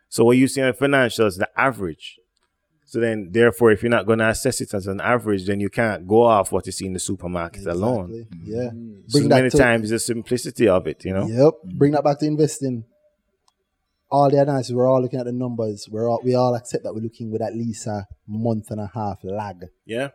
[0.09, 2.17] so what you see in the financials the average
[2.85, 5.69] so then therefore if you're not going to assess it as an average then you
[5.69, 8.37] can't go off what you see in the supermarket alone Exactly.
[8.43, 8.57] Yeah.
[8.71, 8.99] Mm-hmm.
[9.07, 11.53] so Bring many that to, times the simplicity of it you know Yep.
[11.77, 12.83] Bring that back to investing.
[14.11, 15.87] All the analysis, we're all looking at the numbers.
[15.89, 18.87] We're all, we all accept that we're looking with at least a month and a
[18.93, 19.67] half lag.
[19.85, 20.09] yeah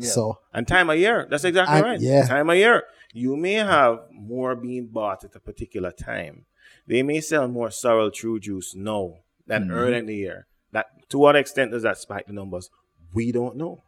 [0.00, 1.26] So And time of year.
[1.30, 2.00] That's exactly And- right.
[2.00, 2.26] yeah.
[2.26, 2.84] Time of year.
[3.12, 6.46] You may have more being bought at a particular time.
[6.86, 9.14] They may sell more sorrel Tru-Juice now
[9.46, 9.72] than Mm-hmm.
[9.72, 10.46] early in the year.
[10.72, 12.70] That to what extent does that spike the numbers?
[13.14, 13.82] We don't know.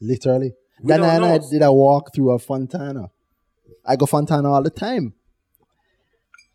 [0.00, 1.50] literally, We Danai don't and I know.
[1.50, 3.10] did a walk through a Fontana.
[3.84, 5.14] I go Fontana all the time.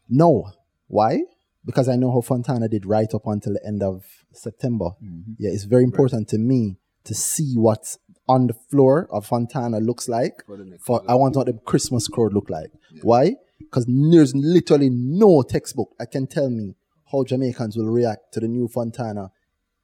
[0.09, 0.51] No.
[0.91, 1.21] Why?
[1.65, 4.03] Because I know how Fontana did right up until the end of
[4.33, 4.89] September.
[5.37, 7.97] Yeah, it's very important to me to see what
[8.27, 10.43] on the floor of Fontana looks like.
[10.85, 12.71] For, I want what the Christmas crowd look like.
[13.03, 13.35] Why?
[13.59, 16.75] Because there's literally no textbook that can tell me
[17.11, 19.31] how Jamaicans will react to the new Fontana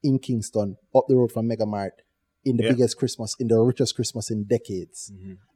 [0.03, 1.91] in Kingston, up the road from Megamart,
[2.45, 2.71] in the Yeah.
[2.71, 5.11] biggest Christmas, in the richest Christmas in decades.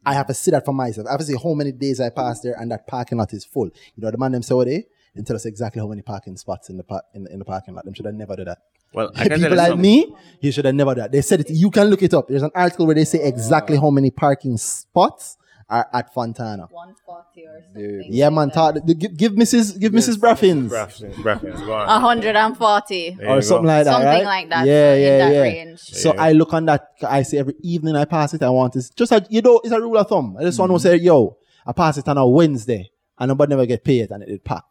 [0.06, 1.08] I have to see that for myself.
[1.08, 3.46] I have to see how many days I pass there and that parking lot is
[3.46, 3.68] full.
[3.96, 6.38] You know, the man them say what they and tell us exactly how many parking
[6.38, 7.86] spots in the par- in, in the parking lot.
[7.86, 8.60] Them should have never do that.
[8.94, 9.82] Well, I can tell People you like something.
[9.82, 11.04] me, you should have never done.
[11.04, 11.12] That.
[11.12, 11.50] They said it.
[11.50, 12.28] You can look it up.
[12.28, 15.38] There's an article where they say exactly how many parking spots
[15.70, 16.68] are at Fontana.
[16.70, 18.04] 140 or something.
[18.10, 18.50] Yeah, man.
[18.52, 19.80] Talk, give, give Mrs.
[19.80, 20.18] Give Mrs.
[20.20, 21.88] Braffins Braffins, Braffins, go on.
[21.88, 23.10] 140.
[23.12, 23.40] There you or go.
[23.40, 23.92] something like that.
[23.94, 24.26] Something right?
[24.26, 25.42] like that, Yeah, in yeah, that yeah.
[25.42, 25.80] range.
[25.80, 26.22] So Yeah.
[26.22, 26.90] I look on that.
[27.08, 28.44] I say every evening I pass it.
[28.44, 28.90] I want this.
[28.90, 30.36] Just a, you know, it's a rule of thumb.
[30.38, 30.82] I just want to Mm-hmm.
[30.82, 34.30] say, yo, I pass it on a Wednesday, and nobody never get paid, and it,
[34.30, 34.64] it pack.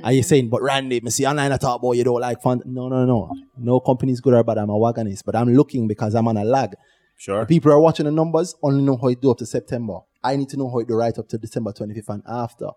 [0.00, 0.06] Mm-hmm.
[0.06, 2.62] Are you saying, but Randy, me see online I talk about you don't like fun?
[2.64, 3.32] No, no, no.
[3.58, 4.58] No company's good or bad.
[4.58, 6.74] I'm a wagonist, but I'm looking because I'm on a lag.
[7.16, 7.40] Sure.
[7.40, 9.98] The people are watching the numbers only know how it do up to September.
[10.24, 12.68] I need to know how it do right up to December 25th and after.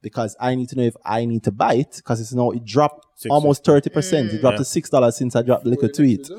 [0.00, 2.64] Because I need to know if I need to buy it, because it's now it
[2.64, 4.32] dropped Six almost 30%.
[4.34, 4.58] It dropped Yeah.
[4.58, 6.30] to six dollars since I dropped the little tweet.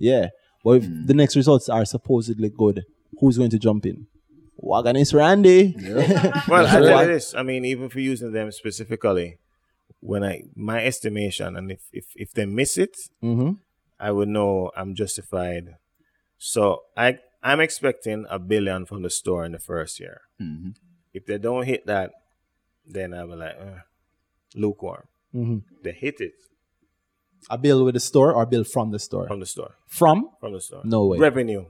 [0.00, 0.30] Yeah.
[0.64, 2.82] But if the next results are supposedly good,
[3.20, 4.08] who's going to jump in?
[4.60, 5.76] Wagonist Randy.
[6.48, 7.34] Well, I tell you this.
[7.34, 9.38] I mean, even for using them specifically,
[10.10, 13.52] when I my estimation, and if if if they miss it, hmm
[13.98, 15.76] I would know I'm justified.
[16.38, 16.62] So
[16.96, 20.20] I I'm expecting a billion from the store in the first year.
[20.40, 20.70] Mm-hmm.
[21.12, 22.10] If they don't hit that,
[22.86, 23.80] then I'll be like uh,
[24.54, 25.04] lukewarm.
[25.32, 26.34] hmm They hit it
[27.50, 29.26] A bill with the store or a bill from the store?
[29.28, 29.72] from the store.
[29.86, 30.18] From?
[30.40, 30.82] From the store.
[30.84, 31.18] No way.
[31.18, 31.64] Revenue.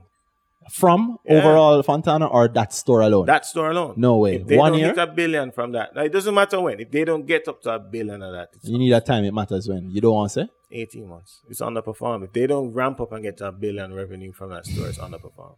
[0.71, 1.35] From Yeah.
[1.37, 3.25] overall Fontana or that store alone?
[3.27, 3.93] That store alone.
[3.97, 4.35] No way.
[4.37, 4.89] If they One don't year?
[4.89, 6.79] hit a billion from that, now it doesn't matter when.
[6.79, 9.33] If they don't get up to a billion of that, you need a time it
[9.33, 9.91] matters when.
[9.91, 10.49] You don't want to say?
[10.71, 11.41] 18 months.
[11.49, 12.23] It's underperform.
[12.25, 15.55] If they don't ramp up and get a billion revenue from that store, it's underperform.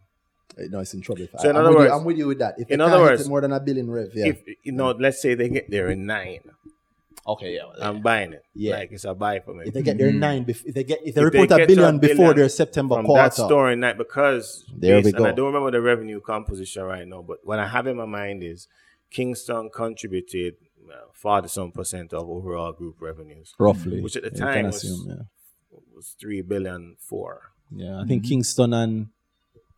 [0.58, 1.26] Uh, No, it's in trouble.
[1.38, 2.54] So in I, other with words- you, I'm with you with that.
[2.58, 4.26] If in other words, more than a billion rev, yeah.
[4.26, 6.40] If you know, let's say they get there in nine,
[7.32, 7.86] okay, yeah.
[7.86, 8.44] I'm buying it.
[8.54, 8.76] Yeah.
[8.76, 9.64] like it's a buy for me.
[9.66, 10.18] If they get their mm-hmm.
[10.18, 11.98] nine, bef- if they get if they If they report a get to a billion
[11.98, 15.18] before their September from quarter, that store in nine, because There we go.
[15.18, 18.06] and I don't remember the revenue composition right now, but what I have in my
[18.06, 18.66] mind is
[19.10, 20.54] Kingston contributed
[21.12, 24.76] forty some percent of overall group revenues, roughly, which at the You time can was-
[24.84, 25.78] assume, yeah.
[25.94, 27.52] was three billion four.
[27.70, 28.28] Yeah, I think mm-hmm.
[28.28, 29.08] Kingston and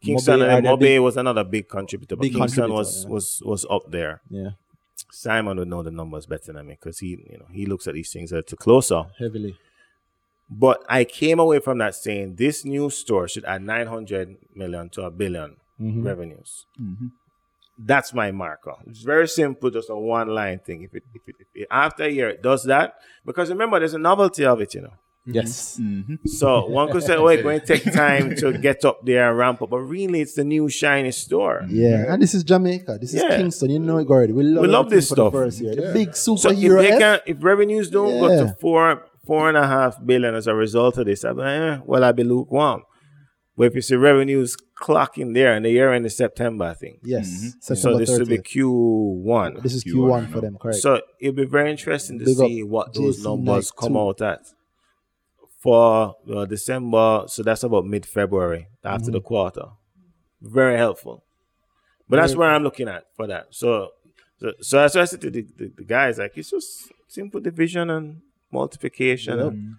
[0.03, 3.05] Kingston Mobay are and Mobe big- was another big contributor, but Big Kingston contributor, was
[3.05, 3.11] yeah.
[3.11, 4.21] was was up there.
[4.31, 4.51] yeah,
[5.13, 7.95] Simon would know the numbers better than me because he, you know, he looks at
[7.95, 9.05] these things a little closer.
[9.19, 9.57] heavily.
[10.49, 15.03] But I came away from that saying this new store should add 900 million to
[15.03, 16.05] a 1000000000 Mhm.
[16.05, 16.67] revenues.
[17.79, 18.75] That's my marker.
[18.87, 20.83] It's very simple, just a one line thing.
[20.83, 23.95] If it, if it, if it after a year it does that, because remember there's
[23.95, 24.93] a novelty of it, you know.
[25.29, 25.35] Mm-hmm.
[25.35, 26.15] Yes, mm-hmm.
[26.27, 29.37] So one could say, "Oh, it's going to take time to get up there and
[29.39, 31.61] ramp up," but really, it's the new shiny store.
[31.63, 31.77] Mm-hmm.
[31.77, 32.97] yeah, and this is Jamaica.
[33.01, 33.37] This is Yeah.
[33.37, 33.69] Kingston.
[33.71, 34.33] You know it already.
[34.33, 35.33] We love, We love this for the stuff.
[35.33, 35.75] first year.
[35.75, 39.67] The big So if they can, if revenues don't go to four four and a
[39.67, 42.83] half billion as a result of this, I'm like, eh, well, I'll be lukewarm.
[43.57, 47.01] But if you see revenues clocking there, and the year end is September, I think.
[47.05, 48.71] yes, So September this will be Q
[49.23, 49.59] one.
[49.63, 49.93] This is Q1
[50.29, 50.79] Q1 for them, correct?
[50.79, 54.01] So it'll be very interesting to Big see what those numbers come too.
[54.01, 54.41] out at
[55.63, 57.25] for uh, December.
[57.29, 59.13] So that's about mid February after Mm-hmm.
[59.13, 59.67] the quarter.
[60.41, 61.23] Very helpful.
[62.09, 63.47] But that's where I'm looking at for that.
[63.51, 63.91] So,
[64.41, 67.41] so, so that's why I said to the, the, the guys, like, it's just simple
[67.41, 69.77] division and multiplication and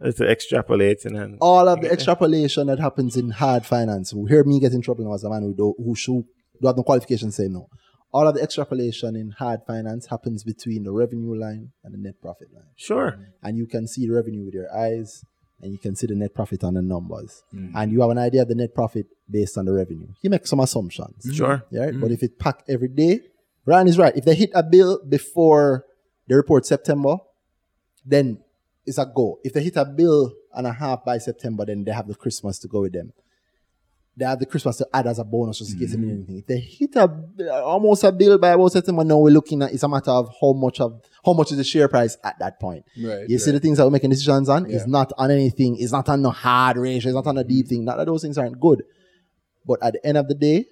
[0.00, 4.12] it's extrapolating and all of the extrapolation that happens in hard finance.
[4.12, 6.24] Who hear me get in trouble now as a man who do, who should
[6.60, 7.68] do have no qualification say no.
[8.12, 12.20] All of the extrapolation in hard finance happens between the revenue line and the net
[12.22, 12.64] profit line.
[12.76, 13.18] sure.
[13.42, 15.24] And you can see the revenue with your eyes
[15.60, 17.42] and you can see the net profit on the numbers.
[17.54, 17.72] Mm.
[17.74, 20.08] And you have an idea of the net profit based on the revenue.
[20.22, 21.26] You make some assumptions.
[21.26, 21.36] Mm-hmm.
[21.36, 21.64] Sure.
[21.70, 22.00] Yeah, right?
[22.00, 22.14] But mm.
[22.14, 23.20] if it pack every day,
[23.66, 24.16] Ryan is right.
[24.16, 25.84] If they hit a bill before
[26.28, 27.16] they report September,
[28.06, 28.42] then
[28.86, 29.38] it's a go.
[29.44, 32.58] If they hit a bill and a half by September, then they have the Christmas
[32.60, 33.12] to go with them.
[34.18, 36.16] They have the Christmas to add as a bonus just in case they need mm.
[36.16, 36.38] anything.
[36.38, 39.84] If they hit a almost a bill by about September, now we're looking at it's
[39.84, 42.84] a matter of how much of how much is the share price at that point.
[43.00, 45.92] Right, You see the things that we're making decisions on is not on anything, it's
[45.92, 47.68] not on no hard ratio, it's not on a deep mm.
[47.68, 47.84] thing.
[47.84, 48.82] Not that those things aren't good.
[49.64, 50.64] But at the end of the day,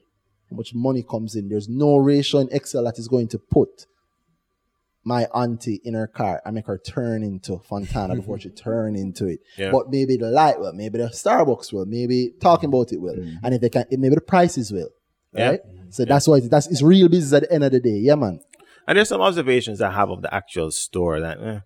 [0.51, 1.49] how much money comes in.
[1.49, 3.87] There's no ratio in Excel that is going to put
[5.07, 9.27] my auntie in her car I make her turn into Fontana before she turn into
[9.27, 9.39] it.
[9.57, 9.71] Yeah.
[9.71, 13.15] But maybe the light will, maybe the Starbucks will, maybe talking about it will.
[13.15, 13.45] Mm-hmm.
[13.45, 14.91] And if they can, maybe the prices will.
[15.33, 15.51] Yeah.
[15.51, 15.61] Right?
[15.67, 15.91] Mm-hmm.
[15.91, 17.99] So that's why it- that's it's real business at the end of the day.
[18.09, 18.41] Yeah, man.
[18.89, 21.61] And there's some observations I have of the actual store that eh,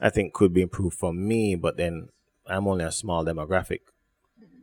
[0.00, 2.08] I think could be improved for me, but then
[2.46, 3.80] I'm only a small demographic.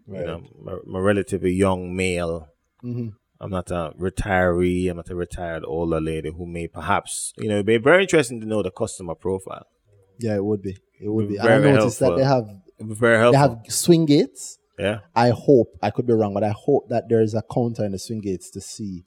[0.08, 2.50] You know, I'm a- I'm a relatively young male.
[2.84, 3.10] Mm-hmm.
[3.42, 4.90] I'm not a retiree.
[4.90, 8.40] I'm not a retired older lady who may perhaps, you know, it'd be very interesting
[8.42, 9.66] to know the customer profile.
[10.20, 10.78] Yeah, it would be.
[11.02, 11.38] It would be.
[11.38, 12.18] And Very I noticed that helpful.
[12.20, 12.46] they have
[12.78, 14.60] It'd be very they have swing gates.
[14.78, 15.00] yeah.
[15.16, 17.92] I hope I could be wrong, but I hope that there is a counter in
[17.94, 19.04] the swing gates to see.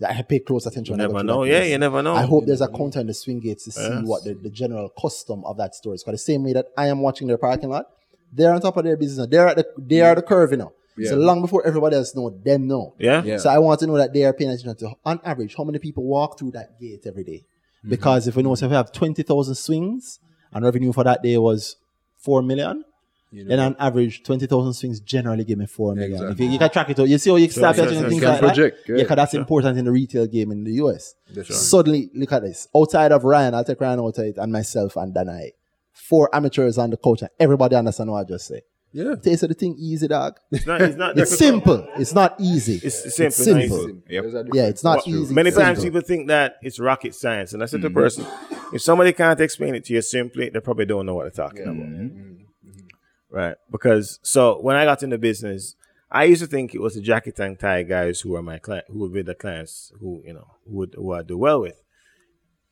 [0.00, 0.94] That I pay close attention.
[0.94, 1.44] You when I go never know.
[1.44, 2.14] Yeah, you never know.
[2.14, 4.04] I hope there's a counter in the swing gates to see Yes.
[4.04, 6.02] what the, the general custom of that store is.
[6.02, 7.86] Because the same way that I am watching their parking lot,
[8.32, 9.26] They're on top of their business.
[9.30, 10.72] They're at the they are the curve, you know.
[11.08, 12.94] So long before everybody else know, them know.
[12.98, 13.22] Yeah.
[13.22, 13.38] Yeah.
[13.38, 15.78] So I want to know that they are paying attention to, on average, how many
[15.78, 17.44] people walk through that gate every day.
[17.78, 17.90] Mm-hmm.
[17.90, 20.20] Because if we know, so if we have 20,000 swings
[20.52, 21.76] and revenue for that day was
[22.18, 22.84] 4 million,
[23.32, 26.32] then on average, 20,000 swings generally give me 4 million.
[26.32, 28.08] If you, you can track it out, you see how you start sure, touching sure.
[28.08, 28.92] things You can like project, that?
[28.92, 28.96] yeah.
[28.96, 31.14] Yeah, because that's important in the retail game in the US.
[31.32, 31.56] That's right.
[31.56, 32.66] Suddenly, look at this.
[32.76, 35.52] Outside of Ryan, I'll take Ryan out of it and myself and Danai.
[35.92, 38.62] Four amateurs on the coach and everybody understand what I just say.
[38.92, 39.14] Yeah.
[39.14, 40.38] Taste of the thing easy, dog.
[40.50, 40.82] It's not.
[40.82, 41.16] It's not.
[41.18, 41.86] It's simple.
[41.96, 42.80] It's not easy.
[42.82, 43.26] It's simple.
[43.26, 43.78] It's simple.
[43.78, 44.02] Simple.
[44.08, 44.46] Yep.
[44.52, 45.34] Yeah, it's not Well, easy.
[45.34, 46.00] Many times simple.
[46.00, 47.98] people think that it's rocket science, and I said to the mm-hmm.
[47.98, 48.26] person,
[48.72, 51.62] if somebody can't explain it to you simply, they probably don't know what they're talking
[51.62, 51.76] about.
[51.76, 52.04] Mm-hmm.
[52.04, 53.36] Mm-hmm.
[53.36, 53.56] Right?
[53.70, 55.76] Because so when I got into business,
[56.10, 58.86] I used to think it was the jacket and tie guys who were my client,
[58.88, 61.80] who would be the clients who you know who would who I do well with.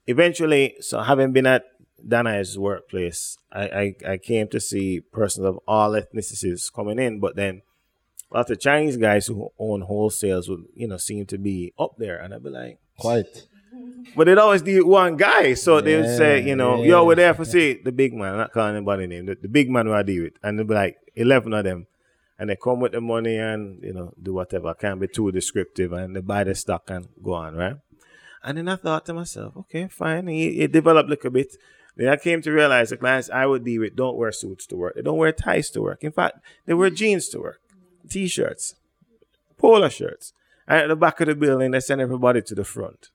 [0.08, 1.64] Eventually, so having been at
[2.06, 7.36] Danai's workplace, I, I I came to see persons of all ethnicities coming in, but
[7.36, 7.62] then
[8.30, 11.96] a lot of Chinese guys who own wholesales would, you know, seem to be up
[11.98, 12.18] there.
[12.18, 13.46] And I'd be like, Quiet.
[14.14, 15.54] but they'd always do one guy.
[15.54, 18.32] So they would say, you know, Yeah, yo, we're there for see the big man.
[18.32, 19.26] I'm not calling anybody name.
[19.26, 20.34] The, the big man who I deal with.
[20.42, 21.86] And they'd be like 11 of them.
[22.38, 24.72] And they come with the money and, you know, do whatever.
[24.74, 25.92] Can't be too descriptive.
[25.92, 27.76] And they buy the stock and go on, right?
[28.44, 30.28] And then I thought to myself, okay, fine.
[30.28, 31.56] It, it developed a little bit.
[31.98, 34.76] Then I came to realize the clients I would deal with don't wear suits to
[34.76, 34.94] work.
[34.94, 36.04] They don't wear ties to work.
[36.04, 37.60] In fact, they wear jeans to work,
[38.08, 38.76] t-shirts,
[39.58, 40.32] polo shirts.
[40.68, 43.08] And at the back of the building, they send everybody to the front.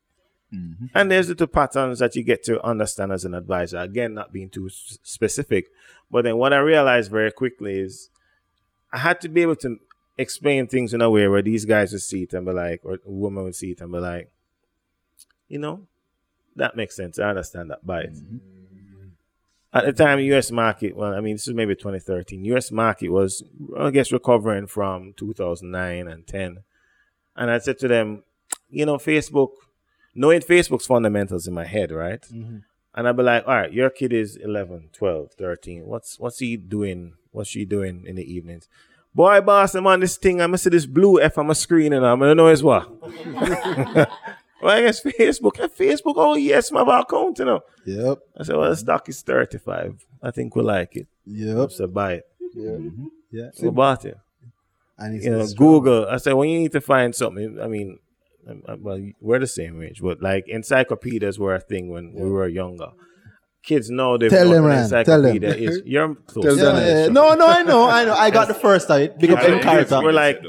[0.54, 0.88] Mm-hmm.
[0.94, 3.78] And there's little patterns that you get to understand as an advisor.
[3.78, 5.68] Again, not being too s- specific.
[6.12, 8.10] But then what I realized very quickly is
[8.92, 9.80] I had to be able to
[10.18, 12.96] explain things in a way where these guys would see it and be like, or
[12.96, 14.30] a woman would see it and be like,
[15.48, 15.88] you know,
[16.58, 17.18] that makes sense.
[17.18, 18.14] I understand that by it.
[18.14, 18.53] Mm-hmm.
[19.74, 20.52] At the time, U.S.
[20.52, 22.46] market, well, I mean, this is maybe 2013.
[22.46, 22.72] U.S.
[22.72, 23.44] market was,
[23.78, 26.60] I guess, recovering from 2009 and 10.
[27.36, 28.24] And I said to them,
[28.70, 29.50] you know, Facebook,
[30.14, 32.22] knowing Facebook's fundamentals in my head, right?
[32.22, 32.58] Mm-hmm.
[32.96, 35.88] And I'd be like, all right, your kid is 11, 12, 13.
[35.88, 37.14] What's what's he doing?
[37.32, 38.70] What's she doing in the evenings?
[39.16, 40.40] Boy, boss, I'm on this thing.
[40.40, 42.48] I'm going to see this blue F on my screen and I'm going to know
[42.48, 42.88] as what.
[44.64, 45.58] well, I guess Facebook.
[45.60, 47.62] Yeah, Facebook, oh, yes, my account, you know.
[47.86, 48.20] Yep.
[48.40, 50.06] I said, well, the stock is 35.
[50.22, 51.08] I think we like it.
[51.26, 51.72] Yep.
[51.72, 52.26] So buy it.
[53.32, 53.50] Yeah.
[53.54, 54.18] So bought it.
[54.98, 56.08] And it's, You know, Google.
[56.08, 57.98] I said, when you need to find something, I mean,
[58.48, 62.30] um, uh, well, we're the same age, but like encyclopedias were a thing when we
[62.30, 62.90] were younger.
[63.64, 65.36] Kids know they Tell know them, what an tell them.
[65.38, 65.82] encyclopedia is.
[65.86, 66.44] You're close.
[66.46, 67.08] Tell Yeah, yeah, yeah.
[67.08, 68.14] No, no, I know, I know.
[68.14, 69.18] I got the first of it.
[69.18, 70.42] Big up So We're like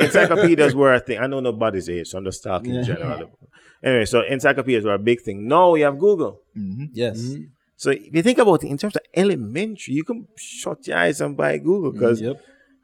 [0.00, 1.18] encyclopedias were a thing.
[1.18, 3.26] I know nobody's age, so I'm just talking generally.
[3.84, 5.46] Anyway, so encyclopedias were a big thing.
[5.46, 6.40] No, you have Google.
[6.56, 6.86] Mm-hmm.
[6.92, 7.20] Yes.
[7.20, 7.42] Mm-hmm.
[7.76, 11.20] So if you think about it in terms of elementary, you can shut your eyes
[11.20, 12.40] and buy Google mm, because Yep.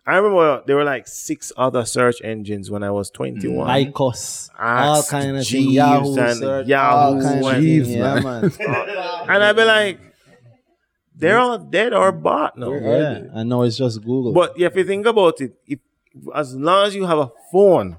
[0.06, 3.66] I remember there were like six other search engines when I was 21.
[3.66, 4.50] Mm, Lycos.
[4.58, 5.74] All Ask kind of Jeeves things.
[5.74, 7.88] Yahoo, and search, Yahoo all kind of and- things.
[7.88, 8.44] Yeah, man.
[9.30, 10.00] and I'd be like,
[11.14, 12.72] they're all dead or bought now.
[12.72, 14.32] yeah, I know it's just Google.
[14.32, 15.78] But if you think about it, if
[16.34, 17.98] as long as you have a phone,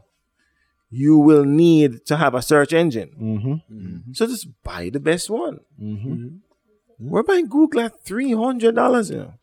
[0.91, 3.09] you will need to have a search engine.
[3.19, 3.51] Mm-hmm.
[3.73, 4.11] mm-hmm.
[4.13, 5.59] So just buy the best one.
[5.81, 6.11] Mm-hmm.
[6.13, 7.09] Mm-hmm.
[7.09, 9.33] We're buying Google at three hundred dollars now.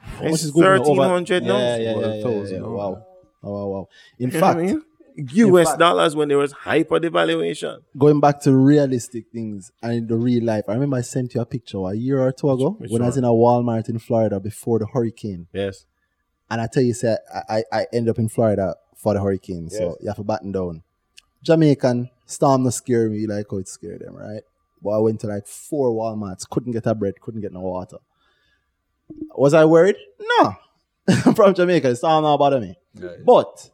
[0.00, 1.78] How It's is thirteen hundred dollars.
[1.78, 1.82] now.
[1.84, 2.60] yeah, yeah, yeah, yeah, yeah.
[2.60, 3.06] Wow.
[3.42, 3.88] Oh, wow, wow.
[4.18, 4.82] In You fact, I mean?
[5.16, 7.80] US fact- dollars when there was hyper devaluation.
[7.98, 11.40] going back to realistic things and in the real life, I remember I sent you
[11.42, 13.98] a picture a year or two ago Which when I was in a Walmart in
[13.98, 15.46] Florida before the hurricane.
[15.52, 15.84] Yes.
[16.50, 19.70] And I tell you, say, I, I, I end up in Florida for the hurricane,
[19.70, 20.82] so you have to batten down.
[21.42, 24.42] Jamaican storm not scare me like how it scared them, right?
[24.82, 27.98] But I went to like four Walmarts, couldn't get a bread, couldn't get no water.
[29.36, 29.96] Was I worried?
[30.20, 30.54] No.
[31.26, 32.76] I'm from Jamaica, the storm not bother me.
[32.94, 33.24] Right.
[33.24, 33.70] But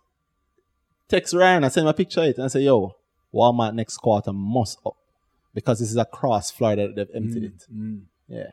[1.09, 2.97] text Ryan, I send him a picture of it and I say, yo,
[3.35, 4.97] Walmart next quarter must up.
[5.55, 7.67] Because this is across Florida that they've emptied mm, it.
[7.75, 8.01] Mm.
[8.29, 8.51] Yeah.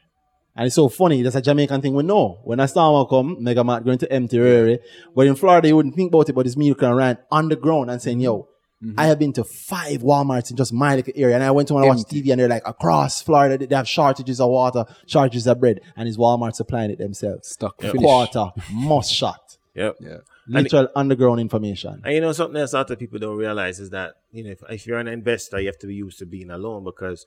[0.56, 2.40] And it's so funny, that's a Jamaican thing we know.
[2.44, 4.80] When a storm will come, Mega Mart going to empty area.
[5.16, 7.56] But in Florida, you wouldn't think about it, but it's me looking around on the
[7.56, 8.48] ground and saying, yo,
[8.84, 9.00] mm-hmm.
[9.00, 11.36] I have been to five Walmarts in just my little area.
[11.36, 13.88] And I went to one and watch TV and they're like, across Florida, they have
[13.88, 15.82] shortages of water, shortages of bread.
[15.96, 17.50] And it's Walmart supplying it themselves.
[17.50, 18.00] Stock finish.
[18.00, 19.58] Quarter, must shot.
[19.74, 19.96] Yep.
[20.02, 20.18] Yeah.
[20.48, 22.02] Literal underground information.
[22.04, 24.52] And you know something else a lot of people don't realize is that you know
[24.52, 27.26] if, if you're an investor, you have to be used to being alone because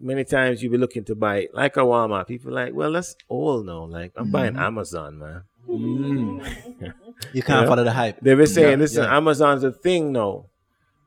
[0.00, 2.26] many times you be looking to buy like a Walmart.
[2.26, 3.84] People like, well, that's all now.
[3.84, 4.62] Like I'm buying Mm-hmm.
[4.62, 5.42] Amazon, man.
[7.32, 8.20] You can't follow the hype.
[8.20, 10.46] They be saying, listen, Amazon's a thing now,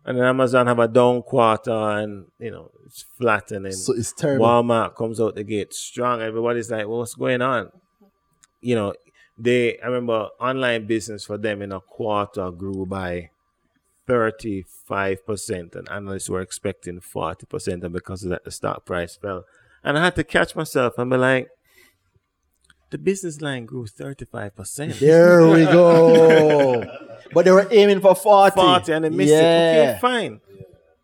[0.05, 3.71] and then Amazon have a down quarter, and you know it's flattening.
[3.71, 4.45] So it's terrible.
[4.45, 6.21] Walmart comes out the gate strong.
[6.21, 7.71] Everybody's like, well, what's going on?
[8.61, 8.93] you know,
[9.37, 13.30] they I remember online business for them in a quarter grew by
[14.11, 19.45] 35% and analysts were expecting 40% and because of that the stock price fell.
[19.83, 21.49] And I had to catch myself and be like,
[22.91, 24.99] the business line grew 35%.
[24.99, 26.83] There we go.
[27.33, 28.53] but they were aiming for 40.
[28.55, 29.35] 40 and they missed it.
[29.41, 29.89] yeah.
[29.91, 30.41] Okay, fine.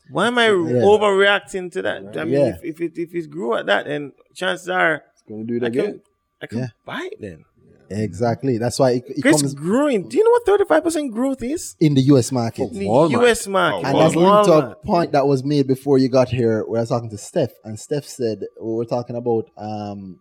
[0.10, 2.18] Why am I overreacting to that?
[2.18, 2.56] I mean, Yeah.
[2.62, 5.64] if, if, it, if it grew at that, then chances are it's Gonna do it
[5.64, 5.86] I again.
[5.86, 6.02] can,
[6.42, 6.68] I can Yeah.
[6.86, 7.46] buy it then.
[7.90, 8.58] Exactly.
[8.58, 10.08] That's why it, it It's comes growing.
[10.08, 11.76] Do you know what 35% growth is?
[11.80, 12.72] in the US market.
[12.72, 13.24] In the Walmart.
[13.24, 13.86] US market.
[13.86, 16.64] Oh, And that's linked to a point that was made before you got here.
[16.66, 20.20] Where I was talking to Steph, and Steph said we were talking about um,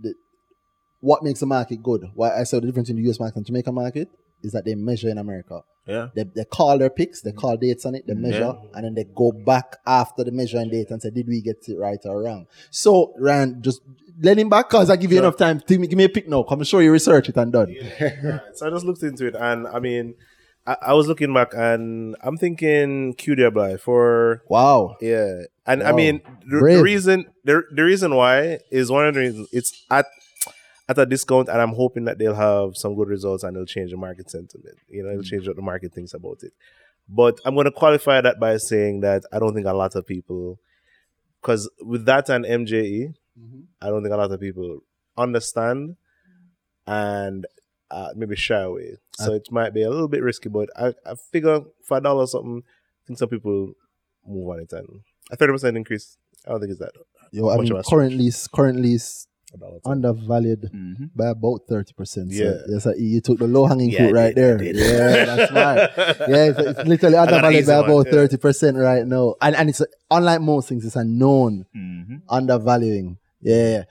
[0.00, 0.14] the,
[1.00, 2.10] what makes a market good.
[2.14, 4.08] Why I said the difference in the US market and Jamaica market
[4.42, 5.62] is that they measure in America.
[5.86, 6.08] Yeah.
[6.14, 8.22] They, they call their picks, they call dates on it, they mm-hmm.
[8.22, 11.64] measure, and then they go back after the measuring date and say, did we get
[11.66, 12.46] it right or wrong?
[12.70, 13.80] So, Rand, just
[14.22, 15.62] let him back because I give you enough time.
[15.66, 16.42] Give me, give me a pick now.
[16.42, 17.74] Come and show you research it and done.
[18.54, 20.14] So I just looked into it, and I mean,
[20.66, 24.96] I, I was looking back, and I'm thinking QWI for Wow.
[25.00, 29.20] yeah, and I mean the, the reason the, the reason why is one of the
[29.20, 30.06] reasons it's at
[30.90, 33.92] at a discount, and I'm hoping that they'll have some good results and they'll change
[33.92, 34.76] the market sentiment.
[34.88, 35.26] You know, it'll mm.
[35.26, 36.52] change what the market thinks about it.
[37.08, 40.04] But I'm going to qualify that by saying that I don't think a lot of
[40.04, 40.58] people,
[41.40, 43.60] because with that and MJE, mm-hmm.
[43.80, 44.80] I don't think a lot of people
[45.16, 45.96] understand
[46.88, 47.46] and
[47.92, 48.96] uh, maybe shy away.
[49.12, 52.00] So uh, it might be a little bit risky, but I, I figure for a
[52.00, 53.74] dollar or something, I think some people
[54.26, 54.72] move on it.
[54.72, 56.92] And a 30% increase, I don't think it's that.
[57.30, 59.29] Yo, I Much mean, of a currently, currently s- A dollar.
[59.84, 61.04] Undervalued Mm-hmm.
[61.14, 62.06] by about 30%.
[62.06, 62.52] So, Yeah.
[62.68, 64.62] yes, you took the low hanging fruit I right did, there.
[65.18, 65.52] Yeah, that's
[65.98, 66.28] right.
[66.28, 68.12] Yeah, it's, it's literally undervalued by one, about yeah.
[68.26, 69.34] 30% right now.
[69.40, 72.16] And, and it's unlike most things, it's a known Mm-hmm.
[72.28, 73.18] undervaluing.
[73.40, 73.84] Yeah.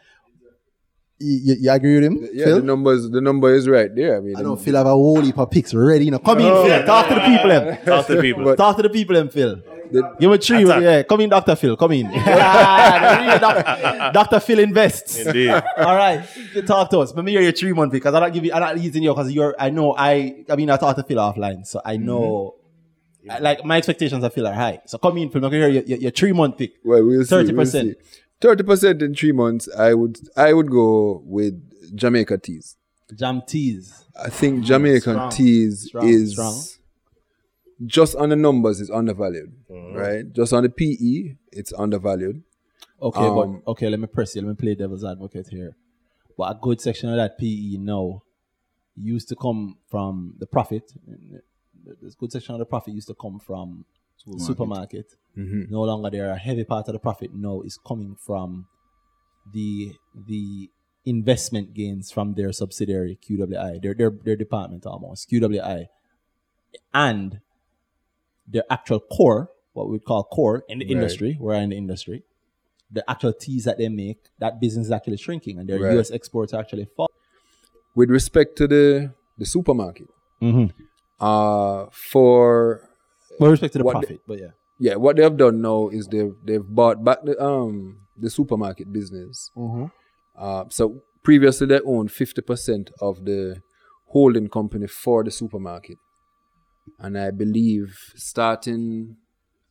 [1.22, 2.56] You, you, you agree with him, Yeah, Phil?
[2.60, 4.16] the numbers, the number is right there.
[4.18, 6.06] I mean, I know Phil have a whole heap of picks ready.
[6.06, 6.20] You know.
[6.20, 6.86] Come in, Phil.
[6.86, 7.78] Talk to the people, them.
[7.86, 8.56] Talk to the people.
[8.56, 9.62] Talk to the people, them, Phil.
[9.92, 10.64] The- Give him a tree.
[10.64, 10.82] Attack.
[10.84, 11.56] Yeah, come in, Dr.
[11.56, 11.76] Phil.
[11.77, 12.11] Come in.
[12.11, 14.40] Yeah, the real doc- Dr.
[14.40, 15.18] Phil invests.
[15.19, 15.50] Indeed.
[15.77, 17.14] All right, you talk to us.
[17.14, 18.53] Let me hear your three month because I don't give you.
[18.53, 19.56] I'm not using you because you're.
[19.59, 19.95] I know.
[19.98, 20.45] I.
[20.50, 22.56] I mean, I talked to Phil offline, so I know.
[23.24, 23.32] Mm-hmm.
[23.32, 24.80] I- Like my expectations of Phil are high.
[24.85, 25.43] So come in, Phil.
[25.45, 26.74] I can hear your, your, your three month pick.
[26.84, 27.35] Well, we'll see.
[27.35, 27.95] 30%.
[28.42, 29.68] Thirty percent in three months.
[29.77, 30.18] I would.
[30.38, 31.61] I would go with
[31.95, 32.77] Jamaica teas.
[33.16, 34.06] Jam teas.
[34.22, 36.61] I think Jamaican strong, teas strong, is strong.
[37.85, 39.95] Just on the numbers is undervalued, Mm-hmm.
[39.98, 40.33] right?
[40.33, 42.43] Just on the PE, it's undervalued.
[43.01, 43.90] Okay, Um, but okay.
[43.90, 44.41] Let me press you.
[44.41, 45.75] Let me play devil's advocate here.
[46.38, 48.24] But a good section of that PE now
[48.95, 50.91] used to come from the profit.
[52.01, 53.85] This good section of the profit used to come from
[54.27, 55.16] the supermarket.
[55.38, 55.72] Mm-hmm.
[55.72, 56.30] No longer there.
[56.32, 58.67] A heavy part of the profit now is coming from
[59.53, 59.93] the
[60.27, 60.69] the
[61.06, 65.85] investment gains from their subsidiary QWI, their their their department almost QWI,
[66.93, 67.40] and
[68.52, 70.92] their actual core, what we would call core in the Right.
[70.95, 71.38] industry.
[71.40, 72.24] We're in the industry.
[72.92, 75.94] The actual teas that they make, that business is actually shrinking, and their Right.
[75.94, 76.10] U.S.
[76.11, 77.10] exports are actually fall.
[77.95, 80.08] With respect to the the supermarket,
[80.42, 80.68] Mm-hmm.
[81.19, 82.82] uh, for
[83.40, 84.52] With respect to the the- profit, but yeah.
[84.80, 88.92] yeah, what they have done now is they've they've bought back the um the supermarket
[88.92, 89.50] business.
[89.56, 89.86] Mm-hmm.
[90.38, 93.61] Uh, so previously they owned fifty percent of the
[94.08, 95.98] holding company for the supermarket,
[97.00, 99.16] and I believe starting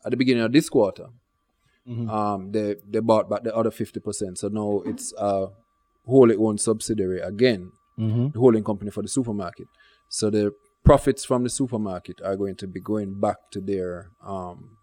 [0.05, 1.07] at the beginning of this quarter,
[1.89, 2.09] Mhm.
[2.11, 4.39] um, they they bought back the other fifty percent.
[4.39, 5.49] So now it's a
[6.07, 8.29] wholly owned subsidiary again, Mm-hmm.
[8.33, 9.67] the holding company for the supermarket.
[10.09, 10.53] So the
[10.85, 14.77] profits from the supermarket are going to be going back to their um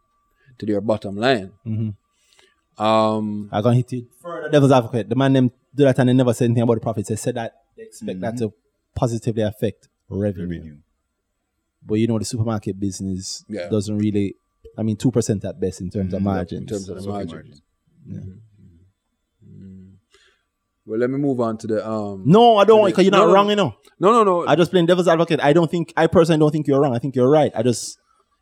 [0.58, 1.52] to their bottom line.
[1.66, 1.90] Mm-hmm.
[2.78, 4.50] Um, I'm gonna hit it further.
[4.50, 5.08] Devil's advocate.
[5.10, 7.10] The man named do that and they never said anything about the profits.
[7.10, 8.54] They said that they expect that to
[8.96, 10.48] positively affect revenue.
[10.60, 10.78] Revenue.
[11.86, 13.70] But you know the supermarket business Yeah.
[13.70, 14.36] doesn't really.
[14.78, 16.26] I mean, two percent at best in terms of mm-hmm.
[16.26, 16.62] margins.
[16.62, 17.62] in terms of the Sorry, margins.
[18.06, 18.42] margin.
[19.44, 19.50] Mm-hmm.
[19.50, 19.94] Mm-hmm.
[20.86, 22.24] Well, let me move on to the um.
[22.26, 23.50] no, I don't want because you're No, not no, wrong.
[23.50, 24.48] You know, no, no, no.
[24.48, 25.40] I just playing devil's advocate.
[25.42, 26.96] I don't think I personally don't think you're wrong.
[26.96, 27.52] I think you're right.
[27.56, 27.98] I just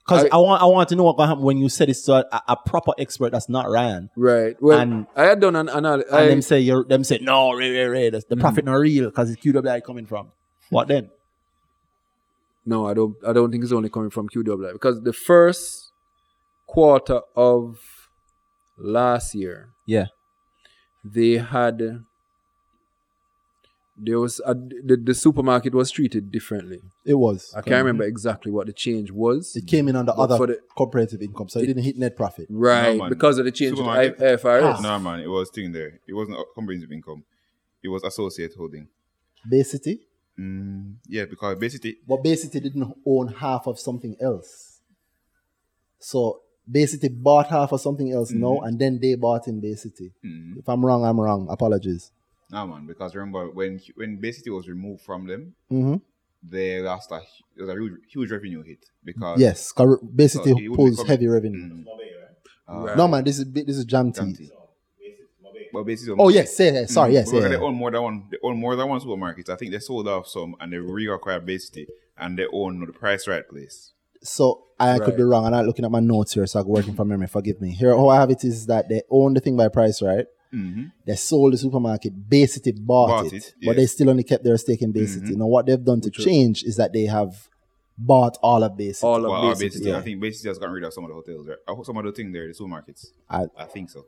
[0.06, 2.02] because I, I- want I want to know what gonna happen when you said it's
[2.04, 4.10] to a, a proper expert that's not Ryan.
[4.18, 4.56] right.
[4.62, 6.12] Well, and- I had done an analysis.
[6.12, 9.06] And them say you're them say no, Ray, Ray, Ray, that's- the profit not real
[9.06, 10.32] because it's QWI coming from.
[10.70, 11.10] What then?
[12.66, 13.16] No, I don't.
[13.28, 15.92] I don't think it's only coming from QWI because the first
[16.68, 17.80] quarter of
[18.78, 20.06] last year Yeah.
[21.04, 22.04] they had
[23.96, 26.80] there was a, the, the supermarket was treated differently.
[27.06, 27.54] It was.
[27.56, 29.56] I can't remember exactly what the change was.
[29.56, 32.48] It came in under other for the- comparative income, so it, didn't hit net profit.
[32.50, 34.42] Right, No, because of the change to the I- Supermarket?
[34.42, 34.82] IFRS.
[34.82, 36.00] No, man, it was thing there.
[36.08, 37.24] It wasn't a comprehensive income.
[37.84, 38.88] It was associate holding.
[39.48, 40.00] Bay City,
[40.40, 44.80] Mm, yeah, because basically, but Bay City didn't own half of something else.
[46.00, 49.76] So Bay City bought half of something else now, and then they bought in Bay
[49.76, 50.12] City.
[50.26, 51.48] mm, If I'm wrong, I'm wrong.
[51.50, 52.12] Apologies.
[52.50, 52.88] nah, man.
[52.88, 55.96] Because remember when when Bay City was removed from them, mm-hmm.
[56.42, 57.22] they lost a
[57.56, 60.78] it was a huge, huge revenue hit because Yes, cor- Bay City So he would
[60.78, 61.84] pulls heavy revenue.
[61.86, 61.86] Mm,
[62.68, 62.98] Right.
[62.98, 64.50] No man, this is this is Jam Jam Tea.
[65.74, 65.78] Tea.
[65.80, 66.94] But Bay City, Oh yes, say yes.
[66.94, 67.48] Sorry, Mm, yes, yeah.
[67.48, 68.24] They own more than one.
[68.32, 69.50] They own more than one supermarket.
[69.50, 71.88] I think they sold off some and they reacquired basically,
[72.18, 73.92] and they own the price right place.
[74.22, 75.46] So I could be wrong.
[75.46, 77.28] I'm not looking at my notes here, so I'm working from memory.
[77.28, 77.72] Forgive me.
[77.72, 80.26] Here, how I have it is that they own the thing by price, right?
[80.54, 80.84] Mm-hmm.
[81.06, 82.30] They sold the supermarket.
[82.30, 85.02] Bay City bought, Bought it, it, but they still only kept their stake in Bay
[85.02, 85.08] Mhm.
[85.08, 85.36] City.
[85.36, 87.50] Now, what they've done to change is that they have
[87.98, 89.08] bought all of Bay City.
[89.08, 89.68] All of Well, our basically.
[89.70, 89.98] basically, yeah.
[89.98, 91.86] I think basically has gotten rid of some of the hotels, right?
[91.86, 93.08] Some of the thing there, the supermarkets.
[93.30, 94.06] I- I think so.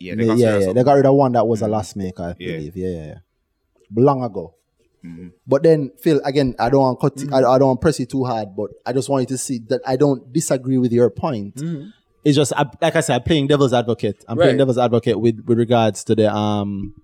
[0.00, 1.68] Yeah, yeah, they yeah, got yeah, rid They got rid of one that was a
[1.68, 2.56] loss maker, I Yeah.
[2.56, 2.76] believe.
[2.76, 3.18] Yeah, yeah, yeah.
[3.94, 4.54] Long ago.
[5.04, 5.32] Mhm.
[5.46, 7.16] But then, Phil, again, I don't want cut.
[7.16, 7.34] Mm-hmm.
[7.34, 9.58] I, I don't want press you too hard, but I just want you to see
[9.68, 11.56] that I don't disagree with your point.
[11.56, 11.88] Mm-hmm.
[12.24, 14.24] It's just I, like I said, I'm playing devil's advocate.
[14.28, 16.94] I'm playing devil's advocate with with regards to the um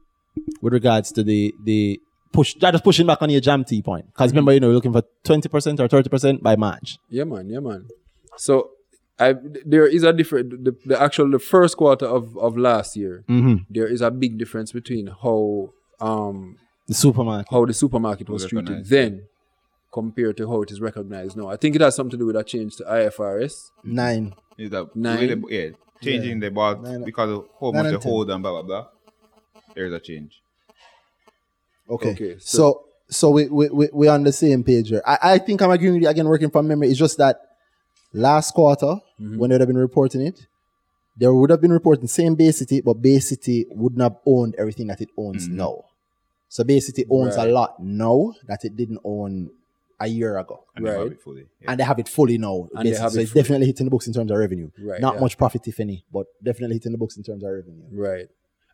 [0.61, 1.99] with regards to the the
[2.35, 2.55] push.
[2.61, 4.93] That is pushing back on your jam T point because remember you know you're looking
[4.93, 6.99] for twenty percent or thirty percent by March.
[7.09, 7.49] Yeah, man.
[7.49, 7.87] Yeah, man.
[8.37, 8.73] So,
[9.19, 13.25] I there is a different the, the actual the first quarter of of last year.
[13.29, 13.65] Mm-hmm.
[13.71, 15.71] There is a big difference between how
[16.01, 17.49] um The supermarket.
[17.51, 19.25] how the supermarket was Was treated then
[19.93, 21.49] compared to how it is recognized now.
[21.49, 23.71] I think it has something to do with a change to IFRS.
[23.83, 24.35] Nine.
[24.59, 25.43] Is that Nine.
[25.43, 25.71] way yeah,
[26.03, 28.87] changing the bought Nine- because of how nine much they hold and blah blah blah.
[29.75, 30.43] There's a change.
[31.89, 32.11] Okay.
[32.13, 35.01] Okay, So so- so, we, we we we're on the same page here.
[35.07, 36.89] I, I think I'm agreeing with you again, working from memory.
[36.89, 37.41] It's just that
[38.13, 39.39] last quarter, Mm-hmm.
[39.39, 40.47] when they would have been reporting it,
[41.19, 44.89] they would have been reporting same Bay City, but Bay City wouldn't have owned everything
[44.89, 45.85] that it owns now.
[46.49, 47.49] So Bay City owns Right.
[47.49, 49.51] a lot now that it didn't own
[49.99, 50.65] a year ago.
[50.75, 51.13] And they have Right.
[51.13, 51.47] it fully.
[51.63, 51.71] Yeah.
[51.71, 52.69] And they have it fully now.
[52.75, 53.43] And they have so it it's fully.
[53.43, 54.71] definitely hitting the books in terms of revenue.
[54.79, 55.21] Right, Not yeah.
[55.21, 57.85] much profit, if any, but definitely hitting the books in terms of revenue.
[57.91, 58.29] Right.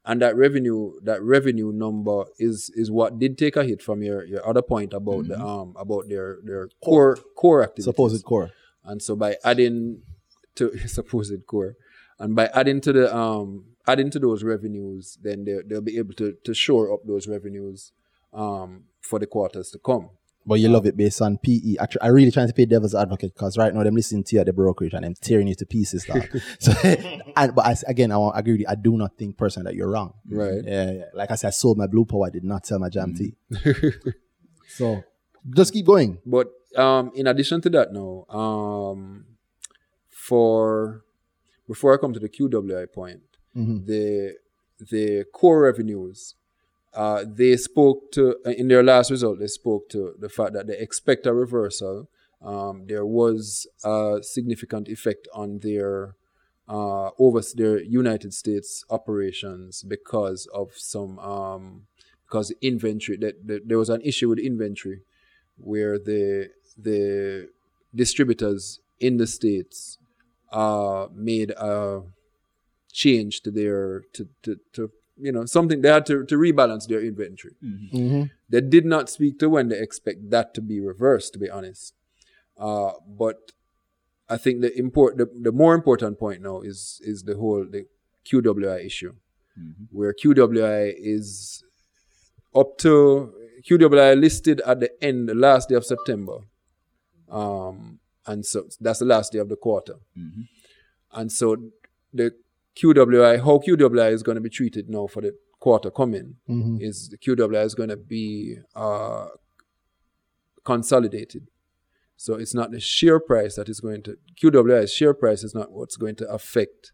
[0.05, 4.25] And that revenue, that revenue number is is what did take a hit from your,
[4.25, 7.85] your other point about the um about their their core core activities.
[7.85, 8.51] Supposed core.
[8.85, 10.03] And so by adding
[10.57, 11.77] to his supposed core,
[12.19, 16.15] and by adding to the um adding to those revenues, then they they'll be able
[16.15, 17.93] to to shore up those revenues
[18.33, 20.11] um for the quarters to come.
[20.45, 21.77] But you love it based on PE.
[21.81, 24.35] I, tr- I really trying to play devil's advocate because right now them listening to
[24.35, 26.05] you at the brokerage and I'm tearing you to pieces.
[26.59, 26.73] So,
[27.37, 28.67] and but as, again, I want agree with you.
[28.69, 30.15] I do not think personally that you're wrong.
[30.29, 30.63] Right.
[30.65, 31.05] Yeah, yeah.
[31.15, 32.27] Like I said, I sold my blue power.
[32.27, 33.35] I did not sell my Jam T.
[34.69, 35.05] so
[35.55, 36.19] just keep going.
[36.27, 39.27] But um, in addition to that, now, um,
[40.28, 41.05] for
[41.68, 43.23] before I come to the QWI point,
[43.57, 43.86] Mhm.
[43.86, 44.36] the
[44.94, 46.34] the core revenues,
[46.94, 48.23] uh, they spoke to
[48.60, 49.39] in their last result.
[49.39, 52.09] They spoke to the fact that they expect a reversal.
[52.41, 56.17] Um, there was a significant effect on their
[56.68, 61.65] uh, over their United States operations because of some um,
[62.26, 65.01] because inventory that, that there was an issue with inventory
[65.70, 66.51] where the
[66.89, 67.01] the
[67.94, 69.99] distributors in the states
[70.53, 72.03] uh, made a
[72.93, 77.01] change to their to, to, to you know something they had to, to rebalance their
[77.01, 77.55] inventory.
[77.65, 78.31] Mhm.
[78.49, 81.95] They did not speak to when they expect that to be reversed, to be honest.
[82.59, 83.53] Uh, but
[84.29, 87.87] I think the import the, the more important point now is is the whole the
[88.27, 89.15] QWI issue,
[89.91, 91.63] where QWI is
[92.55, 93.33] up to
[93.69, 96.39] QWI listed at the end, the last day of September,
[97.31, 99.94] um, and so that's the last day of the quarter,
[101.12, 101.57] and so
[102.15, 102.33] the
[102.76, 106.81] QWI how QWI is going to be treated now for the quarter coming Mhm.
[106.81, 109.28] is the QWI is going to be uh,
[110.65, 111.49] consolidated.
[112.17, 115.73] So it's not the share price that is going to QWI's share price is not
[115.73, 116.92] what's going to affect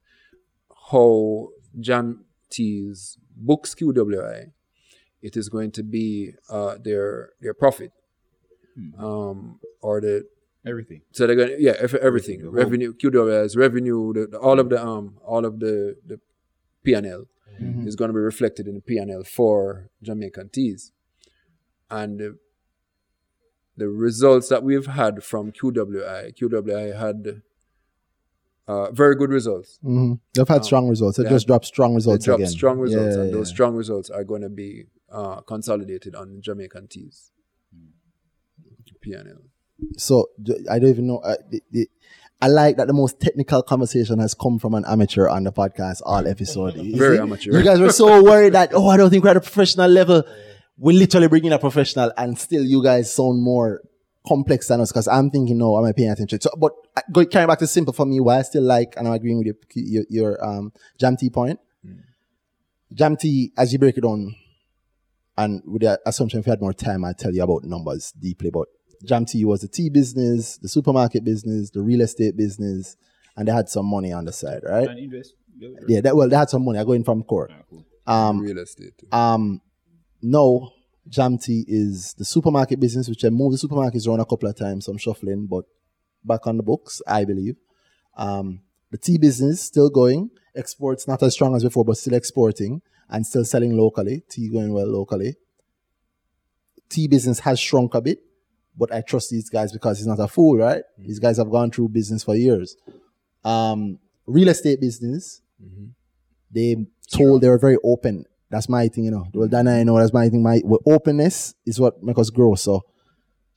[0.91, 1.49] how
[1.79, 4.53] Jam T's books QWI.
[5.21, 7.93] It is going to be uh, their their profit,
[8.99, 10.25] um, or the
[10.67, 11.03] Everything.
[11.13, 14.85] so they're gonna yeah ev- everything whole- revenue QWI's revenue the, the- all of the
[14.85, 16.21] um all of the the
[16.83, 17.27] P and L
[17.61, 20.93] is going to be reflected in the P and L for Jamaican teas,
[21.91, 22.39] and the,
[23.77, 27.43] the results that we've had from QWI QWI had
[28.69, 29.81] uh, very good results.
[29.85, 30.21] Mhm.
[30.35, 31.17] They've had strong results.
[31.17, 32.53] They they just had- dropped strong They results dropped again.
[32.53, 33.55] strong results, Yeah, and those yeah.
[33.55, 37.33] strong results are going to be uh, consolidated on Jamaican teas.
[39.01, 39.37] P and L.
[39.97, 40.31] So
[40.71, 41.19] I don't even know.
[41.19, 41.89] Uh, the, the,
[42.41, 46.01] I like that the most technical conversation has come from an amateur on the podcast
[46.05, 46.77] all episode.
[46.77, 47.23] You Very see?
[47.23, 47.59] amateur.
[47.59, 50.23] You guys were so worried that oh, I don't think we're at a professional level.
[50.77, 53.83] we literally bring in a professional, and still you guys sound more
[54.27, 54.93] complex than us.
[54.93, 56.41] Because I'm thinking, no, am I paying attention?
[56.41, 58.21] So, but uh, go carrying back to simple for me.
[58.21, 61.59] Why I still like, and I'm agreeing with your your, your um Jam T point.
[62.95, 64.35] Jam T, as you break it down,
[65.37, 68.51] and with the assumption if you had more time, I'd tell you about numbers deeply.
[68.51, 68.69] But
[69.05, 72.97] Jam T was the tea business, the supermarket business, the real estate business,
[73.37, 74.89] and they had some money on the side, right?
[74.89, 75.35] And invest.
[75.89, 76.79] Yeah, that, well, they had some money.
[76.79, 77.51] I go in from core.
[78.07, 78.97] Um, Real estate.
[78.97, 79.09] too.
[79.13, 79.61] um,
[80.23, 80.73] no,
[81.09, 84.57] Jam T is the supermarket business, which I moved the supermarkets around a couple of
[84.57, 85.65] times, some shuffling, but
[86.25, 87.57] back on the books, I believe.
[88.17, 88.61] Um,
[88.91, 90.31] the tea business still going.
[90.57, 94.23] Exports not as strong as before, but still exporting and still selling locally.
[94.29, 95.37] Tea going well locally.
[96.89, 98.19] Tea business has shrunk a bit,
[98.79, 100.83] but I trust these guys because he's not a fool, right?
[100.99, 101.09] Mm-hmm.
[101.09, 102.77] These guys have gone through business for years.
[103.45, 105.87] Um, real estate business, mm-hmm.
[106.51, 108.25] they told they were very open.
[108.51, 109.27] That's my thing, you know.
[109.35, 109.57] Well, mm-hmm.
[109.57, 110.43] Dana, I know that's my thing.
[110.43, 112.55] My well, openness is what makes us grow.
[112.55, 112.83] So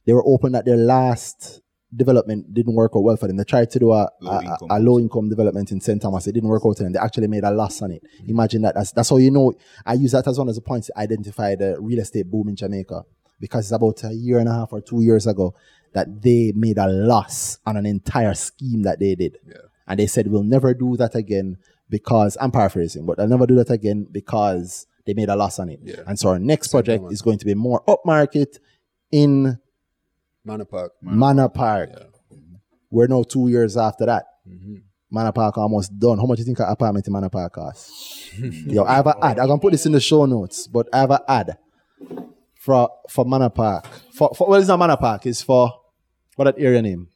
[0.06, 1.62] they were open that their last
[1.96, 3.38] development didn't work out well for them.
[3.38, 4.68] They tried to do a, Low a, income.
[4.72, 6.02] a, low income development in St.
[6.02, 6.26] Thomas.
[6.26, 6.94] It didn't work out for them.
[6.94, 8.02] They actually made a loss on it.
[8.28, 8.76] Imagine that.
[8.76, 9.54] That's, that's how you know.
[9.86, 12.56] I use that as one of the points to identify the real estate boom in
[12.56, 13.04] Jamaica
[13.42, 15.54] because it's about a year and a half or two years ago
[15.94, 19.38] that they made a loss on an entire scheme that they did.
[19.88, 21.58] And they said, we'll never do that again
[21.90, 25.68] because, I'm paraphrasing, but they'll never do that again because they made a loss on
[25.70, 25.82] it.
[26.08, 28.60] And so our next project is going to be more upmarket
[29.12, 29.60] in
[30.46, 30.94] Manor Park.
[31.02, 31.90] Manor Park.
[32.90, 34.26] We're now two years after that.
[34.48, 34.76] Mm-hmm.
[35.10, 36.18] Manor Park almost done.
[36.18, 38.32] How much do you think an apartment in Manor Park costs?
[38.40, 39.40] Yo, I have an ad.
[39.40, 41.58] I'm gonna put this in the show notes, but I have an ad
[42.62, 43.88] for for Manor Park.
[44.14, 45.26] For, for well, it's not Manor Park.
[45.26, 45.74] It's for
[46.36, 47.08] what that area name?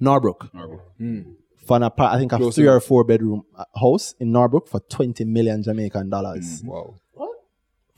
[0.00, 0.50] Norbrook.
[1.66, 4.68] For an apart, I think a Close three or four bedroom uh, house in Norbrook
[4.68, 6.62] for 20 million Jamaican dollars.
[6.64, 6.94] Wow.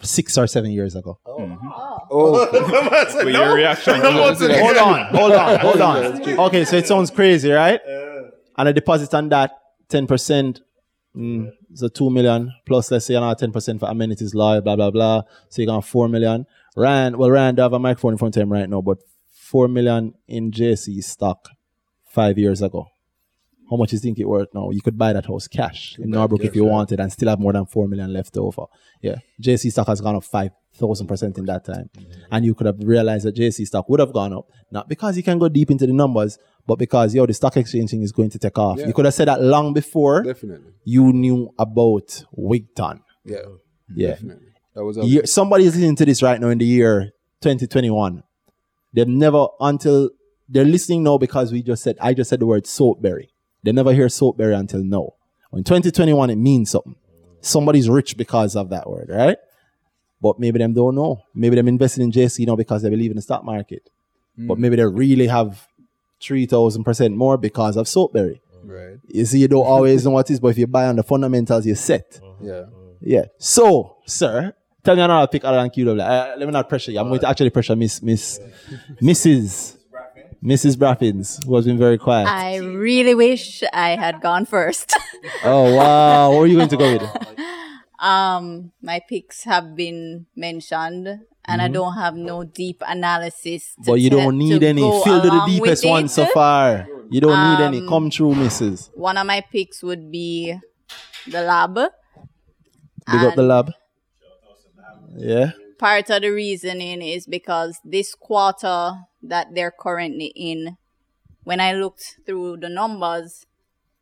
[0.01, 1.19] Six or seven years ago.
[1.27, 3.95] Oh, But your reaction.
[4.01, 6.39] hold on, hold on, hold on.
[6.47, 7.81] Okay, so it sounds crazy, right?
[7.87, 8.21] Yeah.
[8.59, 9.53] And a deposit on that,
[9.91, 10.61] 10%,
[11.17, 15.23] mm, so 2 million, plus let's say another 10% for amenities, law, blah, blah, blah.
[15.49, 16.47] So you're going 4 million.
[16.77, 18.99] Rand, well, Rand, I have a microphone in front of him right now, but
[19.31, 21.49] 4 million in JC stock
[22.07, 22.87] five years ago.
[23.71, 24.71] How much you think it worth now?
[24.71, 27.55] You could buy that house cash in Norbrook if you wanted and still have more
[27.55, 28.65] than 4 million left over.
[29.01, 29.17] Yeah.
[29.41, 31.89] JC stock has gone up 5,000% in that time.
[31.97, 32.21] Mm-hmm.
[32.31, 35.23] And you could have realized that JC stock would have gone up, not because you
[35.23, 38.31] can go deep into the numbers, but because, yo, the stock exchange thing is going
[38.31, 38.79] to take off.
[38.79, 38.87] Yeah.
[38.87, 40.73] You could have said that long before definitely.
[40.85, 43.01] you knew about Wigton.
[43.25, 43.39] Yeah.
[43.95, 44.09] Yeah.
[44.11, 44.47] Definitely.
[44.75, 48.23] That was Year, somebody is listening to this right now in the year 2021.
[48.95, 50.11] They've never until
[50.49, 53.29] they're listening now because we just said I just said the word soapberry.
[53.63, 55.15] They never hear soapberry until now.
[55.53, 56.97] In 2021, it means something.
[57.41, 59.37] Somebody's rich because of that word, right?
[60.21, 61.23] But maybe them don't know.
[61.35, 63.91] Maybe them invested in JC now because they believe in the stock market.
[64.37, 64.61] But mm.
[64.61, 65.67] maybe they really have
[66.23, 68.41] three thousand percent more because of soapberry.
[68.65, 68.99] right.
[69.09, 71.03] You see, you don't always know what it is, but if you buy on the
[71.03, 72.21] fundamentals, you're set.
[72.41, 72.65] Yeah.
[73.01, 73.25] Yeah.
[73.39, 76.01] So, sir, tell me another pick other than QW.
[76.01, 77.01] Uh, let me not pressure you.
[77.01, 78.39] I'm going to actually pressure Miss Miss
[79.01, 79.79] Mrs.
[80.43, 80.77] Mrs.
[80.77, 82.27] Braffins, who has been very quiet.
[82.27, 84.97] I really wish I had gone first.
[85.45, 87.39] oh wow, what are you going to go with?
[88.01, 93.75] um, my picks have been mentioned, and I don't have no deep analysis.
[93.75, 93.91] To Mm-hmm.
[93.91, 94.81] But you don't need any.
[94.81, 96.87] Fill to the deepest one so far.
[97.11, 97.81] You don't need any.
[97.81, 98.91] Um, Come true, Mrs.
[98.95, 100.57] One of my picks would be
[101.27, 101.75] the lab.
[101.75, 103.73] Big up the lab.
[105.17, 105.53] Yeah.
[105.79, 110.77] part of the reasoning is because this quarter that they're currently in,
[111.43, 113.45] when I looked through the numbers,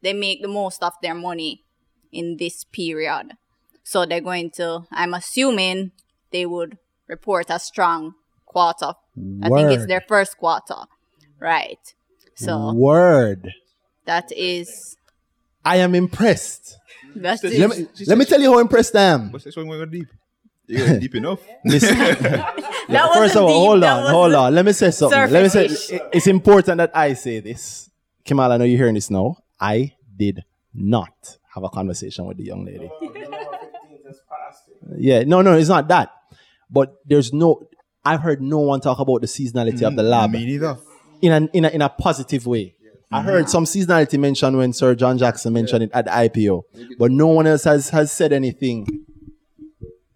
[0.02, 1.64] they make the most of their money
[2.12, 3.32] in this period.
[3.82, 5.92] So they're going to, I'm assuming
[6.30, 6.76] they would
[7.10, 8.14] report a strong
[8.46, 8.92] quarter.
[9.42, 10.76] I think it's their first quarter.
[11.38, 11.84] Right.
[12.36, 13.52] So Word.
[14.06, 14.96] that is,
[15.64, 16.78] I am impressed.
[17.16, 19.32] that Let is, me, let me tell you how impressed I am.
[19.32, 20.08] What's this one going deep?
[20.66, 21.40] You going deep enough?
[21.64, 24.54] Miss- that First of all, deep, hold on, hold on.
[24.54, 25.30] Let me say something.
[25.30, 25.64] Let me say
[26.12, 27.90] it's important that I say this.
[28.24, 29.36] Kemal, I know you're hearing this now.
[29.60, 32.88] I did not have a conversation with the young lady.
[34.96, 36.10] Yeah, no, no, it's not that.
[36.70, 37.62] But there's no.
[38.04, 40.78] I've heard no one talk about the seasonality of the mm, lab Me neither.
[41.20, 42.76] in a in a, in a positive way.
[43.12, 46.62] I heard some seasonality mentioned when Sir John Jackson mentioned it at the IPO,
[46.96, 48.86] but no one else has has said anything.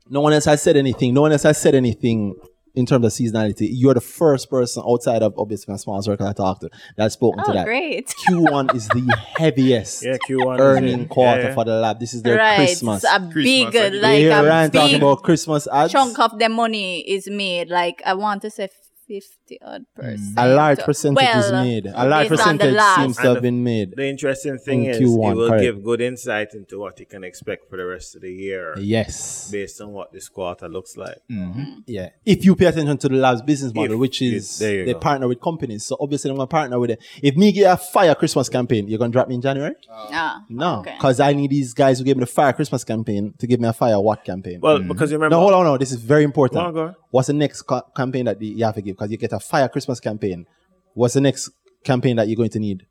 [0.08, 1.12] No one else has said anything.
[1.12, 2.36] No one else has said anything
[2.74, 6.32] in terms of seasonality, you're the first person outside of obviously my small circle I
[6.32, 7.66] talked to that's spoken to Oh, that.
[7.66, 8.08] great.
[8.28, 11.08] Q1 is the heaviest Yeah, Q1 earning it.
[11.08, 11.54] quarter Yeah, yeah.
[11.54, 12.00] for the lab.
[12.00, 12.56] This is their right.
[12.56, 13.04] Christmas.
[13.04, 15.92] It's a big, Christmas, You like hear a Ryan talking big about Christmas ads.
[15.92, 17.68] chunk of the money is made.
[17.70, 18.68] Like I want to say
[19.06, 20.00] fifty odd hmm.
[20.00, 20.34] percent.
[20.36, 21.86] a large percentage is made.
[21.86, 23.00] A large based on the percentage last.
[23.00, 23.94] seems to have been made.
[23.96, 25.62] The interesting thing In is Q1, it will correct.
[25.62, 29.50] give good insight into what you can expect for the rest of the year Yes.
[29.50, 31.18] based on what this quarter looks like.
[31.30, 31.62] Mm-hmm.
[31.62, 31.78] Hmm.
[31.86, 32.10] Yeah.
[32.24, 34.98] If you pay attention to the lab's business model, If which is there they go.
[34.98, 35.84] partner with companies.
[35.84, 37.02] So obviously I'm gonna partner with it.
[37.22, 39.74] If me get a fire Christmas campaign, you're gonna drop me in January?
[39.90, 40.80] Ah, No.
[40.80, 40.94] okay.
[40.96, 43.68] Because I need these guys who gave me the fire Christmas campaign to give me
[43.68, 44.60] a fire what campaign.
[44.60, 44.88] Well, mm-hmm.
[44.88, 45.78] because you remember, no, hold on, no.
[45.78, 46.94] This is very important.
[47.14, 47.22] Go on, go on.
[47.22, 48.96] What's the next co- campaign that you have to give?
[48.96, 50.46] Because you get a fire Christmas campaign.
[50.94, 51.50] What's the next
[51.84, 52.86] campaign that you're going to need?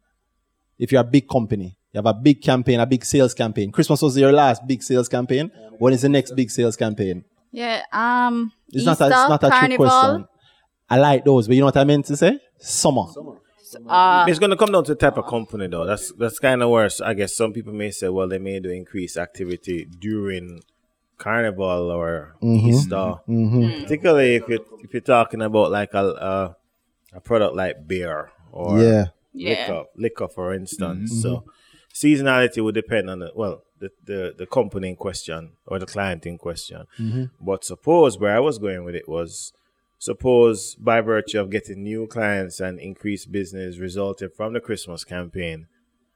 [0.80, 3.72] If you're a big company, you have a big campaign, a big sales campaign.
[3.72, 5.52] Christmas was your last big sales campaign.
[5.78, 7.26] When is the next big sales campaign?
[7.52, 7.82] Yeah.
[7.92, 8.52] Um.
[8.70, 10.28] It's Easter, not a, it's not a trick question.
[10.90, 12.40] I like those, but you know what I meant to say?
[12.60, 13.06] Summer.
[13.88, 15.86] Uh, it's going to come down to the type of company, though.
[15.86, 17.02] That's that's kind of worse.
[17.02, 20.62] I guess some people may say, well, they may do increased activity during
[21.24, 22.68] Carnival or Mm-hmm.
[22.70, 23.62] Easter, mm-hmm.
[23.64, 23.82] Hmm.
[23.84, 26.56] particularly if you if you're talking about like a a,
[27.18, 29.06] a product like beer or Yeah.
[29.34, 29.50] Yeah.
[29.50, 31.12] liquor, liquor, for instance.
[31.12, 31.22] Mm-hmm.
[31.22, 31.44] So
[32.02, 36.26] seasonality would depend on the well, the, the the company in question or the client
[36.26, 36.82] in question.
[37.00, 37.26] Mm-hmm.
[37.50, 39.54] But suppose where I was going with it was
[40.00, 45.68] suppose by virtue of getting new clients and increased business resulted from the Christmas campaign,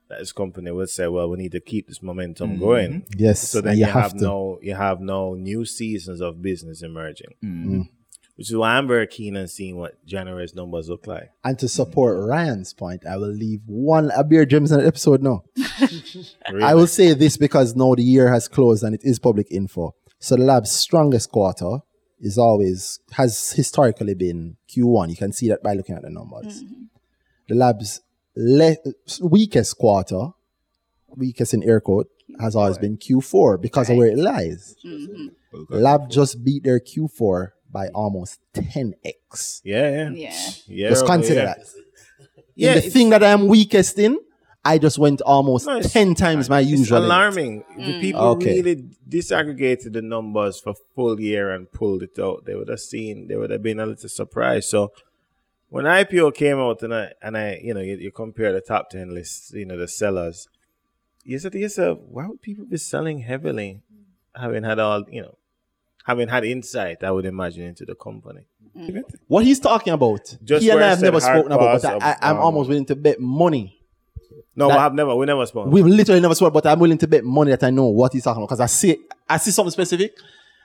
[0.09, 2.59] that this company would say, well, we need to keep this momentum mm-hmm.
[2.59, 3.05] going.
[3.17, 3.49] Yes.
[3.49, 7.33] So then you, you have, have no you have no new seasons of business emerging.
[7.43, 7.81] Mm-hmm.
[8.35, 11.31] Which is why I'm very keen on seeing what January's numbers look like.
[11.43, 15.23] And to support Ryan's point, I will leave one a beer gems in the episode
[15.23, 15.43] now.
[16.63, 19.95] I will say this because now the year has closed and it is public info.
[20.19, 21.79] So the lab's strongest quarter
[22.19, 25.09] is always has historically been Q1.
[25.09, 26.61] You can see that by looking at the numbers.
[26.63, 26.83] Mm-hmm.
[27.49, 28.01] The lab's
[28.37, 28.77] le-
[29.21, 30.29] weakest quarter,
[31.15, 32.07] weakest in air quote,
[32.39, 34.75] has always been Q4 because of where it lies.
[34.85, 35.27] Mm-hmm.
[35.69, 39.61] Lab just beat their Q4 by almost 10x.
[39.63, 40.09] Yeah, yeah.
[40.09, 40.49] yeah.
[40.67, 41.45] yeah Just oh, consider yeah.
[41.45, 41.57] that.
[42.55, 44.19] Yeah, in the thing that I am weakest in,
[44.65, 46.99] I just went almost No, 10 times my usual.
[46.99, 47.15] limit.
[47.15, 47.63] alarming.
[47.77, 48.01] The mm.
[48.01, 48.61] people Okay.
[48.61, 52.45] really disaggregated the numbers for full year and pulled it out.
[52.45, 54.69] They would have seen, they would have been a little surprised.
[54.69, 54.91] So
[55.69, 58.89] when IPO came out and I, and I, you know, you, you compare the top
[58.89, 60.47] 10 lists, you know, the sellers,
[61.23, 63.81] you said to yourself, why would people be selling heavily
[64.35, 65.37] having had all, you know,
[66.05, 68.45] having had insight, I would imagine, into the company?
[69.27, 72.03] What he's talking about, Just he and I I have never spoken about, but of,
[72.03, 73.73] I, I, I'm um, almost willing to bet money.
[74.55, 75.67] No, That- I have never, we never spoke.
[75.67, 78.23] We've literally never spoken, but I'm willing to bet money that I know what he's
[78.23, 78.97] talking about because I see
[79.27, 80.15] I see something specific,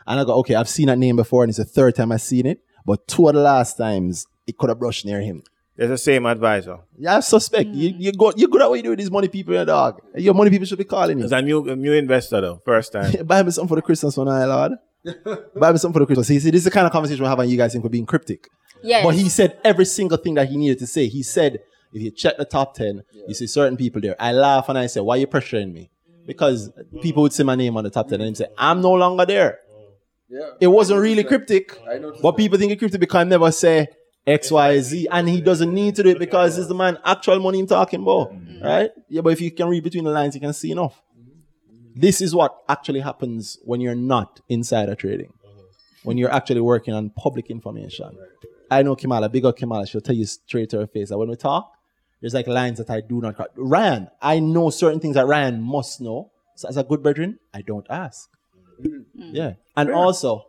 [0.07, 2.21] and I go, okay, I've seen that name before, and it's the third time I've
[2.23, 5.43] seen it, but two of the last times it could have brushed near him.
[5.77, 6.79] There's the same advisor.
[6.99, 8.01] Yeah, I suspect you hmm.
[8.01, 10.01] you go you good at what you do with these money people, your dog.
[10.15, 11.27] Your money people should be calling you.
[11.27, 13.13] There's a new, a new investor, though, first time.
[13.25, 14.73] Buy me something for the Christmas one, I Lord.
[15.57, 16.29] Buy me something for the Christmas.
[16.29, 17.49] See, see, this is the kind of conversation we're having.
[17.49, 18.49] You guys think we're being cryptic.
[18.83, 19.05] Yes.
[19.05, 21.09] But he said every single thing that he needed to say.
[21.09, 21.61] He said,
[21.93, 24.17] if you check the top 10, you see certain people there.
[24.21, 25.91] I laugh and I say, why are you pressuring me?
[26.27, 28.93] Because people would say my name on the top 10 and he'd say, I'm no
[28.93, 29.61] longer there.
[30.29, 30.51] Yeah.
[30.61, 31.79] It wasn't really cryptic.
[32.23, 33.89] But people think it's cryptic because I never say
[34.27, 35.09] X, Y, Z.
[35.11, 38.03] And he doesn't need to do it because it's the man actual money I'm talking
[38.03, 38.33] about.
[38.33, 38.65] Mm-hmm.
[38.65, 38.91] Right?
[39.09, 41.01] Yeah, but if you can read between the lines, you can see enough.
[41.95, 45.33] This is what actually happens when you're not insider trading.
[46.05, 48.17] When you're actually working on public information.
[48.71, 51.29] I know Kimala, big up Kimala, she'll tell you straight to her face that when
[51.29, 51.71] we talk,
[52.21, 53.51] there's like lines that I do not cut.
[53.57, 56.31] Ryan, I know certain things that Ryan must know.
[56.57, 58.31] So as a good brethren, I don't ask.
[58.81, 59.35] Mm-hmm.
[59.35, 59.43] Yeah.
[59.43, 59.59] Mm-hmm.
[59.77, 60.47] And also,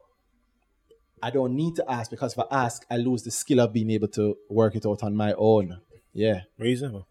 [1.23, 3.89] I don't need to ask because if I ask, I lose the skill of being
[3.91, 5.79] able to work it out on my own.
[6.11, 6.41] Yeah.
[6.57, 7.07] Reasonable.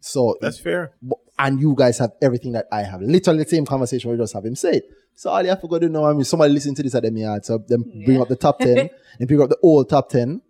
[0.00, 0.94] So That's fair.
[1.38, 3.02] and you guys have everything that I have.
[3.02, 4.80] Literally the same conversation we just have him say.
[5.14, 7.02] So all you have to go to know, I mean, somebody listen to this at
[7.02, 7.44] them yard.
[7.44, 8.88] So them bring up the top 10
[9.20, 10.40] and pick up the old top 10.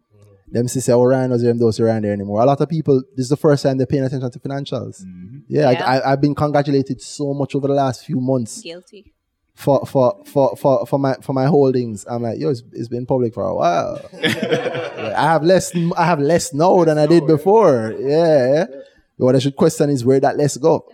[0.52, 2.42] Them see say, oh, Ryan was them those around there anymore.
[2.42, 5.04] A lot of people, this is the first time they're paying attention to financials.
[5.48, 5.84] Yeah, Yeah.
[5.84, 9.12] I, I, I've been congratulated so much over the last few months Guilty.
[9.54, 12.06] For for for for, for my for my holdings.
[12.08, 14.00] I'm like, yo, it's, it's been public for a while.
[14.22, 17.94] I have less I have less now than I did before.
[17.98, 18.66] Yeah.
[19.16, 20.86] What I should question is where that less go.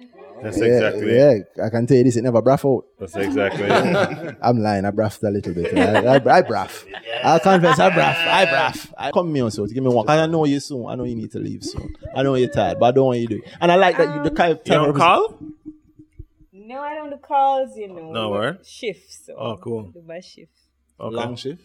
[0.43, 1.65] That's Yeah, exactly yeah.
[1.65, 2.85] I can tell you this, it never braff out.
[2.99, 3.71] That's exactly.
[4.43, 5.77] I'm lying, I braffed a little bit.
[5.77, 6.85] I, I, I braff.
[7.25, 8.17] I'll confess, I braff.
[8.27, 8.93] I braff.
[8.99, 10.09] I come me on so give me one.
[10.09, 10.87] I know you soon.
[10.87, 11.95] I know you need to leave soon.
[12.15, 13.51] I know you're tired, but I don't want you to do it.
[13.61, 15.39] And I like that you the kind of You on call?
[16.67, 18.11] No, I don't do calls, you know.
[18.13, 18.67] No, but word?
[18.67, 19.15] Shifts.
[19.27, 19.91] So Oh, cool.
[19.91, 20.53] I do my shift.
[20.99, 21.15] Okay.
[21.17, 21.63] long shift.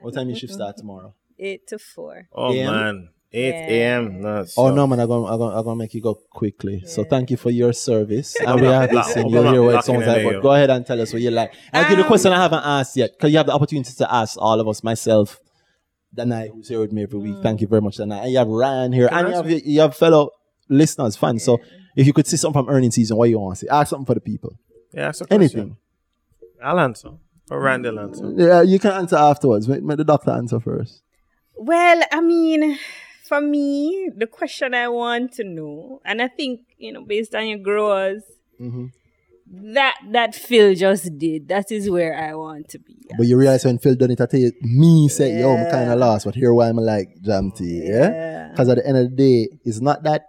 [0.00, 1.14] What time you shift start tomorrow?
[1.38, 2.28] Eight to four.
[2.32, 2.72] Oh AM?
[2.74, 3.96] man, eight Yeah.
[3.96, 4.20] a.m.
[4.22, 5.00] No, Oh no, man!
[5.00, 6.82] I'm gonna, I'm gonna, I'm gonna make you go quickly.
[6.86, 8.36] So thank you for your service.
[8.40, 9.24] And Open we up, have lock- listened.
[9.26, 10.24] open You'll hear what it lock in sounds like.
[10.32, 11.52] But go ahead and tell us what you like.
[11.72, 14.14] I'll give you a question I haven't asked yet, because you have the opportunity to
[14.14, 15.40] ask all of us, myself,
[16.16, 17.34] Danai, who's here with me every week.
[17.36, 17.42] Mm.
[17.42, 18.22] Thank you very much, Danai.
[18.22, 20.30] And you have Ryan here, Can and you have, you have fellow
[20.68, 21.44] listeners, fans.
[21.44, 21.58] So
[21.98, 23.68] if you could see something from earning season, what you want to say?
[23.68, 24.56] Ask something for the people.
[24.94, 25.42] Yeah, that's a question.
[25.42, 25.76] Anything.
[26.62, 27.10] I'll answer.
[27.50, 28.32] Or Randall answer.
[28.36, 29.66] Yeah, you can answer afterwards.
[29.66, 31.02] Make, make the doctor answer first.
[31.56, 32.78] Well, I mean,
[33.24, 37.48] for me, the question I want to know, and I think, you know, based on
[37.48, 38.22] your growers,
[38.60, 38.86] mm-hmm.
[39.74, 42.96] that that Phil just did, that is where I want to be.
[43.16, 45.90] But you realize when Phil done it, I tell you, me say, yo, I'm kind
[45.90, 48.08] of lost, but here why I'm like Jam T, yeah?
[48.08, 48.48] Yeah.
[48.50, 50.26] Because at the end of the day, it's not that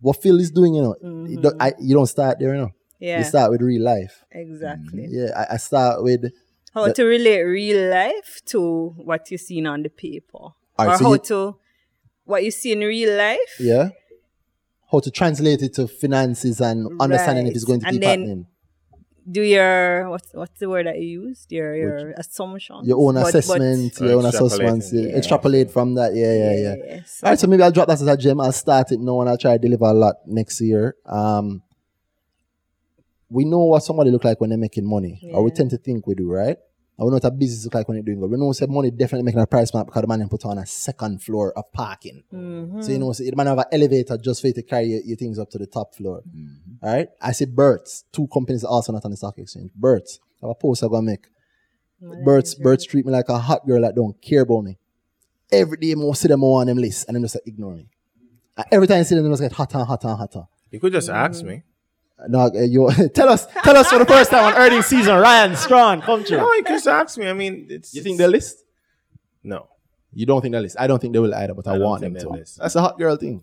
[0.00, 0.94] what Phil is doing, you know.
[1.26, 2.66] You, don't, I, you don't start there, you know.
[2.66, 3.04] Mm-hmm.
[3.04, 4.24] Yeah, You start with real life.
[4.30, 5.06] exactly.
[5.08, 6.32] Yeah, I, I start with,
[6.74, 10.38] How But- to relate real life to what you seen on the paper,
[10.78, 11.56] Alright, or so how you- to
[12.24, 13.56] what you see in real life.
[13.60, 13.90] yeah,
[14.90, 18.20] how to translate it to finances and understanding if it's going to And keep then-
[18.20, 18.46] happening.
[19.30, 21.52] Do your what's what's the word that you used?
[21.52, 22.88] Your your assumptions.
[22.88, 24.46] Your own But- but- assessment, Or your own extrapolating.
[24.46, 25.02] assessments, yeah.
[25.02, 25.16] Yeah.
[25.18, 26.14] extrapolate from that.
[26.14, 26.74] Yeah, yeah, yeah.
[26.86, 28.40] yeah, so- All right, so maybe I'll drop that as a gem.
[28.40, 30.96] I'll start it now and I'll try to deliver a lot next year.
[31.04, 31.62] Um,
[33.30, 36.06] we know what somebody look like when they're making money, or we tend to think
[36.06, 36.56] we do, right?
[36.98, 38.28] And we know what a business look like when they're doing good.
[38.28, 40.66] We know say money definitely making a price mark because the man put on a
[40.66, 42.24] second floor of parking.
[42.34, 42.80] Mm-hmm.
[42.80, 45.00] So you know, say the man have an elevator just for you to carry your,
[45.02, 46.22] your things up to the top floor.
[46.82, 49.70] All right, I say Birds, two companies also not on the stock exchange.
[49.76, 51.26] Birds, I have a post I'm gonna make.
[52.24, 54.76] Birds, Birds treat me like a hot girl that don't care about me.
[55.52, 57.88] Every day, more see them more on them list, and them just like, ignore me.
[58.56, 60.48] And every time I see them, they just get hotter and hotter and hotter.
[60.70, 61.62] You could just ask me.
[62.28, 65.54] No, uh, you tell us, tell us for the first time on earning season, Ryan
[65.54, 66.38] Strong, come No, true.
[66.56, 67.28] you could just ask me.
[67.28, 67.94] I mean, it's.
[67.94, 68.64] You think they'll list?
[69.44, 69.68] No.
[70.12, 70.76] You don't think they'll list?
[70.80, 72.30] I don't think they will either, but I, I want them think to.
[72.30, 72.58] list.
[72.58, 73.42] That's a hot girl thing.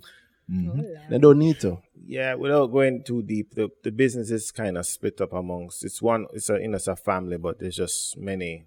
[1.09, 1.79] They don't need to.
[2.07, 5.83] Yeah, without going too deep, the, the business is kind of split up amongst.
[5.83, 6.27] It's one.
[6.33, 8.65] It's a you know, it's a family, but there's just many.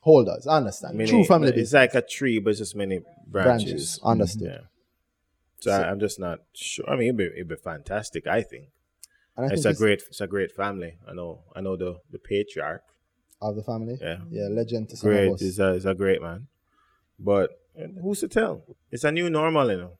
[0.00, 0.96] Holders, I understand.
[0.96, 1.72] many True family It's business.
[1.72, 3.64] like a tree, but just many branches.
[3.64, 4.48] Branches, understood.
[4.52, 4.58] Yeah.
[5.58, 6.88] So, I, I'm just not sure.
[6.88, 8.26] I mean, it'd be, it'd be fantastic.
[8.28, 8.68] I think
[9.36, 10.02] And I it's think a great.
[10.08, 10.94] It's a great family.
[11.08, 11.40] I know.
[11.54, 12.82] I know the the patriarch.
[13.42, 13.98] of the family.
[14.00, 14.18] Yeah.
[14.30, 15.28] yeah, legend to some Great.
[15.28, 15.42] of us.
[15.42, 16.46] Is a he's a great man.
[17.18, 17.50] But
[18.02, 18.64] who's to tell?
[18.90, 19.92] It's a new normal, you know.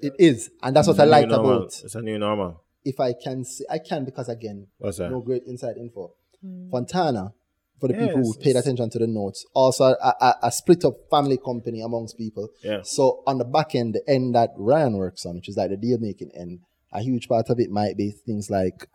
[0.00, 1.56] It is, and that's what It's I a new like normal.
[1.58, 1.80] about.
[1.84, 2.62] It's a new normal.
[2.84, 5.10] If I can, say, I can because again, What's that?
[5.10, 6.14] no great inside info.
[6.40, 6.70] Hmm.
[6.70, 7.32] Fontana,
[7.80, 10.84] for the Yes, people who paid attention to the notes, also a, a, a split
[10.84, 12.48] up family company amongst people.
[12.62, 12.80] Yeah.
[12.84, 15.76] So on the back end, the end that Ryan works on, which is like the
[15.76, 16.60] deal making end,
[16.92, 18.88] a huge part of it might be things like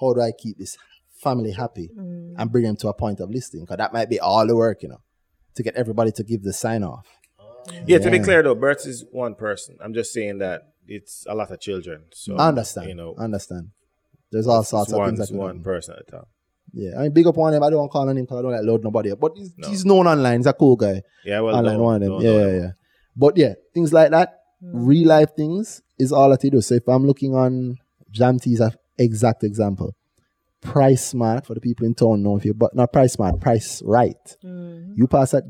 [0.00, 0.76] how do I keep this
[1.16, 2.34] family happy mm.
[2.36, 3.60] and bring them to a point of listing?
[3.60, 5.00] Because that might be all the work, you know,
[5.54, 7.06] to get everybody to give the sign off.
[7.86, 9.78] Yeah, to be clear though, Bert is one person.
[9.80, 12.04] I'm just saying that it's a lot of children.
[12.12, 12.88] So I understand.
[12.88, 13.70] You know, I understand.
[14.30, 16.26] There's all sorts of one, things that it's can one person at a time.
[16.72, 17.62] Yeah, I mean, big up on him.
[17.62, 19.20] I don't want to call on him because I don't like load nobody up.
[19.20, 19.68] But he's, No.
[19.68, 20.40] he's known online.
[20.40, 21.02] He's a cool guy.
[21.24, 22.10] Yeah, well, online, don't- one of them.
[22.10, 22.62] don't Yeah, know yeah, him.
[22.62, 22.70] yeah.
[23.16, 26.60] But yeah, things like that, real life things is all that he do.
[26.60, 27.78] So if I'm looking on
[28.10, 29.94] Jam T is an exact example.
[30.62, 34.36] PriceSmart for the people in town know if you but not PriceSmart, price right.
[34.42, 34.96] Mm.
[34.96, 35.44] You pass that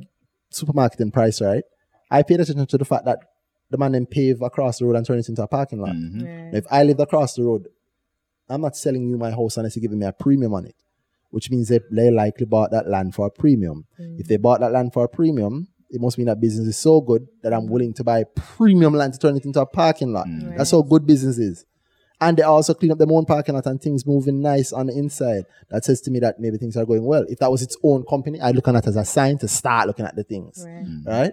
[0.51, 1.63] supermarket and price right.
[2.11, 3.19] I paid attention to the fact that
[3.71, 5.91] the man then pave across the road and turn it into a parking lot.
[5.91, 6.51] Mm-hmm.
[6.51, 7.69] Now, if I lived across the road,
[8.49, 10.75] I'm not selling you my house unless you're giving me a premium on it,
[11.31, 13.87] which means they, they likely bought that land for a premium.
[13.99, 14.21] Mm.
[14.21, 17.01] If they bought that land for a premium, it must mean that business is so
[17.01, 20.27] good that I'm willing to buy premium land to turn it into a parking lot.
[20.27, 20.57] Mm.
[20.57, 21.65] That's how good business is.
[22.21, 24.97] And they also clean up their own parking lot and things moving nice on the
[24.97, 25.45] inside.
[25.71, 27.25] That says to me that maybe things are going well.
[27.29, 29.87] If that was its own company, I'd look on that as a sign to start
[29.87, 30.65] looking at the things.
[30.67, 31.33] Right?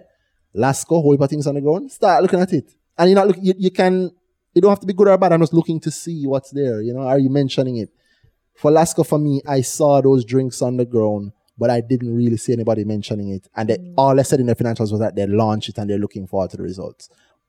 [0.54, 2.72] Lasco, whole heap of things on the ground, start looking at it.
[2.98, 4.10] And you're not looking, you, you can,
[4.54, 5.32] you don't have to be good or bad.
[5.32, 6.82] I'm just looking to see what's there.
[6.82, 7.88] You know, are you mentioning it?
[8.54, 12.36] For Lasco, for me, I saw those drinks on the ground, but I didn't really
[12.36, 13.48] see anybody mentioning it.
[13.54, 15.98] And they, all I said in the financials was that they launched it and they're
[15.98, 17.08] looking forward to the results.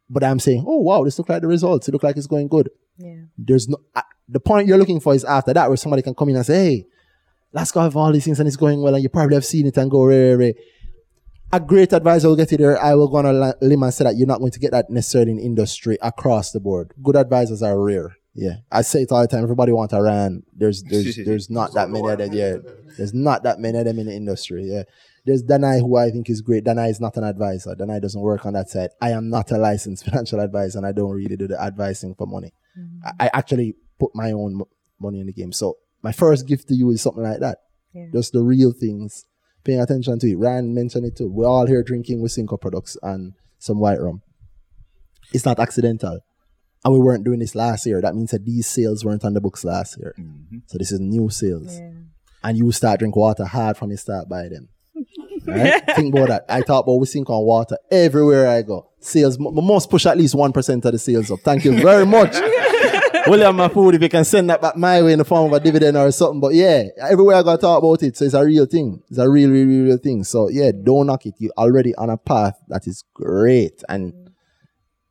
[0.10, 1.88] But I'm saying, oh wow, this look like the results.
[1.88, 2.70] It look like it's going good.
[2.98, 3.22] Yeah.
[3.38, 6.30] There's no uh, the point you're looking for is after that where somebody can come
[6.30, 6.86] in and say, hey,
[7.52, 9.68] let's go have all these things and it's going well, and you probably have seen
[9.68, 10.54] it and go, ray, ray, ray.
[11.52, 12.82] A great advisor will get you there.
[12.82, 14.72] I will go on a li- limb and say that you're not going to get
[14.72, 16.94] that necessarily in industry across the board.
[17.02, 18.18] Good advisors are rare.
[18.36, 19.44] Yeah, I say it all the time.
[19.44, 20.44] Everybody wants Iran.
[20.56, 22.34] There's there's there's not that many of them.
[22.34, 22.58] Yeah,
[22.98, 24.64] there's not that many of them in the industry.
[24.66, 24.84] Yeah,
[25.26, 26.64] there's Danai who I think is great.
[26.64, 27.76] Danai is not an advisor.
[27.76, 28.90] Danai doesn't work on that side.
[29.02, 32.26] I am not a licensed financial advisor, and I don't really do the advising for
[32.26, 32.54] money.
[32.78, 33.08] Mm-hmm.
[33.20, 35.52] I, I actually put my own mo- money in the game.
[35.52, 37.60] So my first gift to you is something like that.
[37.94, 38.08] Yeah.
[38.12, 39.26] Just the real things
[39.64, 40.36] paying attention to it.
[40.36, 41.30] Ryan mentioned it too.
[41.30, 44.22] We're all here drinking with Wisynco products and some white rum.
[45.32, 46.20] It's not accidental.
[46.86, 48.02] And we weren't doing this last year.
[48.02, 50.14] That means that these sales weren't on the books last year.
[50.20, 50.58] Mm-hmm.
[50.68, 51.80] So this is new sales.
[52.44, 54.70] And you start drink water hard from the start by them.
[55.46, 55.84] Right?
[55.98, 56.46] Think about that.
[56.48, 58.92] I talk about Wisynco water everywhere I go.
[59.02, 61.42] Sales m- must push at least 1% of the sales up.
[61.42, 62.34] Thank you very much.
[63.28, 65.64] William Mahfood, if you can send that back my way in the form of a
[65.64, 66.40] dividend or something.
[66.40, 68.18] But yeah, everywhere I got to talk about it.
[68.18, 69.02] So it's a real thing.
[69.10, 70.24] It's a real, real, real, real thing.
[70.24, 71.36] So yeah, don't knock it.
[71.40, 73.84] You're already on a path that is great.
[73.88, 74.28] And mm.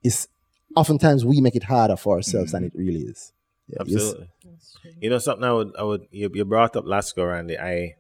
[0.02, 0.28] it's
[0.76, 2.78] oftentimes we make it harder for ourselves than mm-hmm.
[2.78, 3.33] it really is.
[3.68, 4.28] Yeah, you Absolutely.
[5.01, 7.59] You know something I would I would you, you brought up Lasco Randy.
[7.59, 7.94] I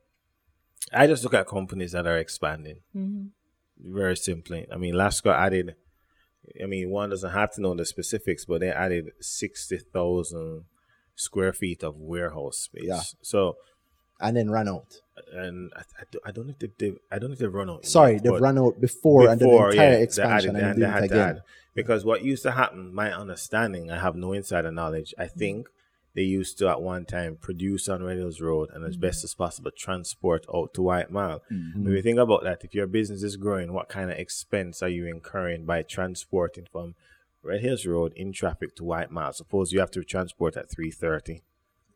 [0.92, 2.80] I just look at companies that are expanding.
[2.96, 3.94] Mm-hmm.
[3.94, 4.66] Very simply.
[4.72, 5.76] I mean Lasco added
[6.62, 10.64] I mean one doesn't have to know the specifics, but they added sixty thousand
[11.14, 12.84] square feet of warehouse space.
[12.84, 13.02] Yeah.
[13.22, 13.56] So
[14.20, 14.94] and then run out.
[15.32, 17.52] and I, I, don't- I don't know if they've, they've I don't know if they've
[17.52, 17.84] run out.
[17.86, 20.76] Sorry, yet, they've run out before, and then the entire yeah, they expansion added- and
[20.76, 21.40] they then had it to again.
[21.74, 25.14] Because what used to happen, my understanding, I have no insider knowledge.
[25.18, 25.32] I mm.
[25.32, 25.68] think
[26.14, 29.00] they used to at one time produce on Red Hills Road and as mm.
[29.00, 31.42] best as possible transport out to White Marl.
[31.50, 31.86] Mm-hmm.
[31.86, 34.88] If you think about that, if your business is growing, what kind of expense are
[34.88, 36.94] you incurring by transporting from
[37.42, 39.32] Red Hills Road in traffic to White Marl?
[39.32, 41.42] Suppose you have to transport at three thirty.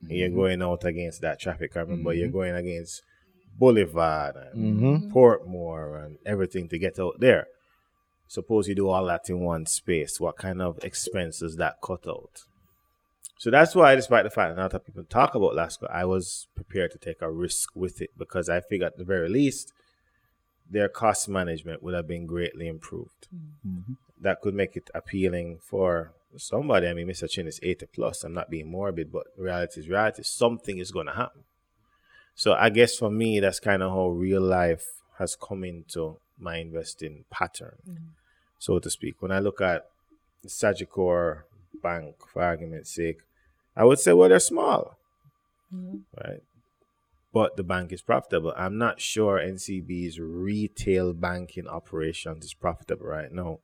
[0.00, 0.36] And you're mm-hmm.
[0.36, 1.76] going out against that traffic.
[1.76, 2.36] I remember you're mm-hmm.
[2.36, 3.02] going against
[3.58, 7.46] Boulevard and Portmore and everything to get out there.
[8.28, 10.20] Suppose you do all that in one space.
[10.20, 12.42] What kind of expenses that cut out?
[13.38, 15.90] So that's why, despite the fact that not a lot of people talk about Lasco,
[15.90, 19.28] I was prepared to take a risk with it because I figured at the very
[19.28, 19.72] least
[20.68, 23.28] their cost management would have been greatly improved.
[23.34, 23.92] Mm-hmm.
[24.20, 26.88] That could make it appealing for somebody.
[26.88, 27.28] I mean, Mr.
[27.28, 28.24] Chin is 80 plus.
[28.24, 30.22] I'm not being morbid, but reality is reality.
[30.24, 31.42] Something is going to happen.
[32.34, 34.86] So I guess for me, that's kind of how real life
[35.18, 38.04] has come into my investing pattern, mm-hmm.
[38.58, 39.20] so to speak.
[39.20, 39.86] When I look at
[40.46, 41.42] Sagicor
[41.82, 43.20] Bank, for argument's sake,
[43.76, 44.96] I would say, well, they're small,
[45.74, 45.98] mm-hmm.
[46.16, 46.42] right?
[47.32, 48.54] But the bank is profitable.
[48.56, 53.58] I'm not sure NCB's retail banking operations is profitable right now.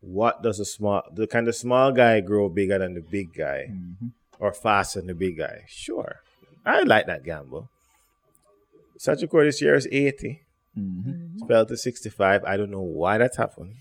[0.00, 3.68] What does a small, the kind of small guy grow bigger than the big guy
[3.70, 4.08] mm-hmm.
[4.38, 5.64] or faster than the big guy?
[5.68, 6.20] Sure.
[6.64, 7.68] I like that gamble.
[8.98, 10.42] Sagicor this year is 80.
[10.76, 12.44] It's fell to 65.
[12.44, 13.74] I don't know why that happened.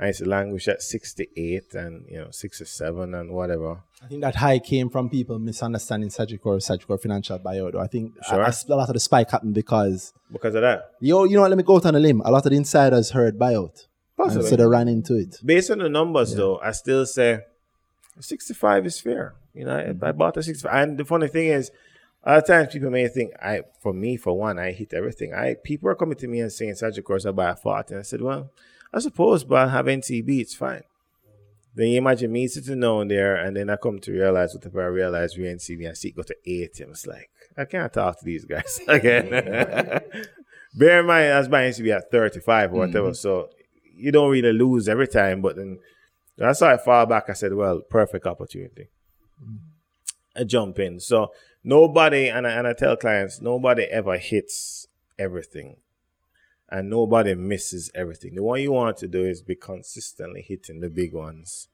[0.00, 3.80] I used to languish at 68 and, you know, 67 and whatever.
[4.02, 7.74] I think that high came from people misunderstanding Sagicor, Sagicor financial buyout.
[7.74, 8.40] I think Sure.
[8.40, 10.92] a, a lot of the spike happened because Because of that.
[11.00, 11.50] yo, you know what?
[11.50, 12.20] Let me go out on a limb.
[12.24, 13.86] A lot of the insiders heard buyout,
[14.16, 14.40] Possibly.
[14.40, 15.40] and so they ran into it.
[15.44, 17.40] Based on the numbers, though, I still say
[18.20, 19.34] 65 is fair.
[19.54, 20.72] You know, I, I bought a 65.
[20.72, 21.70] And the funny thing is,
[22.28, 25.32] a lot of times people may think, I, for me, for one, I hit everything.
[25.32, 27.94] I People are coming to me and saying, Sagicor, I buy a 40.
[27.94, 28.50] And I said, well,
[28.92, 30.82] I suppose, but I have NCB, it's fine.
[31.74, 34.88] Then you imagine me sitting down there, and then I come to realize whatever I
[34.88, 36.82] realize we ain't NCB, I see it go to 80.
[36.82, 39.30] I'm just like, I can't talk to these guys again.
[40.74, 43.14] Bear in mind, I was buying at 35 or whatever, mm-hmm.
[43.14, 43.48] so
[43.96, 45.40] you don't really lose every time.
[45.40, 45.78] But then
[46.36, 47.30] that's how I fall back.
[47.30, 48.88] I said, well, perfect opportunity.
[49.42, 50.40] Mm-hmm.
[50.40, 51.00] I jump in.
[51.00, 51.32] So
[51.64, 54.86] nobody, and I, and I tell clients, nobody ever hits
[55.18, 55.76] everything.
[56.70, 58.34] And nobody misses everything.
[58.34, 61.68] The one you want to do is be consistently hitting the big ones.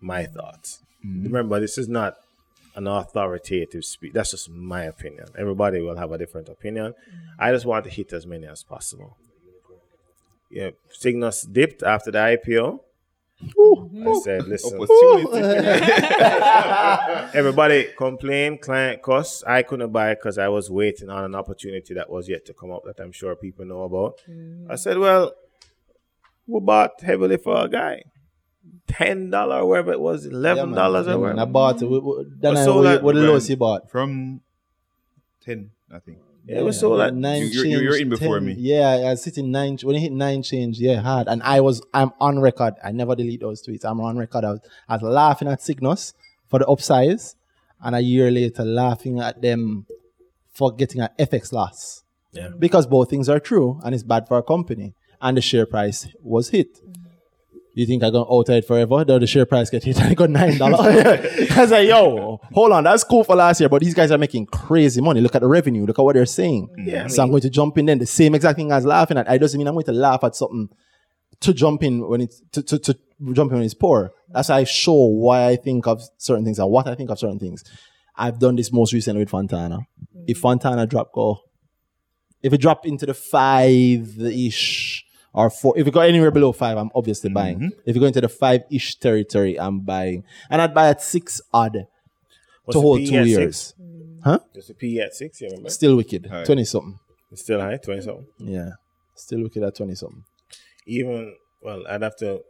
[0.00, 0.80] My thoughts.
[1.04, 1.24] Mm-hmm.
[1.24, 2.14] Remember, this is not
[2.74, 4.12] an authoritative speech.
[4.14, 5.26] That's just my opinion.
[5.36, 6.92] Everybody will have a different opinion.
[6.92, 7.18] Mm-hmm.
[7.38, 9.16] I just want to hit as many as possible.
[10.50, 12.80] Yeah, Sygnus dipped after the IPO.
[13.42, 14.78] I said, listen,
[17.34, 19.42] everybody complained, client costs.
[19.44, 22.70] I couldn't buy because I was waiting on an opportunity that was yet to come
[22.70, 24.20] up that I'm sure people know about.
[24.68, 25.00] I said, mm.
[25.00, 25.32] well,
[26.46, 28.02] we bought heavily for a guy.
[28.86, 31.38] Ten dollar, wherever it was, eleven dollars Yeah, or man.
[31.38, 31.86] I bought it.
[31.86, 33.90] What, what, then But I, so what, that- what the lowest you bought?
[33.90, 34.40] From
[35.44, 36.18] 10, I think.
[36.46, 38.54] Yeah, it was so like nine You- you- you were in before 10 me.
[38.58, 39.78] Yeah, I was sitting nine.
[39.82, 41.28] When it hit nine change, yeah, hard.
[41.28, 42.74] And I was, I'm on record.
[42.84, 43.84] I never delete those tweets.
[43.84, 44.44] I'm on record.
[44.44, 46.14] I was, I was laughing at Sygnus
[46.48, 47.36] for the upsize,
[47.80, 49.86] and a year later laughing at them
[50.52, 52.02] for getting an FX loss.
[52.32, 52.48] Yeah.
[52.58, 54.94] Because both things are true, and it's bad for a company.
[55.20, 56.80] And the share price was hit.
[57.74, 59.04] You think I'm gonna out it forever?
[59.04, 60.80] Though the share price get hit and got nine dollars.
[61.50, 64.18] I was like, yo, hold on, that's cool for last year, but these guys are
[64.18, 65.20] making crazy money.
[65.20, 65.86] Look at the revenue.
[65.86, 66.68] Look at what they're saying.
[66.78, 66.86] Mm.
[66.86, 67.98] Yeah, I so I'm going to jump in then.
[67.98, 69.32] The same exact thing as laughing at.
[69.32, 70.68] It doesn't mean I'm going to laugh at something
[71.40, 72.98] to jump in when it's to, to, to
[73.32, 74.12] jump in when it's poor.
[74.28, 77.18] That's how I show why I think of certain things and what I think of
[77.18, 77.64] certain things.
[78.14, 79.78] I've done this most recently with Fontana.
[80.26, 80.40] If mm.
[80.40, 81.40] Fontana drop go,
[82.42, 85.01] If it drop into the five ish
[85.34, 87.72] or four, if you got anywhere below five, I'm obviously buying.
[87.86, 91.40] If you go into the five ish territory, I'm buying, and I'd buy at six
[91.52, 91.86] odd
[92.64, 93.56] What's to hold PE two years.
[93.58, 93.74] six?
[94.24, 94.38] Huh?
[94.54, 95.68] Just a P at six, remember?
[95.70, 96.46] Still wicked, Alright.
[96.46, 96.98] twenty something.
[97.30, 98.26] It's still high, 20 something.
[98.38, 98.70] Yeah,
[99.16, 100.22] still wicked at twenty something.
[100.86, 102.42] Even, well, I'd have to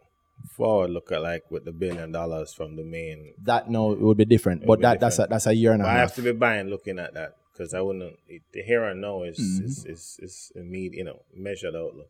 [0.57, 3.33] forward look at like with the billion dollars from the main.
[3.44, 4.67] That no, it would be different.
[4.67, 5.97] But be that that's a that's a year and a half.
[5.97, 9.01] I have to be buying looking at that because I wouldn't, it, the here and
[9.01, 9.65] now is, Mm-hmm.
[9.67, 12.09] is, is, is immediate, you know, measured outlook.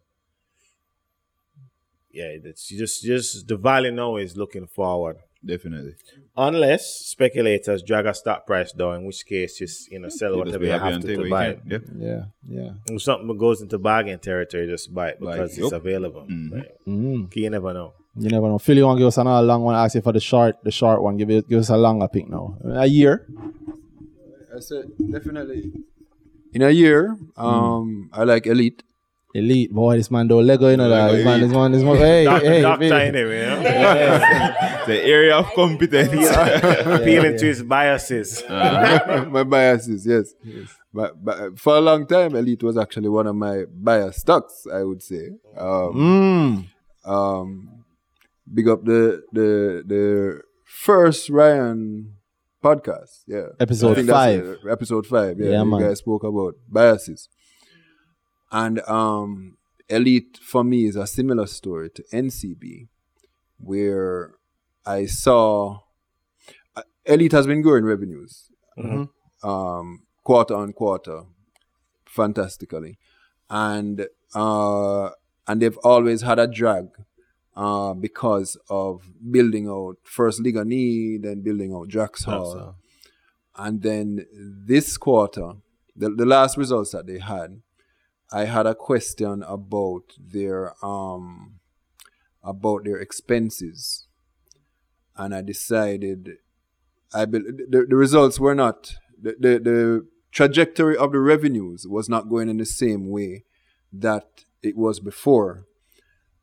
[2.13, 5.17] Yeah, it's just, just the value now is looking forward.
[5.45, 5.95] Definitely.
[6.37, 10.39] Unless speculators drag a stock price down, in which case just you know sell You
[10.39, 11.55] whatever just you have to, to buy.
[11.55, 11.71] can.
[11.71, 11.83] Yep.
[11.99, 12.71] Yeah, yeah.
[12.87, 15.33] If something goes into bargain territory, just buy it Buy it.
[15.35, 15.73] because it's Yup.
[15.73, 16.27] available.
[16.31, 16.53] Mhm.
[16.53, 16.71] Right?
[16.87, 17.35] Mm.
[17.37, 17.93] You never know.
[18.17, 18.59] You never know.
[18.59, 19.75] Phil, you want to give us another long one?
[19.75, 21.17] Ask you for the short, the short one.
[21.17, 22.57] Give it, give us a longer pick now.
[22.65, 23.27] A year.
[24.55, 25.73] I said definitely.
[26.53, 28.83] In a year, um, I like Elite.
[29.35, 31.13] Elite boy, this man do Lego, you know that.
[31.13, 31.97] This man, this man, this man.
[31.97, 33.09] Hey, Doc- hey, doctor hey.
[33.09, 33.63] anyway, you know?
[34.87, 36.13] The area of competence.
[36.87, 38.43] appealing to his biases.
[38.49, 40.35] my biases, yes.
[40.45, 40.69] yes.
[40.93, 44.83] But, but for a long time, Elite was actually one of my bias stocks, I
[44.83, 45.31] would say.
[45.57, 46.67] Um,
[47.07, 47.11] Mm.
[47.11, 47.85] um,
[48.53, 52.15] big up the the the first Ryan
[52.63, 53.47] podcast, yeah.
[53.59, 54.59] Episode I think that's five.
[54.71, 55.51] episode five, yeah.
[55.53, 55.81] Yeah, you man.
[55.81, 57.29] guys spoke about biases,
[58.53, 59.57] and um,
[59.89, 62.89] Elite for me is a similar story to NCB,
[63.59, 64.35] where
[64.87, 65.81] I saw
[66.77, 68.51] uh, Elite has been growing revenues,
[69.43, 71.23] um, quarter on quarter,
[72.05, 72.99] fantastically,
[73.49, 75.11] and uh,
[75.47, 76.89] and they've always had a drag
[77.57, 82.59] uh, because of building out first Liguanea, then building out Drax Hall.
[82.59, 82.77] Hall.
[83.57, 85.53] And then this quarter,
[85.95, 87.61] the, the last results that they had,
[88.33, 91.61] I had a question about their um
[92.43, 94.07] about their expenses.
[95.17, 96.39] And I decided
[97.15, 102.09] I be, the, the results were not the, the, the trajectory of the revenues was
[102.09, 103.45] not going in the same way
[103.93, 105.67] that it was before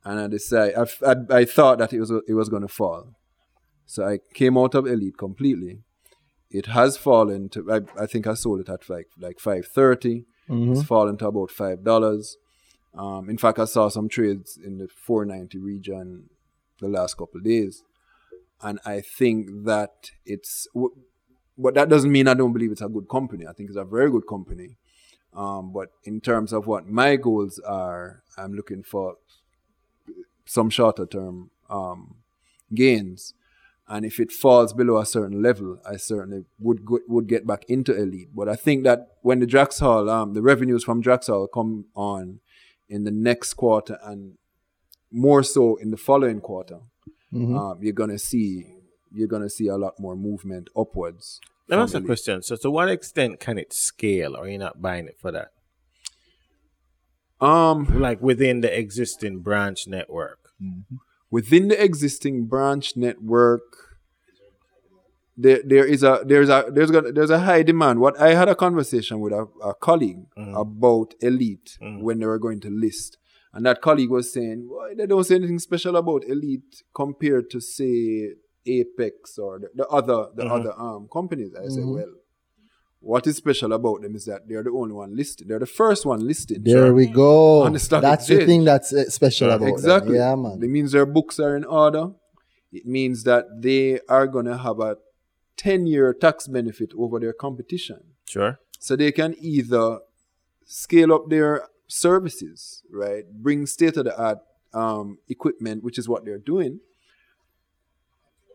[0.04, 3.14] and I decided I, I, I thought that it was it was going to fall.
[3.86, 5.80] So I came out of Elite completely.
[6.50, 10.26] It has fallen to I, I think I sold it at like like five thirty.
[10.72, 12.38] It's fallen to about five dollars.
[12.94, 16.30] Um, in fact, I saw some trades in the four ninety region
[16.80, 17.84] the last couple days,
[18.62, 20.68] and I think that it's.
[21.58, 23.46] But that doesn't mean I don't believe it's a good company.
[23.46, 24.78] I think it's a very good company.
[25.34, 29.18] Um, but in terms of what my goals are, I'm looking for
[30.46, 32.16] some shorter term um,
[32.74, 33.34] gains.
[33.92, 37.66] And if it falls below a certain level, I certainly would go, would get back
[37.68, 38.30] into elite.
[38.36, 42.40] But I think that when the Draxhall, um, the revenues from Draxhall come on
[42.88, 44.38] in the next quarter and
[45.12, 46.80] more so in the following quarter,
[47.58, 48.66] um, you're gonna see
[49.12, 51.40] you're gonna see a lot more movement upwards.
[51.68, 52.42] Let me from ask a question.
[52.44, 55.50] So, to what extent can it scale, or you're not buying it for that?
[57.42, 60.40] Um, Like within the existing branch network.
[61.32, 63.90] Within the existing branch network
[65.40, 68.00] there, there is a there's a there's a there's a high demand.
[68.00, 70.60] What i had a conversation with a, a colleague mm.
[70.60, 72.02] about elite mm.
[72.02, 73.18] when they were going to list.
[73.54, 77.62] And that colleague was saying well, they don't say anything special about elite compared to
[77.62, 78.34] say
[78.66, 80.52] apex or the, the other the mm-hmm.
[80.52, 81.54] other um companies?
[81.56, 81.94] I said mm-hmm.
[81.94, 82.14] well
[83.02, 86.06] what is special about them is that they're the only one listed they're the first
[86.06, 87.64] one listed There we go.
[87.64, 88.50] On the stock That's the exchange.
[88.50, 90.18] thing that's uh, special about exactly.
[90.18, 90.22] them.
[90.22, 90.62] Yeah, man.
[90.62, 92.12] It means their books are in order.
[92.72, 94.98] It means that they are gonna have a
[95.56, 98.02] ten-year tax benefit over their competition.
[98.28, 98.60] Sure.
[98.80, 100.00] So they can either
[100.66, 103.24] scale up their services, right?
[103.32, 104.40] Bring state-of-the-art
[104.74, 106.80] um, equipment, which is what they're doing,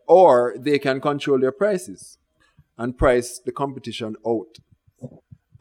[0.06, 2.18] or they can control their prices
[2.76, 4.58] and price the competition out.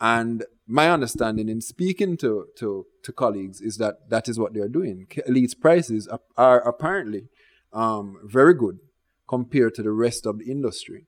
[0.01, 4.67] And my understanding in speaking to, to, to colleagues is that that is what they're
[4.69, 5.05] doing.
[5.09, 7.29] K- Elite's prices are, are apparently
[7.71, 8.79] um, very good
[9.27, 11.05] compared to the rest of the industry.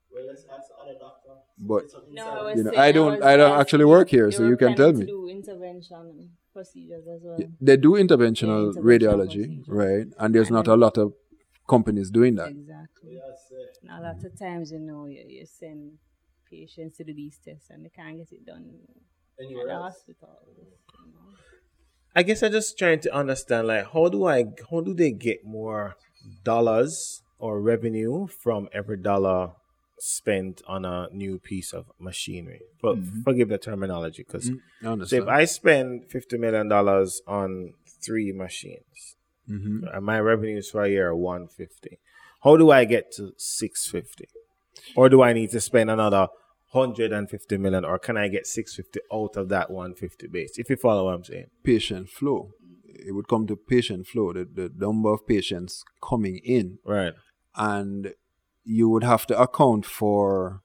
[1.58, 4.30] But No, I was You know, saying I don't- was I don't actually work here,
[4.32, 5.06] so you can tell to me.
[5.06, 7.38] Do intervention procedures as well.
[7.62, 9.74] they do interventional interventional radiology, procedure.
[9.74, 10.08] right?
[10.20, 11.14] And there's not a lot of
[11.68, 12.50] companies doing that.
[12.50, 13.20] Exactly.
[13.82, 15.94] And a lot of times, you know, you, you send
[16.50, 18.70] patients to do these tests and they can't get it done
[19.40, 20.40] at the hospital.
[20.58, 21.36] you know.
[22.16, 25.46] I guess I'm just trying to understand, like, how do I, how do they get
[25.46, 25.96] more
[26.44, 29.52] dollars or revenue from every dollar
[30.00, 32.62] spent on a new piece of machinery.
[32.82, 33.22] But mm-hmm.
[33.22, 35.02] forgive the terminology, because mm-hmm.
[35.02, 35.28] I so if.
[35.28, 39.16] I spend fifty million dollars on three machines,
[39.50, 39.86] Mm-hmm.
[39.94, 42.00] and my revenues for a year are one fifty,
[42.44, 44.28] how do I get to six fifty?
[44.96, 46.28] Or do I need to spend another
[46.74, 50.28] hundred and fifty million, or can I get six fifty out of that one fifty
[50.28, 50.58] base?
[50.58, 51.48] If you follow what I'm saying.
[51.64, 52.52] patient flow.
[53.08, 57.14] It would come to patient flow, the, the number of patients coming in, Right.
[57.56, 58.14] and
[58.64, 60.62] you would have to account for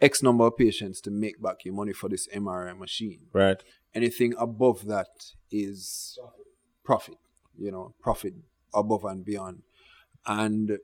[0.00, 3.22] X number of patients to make back your money for this MRI machine.
[3.32, 3.60] Right.
[3.94, 5.08] Anything above that
[5.50, 6.18] is
[6.84, 7.16] profit,
[7.58, 8.34] you know, profit
[8.74, 9.62] above and beyond.
[10.26, 10.78] And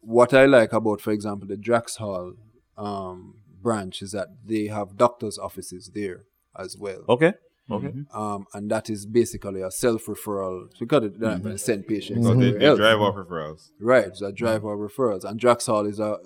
[0.00, 2.34] what I like about, for example, the Draxhall
[2.76, 6.24] um, branch is that they have doctors' offices there
[6.56, 7.04] as well.
[7.08, 7.34] Okay.
[7.70, 7.92] Okay.
[8.14, 12.32] um, and that is basically a self-referral because they don't have to send patients So
[12.34, 13.72] they, they drive off referrals.
[13.78, 16.16] right so drive off referrals and Draxhall is a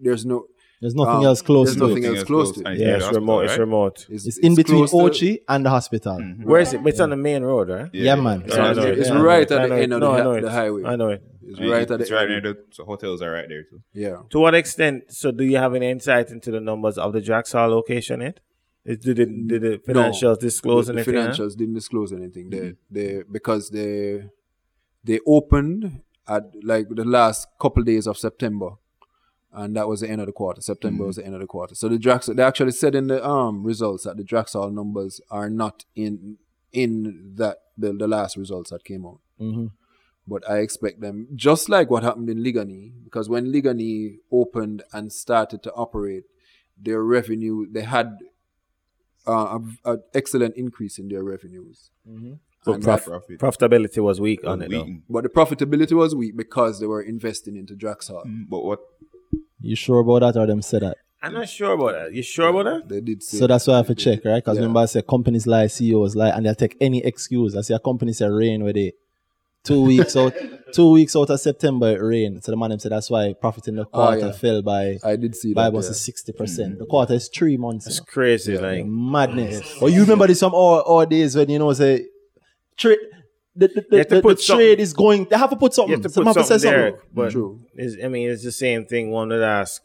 [0.00, 0.46] there's no
[0.80, 2.08] There's nothing um, else close there's to nothing it.
[2.08, 3.44] else close to it it's Yeah, near it's the hospital, remote.
[3.46, 4.06] It's remote.
[4.10, 6.18] it's, It's in between close to- Ochi and the hospital.
[6.44, 6.80] Where is it?
[6.86, 7.90] It's on the main road, right?
[7.94, 8.42] Yeah, man.
[8.42, 8.98] it's, Yeah, I know it.
[8.98, 9.52] it's Yeah, I know right it.
[9.52, 10.40] at the end of No, the, I know hi- it.
[10.42, 11.22] the highway I know it.
[11.48, 13.80] it's right at it's the right end near the so hotels are right there too.
[13.94, 15.04] yeah To what extent?
[15.12, 18.20] So, do you have an insight into the numbers of the Drax Hall location?
[18.22, 18.40] It
[18.84, 21.14] did the did the financials disclose the, the anything?
[21.16, 21.28] huh?
[21.30, 24.24] financials didn't disclose anything they they because they
[25.02, 28.70] they opened at like the last couple days of September
[29.56, 30.60] and that was the end of the quarter.
[30.60, 31.74] September was the end of the quarter.
[31.74, 35.20] So the Drax they actually said in the um results that the Drax Hall numbers
[35.30, 36.36] are not in
[36.72, 39.20] in that the, the last results that came out.
[39.40, 39.70] Mhm.
[40.28, 45.12] But I expect them just like what happened in Liguanea, because when Liguanea opened and
[45.12, 46.24] started to operate,
[46.86, 48.08] their revenue they had
[49.26, 51.90] uh, an excellent increase in their revenues.
[52.64, 53.38] But And prof- Profit.
[53.40, 54.70] profitability was weak on it.
[54.70, 54.84] Though.
[54.84, 55.02] Weak.
[55.08, 58.24] but the profitability was weak because they were investing into Draxhall.
[58.48, 58.80] But what
[59.66, 60.96] You sure about that or them say that?
[61.22, 62.14] I'm not sure about that.
[62.14, 62.88] You sure about that?
[62.88, 64.36] They did say So that's why I have to check, right?
[64.36, 64.62] Because Yeah.
[64.62, 67.56] remember I said companies lie, CEOs lie, and they'll take any excuse.
[67.56, 68.94] I see a company say rain with it.
[69.64, 70.32] Two weeks out,
[70.72, 72.44] two weeks out of September it rained.
[72.44, 74.32] So the man them said that's why profit in the ah, quarter yeah.
[74.32, 75.68] fell by I did see by that.
[75.70, 75.90] about yeah.
[75.90, 76.76] sixty percent.
[76.76, 76.78] Mm.
[76.78, 77.88] The quarter is three months.
[77.88, 78.06] It's you know.
[78.06, 78.58] crazy.
[78.58, 79.82] Like Madness.
[79.82, 82.06] Or you remember this some all, all days when you know say
[82.76, 82.98] trade
[83.56, 85.90] the, the, the, the, the trade is going they have to put something.
[85.90, 86.90] you have to Someone put have to say something there.
[86.90, 87.08] something.
[87.12, 87.60] But True.
[88.04, 89.10] I mean, it's the same thing.
[89.10, 89.82] One would ask.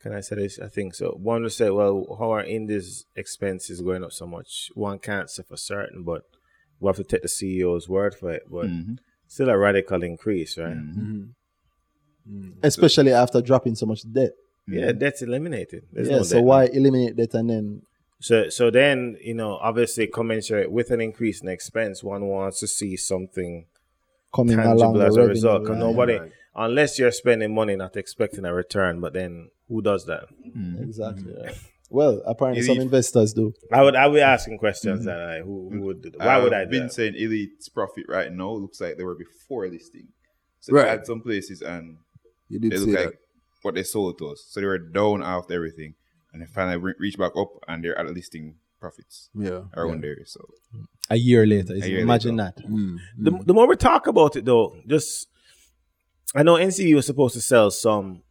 [0.00, 0.58] Can I say this?
[0.60, 1.10] I think so.
[1.20, 5.42] One would say, "Well, how are India's expenses going up so much?" One can't say
[5.42, 6.22] for certain, but
[6.78, 8.42] we have to take the CEO's word for it.
[8.50, 8.94] But mm-hmm.
[9.26, 10.76] still a radical increase, right?
[10.76, 11.22] Mm-hmm.
[12.30, 12.50] Mm-hmm.
[12.62, 14.32] Especially after dropping so much debt.
[14.68, 15.84] Yeah, that's eliminated.
[15.92, 16.72] There's yeah, no so why now.
[16.72, 17.82] eliminate that and then
[18.20, 22.66] So, so then you know, obviously, commensurate with an increase in expense, one wants to
[22.66, 23.66] see something
[24.34, 25.62] coming along tangible the as a revenue, result.
[25.62, 25.78] 'cause right?
[25.78, 26.18] nobody,
[26.54, 30.24] unless you're spending money not expecting a return, but then who does that?
[30.46, 30.82] Mm-hmm.
[30.82, 31.34] Exactly.
[31.42, 31.54] right.
[31.88, 32.76] Well, apparently Elite.
[32.76, 33.52] some investors do.
[33.72, 35.06] I would, I would be asking questions mm-hmm.
[35.08, 36.18] that I who, who would, do that?
[36.18, 36.92] why would I I've do been that?
[36.92, 40.08] saying Elite's profit right now looks like they were before listing.
[40.60, 40.82] So Right.
[40.84, 41.98] they had some places and
[42.48, 43.04] You did they say look that.
[43.06, 43.18] like
[43.62, 44.44] what they sold to us.
[44.48, 45.94] So they were down after everything,
[46.36, 49.62] and they finally re- reached back up, and they're at listing profits Yeah.
[49.74, 50.18] around there.
[50.26, 50.40] So
[51.08, 51.72] A year later.
[51.74, 52.52] A year imagine later.
[52.56, 52.66] that.
[52.68, 52.98] Mm.
[53.16, 55.28] The, the more we talk about it, though, just
[56.34, 58.22] I know NCB was supposed to sell some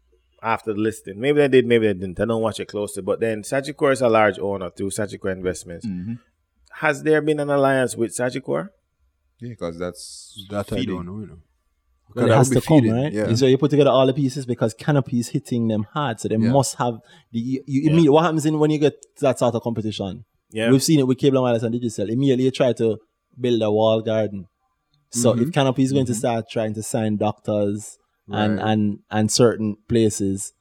[0.43, 1.19] after the listing.
[1.19, 2.19] Maybe they did, maybe they didn't.
[2.19, 3.01] I don't watch it closely.
[3.01, 5.87] But then Sagicor is a large owner through Sagicor Investments.
[6.73, 8.69] Has there been an alliance with Sagicor?
[9.39, 11.19] yeah, because that's That I don't know.
[11.21, 11.39] You know.
[12.13, 13.11] That it has to come, feeding, right?
[13.11, 13.33] Yeah.
[13.35, 16.19] So you put together all the pieces because Canopy is hitting them hard.
[16.19, 16.51] So they Yeah.
[16.51, 16.99] must have
[17.31, 20.23] the you, you immediate- what happens in when you get that sort of competition.
[20.51, 20.71] Yeah.
[20.71, 22.09] We've seen it with Cable and Wireless and Digicel.
[22.09, 22.99] Immediately you try to
[23.39, 24.45] build a wall garden.
[25.09, 25.41] So Mm-hmm.
[25.43, 27.97] if Canopy is going to start trying to sign doctors
[28.29, 28.67] and, Right.
[28.71, 30.53] and and certain places,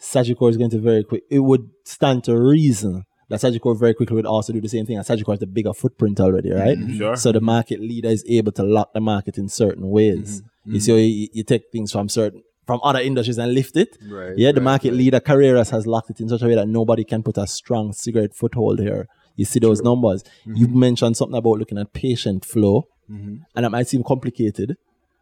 [0.00, 1.24] Sagicor is going to very quick.
[1.30, 4.96] It would stand to reason that Sagicor very quickly would also do the same thing.
[4.96, 6.76] And Sagicor has the bigger footprint already, right?
[6.96, 7.16] Sure.
[7.16, 10.42] So the market leader is able to lock the market in certain ways.
[10.66, 10.74] Mm-hmm.
[10.74, 13.98] You see, you, you take things from certain from other industries and lift it.
[14.08, 14.96] Right, Yeah, the right, market right.
[14.96, 17.92] leader Carreras has locked it in such a way that nobody can put a strong
[17.92, 19.06] cigarette foothold here.
[19.36, 20.22] You see those numbers.
[20.46, 20.54] Mm-hmm.
[20.56, 24.78] You mentioned something about looking at patient flow, and it might seem complicated,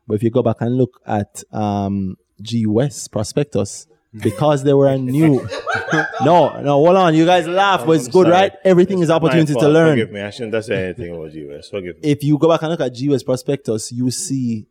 [0.07, 4.25] but if you go back and look at um, GWest prospectus, Mm-hmm.
[4.25, 5.49] because they were a new.
[6.23, 7.15] no, no, hold on.
[7.15, 8.31] You guys laugh, but it's good, sorry.
[8.31, 8.53] right?
[8.63, 10.21] Everything is opportunity to learn Forgive me.
[10.21, 11.71] I shouldn't have said anything about US.
[11.71, 12.11] Forgive me.
[12.11, 14.67] if you go back and look at GWS prospectus, you see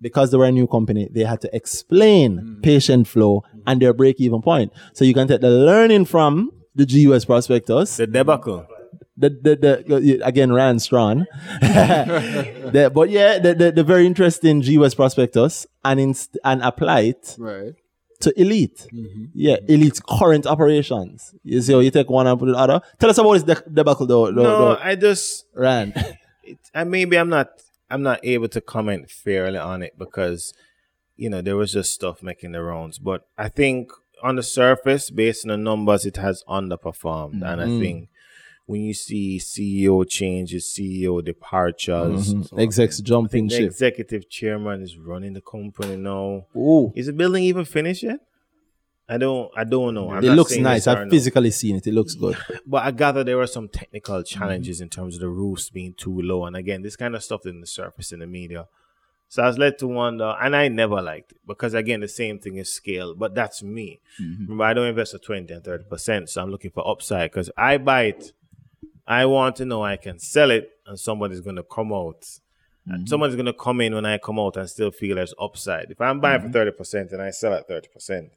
[0.00, 2.62] because they were a new company, they had to explain mm.
[2.62, 3.62] patient flow mm.
[3.66, 4.72] and their break even point.
[4.92, 8.66] So you can take the learning from the GUS prospectus, The debacle.
[9.16, 11.26] the, the, the, again, Rand Strawn.
[11.60, 17.34] The- but yeah, the, the, the very interesting GUS prospectus and, inst- and apply it
[17.38, 17.74] Right.
[18.20, 18.86] to elite.
[18.92, 19.24] Mm-hmm.
[19.34, 19.72] Yeah, mm-hmm.
[19.72, 21.34] elite's current operations.
[21.42, 22.80] You see how you take one and put the other.
[23.00, 25.94] Tell us about this de- debacle though, though, No, though, I just Rand.
[26.44, 27.48] it, and maybe I'm not
[27.90, 30.52] I'm not able to comment fairly on it because
[31.16, 32.98] you know there was just stuff making the rounds.
[32.98, 33.90] But I think
[34.22, 37.80] on the surface, based on the numbers, it has underperformed, and I Mhm.
[37.80, 38.08] think
[38.66, 42.58] when you see CEO changes, CEO departures, Mhm.
[42.60, 43.62] Execs jumping ship.
[43.62, 46.46] executive chairman is running the company now.
[46.54, 46.92] Ooh.
[46.94, 48.20] Is the building even finished yet?
[49.08, 49.50] I don't.
[49.56, 50.10] I don't know.
[50.10, 50.86] I'm it looks nice.
[50.86, 51.10] I've no.
[51.10, 51.86] physically seen it.
[51.86, 52.36] It looks good.
[52.66, 54.38] But I gather there were some technical Mm-hmm.
[54.38, 56.44] challenges in terms of the roofs being too low.
[56.44, 58.68] And again, this kind of stuff didn't surface in the media.
[59.30, 62.38] So I was led to wonder, and I never liked it because, again, the same
[62.38, 64.00] thing is scale, but that's me.
[64.20, 64.42] Mm-hmm.
[64.44, 67.76] Remember, I don't invest at 20 and 30%, so I'm looking for upside because I
[67.76, 68.32] buy it.
[69.06, 72.26] I want to know I can sell it and somebody's going to come out.
[72.86, 75.90] And Somebody's going to come in when I come out and still feel there's upside.
[75.90, 76.82] If I'm buying for mm-hmm.
[76.82, 78.30] 30% and I sell at 30%,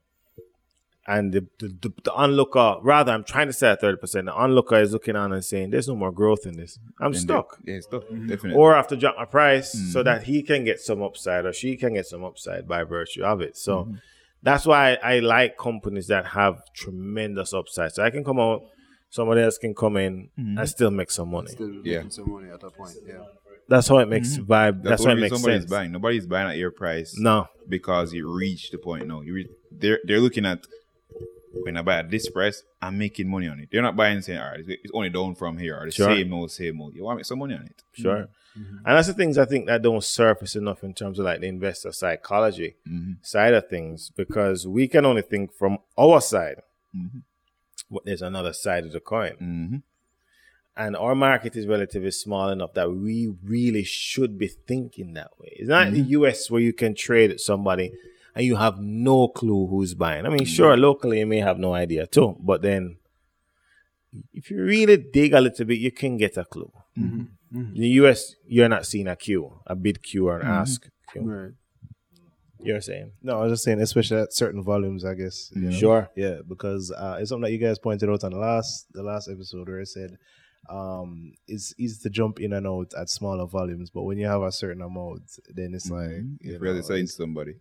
[1.08, 4.80] and the, the, the, the onlooker, rather, I'm trying to say at 30%, the onlooker
[4.80, 6.78] is looking on and saying, there's no more growth in this.
[7.00, 7.58] I'm Then stuck.
[7.64, 8.04] they- Yeah, stuck.
[8.04, 8.28] Mm-hmm.
[8.28, 8.60] Definitely.
[8.60, 10.04] Or I have to drop my price so mm-hmm.
[10.04, 13.42] that he can get some upside or she can get some upside by virtue of
[13.42, 13.58] it.
[13.58, 13.96] So mm-hmm.
[14.44, 17.94] that's why I, like companies that have tremendous upside.
[17.94, 18.62] So I can come out,
[19.10, 21.50] somebody else can come in and still make some money.
[21.50, 21.98] Still Yeah.
[21.98, 22.96] making some money at a point.
[23.08, 23.24] Yeah.
[23.68, 24.84] That's how it makes vibe.
[24.84, 25.72] That's, That's, how what it makes somebody's sense.
[25.72, 25.92] buying.
[25.92, 27.16] Nobody's buying at your price.
[27.18, 27.48] No.
[27.70, 29.08] because you reached the point.
[29.08, 30.60] No, you re- they're they're looking at
[31.54, 33.70] when I buy at this price, I'm making money on it.
[33.72, 35.92] They're not buying and saying, all right, it's it's only down from here or the
[35.92, 36.08] Sure.
[36.08, 36.96] same old, same old.
[36.96, 37.84] You want to make some money on it.
[37.94, 38.16] Sure.
[38.16, 38.62] Mm-hmm.
[38.62, 38.78] Mm-hmm.
[38.86, 41.48] And that's the things I think that don't surface enough in terms of like the
[41.48, 43.14] investor psychology mm-hmm.
[43.22, 46.62] side of things because we can only think from our side.
[47.90, 49.34] But there's another side of the coin.
[49.34, 49.78] Mm-hmm.
[50.76, 55.54] And our market is relatively small enough that we really should be thinking that way.
[55.58, 57.94] It's not the US where you can trade at somebody
[58.36, 60.26] and you have no clue who's buying.
[60.26, 62.98] I mean, sure, locally you may have no idea too, but then
[64.34, 66.72] if you really dig a little bit, you can get a clue.
[66.98, 67.22] Mm-hmm.
[67.58, 67.76] Mm-hmm.
[67.76, 70.52] In the US, you're not seeing a queue, a bid queue or an mm-hmm.
[70.52, 71.22] ask queue.
[71.22, 71.52] Right.
[72.64, 73.14] You're saying?
[73.24, 75.52] No, I was just saying, especially at certain volumes, I guess.
[75.56, 75.72] you know?
[75.72, 76.10] Sure.
[76.16, 79.28] Yeah, because uh, it's something that you guys pointed out on the last the last
[79.30, 80.18] episode where I said
[80.70, 84.44] um, it's easy to jump in and out at smaller volumes, but when you have
[84.44, 87.56] a certain amount, then it's like you If really know, selling it's- to somebody.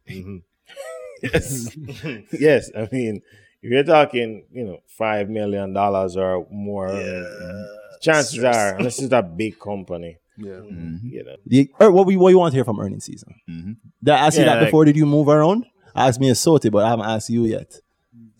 [1.23, 1.77] Yes.
[2.33, 2.71] yes.
[2.77, 3.23] I mean,
[3.63, 7.67] if you're talking, you know, five million dollars or more, mm,
[8.01, 10.47] chances are, and this is a big company, Yeah.
[10.47, 11.17] you mm-hmm.
[11.27, 11.37] know.
[11.47, 13.35] The, er, what, we, what you want to hear from earning season?
[13.49, 13.73] Mm-hmm.
[14.03, 14.85] Did I ask you Yeah, that like- before?
[14.85, 15.67] Did you move around?
[15.95, 17.81] Ask me a Soti, but I haven't asked you yet.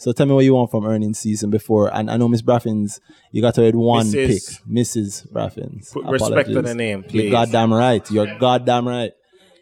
[0.01, 1.95] So tell me what you want from earning season before.
[1.95, 3.01] And I know Miss Braffins,
[3.33, 4.27] you got to at one Mrs.
[4.27, 4.67] pick.
[4.67, 5.31] Mrs.
[5.31, 5.93] Braffins.
[5.93, 7.13] Put respect to the name, please.
[7.15, 7.31] You're please.
[7.33, 8.11] goddamn right.
[8.11, 9.13] You're goddamn right.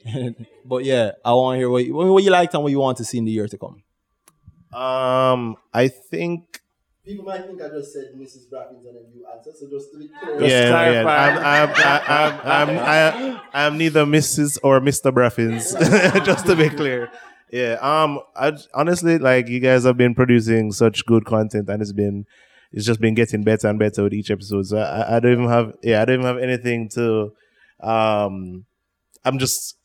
[0.69, 2.99] but yeah, I want to hear what you, what you liked and what you want
[2.99, 3.83] to see in the year to come.
[4.73, 6.61] Um, I think
[7.09, 8.51] People might think I just said Mrs.
[8.51, 10.41] Brackens and then you answer, so just to be clear.
[10.41, 11.03] Just yeah, yeah.
[11.03, 11.29] clarify.
[11.31, 14.59] I'm, I'm, I'm, I'm, I'm, I'm neither Mrs.
[14.63, 15.11] or Mr.
[15.11, 15.73] Braffins,
[16.27, 17.11] just to be clear.
[17.51, 17.79] Yeah.
[17.81, 18.21] Um.
[18.37, 22.27] I honestly like you guys have been producing such good content, and it's been,
[22.73, 24.67] it's just been getting better and better with each episode.
[24.67, 27.33] So I, I don't even have, yeah, I don't even have anything to,
[27.81, 28.67] um,
[29.25, 29.78] I'm just,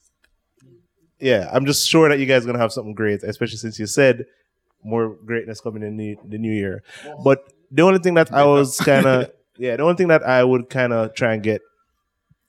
[1.23, 3.87] yeah, I'm just sure that you guys are gonna have something great, especially since you
[3.87, 4.25] said
[4.83, 6.83] more greatness coming in the, the new year.
[7.23, 10.43] But the only thing that I was kind of yeah, the only thing that I
[10.43, 11.61] would kind of try and get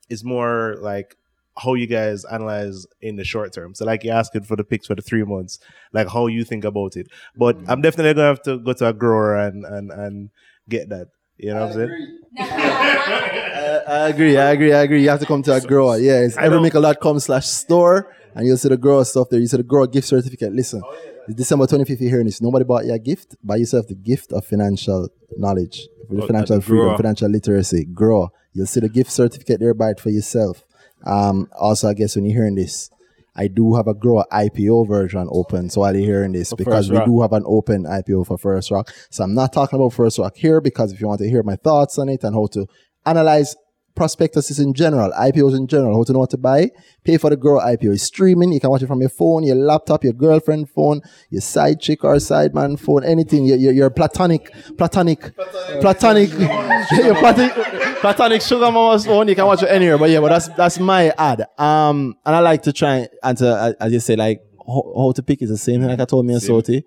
[0.09, 1.15] is more like
[1.57, 3.73] how you guys analyze in the short term.
[3.73, 5.59] So like you're asking for the picks for the three months,
[5.93, 7.07] like how you think about it.
[7.35, 7.71] But mm-hmm.
[7.71, 10.29] I'm definitely gonna have to go to a grower and and and
[10.67, 11.09] get that.
[11.37, 12.19] You know what I'm saying?
[12.39, 14.37] I, I agree.
[14.37, 14.73] I agree.
[14.73, 15.03] I agree.
[15.03, 15.97] You have to come to a grower.
[15.97, 19.39] Yeah, it's everymickle.com slash store, and you'll see the grower stuff there.
[19.39, 20.53] You see the grower gift certificate.
[20.53, 20.83] Listen,
[21.27, 22.01] it's December 25th.
[22.01, 22.41] You're hearing this.
[22.41, 23.35] Nobody bought you a gift.
[23.43, 26.97] Buy yourself the gift of financial knowledge, financial freedom, grower.
[26.97, 27.85] financial literacy.
[27.85, 28.29] Grow.
[28.53, 29.73] You'll see the gift certificate there.
[29.73, 30.63] Buy it for yourself.
[31.05, 32.89] Um, also, I guess when you're hearing this,
[33.37, 35.69] I do have a grower IPO version open.
[35.69, 37.05] So while you're hearing this, because we Rock.
[37.05, 38.93] do have an open IPO for First Rock.
[39.09, 41.55] So I'm not talking about First Rock here because if you want to hear my
[41.57, 42.65] thoughts on it and how to
[43.05, 43.55] analyze
[43.95, 46.69] prospectuses in general, IPOs in general, how to know what to buy,
[47.03, 47.93] pay for the Grow IPO.
[47.93, 48.51] It's streaming.
[48.51, 52.03] You can watch it from your phone, your laptop, your girlfriend phone, your side chick
[52.03, 53.45] or side man phone, anything.
[53.45, 55.35] Your, your, your platonic, platonic,
[55.81, 56.29] platonic,
[56.91, 57.53] your platonic,
[58.01, 59.27] platonic sugar mama's phone.
[59.27, 59.97] You can watch it anywhere.
[59.97, 61.45] But yeah, but that's that's my ad.
[61.57, 65.11] Um, and I like to try and to, uh, as you say, like how, how
[65.13, 66.83] to pick is the same thing like I told me in Soti.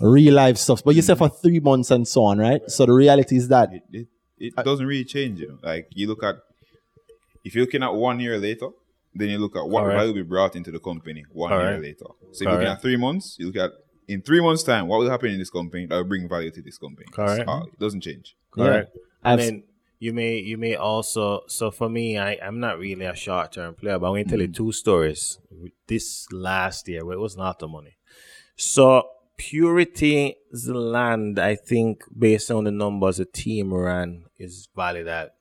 [0.00, 0.82] Real life stuff.
[0.82, 2.62] But you said for three months and so on, right?
[2.68, 4.08] So the reality is that It, it
[4.64, 5.40] doesn't really change.
[5.40, 5.58] You?
[5.62, 6.36] Like you look at,
[7.44, 8.68] if you're looking at one year later,
[9.14, 9.98] then you look at what Correct.
[9.98, 11.82] value we brought into the company one year Correct.
[11.82, 12.06] later.
[12.32, 12.78] So you're looking Correct.
[12.78, 13.70] at three months, you look at
[14.06, 16.60] in three months' time, what will happen in this company that will bring value to
[16.62, 17.06] this company?
[17.10, 17.40] Correct.
[17.40, 18.36] It's all- it doesn't change.
[18.50, 18.96] Correct.
[19.22, 19.62] I've And then
[19.98, 23.74] you may you may also so for me I I'm not really a short term
[23.74, 25.38] player, but I'm going to tell you two stories.
[25.86, 27.96] This last year, where it was not the money.
[28.56, 35.34] So Purity's land, I think, based on the numbers the team ran, is valued at.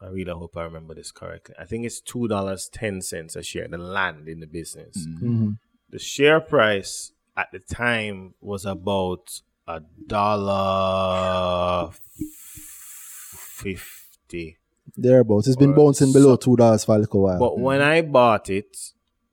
[0.00, 1.54] I really hope I remember this correctly.
[1.58, 3.68] I think it's two dollars ten cents a share.
[3.68, 5.06] The land in the business.
[5.06, 5.58] Mhm.
[5.90, 11.90] The share price at the time was about a dollar
[13.54, 14.58] fifty.
[14.96, 15.46] Thereabouts.
[15.48, 17.38] It's been bouncing below two dollars for a little while.
[17.38, 18.76] But when I bought it,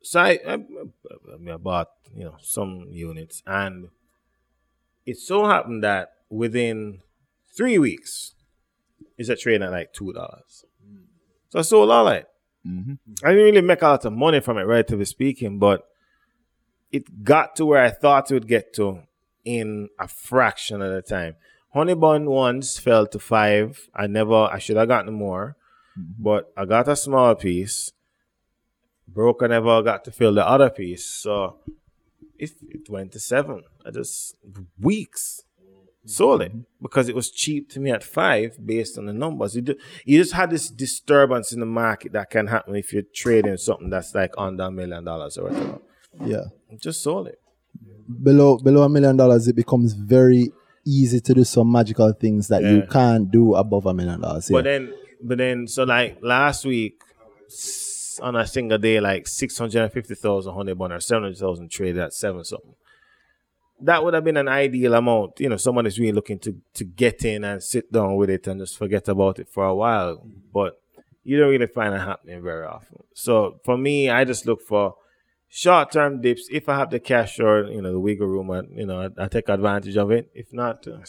[0.01, 3.89] so I, I, I mean, I bought you know some units, and
[5.05, 7.01] it so happened that within
[7.55, 8.33] three weeks,
[9.17, 10.65] it's a trade at like two dollars.
[11.49, 12.29] So I sold all that.
[12.65, 12.93] Mm-hmm.
[13.25, 15.87] I didn't really make a lot of money from it, relatively speaking, but
[16.91, 19.01] it got to where I thought it would get to
[19.43, 21.35] in a fraction of the time.
[21.73, 23.89] Honey bun once fell to five.
[23.95, 25.57] I never, I should have gotten more,
[25.97, 26.23] mm-hmm.
[26.23, 27.91] but I got a small piece.
[29.07, 31.57] Broker never got to fill the other piece, so
[32.41, 33.63] it, it went to seven.
[33.85, 34.35] I just
[34.79, 35.43] weeks
[36.05, 36.61] sold it mm-hmm.
[36.81, 39.55] because it was cheap to me at five based on the numbers.
[39.55, 43.03] You, do, you just had this disturbance in the market that can happen if you're
[43.13, 45.79] trading something that's like under a million dollars or whatever.
[46.25, 46.45] yeah.
[46.77, 47.39] Just sold it.
[48.23, 50.51] below below a million dollars, it becomes very
[50.85, 54.49] easy to do some magical things that you can't do above a million dollars.
[54.49, 54.57] Yeah.
[54.57, 57.03] But then, but then, so like last week
[58.19, 61.37] on a single day, like six hundred and fifty thousand honey bun or seven hundred
[61.37, 62.75] thousand traded at seven something.
[63.79, 65.39] That would have been an ideal amount.
[65.39, 68.47] You know, someone is really looking to to get in and sit down with it
[68.47, 70.25] and just forget about it for a while.
[70.53, 70.79] But
[71.23, 73.03] you don't really find it happening very often.
[73.13, 74.95] So for me, I just look for
[75.49, 76.47] short term dips.
[76.51, 79.23] If I have the cash or you know the wiggle room, and you know I,
[79.23, 80.31] I take advantage of it.
[80.33, 80.99] If not, uh,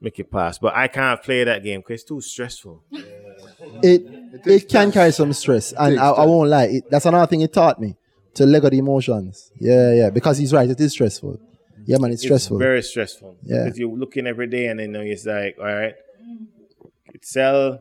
[0.00, 0.58] make it pass.
[0.58, 2.84] But I can't play that game because it's too stressful.
[3.82, 4.02] it
[4.44, 6.64] it can carry some stress, and I, I won't lie.
[6.64, 7.96] It, that's another thing it taught me
[8.34, 9.50] to let go the emotions.
[9.58, 10.10] Yeah, yeah.
[10.10, 10.68] Because he's right.
[10.68, 11.38] It is stressful.
[11.86, 12.12] Yeah, man.
[12.12, 12.58] It's stressful.
[12.58, 13.36] Very stressful.
[13.42, 13.64] Yeah.
[13.64, 15.94] Because you're looking every day and then you know, it's like, all right,
[17.14, 17.80] it sell,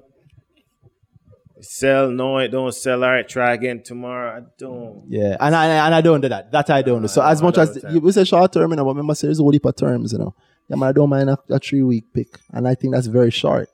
[1.58, 3.03] it sell, no, it don't sell.
[3.03, 4.38] All right, try again tomorrow.
[4.38, 5.03] I don't.
[5.10, 6.52] Yeah, and I and I don't do that.
[6.52, 7.08] That I don't do.
[7.08, 9.40] So as much as you we say short term, you know, but remember say there's
[9.40, 10.35] a whole heap of terms, you know.
[10.68, 13.32] Yeah, man, I don't mind a, a three week pick, and I think that's very
[13.32, 13.69] short.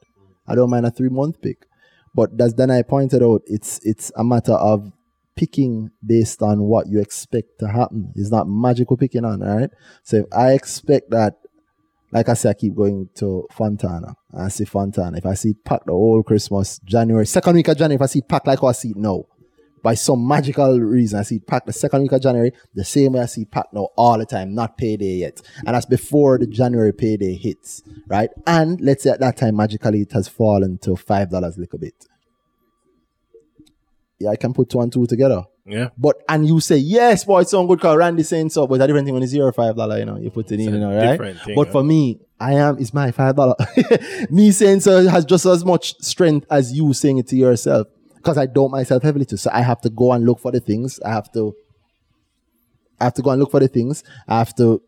[0.47, 1.65] I don't mind a three month pick,
[2.13, 4.91] but as then I pointed out, it's it's a matter of
[5.35, 8.11] picking based on what you expect to happen.
[8.15, 9.69] It's not magical picking on, all right?
[10.03, 11.35] So if I expect that,
[12.11, 14.15] like I said, I keep going to Fontana.
[14.37, 15.17] I see Fontana.
[15.17, 18.21] If I see packed the whole Christmas, January, second week of January, if I see
[18.21, 19.23] packed like I see it now,
[19.81, 23.13] by some magical reason, I see it packed the second week of January, the same
[23.13, 25.41] way I see it packed now all the time, not payday yet.
[25.65, 28.29] And that's before the January payday hits, right?
[28.45, 31.95] And let's say at that time, magically, it has fallen to $5 a little bit.
[34.19, 35.43] Yeah, I can put two and two together.
[35.65, 35.89] Yeah.
[35.97, 38.87] But and you say yes, boy, it's so good because Randy saying so, but a
[38.87, 40.95] different thing when it's zero five dollar, you know, you put it in, you know,
[40.95, 41.37] right?
[41.43, 41.71] thing, but huh?
[41.71, 43.55] for me, I am it's my five dollar.
[44.29, 47.87] me saying so has just as much strength as you saying it to yourself.
[48.21, 49.37] Because I don't myself heavily too.
[49.37, 50.99] So I have to go and look for the things.
[51.01, 51.55] I have to
[52.99, 54.03] I have to go and look for the things.
[54.27, 54.81] I have to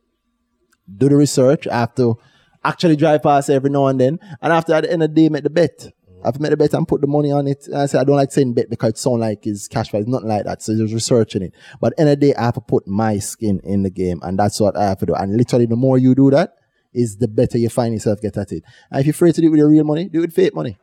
[0.98, 1.68] do the research.
[1.68, 2.18] I have to
[2.64, 4.20] actually drive past every now and then.
[4.42, 5.88] And after at the end of the day, make the bet.
[6.24, 7.66] I have to make the bet and put the money on it.
[7.68, 10.08] And I say I don't like saying bet because it sounds like it's cash prize.
[10.08, 10.62] Nothing like that.
[10.62, 11.54] So just researching it.
[11.82, 14.20] But end of the day, I have to put my skin in the game.
[14.22, 15.16] And that's what I have to do.
[15.16, 16.54] And literally the more you do that,
[16.94, 18.64] is the better you find yourself get at it.
[18.92, 20.54] And if you're afraid to do it with your real money, do it with fake
[20.54, 20.78] money.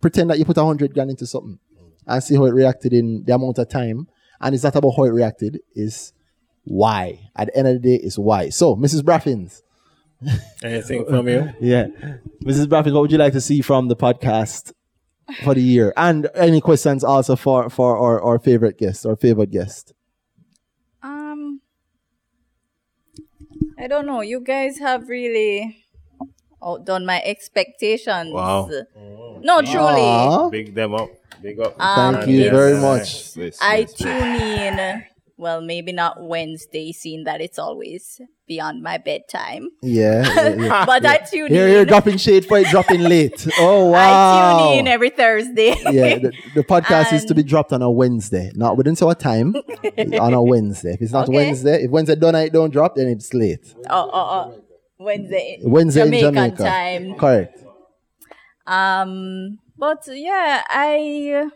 [0.00, 1.58] Pretend that you put a hundred grand into something
[2.06, 4.08] and see how it reacted in the amount of time.
[4.40, 6.12] And it's not about how it reacted, it's
[6.64, 7.30] why.
[7.34, 8.50] At the end of the day, it's why.
[8.50, 9.02] So, Mrs.
[9.02, 9.62] Braffins.
[10.62, 11.52] Anything from you?
[11.60, 11.86] Yeah.
[12.44, 12.66] Mrs.
[12.66, 14.72] Braffins, what would you like to see from the podcast
[15.42, 15.92] for the year?
[15.96, 19.92] And any questions also for, for our, our favorite guest, our favorite guest.
[21.02, 21.60] Um,
[23.78, 24.20] I don't know.
[24.20, 25.84] You guys have really
[26.62, 28.32] outdone my expectations.
[28.32, 28.68] Wow.
[29.40, 30.02] No, truly.
[30.02, 30.48] Aw.
[30.50, 31.10] Big them up.
[31.42, 31.80] Big up.
[31.80, 32.52] Um, Thank you Yes.
[32.52, 33.36] very much.
[33.36, 33.92] Yes, I yes.
[33.94, 35.04] tune in.
[35.38, 39.68] Well, maybe not Wednesday, seeing that it's always beyond my bedtime.
[39.82, 40.24] Yeah.
[40.34, 40.84] yeah, yeah.
[40.86, 41.72] But I tune Here, in.
[41.74, 43.46] you're dropping shade for it dropping late.
[43.58, 44.56] Oh, wow.
[44.56, 45.76] I tune in every Thursday.
[45.84, 49.54] yeah, the, the podcast is to be dropped on a Wednesday, not within our time.
[49.98, 50.94] on a Wednesday.
[50.94, 51.36] If it's not Okay.
[51.36, 53.74] Wednesday, if Wednesday don't it don't drop, then it's late.
[53.90, 54.62] oh, oh, oh.
[54.98, 55.58] Wednesday.
[55.62, 56.62] Wednesday Jamaican in Jamaica.
[56.62, 57.14] time.
[57.18, 57.62] Correct.
[58.66, 61.48] Um, but yeah, I,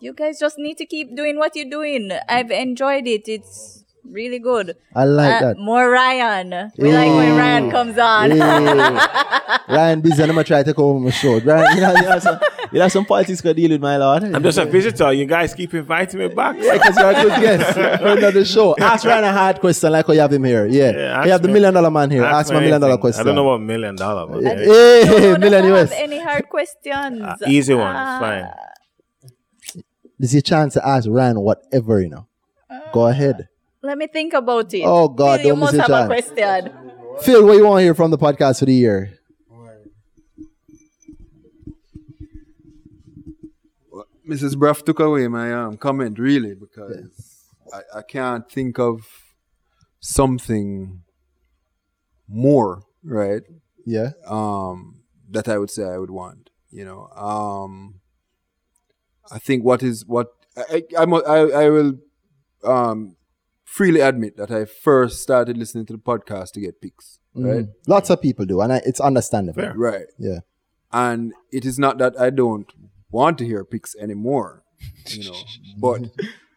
[0.00, 2.10] you guys just need to keep doing what you're doing.
[2.28, 3.28] I've enjoyed it.
[3.28, 4.74] It's Really good.
[4.96, 5.56] I like Uh, that.
[5.58, 6.72] More Ryan.
[6.78, 8.30] We like when Ryan comes on.
[9.68, 11.38] Ryan busy I'm gonna try to take over my show.
[11.38, 12.38] Ryan, you know, you some,
[12.72, 14.22] you have some politics to deal with, my lord.
[14.24, 15.12] I'm just a visitor.
[15.12, 16.56] You guys keep inviting me back.
[16.58, 18.76] Yeah, because you're a good guest for another show.
[18.78, 20.66] Ask Ryan a hard question like we have him here.
[20.66, 20.90] Yeah.
[20.92, 22.24] Yeah, you have the million dollar man here.
[22.24, 23.20] Ask, me my million dollar question.
[23.22, 24.26] I don't know what million dollar.
[24.26, 25.04] But Hey, yeah.
[25.04, 25.92] hey, Don't million have US.
[25.94, 27.22] any hard questions.
[27.22, 28.18] Uh, easy ones, Ah.
[28.20, 29.82] fine.
[30.18, 32.26] This is your chance to ask Ryan whatever, you know.
[32.92, 33.48] Go ahead.
[33.82, 34.82] Let me think about it.
[34.84, 36.72] Oh, God, Phil, you don't miss must your have a question.
[37.22, 39.12] Phil, what you want to hear from the podcast for the year?
[44.30, 44.56] Mrs.
[44.58, 49.06] Bruff took away my um, comment really because I, I can't think of
[50.00, 51.02] something
[52.28, 53.42] more, right?
[53.84, 54.10] Yeah.
[54.26, 55.00] Um,
[55.30, 56.50] that I would say I would want.
[56.70, 58.00] You know, um,
[59.32, 61.94] I think what is what I I, I'm- I, I will
[62.62, 63.16] um,
[63.64, 67.64] freely admit that I first started listening to the podcast to get picks, right?
[67.66, 67.72] Mhm.
[67.88, 69.60] Lots of people do, and I, it's understandable.
[69.62, 69.74] Fair.
[69.76, 70.06] Right.
[70.18, 70.40] Yeah.
[70.92, 72.66] And it is not that I don't
[73.10, 74.62] want to hear picks anymore,
[75.08, 75.36] you know,
[75.78, 76.02] but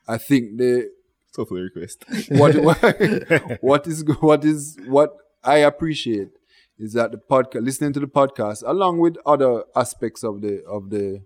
[0.08, 0.90] I think the
[1.36, 2.06] Totally request.
[2.30, 2.54] what
[3.62, 6.30] what is what is what I appreciate
[6.78, 10.92] is that the podcast listening to the podcast along with other aspects of the of
[10.92, 11.22] the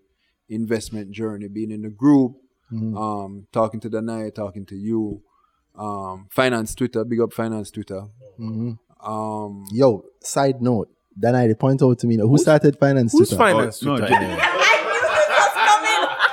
[0.47, 2.33] investment journey being in the group
[2.71, 5.21] um talking to Danai talking to you
[5.77, 8.03] um finance twitter big up finance twitter
[9.03, 10.89] um Yo, side note.
[11.15, 13.35] Then I point out to me, who started finance Twitter.
[13.35, 13.53] Who's Twitter?
[13.53, 14.56] finance Oh, Twitter J-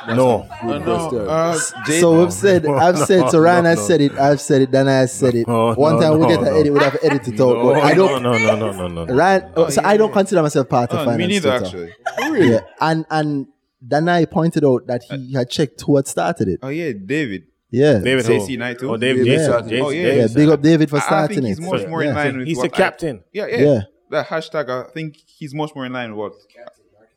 [0.09, 0.17] anyway?
[0.17, 1.09] No.
[1.11, 1.29] good.
[1.29, 3.85] Uh, Jay- So we've said, I've said, so Ryan No, has no.
[3.87, 5.47] said it, I've said it, then I has said it.
[5.49, 7.57] No, One no, time we no, get an edit, we'd have edited it out.
[7.57, 9.15] No, but I don't, no, no, no, no, no, no.
[9.15, 11.93] Ryan, oh, so I don't consider myself part of Oh, finance me neither, Twitter.
[12.19, 12.49] actually.
[12.51, 13.47] Yeah, and and
[13.87, 16.61] Danai pointed out that he had checked who had started it.
[16.63, 17.45] Oh yeah, David.
[17.71, 18.57] Yeah, David JC?
[18.57, 18.91] Knight too?
[18.91, 19.37] Oh, David Yeah.
[19.61, 19.81] Jason.
[19.83, 21.63] Oh, yeah, yeah, big up David for I- I starting think he's it.
[21.71, 23.25] much more in line with He's what the I- captain.
[23.33, 23.81] yeah, yeah, Yeah.
[24.11, 26.33] That hashtag, I think he's much more in line with what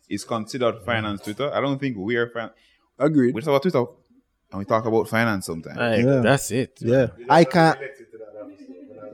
[0.10, 1.52] is considered finance Twitter.
[1.54, 2.50] I don't think we are fan.
[3.00, 3.86] Agreed We talk about Twitter
[4.52, 5.78] and we talk about finance sometimes.
[5.78, 6.20] Like, Yeah.
[6.22, 6.78] That's it.
[6.82, 7.80] Yeah, I can't.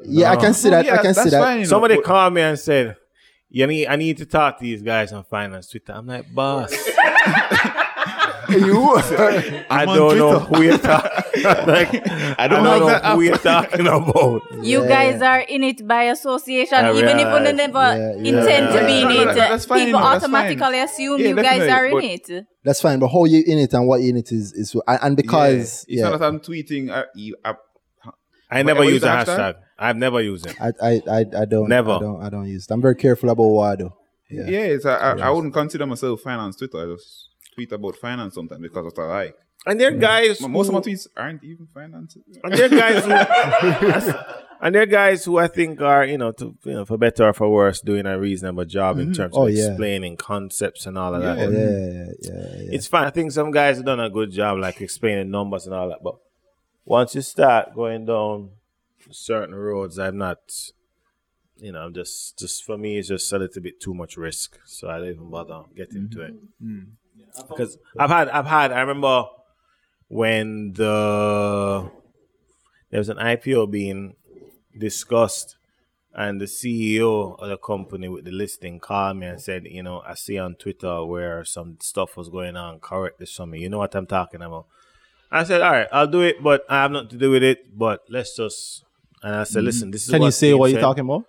[0.05, 0.85] Yeah, I can see that.
[0.85, 1.41] Yeah, I can see that.
[1.41, 2.97] fine, you know, Somebody but- called me and said,
[3.49, 6.71] "You need, I need to talk to these guys on finance Twitter." I'm like, boss,
[8.67, 8.95] you
[9.69, 10.39] I don't know Twitter.
[10.39, 11.43] who you're talking.
[11.43, 12.07] like,
[12.39, 14.41] I don't, like know that who you're talking about.
[14.61, 17.47] You guys are in it by association, even if right.
[17.47, 18.39] you never Yeah, yeah.
[18.39, 19.35] intend to be in No, no, it.
[19.35, 20.73] that's fine, People you know, that's automatically fine.
[20.85, 22.03] assume Yeah, you guys definitely, are in
[22.37, 22.45] it.
[22.63, 24.99] That's fine, but how you in it and what you in it is is and,
[25.01, 25.93] and because yeah.
[25.93, 26.89] it's yeah, not that I'm tweeting.
[26.89, 27.55] Uh, you- I,
[28.51, 29.37] I never what use is a the hashtag.
[29.37, 29.55] hashtag?
[29.79, 30.55] I've never used it.
[30.61, 31.91] I, I I I don't Never.
[31.93, 32.71] I don't I don't use it.
[32.73, 33.91] I'm very careful about what I do.
[34.29, 34.43] yeah,
[34.75, 36.77] it's, I, I, I wouldn't consider myself finance Twitter.
[36.77, 39.37] I just tweet about finance sometimes because of what I like.
[39.65, 40.39] And there are guys.
[40.39, 42.17] But most of my tweets aren't even finance.
[42.43, 43.11] And there are guys who,
[44.61, 47.29] and there are guys who I think are, you know, to, you know, for better
[47.29, 49.13] or for worse, doing a reasonable job in mm-hmm.
[49.13, 49.67] terms Oh, of yeah.
[49.67, 51.35] explaining concepts and all of Yeah.
[51.35, 51.51] that.
[51.51, 52.75] Yeah, yeah, yeah, yeah.
[52.75, 53.05] It's fine.
[53.05, 56.03] I think some guys have done a good job, like explaining numbers and all that.
[56.03, 56.15] But
[56.83, 58.49] once you start going down
[59.11, 60.39] certain roads, I'm not,
[61.57, 64.59] you know, I'm just, just for me, it's just a little bit too much risk.
[64.65, 66.33] So I don't even bother getting into it.
[66.33, 66.67] Mm-hmm.
[66.67, 66.89] Mm-hmm.
[67.49, 69.25] Because I've had, I've had, I remember
[70.07, 71.89] when the
[72.91, 74.15] there was an IPO being
[74.77, 75.57] discussed,
[76.13, 80.03] and the CEO of the company with the listing called me and said, you know,
[80.05, 82.79] I see on Twitter where some stuff was going on.
[82.79, 83.59] Correct this for me.
[83.59, 84.67] You know what I'm talking about.
[85.31, 87.75] I said, all right, I'll do it, but I have nothing to do with it.
[87.75, 88.83] But let's just.
[89.23, 89.65] And I said, mm-hmm.
[89.65, 91.25] listen, this is Can you say being what you're talking about?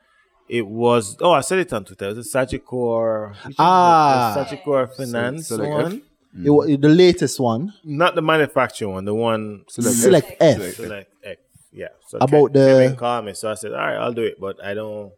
[0.49, 2.07] It was oh, I said it on Twitter.
[2.11, 3.35] It was a Sagicor.
[3.59, 4.35] Ah.
[4.37, 6.03] Sagicor Finance Select one,
[6.45, 9.05] It wa- the latest one, not the manufacturing one.
[9.05, 10.75] The one Select F.
[10.75, 11.41] Select X.
[11.73, 11.89] Yeah.
[12.09, 14.39] So About Ke- the- Kevin called me, so I said, all right, I'll do it,
[14.39, 15.13] but I don't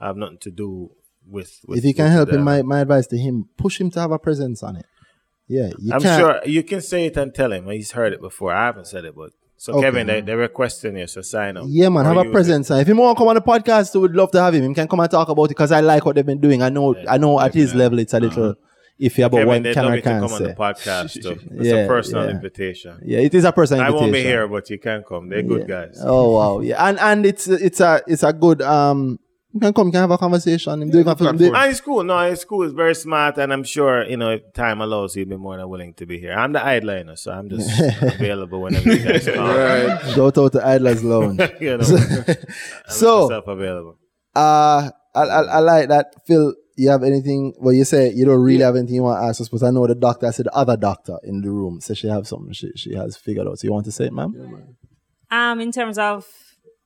[0.00, 0.90] have nothing to do
[1.26, 1.60] with.
[1.66, 4.00] with If you can with help him, my, my advice to him, push him to
[4.00, 4.86] have a presence on it.
[5.46, 6.20] Yeah, you I'm can't.
[6.20, 7.66] sure you can say it and tell him.
[7.70, 8.52] He's heard it before.
[8.52, 9.30] I haven't said it, but
[9.60, 9.82] so Okay.
[9.82, 11.64] Kevin, they, they're requesting you, so sign up.
[11.66, 12.70] Yeah, man, have a presence.
[12.70, 14.66] If you want to come on the podcast, we would love to have him.
[14.68, 16.62] He can come and talk about it because I like what they've been doing.
[16.62, 18.54] I know, I know at his level it's a little
[19.00, 19.22] iffy it.
[19.22, 21.16] about Kevin, what they'd can or you to come can't on the podcast.
[21.58, 22.30] It's Yeah, a personal yeah.
[22.30, 23.00] invitation.
[23.04, 24.04] Yeah, it is a personal invitation.
[24.04, 24.12] I invitation.
[24.12, 25.28] won't be here, but you can come.
[25.28, 25.86] They're good Yeah.
[25.86, 26.00] guys.
[26.02, 29.18] Oh wow, yeah, and and it's it's a it's a good um.
[29.54, 30.82] You can come, you can have a conversation.
[30.82, 31.36] Him do it for- platform.
[31.38, 32.04] do- And it's cool.
[32.04, 32.64] No, it's cool.
[32.64, 35.68] It's very smart, and I'm sure you know if time allows, he'll be more than
[35.68, 36.32] willing to be here.
[36.34, 37.68] I'm the idliner, so I'm just
[38.02, 40.12] available whenever you guys call.
[40.14, 41.40] Shout out to Idlers Lounge.
[41.60, 42.34] you know, I'm
[42.88, 43.96] so, myself available.
[44.36, 46.06] uh, I, I I like that.
[46.26, 47.54] Phil, you have anything?
[47.58, 49.70] Well, you say you don't really have anything you want to ask us, but I
[49.70, 50.26] know the doctor.
[50.26, 53.16] I said the other doctor in the room said she have something she she has
[53.16, 53.58] figured out.
[53.58, 54.76] So you want to say it, ma'am?
[55.30, 56.26] Um, in terms of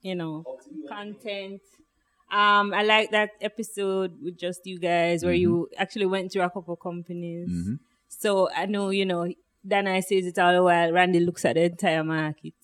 [0.00, 0.44] you know
[0.88, 1.60] content,
[2.32, 6.50] um, I like that episode with just you guys where you actually went through a
[6.50, 7.48] couple companies.
[8.08, 9.32] So I know you know
[9.66, 10.92] Danai says it all the while.
[10.92, 12.54] Randy looks at the entire market.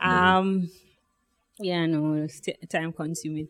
[0.00, 0.70] Um,
[1.58, 3.48] yeah, no, it's t- time consuming,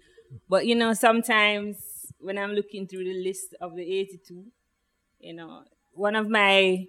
[0.49, 1.77] but you know sometimes
[2.19, 4.45] when I'm looking through the list of the 82,
[5.21, 6.87] you know, one of my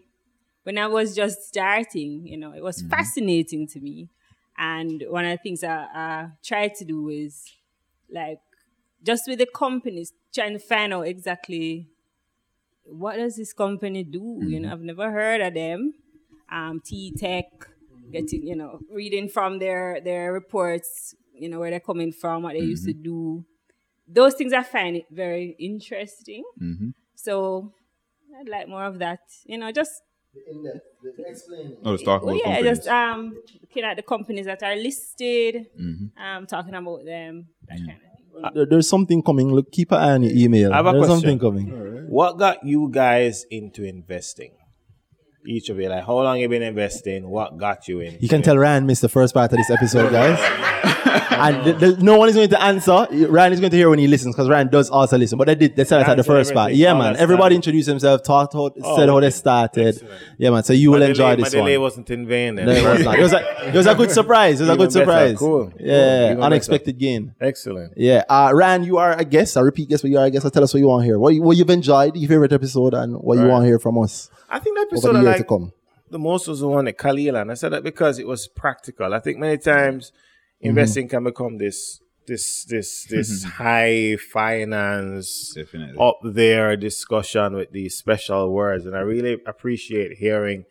[0.64, 4.10] when I was just starting, you know, it was fascinating to me.
[4.58, 7.52] And one of the things I, I tried to do is
[8.12, 8.40] like
[9.04, 11.88] just with the companies, trying to find out exactly
[12.86, 14.40] what does this company do?
[14.44, 15.94] You know, I've never heard of them.
[16.52, 17.46] Um, T Tech,
[18.12, 22.54] getting you know, reading from their their reports, you know, where they're coming from, what
[22.54, 23.46] they used to do.
[24.08, 26.44] Those things I find it very interesting.
[27.16, 27.72] So
[28.40, 29.20] I'd like more of that.
[29.46, 30.02] You know, just
[31.84, 32.78] No, let's talk well, about yeah, companies.
[32.78, 36.22] just um looking at the companies that are listed, Mm-hmm.
[36.22, 38.11] um, talking about them, that kind of.
[38.44, 39.52] Uh, there- there's something coming.
[39.54, 40.74] Look, keep an eye on your email.
[40.74, 41.22] I have a There's question.
[41.22, 41.68] something coming.
[42.10, 44.52] What got you guys into investing?
[45.46, 47.28] Each of you, like, how long you been investing?
[47.28, 48.18] What got you in?
[48.20, 50.38] You can tell Ryan missed the first part of this episode, guys.
[51.40, 53.08] and th- th- no one is going to answer.
[53.12, 55.38] Ryan is going to hear when he listens because Ryan does also listen.
[55.38, 55.76] But they did.
[55.76, 56.74] They said it at the first part.
[56.74, 57.16] Yeah, Oh, man.
[57.16, 59.88] Everybody introduced themselves, talked, how, Oh, said how they started.
[59.88, 60.22] Excellent.
[60.38, 60.64] Yeah, man.
[60.64, 62.56] So you will My enjoy this my delay wasn't in vain.
[62.56, 62.66] Then.
[62.66, 63.20] No, it was not.
[63.20, 64.60] It was a, it was a good surprise.
[64.60, 65.00] It was a good better.
[65.06, 65.38] surprise.
[65.38, 65.74] Cool.
[65.80, 67.34] Yeah, Even unexpected gain.
[67.40, 67.94] Excellent.
[67.98, 69.58] Yeah, uh, Ryan, you are a guest.
[69.58, 70.44] I repeat, guest, what you are a guest.
[70.44, 71.18] So tell us what you want to hear.
[71.18, 73.98] What, you, what you've enjoyed, your favorite episode, and what you want to hear from
[74.00, 75.72] us I think the over episode the I like
[76.10, 79.14] the most was the one at Kalilah, and I said that because it was practical.
[79.14, 80.12] I think many times
[80.62, 80.70] Mm-hmm.
[80.70, 85.98] investing can become this this this this high finance Definitely.
[86.00, 90.66] up there discussion with these special words, and I really appreciate hearing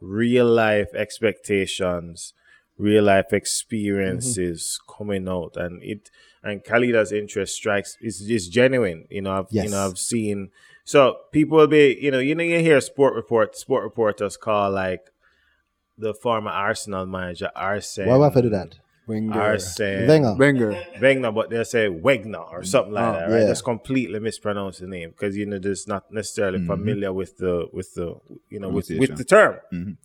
[0.00, 2.34] real life expectations,
[2.78, 6.10] real life experiences coming out, and it
[6.44, 9.06] and Kalilah's interest strikes is is genuine.
[9.10, 10.50] You know, I've you know I've seen
[10.84, 14.70] so people will be you know you know you hear sport report sport reporters call
[14.70, 15.10] like
[15.98, 18.06] the former Arsenal manager Arsene.
[18.06, 18.76] Why would I do that?
[19.12, 19.40] Wenger.
[19.40, 20.34] Arsene Wenger.
[20.38, 20.84] Wenger.
[21.00, 23.40] Wenger, but they'll say Wegner or something like Oh, that, right?
[23.42, 23.48] yeah.
[23.48, 27.94] Just completely mispronounce the name because you know just not necessarily familiar with the with
[27.94, 28.14] the
[28.48, 29.56] you know with, with the term.
[29.72, 29.96] Mhm.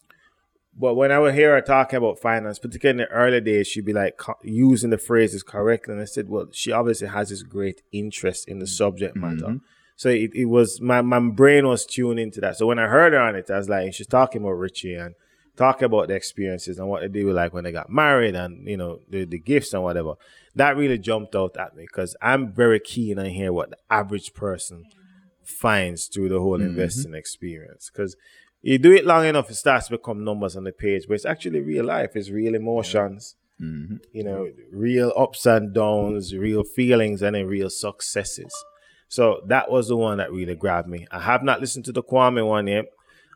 [0.80, 3.84] But when I would hear her talking about finance, particularly in the early days, she'd
[3.86, 7.42] be like co- using the phrases correctly, and I said, "Well, she obviously has this
[7.42, 9.60] great interest in the subject matter."
[9.96, 12.58] So it, it was my my brain was tuned into that.
[12.58, 15.16] So when I heard her on it, I was like, she's talking about Richie and
[15.58, 18.78] talking about the experiences and what they do like when they got married and you
[18.78, 20.14] know the, the gifts and whatever.
[20.56, 24.34] That really jumped out at me because I'm very keen on hear what the average
[24.34, 24.86] person
[25.44, 26.70] finds through the whole mm-hmm.
[26.70, 27.90] investing experience.
[27.92, 28.16] Because
[28.62, 31.26] you do it long enough, it starts to become numbers on the page, but it's
[31.26, 32.12] actually real life.
[32.16, 33.36] It's real emotions.
[33.62, 33.96] Mm-hmm.
[34.14, 38.54] You know, real ups and downs, real feelings, and then real successes.
[39.10, 41.08] So that was the one that really grabbed me.
[41.12, 42.86] I have not listened to the Kwame one yet.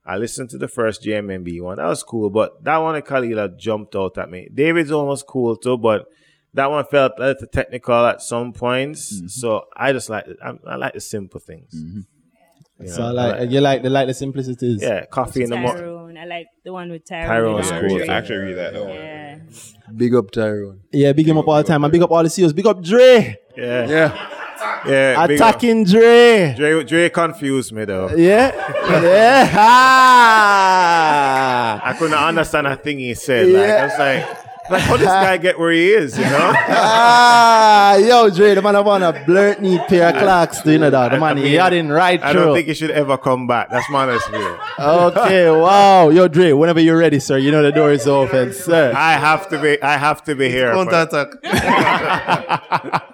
[0.05, 1.77] I listened to the first JMMB one.
[1.77, 4.49] That was cool, but that one in Kalilah jumped out at me.
[4.53, 6.05] David's one was cool too, but
[6.53, 9.13] that one felt a little technical at some points.
[9.15, 9.27] Mm-hmm.
[9.27, 11.73] So I just like I, I like the simple things.
[11.75, 11.99] Mm-hmm.
[12.83, 14.81] You So know, like, you like the like the simplicities.
[14.81, 16.17] yeah, coffee in the morning.
[16.17, 17.27] I like the one with Tyrone.
[17.27, 17.93] Tyrone's and cool.
[18.01, 18.07] Andre.
[18.09, 18.73] I actually read that.
[18.73, 18.87] though.
[18.87, 19.39] Yeah.
[19.95, 20.81] Big up Tyrone.
[20.91, 21.83] Yeah, big him up all the time.
[21.83, 22.53] And big up all the CEOs.
[22.53, 23.37] Big up Dre.
[23.55, 24.29] Yeah, Yeah.
[24.87, 25.23] Yeah.
[25.23, 26.53] Attacking Dre.
[26.57, 28.09] Dre, Dre confused me though.
[28.15, 28.51] Yeah.
[29.01, 29.49] yeah.
[30.53, 31.81] Ah.
[31.83, 33.47] I couldn't understand a thing he said.
[33.47, 34.25] Like I was like,
[34.69, 36.53] like how does this guy get where he is, you know?
[36.55, 40.77] ah, yo, Dre, the man I want a blurt neat pair of clocks, do you
[40.77, 41.11] know that?
[41.11, 42.45] The man he had in right I through.
[42.45, 43.69] don't think he should ever come back.
[43.69, 44.57] That's my honest view.
[44.79, 46.09] okay, wow.
[46.09, 48.93] Yo, Dre, whenever you're ready, sir, you know the door is open, sir.
[48.95, 49.81] I have to be.
[49.81, 50.71] I have to be here.
[50.73, 53.03] Counter attack.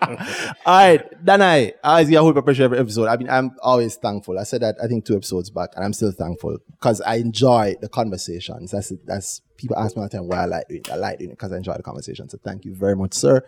[0.66, 3.08] All right, Danai, I always get a whole pressure every episode.
[3.08, 4.40] I mean, I'm always thankful.
[4.40, 7.76] I said that I think two episodes back, and I'm still thankful because I enjoy
[7.82, 8.72] the conversations.
[8.72, 10.92] That's that's people ask me all the time why I like doing it.
[10.92, 12.30] I like doing it because I enjoy the conversation.
[12.30, 13.42] So thank you very much, sir.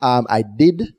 [0.00, 0.94] Um, I did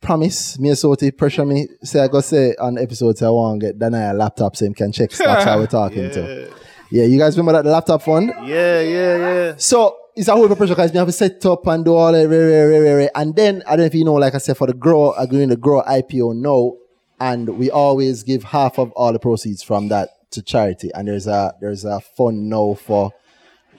[0.00, 1.68] promise me and Soti pressure me.
[1.82, 4.74] Say I go say on episodes I want to get Danai a laptop so he
[4.74, 6.52] can check stocks I we're talking to.
[6.90, 8.28] Yeah, you guys remember that the laptop one?
[8.44, 9.54] Yeah, yeah, yeah.
[9.56, 13.10] So it's a whole pressure because you have to set up and do all that,
[13.14, 15.48] and then I don't know if you know, like I said, for the grow, agreeing
[15.48, 16.76] to grow IPO now,
[17.20, 20.90] and we always give half of all the proceeds from that to charity.
[20.94, 23.12] And there's a there's a fund now for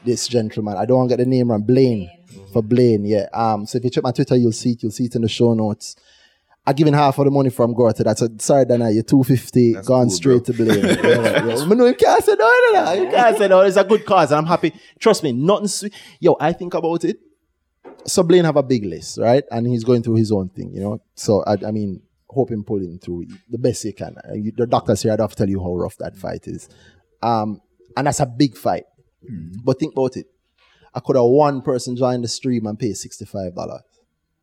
[0.05, 0.77] this gentleman.
[0.77, 2.09] I don't want to get the name wrong, Blaine.
[2.51, 3.27] For Blaine, yeah.
[3.31, 4.83] Um, so if you check my Twitter, you'll see it.
[4.83, 5.95] You'll see it in the show notes.
[6.65, 9.73] I give him half of the money from God That's a sorry, Danai, you're 250
[9.73, 10.53] That's gone cool, straight bro.
[10.55, 10.85] to blame.
[11.03, 11.65] yeah, yeah.
[11.65, 12.93] no, you can't say no, no, no.
[12.93, 13.61] You can't say no.
[13.61, 14.73] It's a good cause and I'm happy.
[14.99, 15.93] Trust me, nothing sweet.
[16.19, 17.19] Yo, I think about it.
[18.05, 19.43] So Blaine have a big list, right?
[19.51, 21.01] And he's going through his own thing, you know?
[21.15, 24.15] So, I, I mean, hope him through the best he can.
[24.33, 26.69] You, the doctors here, I'd have to tell you how rough that fight is.
[27.21, 27.61] Um,
[27.95, 28.85] and that's a big fight.
[29.23, 29.59] Mm-hmm.
[29.63, 30.27] But think about it.
[30.93, 33.55] I could have one person join the stream and pay $65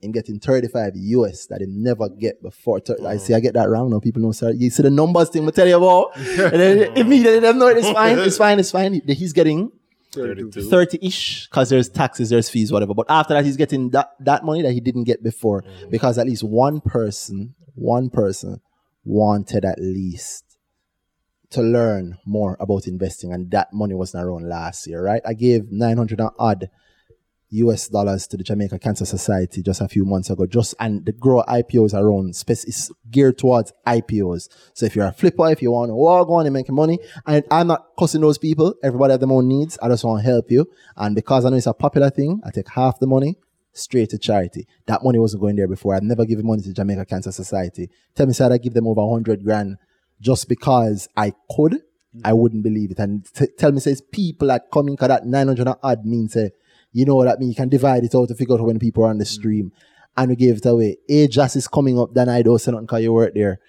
[0.01, 2.81] him getting 35 US that he never get before.
[2.81, 3.21] 30, I mm.
[3.21, 4.01] see, I get that wrong now.
[4.01, 4.51] People know, sir.
[4.51, 6.17] You see the numbers thing, I tell you about.
[6.17, 9.01] and then immediately they know it's fine, it's fine, it's fine.
[9.07, 9.73] He's getting
[10.13, 12.95] 30 ish because there's taxes, there's fees, whatever.
[12.95, 15.91] But after that, he's getting that, that money that he didn't get before mm.
[15.91, 18.61] because at least one person, one person
[19.05, 20.45] wanted at least
[21.51, 25.23] to learn more about investing and that money wasn't around last year, right?
[25.27, 26.71] I gave 900 and odd
[27.51, 30.47] US dollars to the Jamaica Cancer Society just a few months ago.
[30.47, 34.49] Just and the grow IPOs around space is geared towards IPOs.
[34.73, 37.45] So if you're a flipper, if you want to walk on and make money, and
[37.51, 39.79] I'm not cussing those people, everybody have their own needs.
[39.83, 40.67] I just want to help you.
[40.97, 43.37] And because I know it's a popular thing, I take half the money
[43.73, 44.67] straight to charity.
[44.87, 45.95] That money wasn't going there before.
[45.95, 47.91] I've never given money to Jamaica Cancer Society.
[48.15, 49.77] Tell me, sir, I give them over 100 grand
[50.21, 51.83] just because I could.
[52.25, 52.99] I wouldn't believe it.
[52.99, 56.33] And t- tell me, says people that come in, cause that 900 and odd means,
[56.33, 56.51] say,
[56.93, 57.51] you know what that means?
[57.51, 59.73] You can divide it out to figure out when people are on the stream.
[60.17, 60.97] And we gave it away.
[61.09, 63.61] Ajas is coming up, then I don't say nothing because you work there.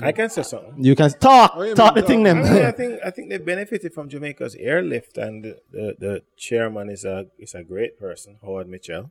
[0.00, 0.82] I can say something.
[0.82, 2.72] You can talk, you talk mean the thing I, mean, I them.
[2.76, 7.26] think I think they benefited from Jamaica's airlift, and the, the, the chairman is a
[7.38, 9.10] is a great person, Howard Mitchell.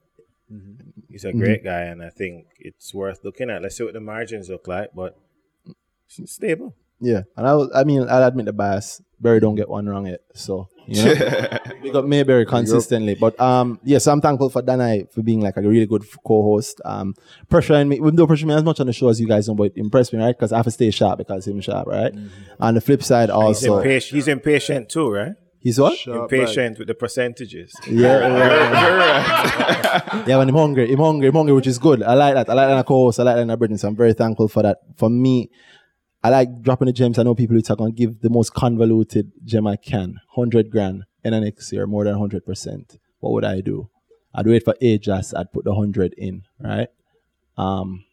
[1.10, 3.62] He's a great guy, and I think it's worth looking at.
[3.62, 5.16] Let's see what the margins look like, but
[6.08, 6.76] it's stable.
[7.00, 7.24] yeah.
[7.38, 9.02] And I was, I mean, I'll admit the bias.
[9.20, 10.22] Barry don't get one wrong yet.
[10.34, 13.16] So, you know, we got Mayberry consistently.
[13.16, 16.82] But um, yes, I'm thankful for Danai for being like a really good co-host.
[16.86, 17.16] Um,
[17.50, 19.56] pressuring me, even though pressure me as much on the show as you guys know,
[19.56, 20.36] but it impressed me, right?
[20.36, 22.14] Because I have to stay sharp because him sharp, right?
[22.60, 24.16] On the flip side, He's also, impatient.
[24.16, 25.34] He's impatient too, right?
[25.60, 26.06] he's what?
[26.08, 27.74] impatient with the percentages.
[27.88, 30.38] Yeah, yeah, yeah.
[30.38, 32.02] When I'm hungry, I'm hungry, I'm hungry, which is good.
[32.02, 32.50] I like that.
[32.50, 32.78] I like that.
[32.78, 33.20] I co-host.
[33.20, 33.50] I like that.
[33.50, 33.78] in Britain.
[33.78, 34.80] So I'm very thankful for that.
[34.96, 35.50] For me,
[36.24, 37.18] I like dropping the gems.
[37.18, 40.20] I know people who are going to give the most convoluted gem I can.
[40.36, 43.00] Hundred grand in the next year, more than hundred percent.
[43.20, 43.90] What would I do?
[44.34, 45.34] I'd wait for Ajas.
[45.38, 46.90] I'd put the hundred in, right?
[47.58, 48.06] Um,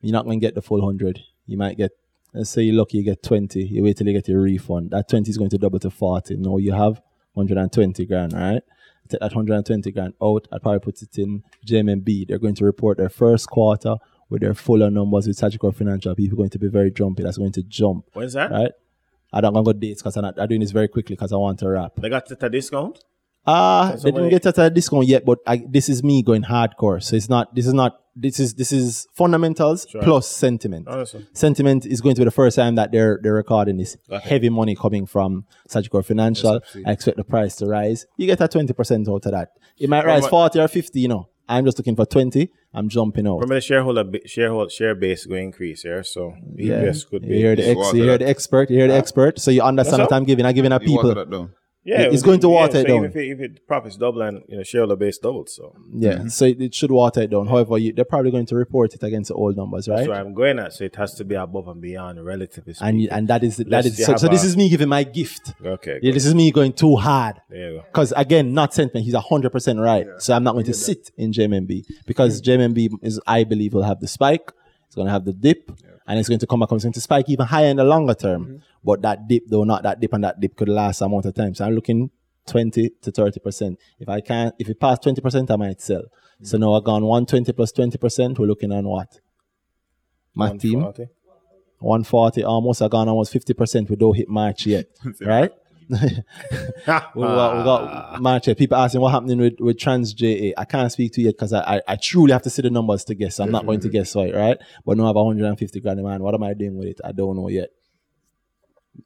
[0.00, 1.22] you're not going to get the full hundred.
[1.46, 1.92] You might get.
[2.34, 3.62] Let's say you're lucky, you get 20.
[3.62, 4.92] You wait till you get your refund.
[4.92, 6.38] That 20 is going to double to 40.
[6.38, 7.02] No, you have
[7.34, 8.62] 120 grand, right?
[9.08, 10.48] Take that 120 grand out.
[10.50, 12.28] I'd probably put it in JMMB.
[12.28, 13.96] They're going to report their first quarter
[14.32, 16.14] with their fuller numbers with Sagicor Financial.
[16.14, 17.22] People are going to be very jumpy.
[17.22, 18.50] That's going to jump, When's that?
[18.50, 18.72] right?
[19.32, 21.32] I don't want to go dates because I'm, not- I'm doing this very quickly because
[21.32, 21.92] I want to wrap.
[21.96, 22.98] They got it at a discount.
[23.46, 26.22] Ah, That's they didn't get it at a discount yet, but I, this is me
[26.22, 27.02] going hardcore.
[27.02, 27.52] So it's not.
[27.54, 27.98] This is not.
[28.14, 30.86] This is this is fundamentals plus sentiment.
[30.86, 31.26] Honestly.
[31.32, 34.76] Sentiment is going to be the first time that they're they're recording this heavy money
[34.76, 36.60] coming from Sagicor Financial.
[36.86, 38.06] I expect the price to rise.
[38.16, 39.52] You get a twenty percent out of that.
[39.78, 41.00] It might rise forty or fifty.
[41.00, 42.50] You know, I'm just looking for twenty.
[42.74, 43.34] I'm jumping out.
[43.36, 46.82] Remember the shareholder shareholder share base going increase here, so Yeah.
[46.82, 47.36] EPS could You be.
[47.38, 48.70] hear the ex, you hear the expert.
[48.70, 49.38] You hear the expert.
[49.38, 50.16] So you understand That's what?
[50.16, 50.46] I'm giving.
[50.46, 51.50] I'm giving a You water people.
[51.84, 52.00] That down.
[52.02, 53.04] Yeah, It's going to water it so down.
[53.06, 56.44] If it, if it profits double and you know shareholder base doubles, so Yeah, so
[56.44, 57.46] it, it should water it down.
[57.48, 59.96] However, you, they're probably going to report it against the old numbers, right?
[59.96, 60.72] that's where I'm going at.
[60.74, 63.00] So it has to be above and beyond, relatively speaking.
[63.06, 65.54] and and that is that Unless is so, so this is me giving my gift.
[65.64, 67.40] okay, Yeah, this is me going too hard.
[67.50, 67.82] there go.
[67.82, 69.04] Because again, not sentiment.
[69.04, 70.06] He's hundred percent right.
[70.18, 74.00] So I'm not going to sit in JMMB because JMMB is, I believe, will have
[74.00, 74.52] the spike.
[74.86, 75.72] It's going to have the dip,
[76.06, 76.70] and it's going to come back.
[76.70, 78.44] It's going to spike even higher in the longer term.
[78.44, 78.56] Mm-hmm.
[78.84, 81.34] But that dip, though, not that dip, and that dip could last a amount of
[81.34, 81.54] time.
[81.54, 82.10] So I'm looking
[82.46, 83.78] twenty to thirty percent.
[84.00, 86.04] If I can't, if it passed twenty percent, I might sell.
[86.42, 88.38] So now I've gone one twenty plus twenty percent.
[88.38, 89.20] We're looking on what?
[90.34, 90.80] My team.
[90.80, 91.12] 140.
[91.82, 92.82] 140 almost.
[92.82, 94.86] I gone almost 50% we don't hit March yet.
[95.20, 95.50] right?
[95.90, 95.98] we,
[96.86, 98.56] got, we got March yet.
[98.56, 100.52] People asking what happening with, with Trans JA.
[100.56, 102.70] I can't speak to you yet because I, I, I truly have to see the
[102.70, 103.40] numbers to guess.
[103.40, 104.58] I'm not going to guess right, right?
[104.86, 106.22] But now I have 150 grand in mind.
[106.22, 107.00] What am I doing with it?
[107.04, 107.70] I don't know yet.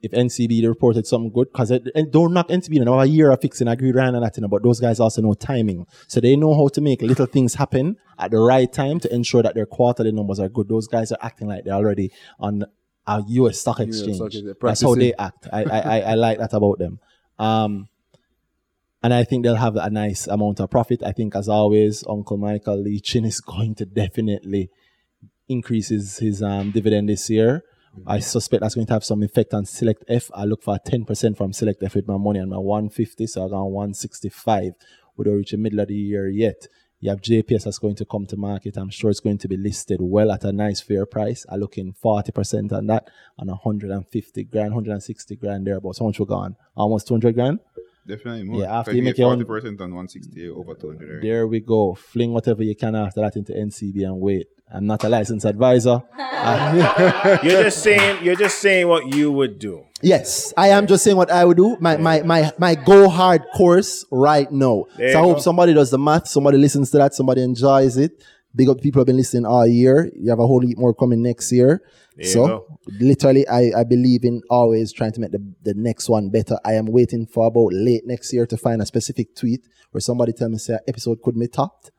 [0.03, 2.85] If NCB they reported something good, because they don't knock NCB.
[2.85, 5.23] Now a year of fixing, I agree with Ryan and that, but those guys also
[5.23, 5.87] know timing.
[6.09, 9.43] So they know how to make little things happen at the right time to ensure
[9.43, 10.69] that their quarterly numbers are good.
[10.69, 12.65] Those guys are acting like they're already on
[13.07, 14.17] a US stock exchange.
[14.17, 15.47] stock That's how they act.
[15.53, 16.99] I, I, I, I like that about them.
[17.39, 17.89] Um,
[19.03, 21.03] and I think they'll have a nice amount of profit.
[21.05, 24.71] I think, as always, Uncle Michael Lee Chin is going to definitely
[25.49, 27.63] increase his, his um, dividend this year.
[28.07, 28.23] I mm-hmm.
[28.23, 30.31] suspect that's going to have some effect on Select F.
[30.35, 33.49] I look for 10% from Select F with my money and my 150, so I
[33.49, 34.73] got 165.
[35.17, 36.69] We don't reach the middle of the year yet.
[37.01, 38.77] You have JPS that's going to come to market.
[38.77, 41.45] I'm sure it's going to be listed well at a nice fair price.
[41.49, 43.09] I look in 40% on that
[43.39, 45.99] on 150 grand, 160 grand thereabouts.
[45.99, 46.57] How much we gone?
[46.75, 47.61] Almost 200 grand?
[48.07, 48.61] Definitely more.
[48.61, 51.09] Yeah, after Can you make your own- forty percent on one sixty over two hundred.
[51.11, 51.23] area.
[51.23, 51.95] There we go.
[51.95, 54.47] Fling whatever you can after that into NCB and wait.
[54.73, 56.03] I'm not a licensed advisor.
[57.43, 58.25] You're just saying.
[58.25, 59.85] You're just saying what you would do.
[60.03, 61.77] yes, I am just saying what I would do.
[61.81, 64.85] My my my my go hard course right now.
[64.97, 65.43] There so I you hope go.
[65.43, 68.23] somebody does the math, somebody listens to that, somebody enjoys it.
[68.57, 70.11] Big up people have been listening all year.
[70.17, 71.83] You have a whole heap more coming next year.
[72.17, 76.31] you so literally I, I believe in always trying to make the, the next one
[76.31, 76.59] better.
[76.65, 80.33] I am waiting for about late next year to find a specific tweet where somebody
[80.33, 81.91] tell me say episode could be topped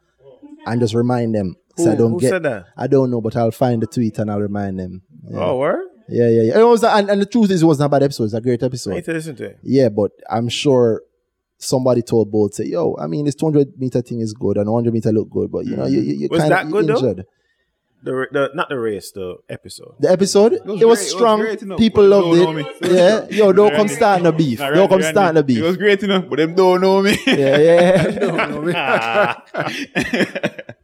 [0.65, 1.55] and just remind them.
[1.77, 2.65] So I don't who get said that?
[2.75, 5.03] I don't know, but I'll find the tweet and I'll remind them.
[5.29, 5.39] Yeah.
[5.39, 5.85] Oh, word.
[6.09, 6.59] Yeah, yeah, yeah.
[6.59, 8.23] It was, and, and the truth is, it wasn't a bad episode.
[8.25, 8.91] It's a great I episode.
[8.95, 9.59] need to listen to it.
[9.61, 11.03] Yeah, but I'm sure
[11.57, 14.93] somebody told Bolt, say, yo, I mean, this 200 meter thing is good and 100
[14.93, 17.23] meter look good, but you know, you, you, you Was kind that of good, though?
[18.03, 19.95] The, the not the race, the episode.
[19.99, 21.39] The episode, it was, was great, it was strong.
[21.39, 22.75] great, People but loved don't know it.
[22.91, 24.59] Yeah, yo, don't come starting the beef.
[24.59, 25.57] Nah, Don't come Randy, starting the beef.
[25.57, 27.17] It was great enough, but them don't know me.
[27.25, 29.35] Yeah, yeah.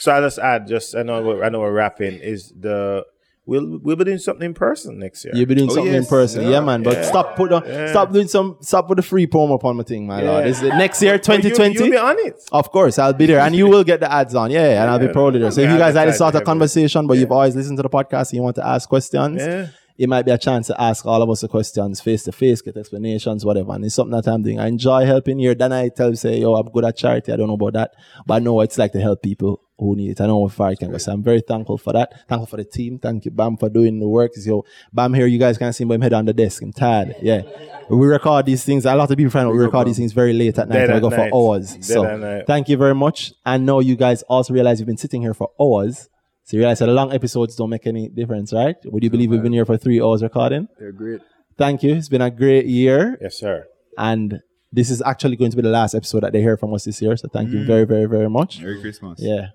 [0.00, 2.14] So I just add, just I know we're, I know we're wrapping.
[2.20, 3.04] Is the
[3.50, 5.32] we'll we'll be doing something in person next year.
[5.34, 6.82] You'll be doing Oh, something in person, yeah, Yeah, man.
[6.88, 7.02] But yeah.
[7.12, 7.90] stop put on, Yeah.
[7.94, 10.40] stop doing some, stop with the free promo upon my thing, my Lord.
[10.44, 10.48] Yeah.
[10.48, 11.74] This is next year, But you- 2020.
[11.78, 12.36] You'll be on it.
[12.52, 14.50] Of course, I'll be there, and you will get the ads on.
[14.50, 15.50] Yeah, and I'll be Yeah, proud of there.
[15.50, 17.82] So if you guys had this advertise sort of conversation, but you've always listened to
[17.82, 19.66] the podcast and you want to ask questions, Yeah.
[19.98, 22.62] It might be a chance to ask all of us the questions face to face,
[22.62, 23.72] get explanations, whatever.
[23.72, 24.60] And it's something that I'm doing.
[24.60, 25.56] I enjoy helping here.
[25.56, 27.32] Then I tell you, say, yo, I'm good at charity.
[27.32, 27.94] I don't know about that,
[28.24, 30.20] but I know what it's like to help people who need it.
[30.20, 30.98] I know how far I can go.
[30.98, 32.12] So I'm very thankful for that.
[32.28, 33.00] Thankful for the team.
[33.00, 34.32] Thank you, Bam, for doing the work.
[34.36, 36.62] Yo, Bam here, you guys can see him head on the desk.
[36.62, 37.16] I'm tired.
[37.20, 37.42] Yeah.
[37.90, 38.84] We record these things.
[38.84, 40.74] A lot of people find out we record these things very late at night.
[40.74, 41.30] Dead and we at go night.
[41.30, 41.74] for hours.
[41.74, 43.32] Dead so thank you very much.
[43.44, 46.08] I know you guys also realize you've been sitting here for hours.
[46.48, 48.74] So you realize that the long episodes don't make any difference, right?
[48.86, 50.66] Would you believe we've been here for three hours recording?
[50.78, 51.20] They're great.
[51.58, 51.94] Thank you.
[51.94, 53.18] It's been a great year.
[53.20, 53.66] Yes, sir.
[53.98, 54.40] And
[54.72, 57.02] this is actually going to be the last episode that they hear from us this
[57.02, 57.14] year.
[57.18, 57.66] So thank you mm.
[57.66, 58.62] very, very, very much.
[58.62, 59.20] Merry Christmas.
[59.20, 59.48] Yeah.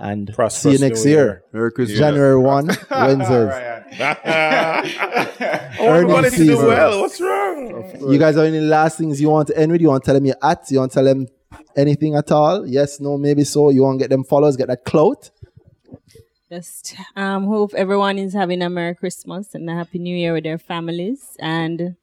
[0.00, 1.14] And Prosperous see you next year.
[1.14, 1.44] Year.
[1.52, 2.00] Merry Christmas.
[2.00, 2.90] January 1, Wednesdays.
[4.00, 4.82] I
[6.04, 6.66] want to do season.
[6.66, 7.02] well.
[7.02, 8.10] What's wrong?
[8.10, 9.80] You guys have any last things you want to end with?
[9.80, 10.68] You want to tell them your at?
[10.68, 11.28] You want to tell them
[11.76, 12.66] anything at all?
[12.66, 13.70] Yes, no, maybe so.
[13.70, 15.30] You want to get them followers, get that clout?
[16.50, 20.42] Just um, hope everyone is having a Merry Christmas and a Happy New Year with
[20.42, 21.94] their families and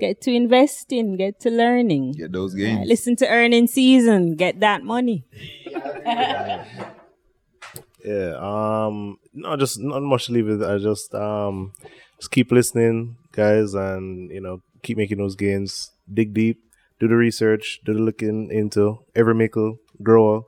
[0.00, 2.12] get to investing, get to learning.
[2.18, 5.24] Get those Uh, listen to earning season, get that money.
[8.04, 8.36] Yeah.
[8.36, 9.16] Um.
[9.32, 10.60] No, just not much to leave it.
[10.60, 11.72] I just um,
[12.18, 15.90] just keep listening, guys, and you know, keep making those gains.
[16.12, 16.60] Dig deep,
[17.00, 20.44] do the research, do the looking into every mickle, grow,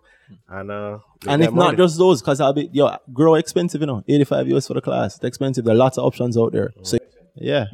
[0.50, 0.98] and uh.
[1.26, 4.04] Make And that if not just those, because I'll be yo, grow expensive, you know,
[4.06, 5.16] 85 US for the class.
[5.16, 5.64] It's expensive.
[5.64, 6.72] There are lots of options out there.
[6.82, 6.98] So
[7.34, 7.66] yeah,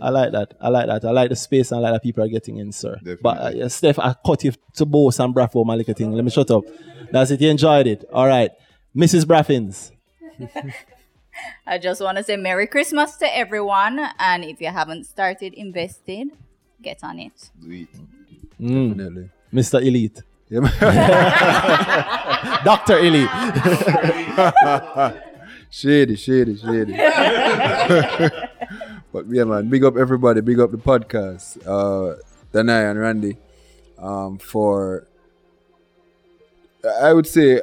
[0.00, 0.54] I like that.
[0.60, 1.04] I like that.
[1.04, 2.98] I like the space and I like that people are getting in, sir.
[3.20, 6.12] But uh, yeah, Steph, I cut you to boast and bravo, my little thing.
[6.12, 6.64] Let me shut up.
[7.10, 7.40] That's it.
[7.40, 8.04] You enjoyed it.
[8.12, 8.50] All right.
[8.96, 9.24] Mrs.
[9.24, 9.90] Braffins.
[11.66, 14.00] I just want to say Merry Christmas to everyone.
[14.18, 16.30] And if you haven't started investing,
[16.82, 17.50] get on it.
[17.60, 17.88] Do it.
[18.60, 18.88] Mm.
[18.90, 19.30] Definitely.
[19.52, 19.84] Mr.
[19.84, 20.22] Elite.
[22.64, 22.98] Dr.
[22.98, 23.28] Elite.
[25.70, 26.92] shady, shady, shady.
[29.12, 32.16] but yeah, man, big up everybody, big up the podcast, uh,
[32.52, 33.36] Danai and Randy,
[33.98, 35.06] um, for
[37.02, 37.60] I would say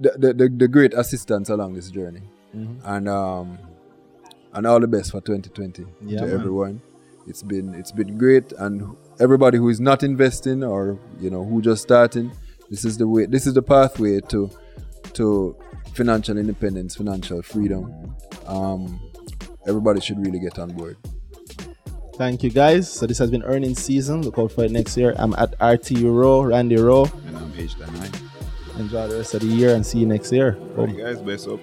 [0.00, 2.22] the the, the, the great assistance along this journey,
[2.52, 3.58] and um,
[4.52, 6.34] and all the best for 2020 Yeah, to man.
[6.34, 6.82] everyone.
[7.28, 11.62] It's been it's been great, and everybody who is not investing or you know who
[11.62, 12.32] just starting,
[12.70, 13.26] this is the way.
[13.26, 14.50] This is the pathway to
[15.14, 15.56] to
[15.94, 18.16] financial independence, financial freedom.
[18.46, 19.00] Um,
[19.66, 20.96] everybody should really get on board.
[22.14, 22.90] Thank you, guys.
[22.92, 24.22] So this has been earning season.
[24.22, 25.14] Look out for it next year.
[25.16, 27.06] I'm at RT Rowe, Randy Rowe.
[27.26, 28.78] And I'm H Danai.
[28.78, 30.58] Enjoy the rest of the year and see you next year.
[30.76, 31.60] All right, guys, best up.